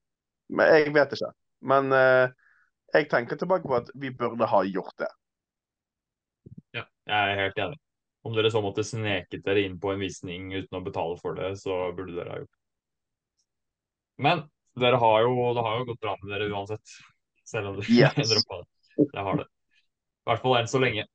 Men 0.57 0.71
jeg 0.73 0.93
vet 0.95 1.13
ikke. 1.17 1.29
Men 1.63 1.93
uh, 1.93 2.31
jeg 2.93 3.07
tenker 3.11 3.39
tilbake 3.39 3.67
på 3.69 3.77
at 3.77 3.91
vi 3.99 4.11
burde 4.15 4.47
ha 4.49 4.63
gjort 4.65 4.95
det. 5.03 5.11
Ja, 6.73 6.83
jeg 7.09 7.35
er 7.35 7.41
helt 7.43 7.61
enig. 7.65 7.79
Om 8.23 8.35
dere 8.37 8.51
så 8.51 8.61
måtte 8.63 8.85
sneket 8.87 9.43
dere 9.45 9.65
inn 9.67 9.77
på 9.83 9.91
en 9.93 10.01
visning 10.01 10.51
uten 10.55 10.79
å 10.79 10.83
betale 10.85 11.19
for 11.21 11.37
det, 11.37 11.53
så 11.59 11.91
burde 11.95 12.15
dere 12.15 12.33
ha 12.33 12.41
gjort 12.41 12.51
det. 12.51 12.61
Men 14.23 14.45
dere 14.79 15.01
har 15.01 15.25
jo, 15.25 15.33
det 15.57 15.65
har 15.65 15.81
jo 15.81 15.89
gått 15.91 16.01
bra 16.05 16.15
med 16.21 16.31
dere 16.33 16.49
uansett. 16.53 16.95
Selv 17.45 17.73
om 17.73 17.81
dere 17.81 17.91
Yes. 17.91 18.29
droppa 18.33 18.63
det. 18.63 19.09
Det 19.11 19.25
har 19.27 19.43
det. 19.43 19.49
I 20.23 20.31
hvert 20.31 20.45
fall 20.45 20.61
enn 20.61 20.71
så 20.71 20.81
lenge. 20.81 21.05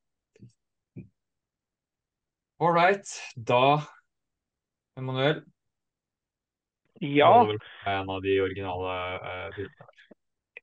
All 2.61 2.73
right. 2.75 3.07
Da, 3.37 3.83
Emanuel, 4.99 5.45
Ja. 7.01 7.47
en 7.87 8.11
av 8.11 8.23
de 8.23 8.41
originale 8.41 8.95
filmene. 9.21 9.53
filmene. 9.55 9.95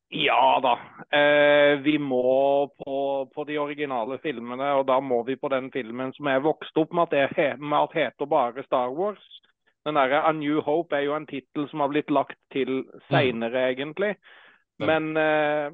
Ja 0.09 0.59
da. 0.61 0.73
Eh, 1.17 1.79
vi 1.81 1.97
må 1.97 2.67
på, 2.77 3.29
på 3.33 3.43
de 3.47 3.57
originale 3.57 4.17
filmene, 4.23 4.67
og 4.77 4.85
da 4.87 4.99
må 4.99 5.23
vi 5.25 5.35
på 5.35 5.49
den 5.49 5.71
filmen 5.71 6.13
som 6.13 6.27
er 6.27 6.43
vokst 6.43 6.77
opp 6.77 6.93
med 6.93 7.07
at, 7.07 7.31
det, 7.35 7.47
med 7.59 7.79
at 7.79 7.95
heter 7.95 8.29
bare 8.29 8.63
Star 8.67 8.91
Wars. 8.93 9.23
Den 9.85 9.95
derre 9.95 10.21
A 10.27 10.31
New 10.31 10.61
Hope 10.61 10.95
er 10.95 11.07
jo 11.07 11.15
en 11.15 11.27
tittel 11.27 11.67
som 11.69 11.79
har 11.79 11.89
blitt 11.91 12.11
lagt 12.11 12.37
til 12.51 12.83
seinere, 13.09 13.71
egentlig. 13.71 14.15
Men 14.79 15.15
eh, 15.17 15.71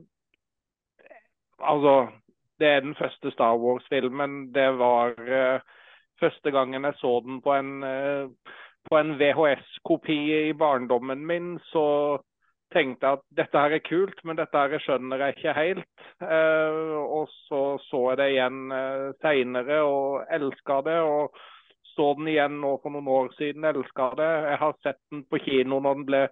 altså 1.60 2.10
Det 2.60 2.68
er 2.68 2.82
den 2.82 2.96
første 2.96 3.32
Star 3.32 3.58
Wars-filmen. 3.58 4.52
Det 4.54 4.68
var 4.78 5.16
eh, 5.18 5.62
første 6.22 6.54
gangen 6.54 6.88
jeg 6.88 7.00
så 7.02 7.14
den 7.26 7.42
på 7.44 7.54
en, 7.58 7.72
eh, 7.84 8.56
på 8.90 8.98
en 8.98 9.16
VHS-kopi 9.20 10.20
i 10.50 10.54
barndommen 10.58 11.26
min, 11.28 11.56
så 11.72 12.20
tenkte 12.72 13.08
jeg 13.08 13.20
at 13.20 13.24
dette 13.42 13.64
her 13.64 13.76
er 13.76 13.84
kult, 13.86 14.22
men 14.28 14.40
dette 14.40 14.58
her 14.58 14.84
skjønner 14.84 15.26
jeg 15.26 15.38
ikke 15.38 15.56
helt. 15.58 16.06
Eh, 16.24 16.94
og 17.02 17.28
så 17.48 17.62
så 17.88 18.04
jeg 18.12 18.22
det 18.22 18.30
igjen 18.36 18.62
eh, 18.76 19.08
seinere 19.24 19.82
og 19.88 20.32
elska 20.32 20.82
det. 20.88 21.00
Og 21.02 21.42
så 21.92 22.14
den 22.18 22.32
igjen 22.32 22.62
nå 22.64 22.78
for 22.82 22.94
noen 22.94 23.12
år 23.12 23.32
siden, 23.38 23.68
elska 23.68 24.12
det. 24.20 24.32
Jeg 24.54 24.62
har 24.64 24.80
sett 24.84 25.02
den 25.12 25.26
på 25.28 25.42
kino 25.44 25.82
når 25.84 26.00
den 26.00 26.08
ble 26.08 26.24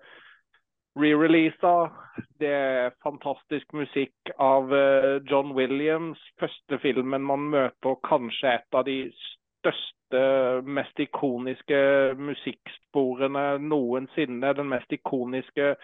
re-releasa. 1.00 1.74
Det 2.40 2.54
er 2.54 2.96
fantastisk 3.04 3.76
musikk 3.76 4.34
av 4.40 4.74
eh, 4.76 5.18
John 5.30 5.54
Williams. 5.58 6.22
Første 6.40 6.80
filmen 6.84 7.28
man 7.28 7.50
møter 7.52 8.00
kanskje 8.08 8.56
et 8.60 8.80
av 8.80 8.88
de 8.88 9.02
største, 9.60 10.22
mest 10.66 11.00
ikoniske 11.00 11.80
musikksporene 12.18 13.46
noensinne. 13.62 14.54
Den 14.58 14.72
mest 14.72 14.92
ikoniske 14.96 15.76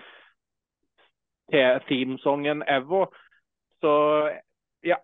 themesongen 1.88 2.64
ever. 2.68 3.12
Så 3.82 3.94
ja, 4.82 4.98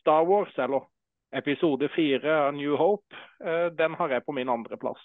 Star 0.00 0.24
Wars, 0.28 0.54
eller 0.58 0.86
episode 1.34 1.88
fire 1.88 2.36
av 2.46 2.54
New 2.54 2.76
Hope, 2.76 3.16
eh, 3.44 3.66
den 3.66 3.94
har 3.94 4.08
jeg 4.08 4.24
på 4.24 4.32
min 4.32 4.48
andreplass. 4.48 5.02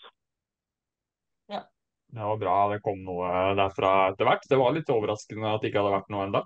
Det 2.14 2.20
var 2.20 2.38
bra 2.38 2.58
det 2.70 2.84
kom 2.86 3.00
noe 3.02 3.30
derfra 3.58 3.92
etter 4.12 4.28
hvert. 4.28 4.44
Det 4.50 4.58
var 4.60 4.76
litt 4.76 4.90
overraskende 4.94 5.50
at 5.50 5.64
det 5.64 5.72
ikke 5.72 5.82
hadde 5.82 5.96
vært 5.96 6.12
noe 6.14 6.28
ennå. 6.28 6.42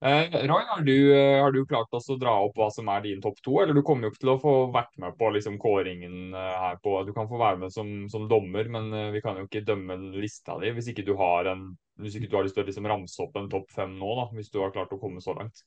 Eh, 0.00 0.46
Roy, 0.46 0.62
har 0.66 0.80
du, 0.80 1.16
eh, 1.20 1.42
har 1.42 1.52
du 1.52 1.66
klart 1.66 1.90
å 1.90 2.16
dra 2.18 2.36
opp 2.44 2.54
hva 2.56 2.68
som 2.70 2.86
er 2.88 3.00
din 3.02 3.22
topp 3.22 3.40
to? 3.42 3.56
Eller 3.58 3.74
du 3.74 3.82
kommer 3.82 4.06
jo 4.06 4.12
ikke 4.12 4.22
til 4.22 4.30
å 4.30 4.38
få 4.38 4.52
vært 4.70 4.92
med 5.02 5.16
på 5.18 5.30
liksom, 5.34 5.56
kåringen 5.58 6.36
eh, 6.38 6.58
her 6.62 6.78
på 6.84 6.92
Du 7.08 7.10
kan 7.16 7.26
få 7.26 7.40
være 7.40 7.58
med 7.64 7.74
som, 7.74 7.90
som 8.12 8.28
dommer, 8.30 8.70
men 8.70 8.92
vi 9.10 9.22
kan 9.24 9.40
jo 9.40 9.48
ikke 9.48 9.64
dømme 9.66 9.96
lista 10.14 10.54
di 10.62 10.70
hvis 10.76 10.92
ikke 10.92 11.06
du 11.08 11.16
har 11.18 11.50
en 11.50 11.72
hvis 11.98 12.14
ikke 12.14 12.30
du 12.30 12.36
har 12.38 12.46
lyst 12.46 12.54
til 12.54 12.62
å 12.62 12.68
liksom, 12.68 12.86
ramse 12.86 13.18
opp 13.24 13.34
en 13.40 13.50
topp 13.50 13.74
fem 13.74 13.98
nå, 13.98 14.12
da, 14.20 14.28
hvis 14.38 14.52
du 14.54 14.60
har 14.62 14.70
klart 14.70 14.94
å 14.94 15.00
komme 15.02 15.18
så 15.18 15.34
langt. 15.34 15.64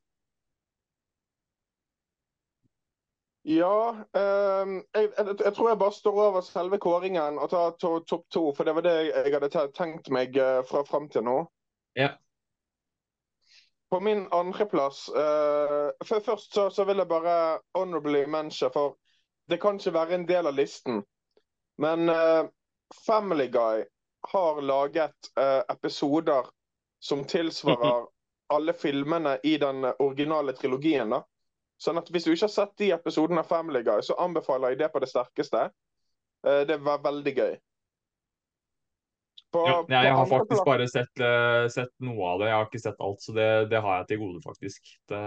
Ja, 3.44 3.76
um, 4.16 4.78
jeg, 4.96 5.10
jeg, 5.18 5.36
jeg 5.44 5.54
tror 5.58 5.72
jeg 5.74 5.80
bare 5.82 5.98
står 5.98 6.24
over 6.30 6.46
selve 6.46 6.80
kåringen 6.80 7.42
og 7.42 7.52
tar 7.52 7.76
to, 7.82 7.98
topp 8.08 8.30
to, 8.32 8.48
for 8.56 8.64
det 8.64 8.78
var 8.78 8.88
det 8.88 8.98
jeg 9.10 9.34
hadde 9.36 9.72
tenkt 9.76 10.08
meg 10.14 10.40
fra 10.70 10.86
fram 10.88 11.12
til 11.12 11.28
nå. 11.28 11.40
Ja. 12.00 12.14
På 13.92 14.00
min 14.00 14.28
andreplass 14.32 15.10
uh, 15.10 15.92
Først 16.06 16.54
så, 16.54 16.70
så 16.70 16.84
vil 16.88 16.98
jeg 16.98 17.08
bare 17.08 17.60
honorably 17.76 18.26
mention, 18.26 18.72
for 18.72 18.96
det 19.52 19.60
kan 19.60 19.76
ikke 19.76 19.94
være 19.94 20.16
en 20.16 20.28
del 20.28 20.48
av 20.48 20.56
listen. 20.56 21.02
Men 21.78 22.10
uh, 22.10 22.48
Family 23.06 23.50
Guy 23.52 23.84
har 24.32 24.62
laget 24.62 25.32
uh, 25.40 25.60
episoder 25.74 26.48
som 27.04 27.26
tilsvarer 27.28 28.06
alle 28.54 28.74
filmene 28.74 29.38
i 29.44 29.58
den 29.58 29.84
originale 30.00 30.54
trilogien. 30.54 31.12
da. 31.12 31.24
Sånn 31.82 32.00
at 32.00 32.12
Hvis 32.12 32.24
du 32.24 32.32
ikke 32.32 32.48
har 32.48 32.54
sett 32.54 32.78
de 32.78 32.92
episodene 32.96 33.44
av 33.44 33.50
Family 33.50 33.84
Guy, 33.84 34.00
så 34.06 34.16
anbefaler 34.24 34.72
jeg 34.72 34.84
det 34.86 34.92
på 34.94 35.04
det 35.04 35.12
sterkeste. 35.12 35.68
Uh, 36.48 36.64
det 36.70 36.80
var 36.86 37.04
veldig 37.04 37.36
gøy. 37.36 37.60
På, 39.52 39.64
Ja, 39.68 39.80
på 39.84 39.92
jeg 39.92 40.14
har 40.16 40.30
faktisk 40.30 40.64
bare 40.66 40.88
sett, 40.88 41.20
eh, 41.20 41.66
sett 41.68 41.92
noe 42.00 42.28
av 42.30 42.40
det. 42.40 42.48
Jeg 42.48 42.56
har 42.56 42.70
ikke 42.70 42.80
sett 42.86 43.02
alt, 43.04 43.20
så 43.24 43.34
det, 43.36 43.50
det 43.72 43.82
har 43.84 43.98
jeg 44.00 44.08
til 44.12 44.22
gode, 44.22 44.40
faktisk. 44.46 44.94
Det, 45.12 45.24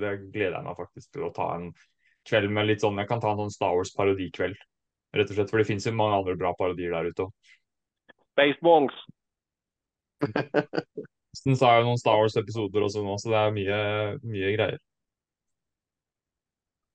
det 0.00 0.14
gleder 0.32 0.56
jeg 0.56 0.66
meg 0.66 0.80
faktisk 0.80 1.12
til 1.14 1.28
å 1.28 1.34
ta 1.36 1.52
en 1.54 1.68
kveld 2.28 2.50
med 2.52 2.66
litt 2.68 2.82
sånn 2.82 2.98
Jeg 2.98 3.08
kan 3.08 3.22
ta 3.22 3.30
en 3.32 3.44
sånn 3.44 3.54
Star 3.54 3.76
Wars-parodikveld, 3.78 4.58
rett 5.14 5.30
og 5.30 5.38
slett. 5.38 5.52
For 5.52 5.62
det 5.62 5.68
fins 5.70 5.86
jo 5.86 5.94
mange 5.94 6.18
andre 6.18 6.34
bra 6.40 6.52
parodier 6.58 6.96
der 6.96 7.12
ute 7.12 7.28
òg. 7.28 7.54
Baseballs. 8.38 8.98
Kristen 10.26 11.58
sa 11.60 11.78
jo 11.78 11.86
noen 11.86 12.02
Star 12.02 12.18
Wars-episoder 12.18 12.90
også 12.90 13.06
nå, 13.06 13.14
så 13.22 13.30
det 13.30 13.40
er 13.40 13.58
mye, 13.62 13.80
mye 14.26 14.54
greier. 14.58 14.82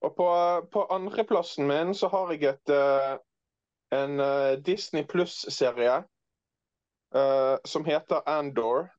Og 0.03 0.11
på, 0.17 0.27
på 0.67 0.83
andreplassen 0.91 1.69
min 1.69 1.93
så 1.95 2.09
har 2.11 2.33
jeg 2.35 2.49
et, 2.51 2.71
eh, 2.75 3.13
en 3.95 4.19
eh, 4.19 4.57
Disney 4.59 5.07
Pluss-serie 5.07 6.01
eh, 7.15 7.55
som 7.65 7.85
heter 7.85 8.21
Andor. 8.29 8.89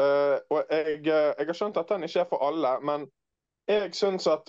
Uh, 0.00 0.40
og 0.48 0.62
jeg, 0.70 1.00
eh, 1.04 1.34
jeg 1.38 1.46
har 1.46 1.56
skjønt 1.56 1.76
at 1.76 1.90
den 1.92 2.06
ikke 2.06 2.22
er 2.22 2.28
for 2.30 2.40
alle, 2.46 2.70
men 2.80 3.02
jeg 3.68 3.90
syns 3.94 4.24
at 4.32 4.48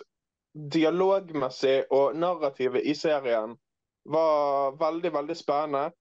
dialogmessig 0.71 1.91
og 1.91 2.15
narrativet 2.15 2.85
i 2.87 2.93
serien 2.95 3.57
var 4.07 4.77
veldig, 4.79 5.11
veldig 5.13 5.35
spennende. 5.35 5.91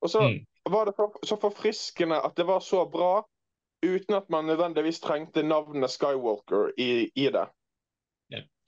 Og 0.00 0.10
så 0.10 0.20
Mm. 0.20 0.40
var 0.72 0.84
det 0.88 0.94
så, 0.96 1.10
så 1.24 1.36
forfriskende 1.36 2.16
at 2.24 2.36
det 2.36 2.46
var 2.46 2.60
så 2.60 2.84
bra, 2.88 3.26
uten 3.84 4.16
at 4.16 4.30
man 4.30 4.46
nødvendigvis 4.48 5.00
trengte 5.00 5.42
navnet 5.42 5.90
Skywalker 5.90 6.72
i, 6.78 7.10
i 7.14 7.28
det. 7.28 7.46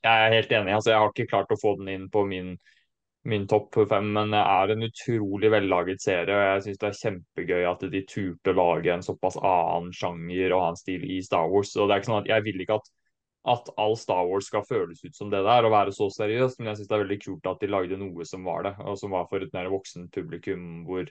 Jeg 0.06 0.26
er 0.26 0.34
helt 0.34 0.52
enig. 0.52 0.74
altså 0.74 0.90
Jeg 0.90 0.98
har 0.98 1.10
ikke 1.10 1.30
klart 1.30 1.50
å 1.50 1.60
få 1.60 1.76
den 1.80 1.88
inn 1.88 2.10
på 2.10 2.24
min, 2.28 2.58
min 3.26 3.46
topp 3.50 3.74
fem, 3.90 4.06
men 4.14 4.30
det 4.34 4.40
er 4.40 4.72
en 4.72 4.84
utrolig 4.86 5.50
vellaget 5.52 6.02
serie. 6.02 6.34
og 6.34 6.44
Jeg 6.54 6.64
syns 6.64 6.80
det 6.82 6.88
er 6.88 7.00
kjempegøy 7.00 7.64
at 7.70 7.86
de 7.92 8.02
turte 8.08 8.52
å 8.52 8.58
lage 8.58 8.92
en 8.94 9.04
såpass 9.04 9.38
annen 9.40 9.92
sjanger 9.96 10.54
og 10.54 10.62
annen 10.62 10.80
stil 10.80 11.06
i 11.10 11.18
Star 11.24 11.48
Wars. 11.50 11.74
og 11.76 11.88
det 11.88 11.96
er 11.96 12.02
ikke 12.02 12.10
sånn 12.12 12.22
at 12.22 12.30
Jeg 12.32 12.46
vil 12.46 12.64
ikke 12.64 12.78
at, 12.80 12.90
at 13.56 13.70
all 13.82 13.96
Star 14.00 14.26
Wars 14.28 14.50
skal 14.50 14.66
føles 14.68 15.02
ut 15.04 15.16
som 15.16 15.30
det 15.32 15.42
der 15.46 15.66
og 15.66 15.74
være 15.74 15.94
så 15.94 16.10
seriøst, 16.12 16.60
men 16.60 16.72
jeg 16.72 16.80
syns 16.80 16.90
det 16.90 16.98
er 16.98 17.04
veldig 17.06 17.22
kult 17.24 17.50
at 17.52 17.62
de 17.62 17.72
lagde 17.72 17.98
noe 18.00 18.28
som 18.28 18.46
var 18.46 18.68
det, 18.68 18.74
og 18.84 19.00
som 19.00 19.16
var 19.16 19.26
for 19.30 19.42
et 19.42 19.56
mer 19.56 19.70
voksen 19.74 20.10
publikum, 20.14 20.84
hvor 20.86 21.10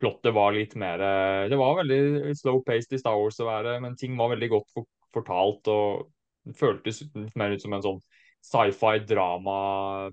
plottet 0.00 0.36
var 0.36 0.52
litt 0.52 0.74
mer 0.76 1.00
eh, 1.00 1.46
Det 1.48 1.56
var 1.56 1.80
veldig 1.80 2.34
slow-paced 2.36 2.92
i 2.92 3.00
Star 3.00 3.16
Wars 3.16 3.40
å 3.40 3.48
være, 3.48 3.78
men 3.80 3.96
ting 3.96 4.16
var 4.18 4.34
veldig 4.34 4.52
godt 4.58 4.76
fortalt. 5.16 5.72
og 5.72 6.12
føltes 6.54 7.02
mer 7.34 7.54
ut 7.54 7.62
som 7.62 7.74
en 7.74 7.82
sånn 7.82 8.00
sci-fi 8.46 9.00
drama 9.08 9.56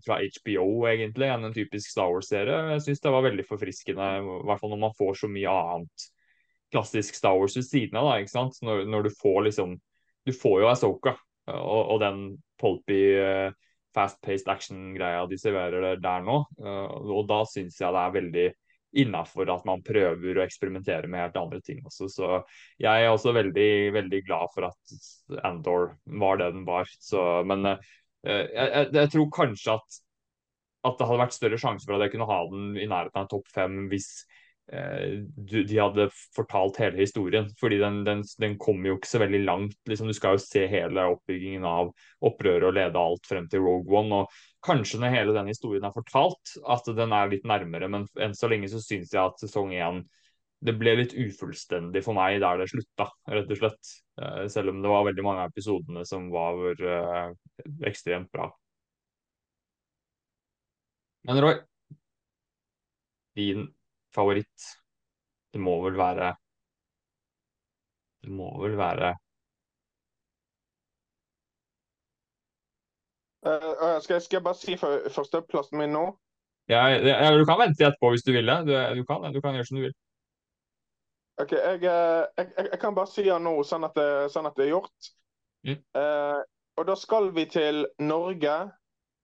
fra 0.06 0.18
HBO, 0.18 0.66
egentlig, 0.90 1.30
enn 1.30 1.46
en 1.48 1.56
typisk 1.56 1.92
Star 1.92 2.10
Wars-serie. 2.10 2.60
Jeg 2.74 2.86
syns 2.88 3.04
det 3.04 3.14
var 3.14 3.26
veldig 3.28 3.46
forfriskende, 3.46 4.10
i 4.20 4.38
hvert 4.50 4.62
fall 4.62 4.74
når 4.74 4.82
man 4.88 4.96
får 4.98 5.20
så 5.22 5.30
mye 5.32 5.54
annet 5.54 6.08
klassisk 6.74 7.20
Star 7.20 7.38
Wars 7.38 7.58
ved 7.58 7.68
siden 7.68 8.00
av. 8.00 8.10
da, 8.10 8.16
ikke 8.24 8.34
sant? 8.34 8.58
Når, 8.66 8.88
når, 8.90 9.10
du 9.10 9.18
får 9.20 9.44
liksom 9.50 9.78
Du 10.26 10.32
får 10.32 10.62
jo 10.64 10.72
Asoka 10.72 11.18
og, 11.52 11.82
og 11.92 11.98
den 12.00 12.20
pulpy, 12.62 13.02
uh, 13.20 13.52
fast-paced 13.94 14.48
action-greia 14.48 15.26
de 15.28 15.38
serverer 15.38 15.98
der 16.02 16.24
nå. 16.24 16.38
Uh, 16.64 17.10
og 17.18 17.28
da 17.30 17.42
syns 17.50 17.82
jeg 17.82 17.92
det 17.92 18.04
er 18.04 18.16
veldig 18.18 18.46
innafor 19.04 19.50
at 19.50 19.66
man 19.66 19.82
prøver 19.84 20.38
å 20.38 20.44
eksperimentere 20.46 21.10
med 21.10 21.26
helt 21.26 21.38
andre 21.42 21.60
ting 21.66 21.82
også. 21.84 22.08
Så 22.14 22.30
jeg 22.82 23.04
er 23.04 23.12
også 23.12 23.34
veldig, 23.36 23.74
veldig 23.98 24.22
glad 24.24 24.54
for 24.54 24.70
at 24.70 25.44
Andor 25.44 25.98
var 26.22 26.40
det 26.40 26.54
den 26.56 26.64
var. 26.70 26.90
Så, 27.04 27.20
men 27.50 27.68
uh, 27.74 27.92
jeg, 28.24 28.48
jeg, 28.54 28.90
jeg, 28.96 29.12
tror 29.14 29.34
kanskje 29.36 29.76
at, 29.78 30.00
at 30.88 31.00
det 31.00 31.10
hadde 31.10 31.24
vært 31.24 31.36
større 31.36 31.60
sjanse 31.62 31.88
for 31.88 31.98
at 31.98 32.06
jeg 32.06 32.16
kunne 32.16 32.30
ha 32.30 32.40
den 32.52 32.72
i 32.78 32.88
nærheten 32.88 33.24
av 33.24 33.30
topp 33.32 33.52
fem 33.54 33.86
hvis 33.92 34.10
Eh, 34.72 35.20
de 35.68 35.78
hadde 35.80 36.08
fortalt 36.36 36.78
hele 36.80 36.98
historien. 36.98 37.50
Fordi 37.60 37.78
den, 37.82 38.04
den, 38.08 38.24
den 38.40 38.58
kommer 38.58 38.90
jo 38.90 38.98
ikke 38.98 39.12
så 39.12 39.22
veldig 39.24 39.44
langt. 39.44 39.78
Liksom, 39.90 40.08
du 40.08 40.16
skal 40.18 40.38
jo 40.38 40.44
se 40.44 40.66
hele 40.72 41.08
oppbyggingen 41.14 41.68
av 41.68 41.92
opprøret 42.24 42.70
og 42.70 42.78
lede 42.78 43.00
alt 43.00 43.28
frem 43.30 43.50
til 43.52 43.66
Rogue 43.66 44.00
One. 44.00 44.24
Og 44.24 44.66
kanskje 44.66 45.02
når 45.02 45.16
hele 45.18 45.36
den 45.36 45.52
historien 45.52 45.88
er 45.88 45.96
fortalt, 45.96 46.56
at 46.64 46.92
den 46.96 47.16
er 47.16 47.32
litt 47.32 47.48
nærmere. 47.48 47.92
Men 47.92 48.08
enn 48.24 48.38
så 48.38 48.52
lenge 48.52 48.72
så 48.72 48.82
syns 48.84 49.14
jeg 49.14 49.24
at 49.24 49.44
sesong 49.44 49.76
én 49.76 50.04
det 50.64 50.74
ble 50.80 50.94
litt 50.96 51.14
ufullstendig 51.18 52.04
for 52.06 52.16
meg 52.16 52.40
der 52.44 52.62
det 52.62 52.70
slutta, 52.72 53.10
rett 53.28 53.50
og 53.52 53.60
slett. 53.60 53.94
Eh, 54.22 54.44
selv 54.52 54.72
om 54.72 54.80
det 54.84 54.92
var 54.92 55.08
veldig 55.10 55.26
mange 55.26 55.44
av 55.44 55.52
episodene 55.52 56.06
som 56.08 56.30
var 56.32 56.60
uh, 56.80 57.34
ekstremt 57.90 58.32
bra. 58.32 58.48
Men 61.28 61.42
Roy, 61.44 61.58
din 63.36 63.68
favoritt. 64.16 64.70
Det 65.54 65.62
må 65.62 65.76
vel 65.84 65.98
være 66.00 66.32
Det 68.24 68.32
må 68.34 68.48
vel 68.64 68.74
være 68.80 69.12
uh, 73.46 74.00
skal, 74.02 74.16
jeg, 74.16 74.24
skal, 74.26 74.38
jeg, 74.38 74.44
bare 74.48 74.58
si 74.58 74.78
førsteplassen 74.80 75.78
min 75.78 75.94
nå? 75.94 76.06
Ja, 76.72 76.88
ja, 76.96 77.30
du 77.36 77.44
kan 77.46 77.60
vente 77.60 77.84
etterpå 77.84 78.14
hvis 78.14 78.24
du 78.24 78.32
vil 78.32 78.48
det. 78.48 78.60
Du, 78.70 78.74
du, 79.02 79.04
kan, 79.06 79.28
du 79.36 79.42
kan 79.44 79.60
gjøre 79.60 79.68
som 79.68 79.82
du 79.82 79.86
vil. 79.90 79.96
OK, 81.42 81.52
jeg, 81.52 81.84
eh, 81.84 82.26
jeg, 82.38 82.68
jeg 82.72 82.80
kan 82.82 82.96
bare 82.96 83.10
si 83.10 83.26
den 83.26 83.48
nå, 83.48 83.56
sånn 83.66 83.88
at 83.88 83.96
det, 83.98 84.10
sånn 84.34 84.50
at 84.50 84.58
det 84.60 84.68
er 84.68 84.76
gjort. 84.76 85.14
Mm. 85.64 85.80
Uh, 85.96 86.42
og 86.78 86.88
da 86.90 86.96
skal 87.00 87.32
vi 87.34 87.48
til 87.50 87.86
Norge. 88.04 88.58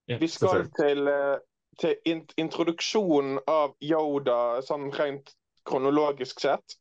Ja, 0.09 0.17
vi 0.17 0.27
skal 0.31 0.69
til 0.73 1.09
uh, 1.11 1.37
til 1.79 2.25
introduksjonen 2.37 3.39
av 3.47 3.75
Yoda 3.83 4.59
sånn 4.65 4.89
rent 4.95 5.31
kronologisk 5.69 6.41
sett. 6.43 6.75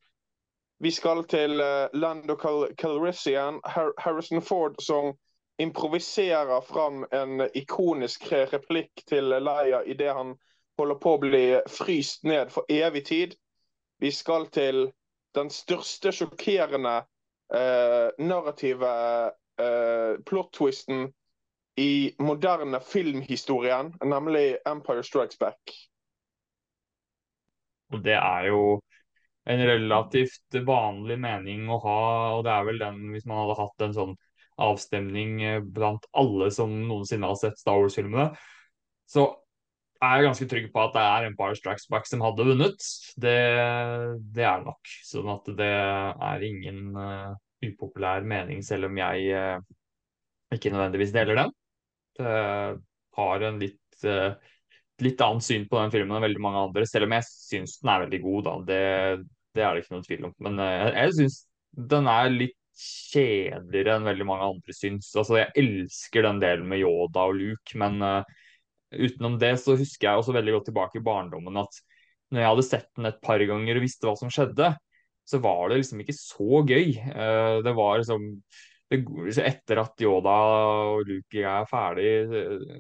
Vi 0.83 0.91
skal 0.95 1.25
til 1.31 1.61
uh, 1.61 1.87
Lando 1.93 2.37
Cal 2.39 2.69
Calrissian, 2.79 3.61
Har 3.65 3.93
Harrison 3.99 4.43
Ford 4.43 4.79
som 4.83 5.13
improviserer 5.59 6.61
fram 6.63 7.05
en 7.11 7.43
ikonisk 7.55 8.29
replikk 8.31 9.03
til 9.11 9.33
Leia 9.43 9.83
idet 9.91 10.15
han 10.15 10.37
holder 10.79 10.99
på 11.03 11.15
å 11.17 11.23
bli 11.23 11.45
fryst 11.67 12.23
ned 12.25 12.53
for 12.55 12.69
evig 12.71 13.05
tid. 13.09 13.35
Vi 13.99 14.13
skal 14.15 14.47
til 14.55 14.87
den 15.39 15.53
største 15.55 16.13
sjokkerende 16.15 16.97
uh, 17.55 18.09
narrative 18.19 18.91
uh, 19.63 20.19
plot-twisten 20.27 21.09
i 21.79 22.15
moderne 22.19 22.81
filmhistorien, 22.83 23.95
nemlig 24.05 24.59
'Empire 24.67 25.03
Strikes 25.03 25.39
Back'. 25.39 25.75
Og 27.93 28.05
det 28.05 28.19
er 28.19 28.49
jo 28.51 28.81
en 29.49 29.63
relativt 29.65 30.59
vanlig 30.67 31.17
mening 31.21 31.69
å 31.73 31.79
ha, 31.81 32.01
og 32.37 32.43
det 32.45 32.53
er 32.53 32.67
vel 32.69 32.83
den 32.83 32.99
hvis 33.15 33.27
man 33.29 33.41
hadde 33.45 33.61
hatt 33.63 33.85
en 33.87 33.95
sånn 33.97 34.17
avstemning 34.59 35.39
eh, 35.47 35.61
blant 35.63 36.05
alle 36.19 36.51
som 36.53 36.75
noensinne 36.89 37.31
har 37.31 37.39
sett 37.39 37.61
Star 37.61 37.79
Wars-filmene, 37.81 38.33
så 39.09 39.31
er 40.05 40.25
ganske 40.25 40.47
trygg 40.51 40.69
på 40.75 40.83
at 40.83 40.95
det 40.95 41.03
er 41.03 41.27
Empire 41.29 41.57
Strikes 41.59 41.89
Back 41.91 42.07
som 42.07 42.23
hadde 42.23 42.47
vunnet. 42.47 42.85
Det, 43.19 43.39
det 44.35 44.45
er 44.47 44.63
nok. 44.65 44.93
Sånn 45.07 45.31
at 45.33 45.49
det 45.59 45.71
er 45.71 46.45
ingen 46.47 46.93
uh, 46.95 47.33
upopulær 47.65 48.27
mening, 48.27 48.63
selv 48.67 48.91
om 48.91 49.01
jeg 49.01 49.33
uh, 49.35 49.59
ikke 50.55 50.73
nødvendigvis 50.75 51.15
deler 51.17 51.43
den. 51.43 51.57
Eh, 52.19 52.71
har 53.19 53.43
en 53.47 53.59
litt, 53.61 53.99
uh, 54.09 54.33
litt 55.05 55.21
annet 55.23 55.45
syn 55.47 55.67
på 55.71 55.79
den 55.79 55.93
filmen 55.93 56.17
enn 56.17 56.25
veldig 56.25 56.43
mange 56.43 56.63
andre, 56.69 56.87
selv 56.89 57.07
om 57.07 57.15
jeg 57.15 57.27
syns 57.29 57.77
den 57.83 57.93
er 57.93 58.07
veldig 58.07 58.21
god. 58.25 58.41
da, 58.47 58.55
Det, 58.71 58.81
det 59.55 59.65
er 59.65 59.75
det 59.75 59.85
ikke 59.85 59.95
noen 59.97 60.07
tvil 60.07 60.27
om. 60.31 60.35
Men 60.47 60.63
jeg, 60.65 60.95
jeg 60.97 61.17
syns 61.19 61.39
den 61.93 62.11
er 62.11 62.33
litt 62.33 62.57
kjedeligere 62.79 63.99
enn 63.99 64.07
veldig 64.07 64.27
mange 64.27 64.49
andre 64.55 64.75
syns. 64.77 65.11
Altså, 65.19 65.41
jeg 65.43 65.53
elsker 65.59 66.27
den 66.27 66.43
delen 66.43 66.69
med 66.71 66.83
Yoda 66.85 67.27
og 67.29 67.39
Luke, 67.39 67.79
men 67.83 67.99
uh, 68.03 68.39
utenom 68.93 69.37
det 69.41 69.55
så 69.61 69.77
husker 69.79 70.09
jeg 70.09 70.21
også 70.21 70.35
veldig 70.37 70.55
godt 70.57 70.69
tilbake 70.71 71.01
i 71.01 71.05
barndommen 71.05 71.61
at 71.61 71.81
når 72.33 72.43
jeg 72.43 72.51
hadde 72.53 72.67
sett 72.67 72.89
den 72.97 73.09
et 73.09 73.21
par 73.25 73.43
ganger 73.51 73.79
og 73.79 73.85
visste 73.85 74.09
hva 74.09 74.15
som 74.21 74.33
skjedde, 74.33 74.73
så 75.29 75.41
var 75.45 75.69
det 75.69 75.81
liksom 75.81 76.03
ikke 76.03 76.17
så 76.17 76.63
gøy. 76.69 76.91
Uh, 77.13 77.61
det 77.65 77.73
var 77.77 78.01
liksom 78.01 78.27
etter 78.89 79.81
at 79.83 80.01
Yoda 80.01 80.35
og 80.97 81.09
Luke 81.09 81.43
er 81.45 81.67
ferdig, 81.69 82.13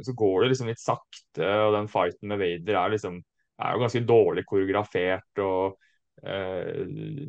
så 0.05 0.15
går 0.17 0.43
det 0.43 0.53
liksom 0.53 0.71
litt 0.71 0.81
sakte. 0.81 1.45
Og 1.45 1.75
den 1.77 1.91
fighten 1.93 2.33
med 2.33 2.41
Vader 2.41 2.81
er 2.81 2.95
liksom 2.95 3.19
er 3.59 3.75
jo 3.75 3.83
ganske 3.83 4.05
dårlig 4.09 4.45
koreografert. 4.49 5.43
og 5.45 5.77
eh, 6.23 6.83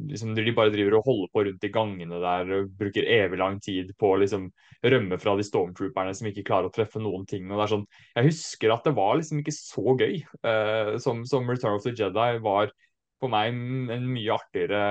liksom 0.09 0.33
De 0.35 0.53
bare 0.55 0.73
driver 0.73 0.97
og 0.97 1.07
holder 1.07 1.31
på 1.33 1.43
rundt 1.47 1.65
i 1.67 1.71
gangene 1.73 2.19
der 2.23 2.53
og 2.57 2.73
bruker 2.79 3.07
evig 3.07 3.39
lang 3.41 3.59
tid 3.63 3.93
på 3.99 4.13
å 4.13 4.19
liksom 4.21 4.49
rømme 4.93 5.19
fra 5.21 5.35
de 5.37 5.45
stormtrooperne 5.47 6.13
som 6.15 6.29
ikke 6.29 6.45
klarer 6.47 6.69
å 6.69 6.73
treffe 6.73 7.01
noen 7.03 7.25
ting. 7.29 7.49
og 7.49 7.57
det 7.57 7.65
er 7.65 7.73
sånn, 7.75 7.87
Jeg 8.15 8.29
husker 8.31 8.75
at 8.75 8.85
det 8.87 8.95
var 8.97 9.15
liksom 9.19 9.41
ikke 9.41 9.55
så 9.55 9.95
gøy 9.99 10.19
eh, 10.19 10.93
som, 11.03 11.25
som 11.25 11.49
Return 11.49 11.79
of 11.79 11.83
the 11.83 11.95
Jedi 11.95 12.39
var 12.45 12.73
for 13.19 13.31
meg 13.31 13.51
en 13.51 14.05
mye 14.07 14.31
artigere, 14.31 14.83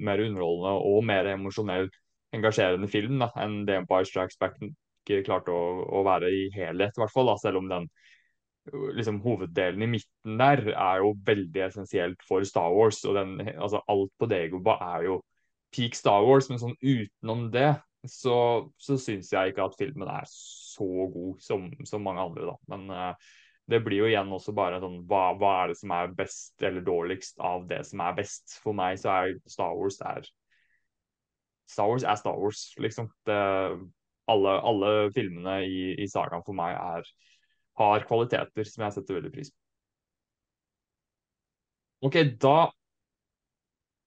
mer 0.00 0.22
underholdende 0.24 0.76
og 0.88 1.02
mer 1.04 1.28
emosjonell 1.28 1.90
engasjerende 2.32 2.88
film 2.88 3.18
da, 3.20 3.28
enn 3.42 3.64
det 3.68 3.76
Empire 3.82 4.06
Strikes 4.08 4.38
Back 4.40 4.56
klarte 5.26 5.52
å, 5.52 5.84
å 5.98 6.04
være 6.06 6.30
i 6.30 6.46
helhet, 6.54 6.94
i 6.94 7.02
hvert 7.02 7.12
fall. 7.12 7.30
Da, 7.32 7.36
selv 7.42 7.60
om 7.62 7.68
den 7.70 7.88
liksom, 8.68 9.20
hoveddelen 9.24 9.82
i 9.82 9.90
midten 9.96 10.38
der 10.40 10.62
er 10.72 11.02
jo 11.02 11.14
veldig 11.26 11.66
essensielt 11.66 12.22
for 12.28 12.44
Star 12.44 12.72
Wars. 12.74 13.04
og 13.04 13.16
den, 13.18 13.40
altså 13.56 13.82
Alt 13.88 14.12
på 14.18 14.28
Degoba 14.30 14.76
er 14.96 15.06
jo 15.08 15.20
peak 15.74 15.94
Star 15.94 16.24
Wars, 16.26 16.50
men 16.50 16.60
sånn 16.60 16.76
utenom 16.82 17.48
det 17.54 17.74
så, 18.08 18.70
så 18.80 18.96
syns 18.98 19.30
jeg 19.32 19.52
ikke 19.52 19.66
at 19.68 19.76
filmen 19.78 20.08
er 20.08 20.26
så 20.30 20.88
god 21.12 21.40
som, 21.44 21.68
som 21.84 22.02
mange 22.02 22.24
andre, 22.24 22.48
da. 22.48 22.56
Men 22.72 22.86
uh, 22.90 23.30
det 23.70 23.82
blir 23.84 24.02
jo 24.02 24.08
igjen 24.08 24.32
også 24.34 24.54
bare 24.56 24.80
sånn 24.82 25.02
hva, 25.08 25.30
hva, 25.38 25.52
er 25.62 25.72
det 25.72 25.78
som 25.78 25.92
er 25.94 26.14
best 26.16 26.64
eller 26.66 26.84
dårligst 26.84 27.40
av 27.44 27.68
det 27.70 27.82
som 27.86 28.02
er 28.02 28.16
best? 28.16 28.56
For 28.64 28.76
meg 28.76 28.98
så 29.02 29.12
er 29.14 29.36
Star 29.50 29.76
Wars 29.76 30.00
er 30.00 30.28
Star 31.70 31.86
Wars 31.86 32.02
er 32.02 32.18
Star 32.18 32.38
Wars, 32.40 32.64
liksom. 32.82 33.12
Det, 33.28 33.38
alle, 34.30 34.54
alle, 34.66 34.90
filmene 35.14 35.60
i, 35.66 35.82
i 36.02 36.08
sagaen 36.10 36.42
for 36.46 36.56
meg 36.56 36.74
er, 36.74 37.06
har 37.80 38.06
kvaliteter 38.08 38.68
som 38.68 38.84
jeg 38.86 38.96
setter 38.96 39.18
veldig 39.18 39.32
pris 39.34 39.50
på. 39.52 39.58
Ok, 42.08 42.16
da 42.40 42.70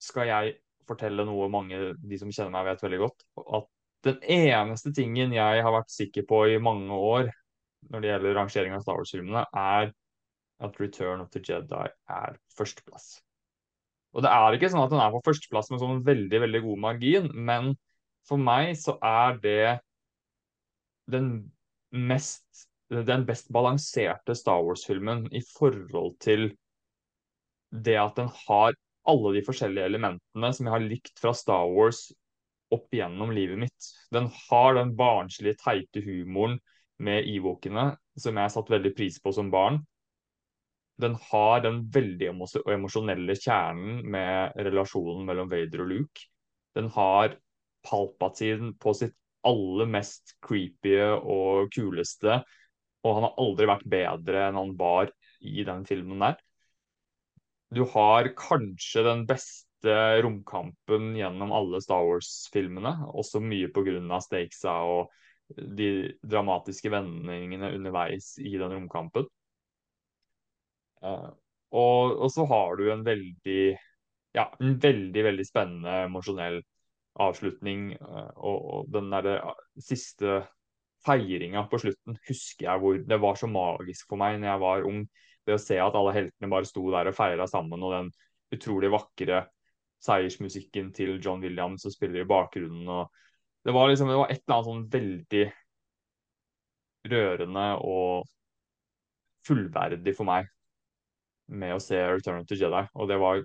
skal 0.02 0.30
jeg 0.30 0.56
fortelle 0.90 1.26
noe 1.28 1.48
mange 1.52 1.94
de 2.02 2.20
som 2.20 2.32
kjenner 2.34 2.54
meg, 2.56 2.72
vet 2.72 2.86
veldig 2.88 3.02
godt. 3.04 3.26
At 3.60 3.70
den 4.04 4.18
eneste 4.36 4.92
tingen 4.96 5.36
jeg 5.36 5.64
har 5.64 5.76
vært 5.76 5.94
sikker 5.94 6.26
på 6.28 6.44
i 6.52 6.60
mange 6.62 6.96
år 6.98 7.30
når 7.92 8.04
det 8.04 8.10
gjelder 8.10 8.38
rangering 8.38 8.74
av 8.76 8.84
Star 8.84 9.00
Wars-filmene, 9.00 9.44
er 9.52 9.92
at 10.64 10.80
Return 10.80 11.24
of 11.24 11.32
the 11.34 11.42
Jedi 11.44 11.86
er 12.16 12.38
førsteplass. 12.56 13.18
Og 14.14 14.24
det 14.24 14.32
er 14.32 14.56
ikke 14.56 14.70
sånn 14.72 14.84
at 14.84 14.94
den 14.94 15.02
er 15.04 15.14
på 15.14 15.24
førsteplass 15.26 15.72
med 15.74 15.82
sånn 15.82 16.04
veldig 16.06 16.44
veldig 16.46 16.62
god 16.68 16.84
margin, 16.86 17.32
men 17.34 17.74
for 18.28 18.40
meg 18.40 18.76
så 18.80 18.96
er 19.04 19.40
det 19.44 19.80
den 21.12 21.34
mest 21.92 22.68
den 22.90 23.26
best 23.26 23.50
balanserte 23.54 24.36
Star 24.36 24.64
Wars-filmen 24.64 25.28
i 25.34 25.42
forhold 25.46 26.18
til 26.24 26.50
det 27.74 27.96
at 27.98 28.20
den 28.20 28.30
har 28.48 28.76
alle 29.10 29.34
de 29.36 29.44
forskjellige 29.46 29.88
elementene 29.92 30.52
som 30.54 30.68
jeg 30.68 30.76
har 30.76 30.86
likt 30.86 31.20
fra 31.20 31.34
Star 31.36 31.66
Wars 31.72 32.06
opp 32.74 32.94
gjennom 32.94 33.34
livet 33.36 33.60
mitt. 33.66 33.90
Den 34.14 34.30
har 34.50 34.78
den 34.78 34.94
barnslige, 34.98 35.58
teite 35.62 36.04
humoren 36.06 36.60
med 37.04 37.28
Ewokene, 37.30 37.94
som 38.18 38.38
jeg 38.38 38.54
satte 38.54 38.74
veldig 38.74 38.94
pris 38.98 39.20
på 39.22 39.34
som 39.36 39.52
barn. 39.54 39.84
den 41.02 41.16
har 41.32 41.64
den 41.64 41.80
veldig 41.90 42.28
emosjonelle 42.70 43.34
kjernen 43.36 44.04
med 44.14 44.54
relasjonen 44.62 45.26
mellom 45.26 45.50
Vader 45.50 45.82
og 45.82 45.90
Luke. 45.90 46.28
Den 46.78 46.92
har 46.94 47.34
Palpatine 47.84 48.76
på 48.80 48.94
sitt 48.94 49.16
aller 49.44 49.90
mest 49.90 50.36
creepy 50.46 50.94
og 51.02 51.74
kuleste, 51.74 52.44
og 53.04 53.18
han 53.18 53.28
har 53.28 53.38
aldri 53.44 53.68
vært 53.70 53.86
bedre 53.92 54.48
enn 54.48 54.60
han 54.60 54.74
var 54.80 55.12
i 55.44 55.66
den 55.68 55.84
filmen 55.88 56.24
der. 56.24 56.38
Du 57.74 57.84
har 57.90 58.30
kanskje 58.38 59.04
den 59.08 59.26
beste 59.28 59.96
romkampen 60.24 61.12
gjennom 61.18 61.52
alle 61.56 61.82
Star 61.84 62.06
Wars-filmene, 62.08 62.94
også 63.12 63.42
mye 63.44 63.72
pga. 63.74 64.20
stakesa 64.24 64.76
og 64.88 65.12
de 65.54 66.14
dramatiske 66.24 66.92
vendingene 66.94 67.74
underveis 67.76 68.34
i 68.40 68.54
den 68.56 68.78
romkampen. 68.78 69.28
Uh, 71.04 71.34
og, 71.74 72.14
og, 72.22 72.30
så 72.32 72.46
har 72.48 72.78
du 72.80 72.86
en 72.94 73.04
veldig 73.04 73.64
ja, 74.38 74.46
en 74.60 74.78
veldig, 74.82 75.24
veldig 75.28 75.46
spennende 75.46 75.98
emosjonell 76.08 76.62
avslutning. 77.22 77.92
Uh, 78.00 78.32
og, 78.38 78.58
og, 78.78 78.92
den 78.94 79.12
derre 79.12 79.40
siste 79.82 80.44
feiringa 81.06 81.66
på 81.72 81.80
slutten 81.82 82.18
husker 82.28 82.68
jeg 82.68 82.82
hvor 82.84 83.00
det 83.10 83.20
var 83.22 83.40
så 83.40 83.50
magisk 83.52 84.12
for 84.12 84.22
meg 84.22 84.40
når 84.40 84.52
jeg 84.52 84.64
var 84.64 84.88
ung. 84.90 85.02
Det 85.44 85.58
å 85.58 85.62
se 85.62 85.80
at 85.82 85.98
alle 86.00 86.14
heltene 86.16 86.52
bare 86.52 86.68
sto 86.70 86.86
der 86.94 87.10
og 87.12 87.18
feira 87.18 87.48
sammen, 87.52 87.84
og 87.84 87.92
den 87.92 88.14
utrolig 88.56 88.92
vakre 88.94 89.44
seiersmusikken 90.04 90.92
til 90.96 91.18
John 91.24 91.44
Williams 91.44 91.84
som 91.84 91.94
spiller 91.94 92.24
i 92.24 92.30
bakgrunnen. 92.30 92.88
og 92.88 93.12
det 93.64 93.72
var 93.76 93.90
liksom 93.90 94.10
det 94.12 94.20
var 94.20 94.32
et 94.32 94.42
eller 94.44 94.56
annet 94.56 94.70
sånn 94.70 94.88
veldig 94.92 95.44
rørende 97.14 97.68
og 97.84 98.28
fullverdig 99.48 100.16
for 100.16 100.28
meg 100.28 100.50
med 101.52 101.76
å 101.76 101.84
se 101.84 102.00
Return 102.00 102.46
to 102.48 102.58
Jedi. 102.60 102.84
Og 102.96 103.10
det 103.12 103.20
var 103.20 103.44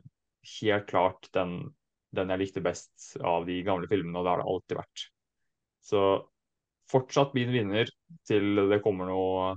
helt 0.61 0.89
klart 0.91 1.29
den, 1.35 1.61
den 2.15 2.35
jeg 2.35 2.43
likte 2.43 2.65
best 2.65 3.15
av 3.23 3.47
de 3.47 3.61
gamle 3.67 3.91
filmene, 3.91 4.19
og 4.19 4.27
det 4.27 4.33
har 4.33 4.43
det 4.43 4.51
alltid 4.53 4.81
vært. 4.81 5.07
Så 5.89 6.03
fortsatt 6.93 7.35
min 7.37 7.53
vinner 7.53 7.91
til 8.29 8.63
det 8.71 8.83
kommer 8.85 9.11
noe 9.11 9.57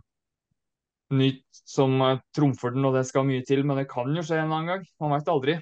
nytt 1.12 1.62
som 1.68 1.99
trumfer 2.36 2.74
den, 2.76 2.88
og 2.88 2.95
det 2.95 3.06
skal 3.10 3.28
mye 3.28 3.44
til. 3.48 3.66
Men 3.68 3.82
det 3.82 3.90
kan 3.91 4.12
jo 4.16 4.24
skje 4.26 4.40
en 4.41 4.52
annen 4.52 4.72
gang. 4.74 4.86
Man 5.03 5.16
veit 5.16 5.32
aldri. 5.32 5.58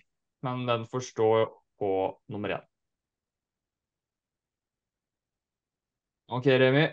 Men 0.45 0.63
den 0.69 0.85
får 0.87 1.03
stå 1.09 1.29
på 1.79 1.91
nummer 2.31 2.55
én. 2.59 2.65
OK, 6.29 6.47
Remi. 6.61 6.85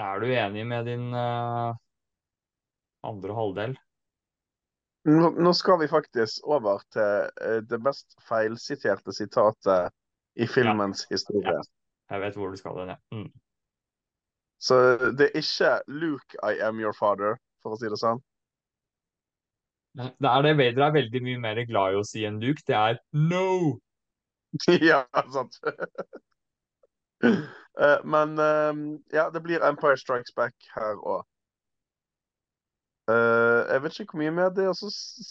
Er 0.00 0.20
du 0.22 0.26
enig 0.30 0.64
med 0.66 0.86
din 0.86 1.10
uh, 1.12 1.74
andre 3.04 3.36
halvdel? 3.36 3.74
Nå, 5.10 5.32
nå 5.34 5.52
skal 5.56 5.80
vi 5.80 5.88
faktisk 5.90 6.46
over 6.48 6.84
til 6.94 7.26
uh, 7.42 7.58
det 7.66 7.80
best 7.82 8.14
feilsiterte 8.28 9.12
sitatet 9.16 9.90
i 10.38 10.46
filmens 10.48 11.04
ja. 11.08 11.16
historie. 11.16 11.56
Ja. 11.58 11.66
Jeg 12.14 12.24
vet 12.24 12.38
hvor 12.38 12.54
du 12.54 12.60
skal 12.60 12.78
den, 12.78 12.94
ja. 12.94 12.98
Mm. 13.12 13.28
Så 14.60 14.76
det 15.18 15.30
er 15.30 15.38
ikke 15.40 15.70
'Luke, 15.88 16.36
I 16.42 16.60
am 16.60 16.80
your 16.80 16.92
father', 16.92 17.38
for 17.62 17.74
å 17.74 17.78
si 17.80 17.88
det 17.88 17.98
sånn. 18.00 18.20
Det 19.96 20.28
er 20.30 20.42
det 20.44 20.56
Vader 20.58 20.84
er 20.86 20.92
veldig 20.94 21.22
mye 21.26 21.38
mer 21.42 21.62
glad 21.66 21.94
i 21.94 21.98
å 21.98 22.04
si 22.06 22.26
enn 22.28 22.40
Luke. 22.42 22.62
Det 22.66 22.76
er 22.76 23.00
'no'. 23.12 23.80
ja, 24.90 25.04
sant. 25.32 25.56
uh, 27.24 27.98
men 28.14 28.38
uh, 28.38 28.74
ja, 29.12 29.30
det 29.30 29.42
blir 29.42 29.64
Empire 29.66 29.96
Strikes 29.96 30.34
Back 30.36 30.54
her 30.76 31.00
òg. 31.00 31.24
Uh, 33.10 33.66
jeg 33.72 33.82
vet 33.82 34.00
ikke 34.00 34.14
hvor 34.14 34.22
mye 34.22 34.36
mer 34.36 34.52
det 34.54 34.68
er. 34.68 34.74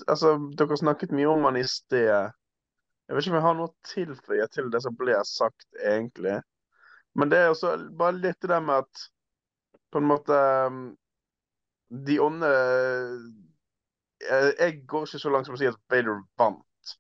Altså, 0.08 0.34
dere 0.58 0.78
snakket 0.82 1.14
mye 1.16 1.30
om 1.32 1.46
han 1.48 1.60
i 1.60 1.64
sted. 1.68 2.10
Jeg 2.10 3.16
vet 3.16 3.26
ikke 3.26 3.36
om 3.36 3.40
jeg 3.40 3.48
har 3.48 3.56
noe 3.58 3.70
å 3.70 3.94
tilføye 3.94 4.50
til 4.54 4.74
det 4.74 4.82
som 4.84 4.98
ble 4.98 5.16
sagt, 5.28 5.70
egentlig. 5.80 6.40
Men 7.18 7.32
det 7.32 7.40
er 7.40 7.54
også 7.54 7.78
bare 7.98 8.20
litt 8.20 8.42
det 8.42 8.60
med 8.66 8.84
at 8.84 9.08
på 9.92 10.02
en 10.02 10.08
måte 10.10 10.40
De 11.90 12.20
onde 12.22 12.50
jeg, 14.20 14.54
jeg 14.60 14.82
går 14.88 15.08
ikke 15.08 15.22
så 15.22 15.32
langt 15.34 15.48
som 15.48 15.56
å 15.56 15.60
si 15.60 15.70
at 15.70 15.78
Vader 15.90 16.20
vant, 16.38 16.94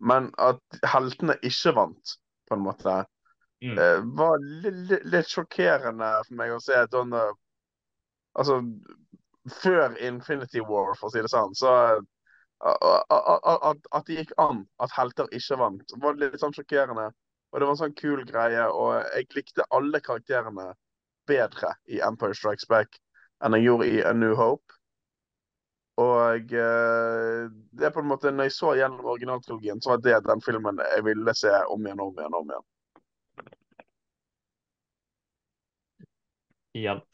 men 0.00 0.30
at 0.40 0.78
heltene 0.94 1.36
ikke 1.44 1.74
vant, 1.76 2.14
på 2.48 2.56
en 2.56 2.64
måte, 2.64 2.94
mm. 3.62 3.76
uh, 3.76 4.00
var 4.16 4.40
litt 5.04 5.28
sjokkerende 5.30 6.08
for 6.24 6.38
meg 6.40 6.54
å 6.54 6.62
se 6.64 6.80
Donna 6.92 7.26
Altså 8.34 8.56
før 9.60 9.92
Infinity 10.02 10.58
War, 10.66 10.96
for 10.98 11.06
å 11.06 11.12
si 11.12 11.20
det 11.22 11.30
sånn, 11.30 11.52
så 11.54 11.70
at, 12.64 13.86
at 13.92 14.06
det 14.08 14.16
gikk 14.16 14.32
an 14.40 14.64
at 14.82 14.94
helter 14.96 15.28
ikke 15.36 15.58
vant, 15.60 15.94
var 16.02 16.16
litt 16.18 16.40
sånn 16.40 16.54
sjokkerende. 16.56 17.10
Og 17.52 17.60
det 17.60 17.68
var 17.68 17.76
en 17.76 17.82
sånn 17.82 17.98
kul 17.98 18.24
greie. 18.26 18.64
Og 18.66 18.96
jeg 19.14 19.28
likte 19.36 19.66
alle 19.74 20.00
karakterene 20.02 20.72
bedre 21.28 21.74
i 21.90 22.00
Empire 22.04 22.36
Strikes 22.36 22.68
Back 22.70 22.98
enn 23.44 23.56
jeg 23.58 23.66
gjorde 23.66 23.90
i 23.90 24.00
A 24.06 24.12
New 24.16 24.34
Hope. 24.38 24.78
Og 26.00 26.54
eh, 26.58 27.42
det 27.70 27.86
er 27.86 27.92
på 27.94 28.02
en 28.02 28.10
måte, 28.10 28.32
når 28.34 28.48
jeg 28.48 28.56
så 28.56 28.72
gjennom 28.78 29.12
originaltrilogien, 29.12 29.82
så 29.82 29.94
var 29.94 30.00
det 30.02 30.24
den 30.26 30.42
filmen 30.42 30.80
jeg 30.82 31.04
ville 31.06 31.34
se 31.38 31.52
om 31.70 31.86
igjen 31.86 32.02
og 32.02 32.10
om 32.10 32.18
igjen. 32.18 32.38
om 32.40 32.50
igjen. 32.50 32.66
Igjen 36.74 37.04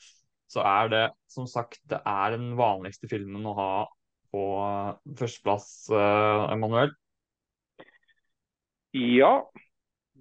så 0.50 0.64
er 0.66 0.88
det 0.90 1.04
som 1.30 1.46
sagt 1.46 1.78
det 1.90 2.00
er 2.08 2.34
den 2.34 2.54
vanligste 2.58 3.10
filmen 3.10 3.44
å 3.46 3.54
ha 3.54 3.72
på 4.30 4.44
førsteplass, 5.18 5.68
eh, 5.94 6.44
Emanuel? 6.54 6.94
Ja, 8.96 9.44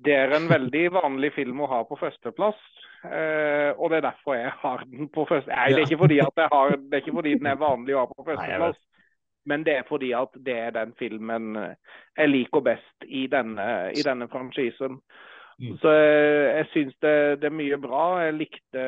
det 0.05 0.13
er 0.13 0.35
en 0.35 0.49
veldig 0.49 0.83
vanlig 0.99 1.31
film 1.37 1.63
å 1.65 1.69
ha 1.71 1.81
på 1.87 1.97
førsteplass. 1.97 2.59
Uh, 2.99 3.71
og 3.79 3.89
det 3.89 3.97
er 3.97 4.07
derfor 4.09 4.35
jeg 4.35 4.51
har 4.59 4.83
den 4.83 5.07
på 5.13 5.23
første... 5.29 5.51
Nei, 5.53 5.69
det 5.71 5.83
er 5.83 5.87
ikke 5.87 6.03
fordi, 6.03 6.19
at 6.19 6.41
jeg 6.43 6.49
har, 6.51 6.75
det 6.75 6.97
er 6.97 7.03
ikke 7.03 7.17
fordi 7.21 7.35
den 7.39 7.47
er 7.47 7.61
vanlig 7.61 7.95
å 7.95 8.03
ha 8.03 8.09
på 8.11 8.25
førsteplass. 8.27 8.79
Men 9.47 9.63
det 9.65 9.75
er 9.79 9.85
fordi 9.87 10.11
at 10.13 10.35
det 10.45 10.55
er 10.59 10.73
den 10.75 10.91
filmen 10.99 11.55
jeg 11.55 12.29
liker 12.29 12.61
best 12.61 13.05
i 13.07 13.23
denne, 13.31 13.67
i 13.95 14.03
denne 14.05 14.27
franchisen. 14.29 14.99
Mm. 15.59 15.77
Så 15.81 15.91
jeg, 15.91 16.57
jeg 16.57 16.67
syns 16.73 16.97
det, 17.01 17.15
det, 17.41 17.47
er 17.49 17.55
mye 17.55 17.79
bra. 17.81 18.03
Jeg, 18.23 18.35
likte, 18.39 18.83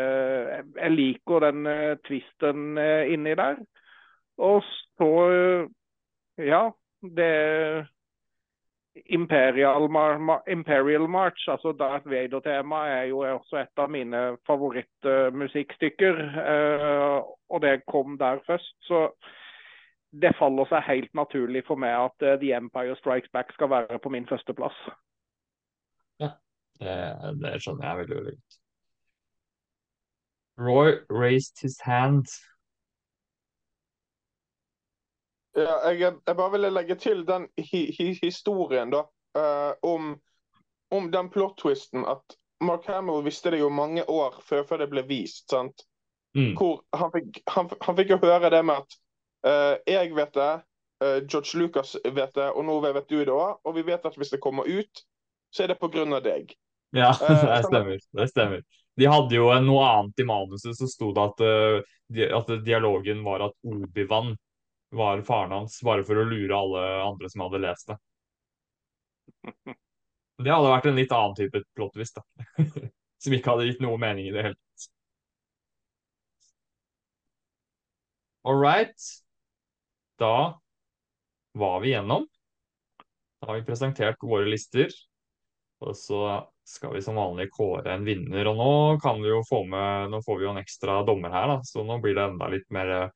jeg 0.76 0.92
liker 0.92 1.44
den 1.48 1.66
uh, 1.68 1.96
twisten 2.08 2.78
uh, 2.80 3.12
inni 3.12 3.36
der. 3.36 3.64
Og 4.40 4.64
så 4.68 5.10
uh, 5.32 5.72
Ja, 6.40 6.70
det 7.02 7.32
Imperial, 9.06 9.88
Imperial 10.48 11.08
March, 11.10 11.48
altså 11.48 11.72
Darth 11.80 12.10
Vader-tema, 12.10 12.76
er 12.88 13.04
jo 13.10 13.20
også 13.20 13.58
et 13.62 13.82
av 13.82 13.90
mine 13.90 14.38
favorittmusikkstykker. 14.48 16.22
og 17.50 17.62
det 17.62 17.82
kom 17.88 18.18
der 18.18 18.40
først. 18.48 18.76
Så 18.82 19.10
det 20.12 20.36
faller 20.40 20.68
seg 20.68 20.84
helt 20.88 21.14
naturlig 21.14 21.64
for 21.68 21.80
meg 21.80 21.96
at 21.96 22.40
The 22.42 22.54
Empire 22.58 22.96
Strikes 23.00 23.32
Back 23.34 23.54
skal 23.54 23.70
være 23.70 24.00
på 24.00 24.10
min 24.10 24.28
førsteplass. 24.28 24.76
Det, 26.82 26.98
det 27.42 27.62
skjønner 27.62 27.88
jeg 27.88 27.98
veldig 27.98 28.16
godt. 28.26 28.58
Roy 30.58 30.92
raised 31.10 31.62
his 31.62 31.78
hand. 31.82 32.26
Ja, 35.56 35.92
jeg, 35.92 36.14
jeg, 36.28 36.36
bare 36.36 36.52
ville 36.52 36.72
legge 36.72 36.96
til 36.96 37.26
den 37.28 37.48
hi, 37.60 37.84
hi, 37.98 38.14
historien, 38.22 38.92
da. 38.94 39.04
Uh, 39.36 39.74
om, 39.88 40.16
om, 40.92 41.12
den 41.12 41.30
plot-twisten 41.32 42.06
at 42.08 42.38
Mark 42.64 42.88
Hamill 42.88 43.24
visste 43.24 43.52
det 43.52 43.60
jo 43.60 43.70
mange 43.72 44.04
år 44.10 44.38
før, 44.48 44.64
før 44.68 44.84
det 44.84 44.90
ble 44.92 45.04
vist. 45.08 45.50
sant? 45.52 45.84
Mm. 46.38 46.54
Hvor 46.56 46.84
han 46.96 47.12
fikk, 47.12 47.42
han, 47.52 47.72
han 47.82 47.98
fikk, 47.98 48.14
jo 48.14 48.20
høre 48.24 48.52
det 48.54 48.62
med 48.66 48.84
at 48.84 49.00
uh, 49.48 49.76
jeg 49.88 50.14
vet 50.16 50.36
det, 50.38 50.52
uh, 51.04 51.18
George 51.28 51.60
Lucas 51.60 51.98
vet 52.06 52.36
det, 52.36 52.48
og 52.52 52.64
nå 52.68 52.78
vet 52.86 53.10
du 53.10 53.18
det 53.20 53.34
òg. 53.36 53.60
Og 53.68 53.76
vi 53.76 53.84
vet 53.88 54.06
at 54.08 54.16
hvis 54.20 54.32
det 54.32 54.44
kommer 54.44 54.70
ut, 54.70 55.04
så 55.52 55.66
er 55.66 55.74
det 55.74 55.82
av 55.82 56.24
deg. 56.24 56.54
Ja, 56.96 57.12
det 57.28 57.66
stemmer. 57.68 58.00
det 58.00 58.30
stemmer. 58.30 58.64
De 59.00 59.08
hadde 59.08 59.36
jo 59.36 59.52
noe 59.64 59.84
annet 59.88 60.20
i 60.20 60.28
manuset, 60.28 60.76
så 60.76 60.88
sto 60.88 61.12
det 61.16 61.24
at, 61.24 61.44
at 62.40 62.50
dialogen 62.64 63.24
var 63.24 63.44
at 63.48 63.56
Obi-Wan 63.64 64.36
var 64.92 65.22
faren 65.28 65.52
hans, 65.56 65.80
bare 65.86 66.04
for 66.08 66.20
å 66.20 66.26
lure 66.28 66.58
alle 66.58 66.82
andre 67.06 67.30
som 67.32 67.46
hadde 67.46 67.64
lest 67.64 67.92
det. 67.92 67.98
Det 70.42 70.50
hadde 70.50 70.72
vært 70.72 70.88
en 70.90 70.96
litt 70.98 71.12
annen 71.14 71.36
type 71.38 71.60
plot-twist, 71.78 72.18
da. 72.18 72.66
som 73.22 73.34
ikke 73.36 73.54
hadde 73.54 73.68
gitt 73.68 73.84
noe 73.84 74.00
mening 74.02 74.26
i 74.26 74.34
det 74.34 74.46
hele 74.48 74.58
tatt. 74.58 74.88
All 78.42 78.58
right. 78.58 79.06
Da 80.18 80.60
var 81.54 81.80
vi 81.84 81.92
gjennom. 81.94 82.26
Da 83.42 83.52
har 83.52 83.60
vi 83.60 83.68
presentert 83.68 84.24
våre 84.26 84.50
lister. 84.50 84.90
Og 85.82 85.94
så 85.98 86.24
skal 86.66 86.94
vi 86.94 87.02
som 87.02 87.18
vanlig 87.18 87.50
kåre 87.54 87.94
en 87.94 88.06
vinner. 88.06 88.50
Og 88.50 88.58
nå 88.58 88.74
kan 89.02 89.22
vi 89.22 89.30
jo 89.30 89.42
få 89.46 89.64
med 89.70 90.12
Nå 90.14 90.22
får 90.26 90.40
vi 90.40 90.46
jo 90.46 90.54
en 90.54 90.62
ekstra 90.62 91.02
dommer 91.06 91.34
her, 91.34 91.48
da, 91.50 91.60
så 91.66 91.86
nå 91.86 91.98
blir 92.02 92.18
det 92.18 92.26
enda 92.30 92.50
litt 92.54 92.68
mer 92.74 92.96
eh, 92.98 93.14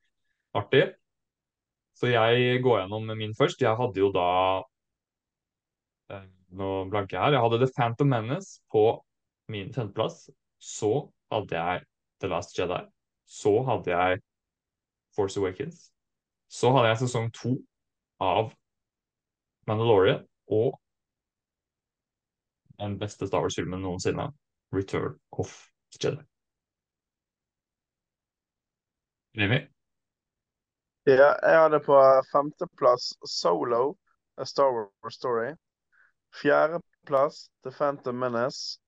artig. 0.58 0.86
Så 1.96 2.10
jeg 2.12 2.60
går 2.64 2.82
gjennom 2.82 3.08
min 3.16 3.34
først. 3.34 3.62
Jeg 3.62 3.76
hadde 3.78 4.00
jo 4.00 4.10
da 4.12 4.28
eh, 6.12 6.26
Nå 6.56 6.70
blanker 6.92 7.16
jeg 7.16 7.24
her. 7.24 7.36
Jeg 7.36 7.44
hadde 7.44 7.60
The 7.62 7.72
Phantom 7.76 8.10
Menace 8.12 8.60
på 8.72 8.84
min 9.52 9.72
femteplass. 9.74 10.26
Så 10.60 11.08
hadde 11.32 11.56
jeg 11.56 11.84
The 12.20 12.30
Last 12.30 12.58
Jedi. 12.58 12.82
Så 13.26 13.62
hadde 13.66 13.90
jeg 13.90 14.20
Force 15.16 15.40
Awakens. 15.40 15.90
Så 16.48 16.70
hadde 16.72 16.92
jeg 16.92 17.00
sesong 17.04 17.32
to 17.34 17.56
av 18.22 18.52
Mandalorian 19.66 20.22
og 20.46 20.76
den 22.78 22.98
beste 23.00 23.26
Star 23.26 23.42
Wars-filmen 23.42 23.80
noensinne, 23.82 24.28
Return 24.72 25.16
of 25.32 25.54
Jedi. 25.96 26.20
Remi? 29.36 29.64
Ja, 31.06 31.34
jeg 31.42 31.58
hadde 31.60 31.78
på 31.86 31.96
femteplass 32.32 33.12
Solo, 33.30 33.94
A 34.38 34.44
Star 34.44 34.72
Wars 34.74 35.14
Story. 35.14 35.52
Fjerdeplass 36.34 37.46
The 37.62 37.70
Phantom 37.70 38.18
Menace. 38.18 38.80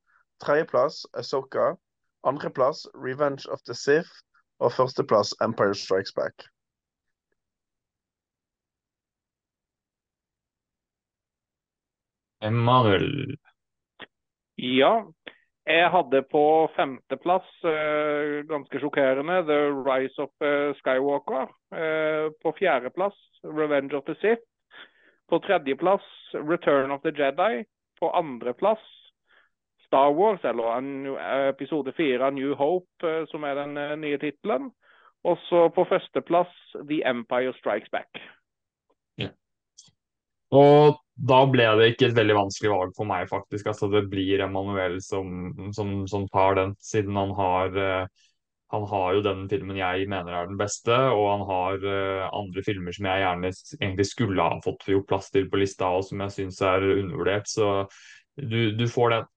Tredjeplass 0.42 1.06
Asoka. 1.14 1.76
Andreplass 2.26 2.86
Revenge 2.94 3.46
of 3.52 3.62
the 3.66 3.74
Sith. 3.74 4.10
Og 4.58 4.72
førsteplass 4.72 5.30
Empire 5.40 5.74
Strikes 5.74 6.12
Back. 6.12 6.42
Emanuel. 12.42 13.38
Ja. 14.56 15.06
Jeg 15.68 15.90
hadde 15.92 16.22
på 16.32 16.42
femteplass, 16.76 17.48
uh, 17.64 18.40
ganske 18.48 18.80
sjokkerende, 18.80 19.42
The 19.44 19.58
Rise 19.84 20.22
of 20.22 20.30
uh, 20.40 20.72
Skywalker. 20.78 21.50
Uh, 21.74 22.32
på 22.42 22.54
fjerdeplass 22.56 23.18
Revenge 23.44 23.96
of 23.96 24.06
the 24.08 24.14
Sith. 24.22 24.40
På 25.28 25.38
tredjeplass 25.44 26.06
Return 26.32 26.90
of 26.90 27.02
the 27.04 27.12
Jedi. 27.12 27.64
På 28.00 28.10
andreplass 28.10 28.80
Star 29.86 30.12
Wars, 30.12 30.44
eller 30.44 31.18
episode 31.48 31.92
fire 31.92 32.24
av 32.24 32.32
New 32.32 32.54
Hope, 32.54 33.12
som 33.28 33.44
er 33.44 33.54
den 33.56 34.00
nye 34.00 34.18
tittelen. 34.20 34.70
Og 35.24 35.38
så 35.48 35.68
på 35.72 35.84
førsteplass 35.88 36.52
The 36.76 37.00
Empire 37.08 37.54
Strikes 37.56 37.90
Back. 37.90 38.20
Ja. 39.18 39.28
Og 40.52 41.00
da 41.18 41.40
ble 41.50 41.66
det 41.80 41.90
ikke 41.92 42.08
et 42.08 42.16
veldig 42.16 42.36
vanskelig 42.36 42.70
valg 42.70 42.94
for 42.96 43.08
meg, 43.08 43.26
faktisk. 43.30 43.66
Altså, 43.70 43.88
det 43.90 44.04
blir 44.10 44.44
Emanuel 44.44 45.00
som, 45.02 45.50
som, 45.74 46.04
som, 46.10 46.26
tar 46.30 46.58
den, 46.60 46.74
siden 46.84 47.18
han 47.18 47.32
har 47.38 47.74
uh, 47.74 48.26
han 48.70 48.84
har 48.90 49.16
jo 49.16 49.24
den 49.24 49.46
filmen 49.48 49.78
jeg 49.80 50.06
mener 50.12 50.34
er 50.34 50.50
den 50.50 50.60
beste, 50.60 50.92
og 50.92 51.24
han 51.32 51.44
har 51.48 51.86
uh, 51.88 52.28
andre 52.36 52.62
filmer 52.66 52.94
som 52.94 53.08
jeg 53.08 53.24
gjerne 53.24 53.52
egentlig 53.80 54.06
skulle 54.06 54.44
ha 54.46 54.60
fått 54.64 54.86
gjort 54.92 55.08
plass 55.10 55.32
til 55.34 55.48
på 55.50 55.62
lista, 55.62 55.90
og 55.90 56.06
som 56.06 56.22
jeg 56.26 56.36
syns 56.36 56.60
er 56.62 56.86
undervurdert. 56.86 57.50
Så 57.50 57.70
du, 58.36 58.76
du, 58.76 58.86
får 58.92 59.16
den 59.16 59.28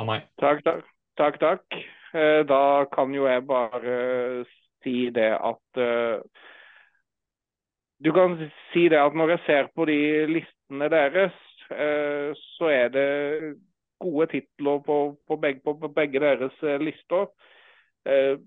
av 0.00 0.10
meg. 0.10 0.26
Takk, 0.42 0.64
takk. 0.66 0.90
takk, 1.20 1.40
takk. 1.44 1.80
Uh, 2.16 2.42
da 2.48 2.62
kan 2.90 3.14
jo 3.14 3.28
jeg 3.28 3.46
bare 3.46 3.98
si 4.82 5.10
det 5.14 5.34
at 5.36 5.82
du 8.04 8.12
kan 8.12 8.36
si 8.72 8.86
det 8.88 8.98
at 9.00 9.16
når 9.16 9.34
jeg 9.34 9.44
ser 9.46 9.70
på 9.74 9.86
de 9.88 9.98
listene 10.30 10.90
deres, 10.92 11.34
eh, 11.70 12.30
så 12.54 12.70
er 12.70 12.92
det 12.94 13.08
gode 13.98 14.28
titler 14.30 14.78
på, 14.86 14.98
på, 15.28 15.36
begge, 15.36 15.60
på, 15.64 15.88
begge, 15.88 16.20
deres 16.22 16.62
eh, 16.62 16.78
lister. 16.80 17.26
Eh, 18.06 18.38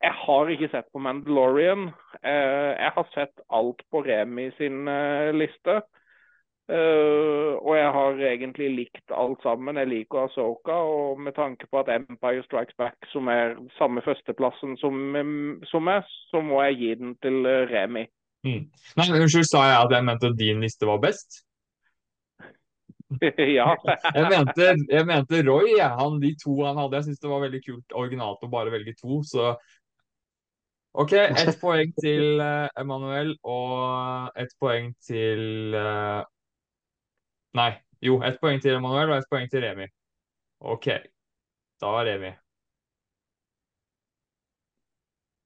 jeg 0.00 0.12
har 0.16 0.48
ikke 0.48 0.68
sett 0.72 0.86
på 0.92 0.98
Mandalorian. 0.98 1.90
jeg 2.22 2.92
har 2.94 3.08
sett 3.14 3.40
alt 3.52 3.82
på 3.90 4.00
Remi 4.00 4.50
sin 4.56 4.88
liste. 5.36 5.82
og 6.68 7.76
jeg 7.76 7.90
har 7.92 8.22
egentlig 8.30 8.70
likt 8.70 9.12
alt 9.12 9.42
sammen. 9.42 9.76
Jeg 9.76 9.88
liker 9.88 10.24
Asoka, 10.24 10.72
og 10.72 11.20
med 11.20 11.32
tanke 11.32 11.66
på 11.66 11.78
at 11.80 11.88
Empire 11.88 12.42
Strikes 12.42 12.74
Back, 12.78 12.96
som 13.12 13.28
er 13.28 13.56
samme 13.78 14.00
førsteplassen 14.00 14.76
som, 14.76 14.94
som 15.64 15.82
meg, 15.84 16.02
så 16.30 16.40
må 16.40 16.62
jeg 16.62 16.76
gi 16.76 16.94
den 16.94 17.16
til 17.20 17.46
Remi. 17.46 18.06
Mm. 18.46 18.66
Nei, 18.96 19.06
Unnskyld, 19.20 19.48
sa 19.48 19.66
jeg 19.68 19.78
at 19.84 19.94
jeg 19.94 20.06
mente 20.06 20.30
din 20.38 20.62
liste 20.64 20.88
var 20.88 21.00
best? 21.02 21.42
ja. 23.58 23.74
jeg, 24.16 24.26
mente, 24.30 24.70
jeg 24.88 25.06
mente 25.06 25.42
Roy, 25.48 25.74
ja. 25.76 25.90
han, 25.98 26.20
de 26.22 26.32
to 26.40 26.56
han 26.64 26.80
hadde. 26.80 26.96
Jeg 26.96 27.10
syns 27.10 27.22
det 27.22 27.32
var 27.32 27.44
veldig 27.44 27.60
kult 27.66 27.96
originalt 28.02 28.46
å 28.46 28.52
bare 28.52 28.72
velge 28.72 28.96
to, 29.00 29.20
så 29.26 29.52
OK, 30.98 31.12
ett 31.14 31.54
poeng 31.60 31.92
til 32.02 32.40
uh, 32.42 32.66
Emanuel 32.80 33.36
og 33.46 34.34
ett 34.34 34.50
poeng 34.58 34.90
til 35.06 35.76
uh... 35.78 36.24
Nei, 37.54 37.70
jo, 38.02 38.18
ett 38.26 38.40
poeng 38.42 38.58
til 38.62 38.74
Emanuel 38.74 39.12
og 39.12 39.20
ett 39.20 39.30
poeng 39.30 39.46
til 39.50 39.62
Remi. 39.62 39.86
OK, 40.66 40.88
da 41.82 41.92
var 41.94 42.08
Remi. 42.10 42.32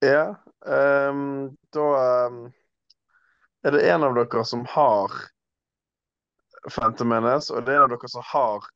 Ja, 0.04 0.24
um, 0.64 1.52
da 1.72 1.84
er 3.64 3.74
det 3.74 3.84
en 3.90 4.04
av 4.04 4.14
dere 4.16 4.44
som 4.44 4.64
har 4.68 5.12
Phantom 6.68 7.08
Menace, 7.08 7.52
og 7.52 7.64
det 7.64 7.74
er 7.74 7.82
en 7.82 7.86
av 7.88 7.94
dere 7.94 8.10
som 8.12 8.24
har 8.30 8.66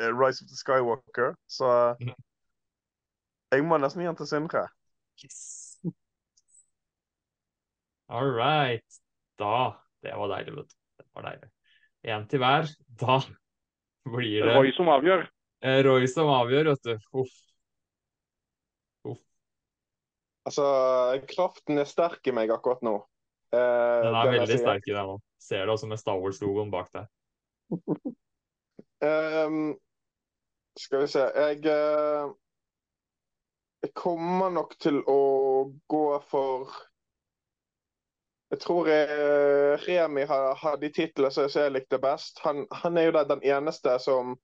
uh, 0.00 0.10
Rise 0.12 0.44
of 0.44 0.50
the 0.50 0.56
Skywalker. 0.56 1.34
Så 1.48 1.68
uh, 1.68 2.12
jeg 3.52 3.64
må 3.64 3.78
nesten 3.80 4.02
gi 4.02 4.08
den 4.08 4.18
til 4.18 4.28
Sindre. 4.28 4.66
Yes. 5.24 5.78
All 8.08 8.32
right. 8.32 8.84
Da 9.38 9.76
Det 10.02 10.14
var 10.16 10.30
deilig, 10.30 10.54
vet 10.56 10.70
du. 10.70 10.76
Det 10.98 11.06
var 11.14 11.28
deilig. 11.28 11.50
Én 12.08 12.24
til 12.30 12.40
hver. 12.40 12.68
Da 13.00 13.18
blir 14.08 14.46
det 14.46 14.54
Roy 14.56 14.72
som 14.76 14.88
avgjør. 14.92 15.26
Eh, 15.66 15.80
Roy 15.84 16.06
som 16.08 16.30
avgjør, 16.30 16.70
vet 16.72 16.84
du. 16.86 17.08
Uff. 17.18 17.34
Uff. 19.10 19.20
Altså, 20.46 20.66
kraften 21.28 21.82
er 21.82 21.88
sterk 21.90 22.30
i 22.30 22.34
meg 22.36 22.52
akkurat 22.54 22.84
nå. 22.86 23.00
Uh, 23.54 24.04
den 24.04 24.14
er 24.14 24.32
veldig 24.34 24.58
sterk 24.60 24.88
i 24.88 24.94
den 24.94 25.14
òg. 25.14 25.22
Ser 25.40 25.64
det 25.64 25.72
også 25.72 25.88
med 25.88 26.00
Star 26.00 26.18
Wars-logoen 26.20 26.72
bak 26.72 26.90
deg. 26.92 27.06
um, 29.04 29.72
skal 30.82 31.02
vi 31.02 31.08
se 31.12 31.24
Jeg, 31.36 31.58
uh, 31.64 32.32
jeg 33.84 33.94
kommer 33.96 34.52
nok 34.52 34.76
til 34.80 35.00
å 35.08 35.22
gå 35.88 36.04
for 36.28 36.76
Jeg 38.48 38.62
tror 38.62 38.88
jeg, 38.88 39.08
eh, 39.12 39.82
Remi 39.84 40.22
har, 40.24 40.54
har 40.56 40.78
de 40.80 40.88
titlene 40.88 41.28
som 41.30 41.44
jeg 41.52 41.72
likte 41.74 41.98
best. 42.00 42.38
Han, 42.46 42.62
han, 42.72 42.96
er 42.96 43.10
jo 43.10 43.24
den 43.28 43.42
eneste 43.44 43.98
som 44.00 44.38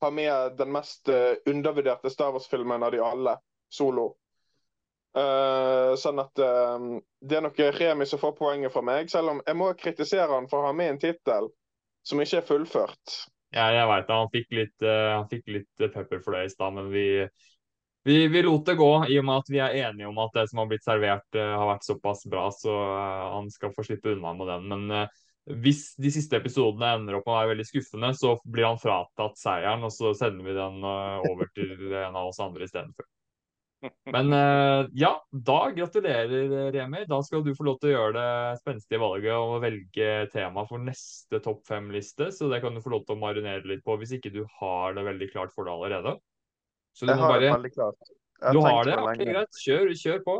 har 0.00 0.14
med 0.16 0.56
den 0.56 0.72
mest 0.72 1.10
undervurderte 1.44 2.10
Star 2.10 2.32
Wars-filmen 2.32 2.82
av 2.82 2.94
de 2.96 3.02
alle, 3.04 3.36
solo. 3.68 4.06
Uh, 5.12 5.92
sånn 6.00 6.22
at 6.22 6.40
uh, 6.40 6.80
Det 7.20 7.36
er 7.36 7.42
nok 7.44 7.58
Remi 7.76 8.06
som 8.08 8.20
får 8.20 8.32
poenget 8.38 8.72
fra 8.72 8.80
meg, 8.86 9.10
selv 9.12 9.34
om 9.34 9.42
jeg 9.44 9.58
må 9.60 9.68
kritisere 9.76 10.30
han 10.32 10.48
for 10.48 10.62
å 10.62 10.70
ha 10.70 10.76
med 10.76 10.94
en 10.94 11.00
tittel 11.02 11.50
som 12.08 12.22
ikke 12.22 12.40
er 12.40 12.46
fullført. 12.48 13.16
Ja, 13.52 13.66
jeg 13.76 13.90
veit 13.90 14.06
det. 14.08 14.16
Han 14.16 14.32
fikk 14.32 14.56
litt, 14.56 14.86
uh, 14.86 15.52
litt 15.52 15.84
pepper 15.92 16.22
for 16.24 16.38
det 16.38 16.46
i 16.46 16.54
stad, 16.54 16.72
men 16.78 16.88
vi, 16.94 17.04
vi, 18.08 18.16
vi, 18.32 18.44
lot 18.46 18.64
det 18.64 18.78
gå 18.80 18.90
i 19.12 19.20
og 19.20 19.28
med 19.28 19.44
at 19.44 19.52
vi 19.52 19.60
er 19.60 19.78
enige 19.84 20.08
om 20.08 20.24
at 20.24 20.32
det 20.40 20.48
som 20.48 20.62
har 20.62 20.72
blitt 20.72 20.88
servert, 20.88 21.28
har 21.36 21.68
vært 21.74 21.86
såpass 21.90 22.24
bra, 22.32 22.48
så 22.56 22.72
han 23.36 23.52
skal 23.52 23.76
få 23.76 23.84
slippe 23.84 24.16
unna 24.16 24.32
med 24.38 24.48
den. 24.48 24.68
Men 24.72 25.60
hvis 25.60 25.90
de 26.00 26.14
siste 26.14 26.40
episodene 26.40 26.94
ender 26.96 27.20
opp 27.20 27.28
med 27.28 27.36
å 27.36 27.40
være 27.42 27.52
veldig 27.52 27.68
skuffende, 27.68 28.14
så 28.16 28.38
blir 28.48 28.70
han 28.70 28.80
fratatt 28.80 29.36
seieren, 29.36 29.84
og 29.84 29.92
så 29.92 30.16
sender 30.16 30.48
vi 30.48 30.56
den 30.56 30.80
over 30.88 31.52
til 31.52 31.92
en 31.92 32.16
av 32.16 32.32
oss 32.32 32.40
andre 32.40 32.64
istedenfor. 32.64 33.12
Men 34.14 34.32
uh, 34.32 34.88
ja, 34.94 35.10
da 35.30 35.58
gratulerer, 35.74 36.72
Remi. 36.74 37.04
Da 37.10 37.18
skal 37.26 37.42
du 37.44 37.50
få 37.56 37.66
lov 37.66 37.80
til 37.82 37.90
å 37.90 37.94
gjøre 37.96 38.12
det 38.16 38.60
spenstige 38.60 39.00
valget 39.02 39.34
og 39.34 39.56
velge 39.64 40.10
tema 40.32 40.64
for 40.68 40.82
neste 40.82 41.40
topp 41.42 41.64
fem-liste. 41.68 42.30
Så 42.34 42.50
det 42.52 42.62
kan 42.62 42.76
du 42.76 42.82
få 42.84 42.94
lov 42.94 43.06
til 43.08 43.16
å 43.16 43.22
marinere 43.22 43.66
litt 43.68 43.84
på 43.86 43.96
hvis 44.00 44.14
ikke 44.18 44.34
du 44.34 44.44
har 44.60 44.96
det 44.98 45.06
veldig 45.08 45.30
klart 45.34 45.54
for 45.54 45.66
deg 45.66 45.74
allerede. 45.74 46.16
Så 46.94 47.08
jeg 47.08 47.18
har 47.18 47.34
bare... 47.34 47.44
det 47.44 47.52
veldig 47.56 47.74
klart. 47.74 48.10
du 48.52 48.62
har 48.62 48.88
det? 48.88 48.96
Ok, 49.02 49.22
greit. 49.32 49.62
Kjør, 49.64 49.94
kjør 49.98 50.24
på. 50.26 50.38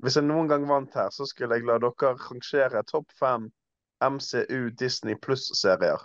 Hvis 0.00 0.16
jeg 0.16 0.24
noen 0.24 0.48
gang 0.48 0.64
vant 0.68 0.94
her, 0.96 1.10
så 1.12 1.26
skulle 1.28 1.58
jeg 1.58 1.68
la 1.68 1.76
dere 1.82 2.14
rangere 2.16 2.84
topp 2.88 3.10
fem 3.20 3.50
MCU 4.00 4.70
Disney 4.80 5.18
pluss-serier. 5.20 6.00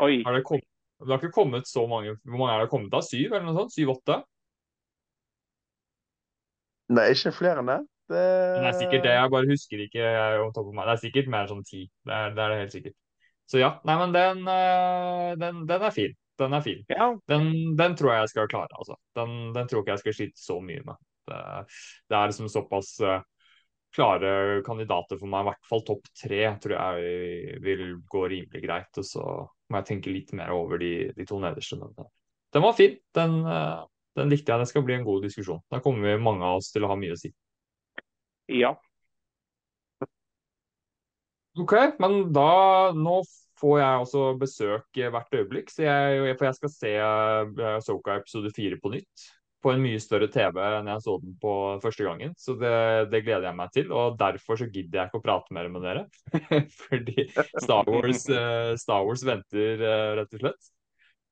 Oi. 0.00 0.20
Det, 0.22 0.60
det 1.02 1.10
har 1.10 1.18
ikke 1.18 1.34
kommet 1.34 1.66
så 1.68 1.82
mange 1.90 2.14
Hvor 2.22 2.38
mange 2.38 2.54
er 2.54 2.62
det 2.62 2.70
kommet 2.72 2.92
da? 2.92 3.02
Syv, 3.04 3.34
eller 3.34 3.48
noe 3.48 3.56
sånt? 3.58 3.74
Syv-åtte? 3.74 4.20
Nei, 6.90 7.10
ikke 7.14 7.34
flere 7.36 7.62
enn 7.62 7.70
det. 7.70 7.80
Det... 8.10 8.22
det 8.58 8.66
er 8.66 8.78
sikkert 8.78 9.04
det, 9.06 9.12
jeg 9.14 9.32
bare 9.32 9.50
husker 9.50 9.84
ikke 9.84 10.08
meg. 10.74 10.80
Det 10.80 10.94
er 10.94 11.02
sikkert 11.04 11.30
mer 11.30 11.50
sånn 11.50 11.62
ti. 11.66 11.84
Det 12.06 12.16
er, 12.16 12.32
det 12.34 12.42
er 12.42 12.52
det 12.52 12.58
helt 12.64 12.74
sikkert. 12.74 12.96
Så 13.50 13.58
ja, 13.58 13.70
nei, 13.86 13.96
men 13.98 14.14
den, 14.14 14.42
eh, 14.50 15.28
den, 15.38 15.64
den 15.66 15.84
er 15.86 15.94
fin. 15.94 16.16
Den 16.40 16.54
er 16.56 16.64
fin. 16.64 16.82
Ja. 16.90 17.10
Den, 17.30 17.50
den, 17.78 17.96
tror 17.98 18.14
jeg 18.14 18.24
jeg 18.24 18.32
skal 18.32 18.50
klare, 18.50 18.70
altså. 18.78 18.96
Den, 19.18 19.52
den 19.56 19.70
tror 19.70 19.82
ikke 19.82 19.96
jeg 19.96 20.02
skal 20.04 20.16
slite 20.16 20.42
så 20.42 20.58
mye 20.64 20.84
med. 20.86 21.00
Det, 21.30 21.40
det 22.10 22.16
er 22.16 22.30
liksom 22.30 22.48
såpass 22.50 22.94
uh, 23.04 23.18
klare 23.94 24.62
kandidater 24.66 25.18
for 25.20 25.30
meg. 25.30 25.44
I 25.44 25.50
hvert 25.50 25.70
fall 25.70 25.84
topp 25.86 26.10
tre 26.22 26.40
tror 26.62 26.76
jeg 26.76 27.58
vil 27.64 27.84
gå 28.10 28.24
rimelig 28.32 28.64
greit. 28.64 29.02
Og 29.02 29.06
så 29.06 29.26
må 29.70 29.80
jeg 29.80 29.90
tenke 29.90 30.14
litt 30.14 30.32
mer 30.36 30.54
over 30.54 30.80
de, 30.82 31.10
de 31.16 31.26
to 31.28 31.40
nederste. 31.42 31.78
Men 31.80 31.94
eh, 31.98 32.10
den 32.54 32.66
var 32.66 32.78
fin. 32.78 32.96
Den, 33.18 33.36
eh, 33.46 33.82
den 34.18 34.30
likte 34.32 34.52
jeg. 34.52 34.62
Det 34.62 34.70
skal 34.70 34.84
bli 34.86 34.96
en 34.98 35.06
god 35.06 35.26
diskusjon. 35.26 35.62
Da 35.70 35.80
kommer 35.84 36.08
vi 36.08 36.22
mange 36.22 36.46
av 36.46 36.60
oss 36.60 36.70
til 36.74 36.86
å 36.86 36.90
ha 36.90 36.98
mye 36.98 37.16
å 37.16 37.20
si. 37.20 37.32
Ja. 38.50 38.74
OK, 41.58 41.74
men 42.02 42.30
da 42.34 42.90
Nå 42.96 43.20
får 43.60 43.76
jeg 43.80 44.04
også 44.04 44.22
besøk 44.40 45.00
hvert 45.12 45.34
øyeblikk, 45.36 45.68
så 45.68 45.84
jeg, 45.84 46.36
for 46.38 46.48
jeg 46.48 46.56
skal 46.56 46.72
se 46.72 46.92
uh, 46.96 47.76
Soka 47.84 48.16
episode 48.16 48.48
fire 48.56 48.78
på 48.80 48.94
nytt 48.94 49.26
på 49.60 49.72
en 49.74 49.82
mye 49.82 50.00
større 50.00 50.30
TV 50.32 50.56
enn 50.62 50.88
jeg 50.88 51.04
så 51.04 51.16
den 51.20 51.34
på 51.40 51.52
første 51.82 52.04
gangen. 52.06 52.32
Så 52.40 52.54
det, 52.60 52.72
det, 53.12 53.22
gleder 53.26 53.50
jeg 53.50 53.58
meg 53.58 53.72
til. 53.74 53.90
Og 53.92 54.16
derfor 54.20 54.56
så 54.56 54.68
gidder 54.70 55.02
jeg 55.02 55.10
ikke 55.10 55.20
å 55.20 55.24
prate 55.24 55.56
mer 55.56 55.68
med 55.72 55.84
dere. 55.84 56.06
Fordi 56.86 57.26
Star 57.36 57.90
Wars, 57.90 58.26
uh, 58.32 58.72
Star 58.80 59.04
Wars 59.04 59.24
venter, 59.26 59.84
uh, 59.84 60.12
rett 60.20 60.38
og 60.38 60.44
slett. 60.46 60.70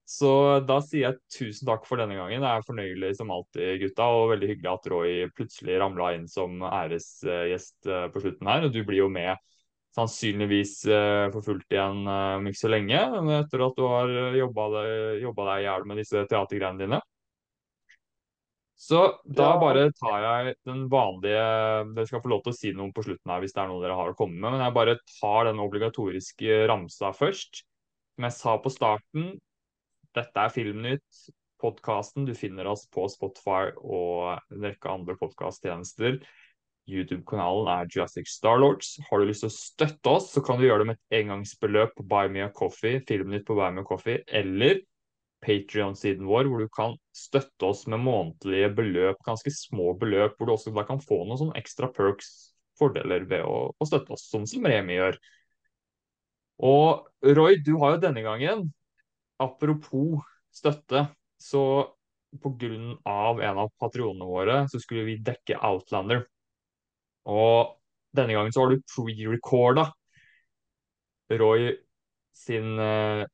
Så 0.09 0.31
da 0.65 0.79
sier 0.81 1.05
jeg 1.05 1.19
tusen 1.35 1.69
takk 1.69 1.85
for 1.85 2.01
denne 2.01 2.17
gangen. 2.17 2.41
Det 2.41 2.49
er 2.49 2.65
fornøyelig 2.65 3.11
som 3.19 3.33
alltid, 3.35 3.75
gutta. 3.83 4.07
Og 4.17 4.31
veldig 4.33 4.49
hyggelig 4.55 4.71
at 4.73 4.89
Roy 4.93 5.13
plutselig 5.37 5.77
ramla 5.83 6.15
inn 6.17 6.25
som 6.33 6.63
æresgjest 6.65 7.91
uh, 7.91 8.07
på 8.15 8.23
slutten 8.25 8.49
her. 8.49 8.65
Og 8.65 8.73
du 8.73 8.81
blir 8.89 9.03
jo 9.03 9.11
med 9.13 9.37
sannsynligvis 9.99 10.73
for 11.33 11.43
fullt 11.43 11.73
igjen 11.75 12.05
om 12.07 12.45
ikke 12.47 12.61
så 12.61 12.69
lenge, 12.71 12.99
etter 13.39 13.63
at 13.65 13.79
du 13.79 13.87
har 13.89 14.11
jobba 14.37 14.67
deg 14.77 15.55
i 15.57 15.65
hjel 15.65 15.87
med 15.89 15.99
disse 15.99 16.23
teatergreiene 16.29 16.85
dine. 16.85 17.01
Så 18.79 19.01
da 19.27 19.49
bare 19.59 19.89
tar 19.99 20.21
jeg 20.23 20.53
den 20.69 20.85
vanlige 20.93 21.47
Dere 21.97 22.07
skal 22.07 22.21
få 22.23 22.31
lov 22.31 22.45
til 22.45 22.53
å 22.53 22.59
si 22.61 22.71
noe 22.79 22.95
på 22.95 23.03
slutten 23.03 23.33
her 23.33 23.43
hvis 23.43 23.57
det 23.57 23.63
er 23.65 23.73
noe 23.73 23.83
dere 23.83 23.97
har 23.99 24.13
å 24.13 24.19
komme 24.19 24.39
med. 24.39 24.55
Men 24.55 24.63
jeg 24.63 24.77
bare 24.77 24.95
tar 25.17 25.49
den 25.49 25.63
obligatoriske 25.65 26.61
ramsa 26.71 27.11
først. 27.17 27.65
Som 28.15 28.27
jeg 28.29 28.37
sa 28.37 28.55
på 28.63 28.71
starten, 28.71 29.33
dette 30.17 30.45
er 30.45 30.55
Filmnytt. 30.55 31.23
Podkasten. 31.59 32.23
Du 32.23 32.37
finner 32.39 32.69
oss 32.71 32.85
på 32.95 33.09
Spotify 33.11 33.73
og 33.83 34.37
en 34.55 34.63
rekke 34.63 34.93
andre 34.93 35.17
podkasttjenester. 35.19 36.21
YouTube-kanalen 36.89 37.69
er 37.73 37.89
Jurassic 37.93 38.31
Starlords. 38.31 38.95
Har 39.09 39.21
du 39.21 39.29
lyst 39.29 39.45
til 39.45 39.51
å 39.51 39.57
støtte 39.57 40.13
oss, 40.13 40.31
så 40.33 40.43
kan 40.45 40.61
du 40.61 40.69
gjøre 40.69 40.85
det 40.85 40.93
med 40.93 41.01
et 41.01 41.19
engangsbeløp 41.21 41.97
på 41.99 42.07
Buy 42.09 42.31
Me 42.33 42.47
a 42.47 42.53
Coffee, 42.55 43.03
Filmnytt 43.09 43.45
på 43.49 43.59
Buy 43.59 43.75
Me 43.75 43.83
a 43.83 43.89
Coffee, 43.89 44.23
eller 44.27 44.81
Patrion-siden 45.45 46.27
vår, 46.27 46.49
hvor 46.49 46.63
du 46.63 46.71
kan 46.75 46.97
støtte 47.15 47.69
oss 47.69 47.85
med 47.91 48.03
månedlige 48.03 48.71
beløp, 48.79 49.21
ganske 49.27 49.53
små 49.55 49.93
beløp, 50.01 50.39
hvor 50.39 50.49
du 50.49 50.55
også 50.55 50.73
da 50.75 50.87
kan 50.89 51.03
få 51.03 51.21
noen 51.25 51.43
sånne 51.43 51.59
ekstra 51.61 51.91
perks, 51.95 52.33
fordeler 52.79 53.27
ved 53.29 53.45
å, 53.47 53.69
å 53.75 53.87
støtte 53.87 54.15
oss, 54.17 54.29
sånn 54.33 54.47
som 54.49 54.67
Remi 54.67 54.97
gjør. 54.97 55.19
Og 56.65 57.35
Roy, 57.37 57.61
du 57.63 57.77
har 57.83 57.95
jo 57.95 58.03
denne 58.03 58.25
gangen, 58.25 58.67
apropos 59.39 60.23
støtte, 60.55 61.07
så 61.39 61.63
pga. 62.43 62.69
en 63.43 63.59
av 63.59 63.71
patronene 63.81 64.27
våre, 64.27 64.69
så 64.69 64.81
skulle 64.81 65.07
vi 65.07 65.19
dekke 65.25 65.59
Outlander. 65.65 66.27
Og 67.29 67.79
denne 68.17 68.35
gangen 68.35 68.53
så 68.53 68.65
har 68.65 68.73
du 68.73 68.83
pre-recorda 68.89 69.91
Roy 71.29 71.75
sin 72.33 72.79
eh, 72.81 73.27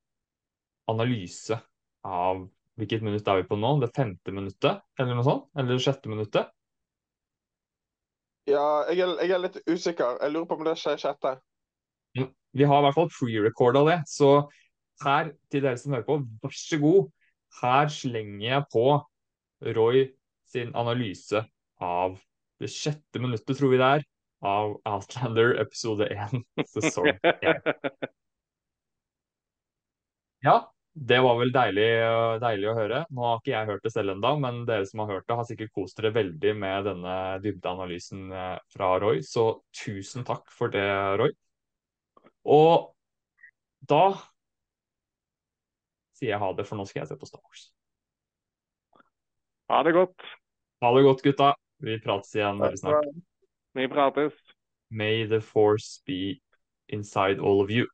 analyse 0.91 1.61
av 2.05 2.49
Hvilket 2.75 3.05
minutt 3.07 3.29
er 3.31 3.39
vi 3.39 3.47
på 3.47 3.55
nå? 3.55 3.69
Det 3.85 3.93
femte 3.95 4.33
minuttet, 4.35 4.81
eller 4.99 5.15
noe 5.15 5.23
sånt? 5.23 5.45
Eller 5.55 5.77
det 5.77 5.85
sjette 5.85 6.11
minuttet? 6.11 6.49
Ja, 8.51 8.65
jeg 8.91 9.05
er, 9.05 9.13
jeg 9.23 9.31
er, 9.31 9.43
litt 9.45 9.59
usikker. 9.71 10.17
Jeg 10.19 10.35
lurer 10.35 10.49
på 10.51 10.57
om 10.59 10.65
det 10.67 10.75
skjer 10.81 10.99
sjette. 10.99 11.37
Vi 12.19 12.67
har 12.67 12.83
i 12.83 12.87
hvert 12.89 12.97
fall 12.99 13.13
pre-recorda 13.15 13.85
det, 13.87 14.01
så 14.11 14.33
her, 15.03 15.33
til 15.51 15.65
dere 15.65 15.81
som 15.81 15.95
hører 15.97 16.07
på, 16.07 16.21
vær 16.43 16.55
så 16.55 16.79
god. 16.83 17.09
Her 17.61 17.91
slenger 17.93 18.47
jeg 18.47 18.67
på 18.73 18.87
Roy 19.77 20.05
sin 20.51 20.75
analyse 20.77 21.45
av 21.83 22.19
det 22.63 22.71
sjette 22.71 23.23
minuttet, 23.23 23.57
tror 23.59 23.73
vi 23.73 23.81
det 23.81 23.91
er, 23.99 24.05
av 24.45 24.77
Outlander 24.87 25.57
episode 25.63 26.07
1, 26.13 26.45
sesong 26.75 27.11
1. 27.15 27.73
Ja, 30.45 30.59
det 30.95 31.19
var 31.25 31.39
vel 31.41 31.51
deilig, 31.51 31.87
deilig, 32.43 32.67
å 32.71 32.77
høre. 32.77 33.01
Nå 33.11 33.25
har 33.27 33.41
ikke 33.41 33.55
jeg 33.55 33.69
hørt 33.71 33.87
det 33.87 33.91
selv 33.95 34.13
ennå, 34.15 34.35
men 34.43 34.61
dere 34.69 34.87
som 34.87 35.03
har 35.03 35.17
hørt 35.17 35.25
det, 35.27 35.39
har 35.41 35.49
sikkert 35.49 35.73
kost 35.75 35.99
dere 35.99 36.13
veldig 36.15 36.53
med 36.61 36.87
denne 36.87 37.15
dybdeanalysen 37.43 38.29
eh, 38.31 38.59
fra 38.71 38.93
Roy. 39.03 39.23
Så 39.27 39.47
tusen 39.75 40.27
takk 40.29 40.53
for 40.55 40.71
det, 40.71 40.85
Roy. 41.19 41.33
Og 42.45 42.93
da 43.91 44.05
sier 46.25 46.35
jeg 46.35 46.41
ha 46.41 46.53
det, 46.57 46.65
for 46.69 46.81
nå 46.81 46.89
skal 46.89 47.05
jeg 47.05 47.13
se 47.13 47.21
på 47.21 47.29
Star 47.29 47.43
Wars. 47.45 47.69
Ha 49.73 49.83
det 49.85 49.95
godt. 49.97 50.27
Ha 50.85 50.91
det 50.97 51.05
godt, 51.05 51.23
gutta. 51.25 51.53
Vi 51.85 51.99
prates 52.05 52.33
igjen 52.37 52.61
veldig 52.63 52.81
snart. 52.81 53.09
Vi 53.77 53.89
prates. 53.93 54.37
May 54.91 55.27
the 55.29 55.41
force 55.41 56.01
be 56.07 56.41
inside 56.89 57.41
all 57.41 57.61
of 57.61 57.71
you. 57.71 57.89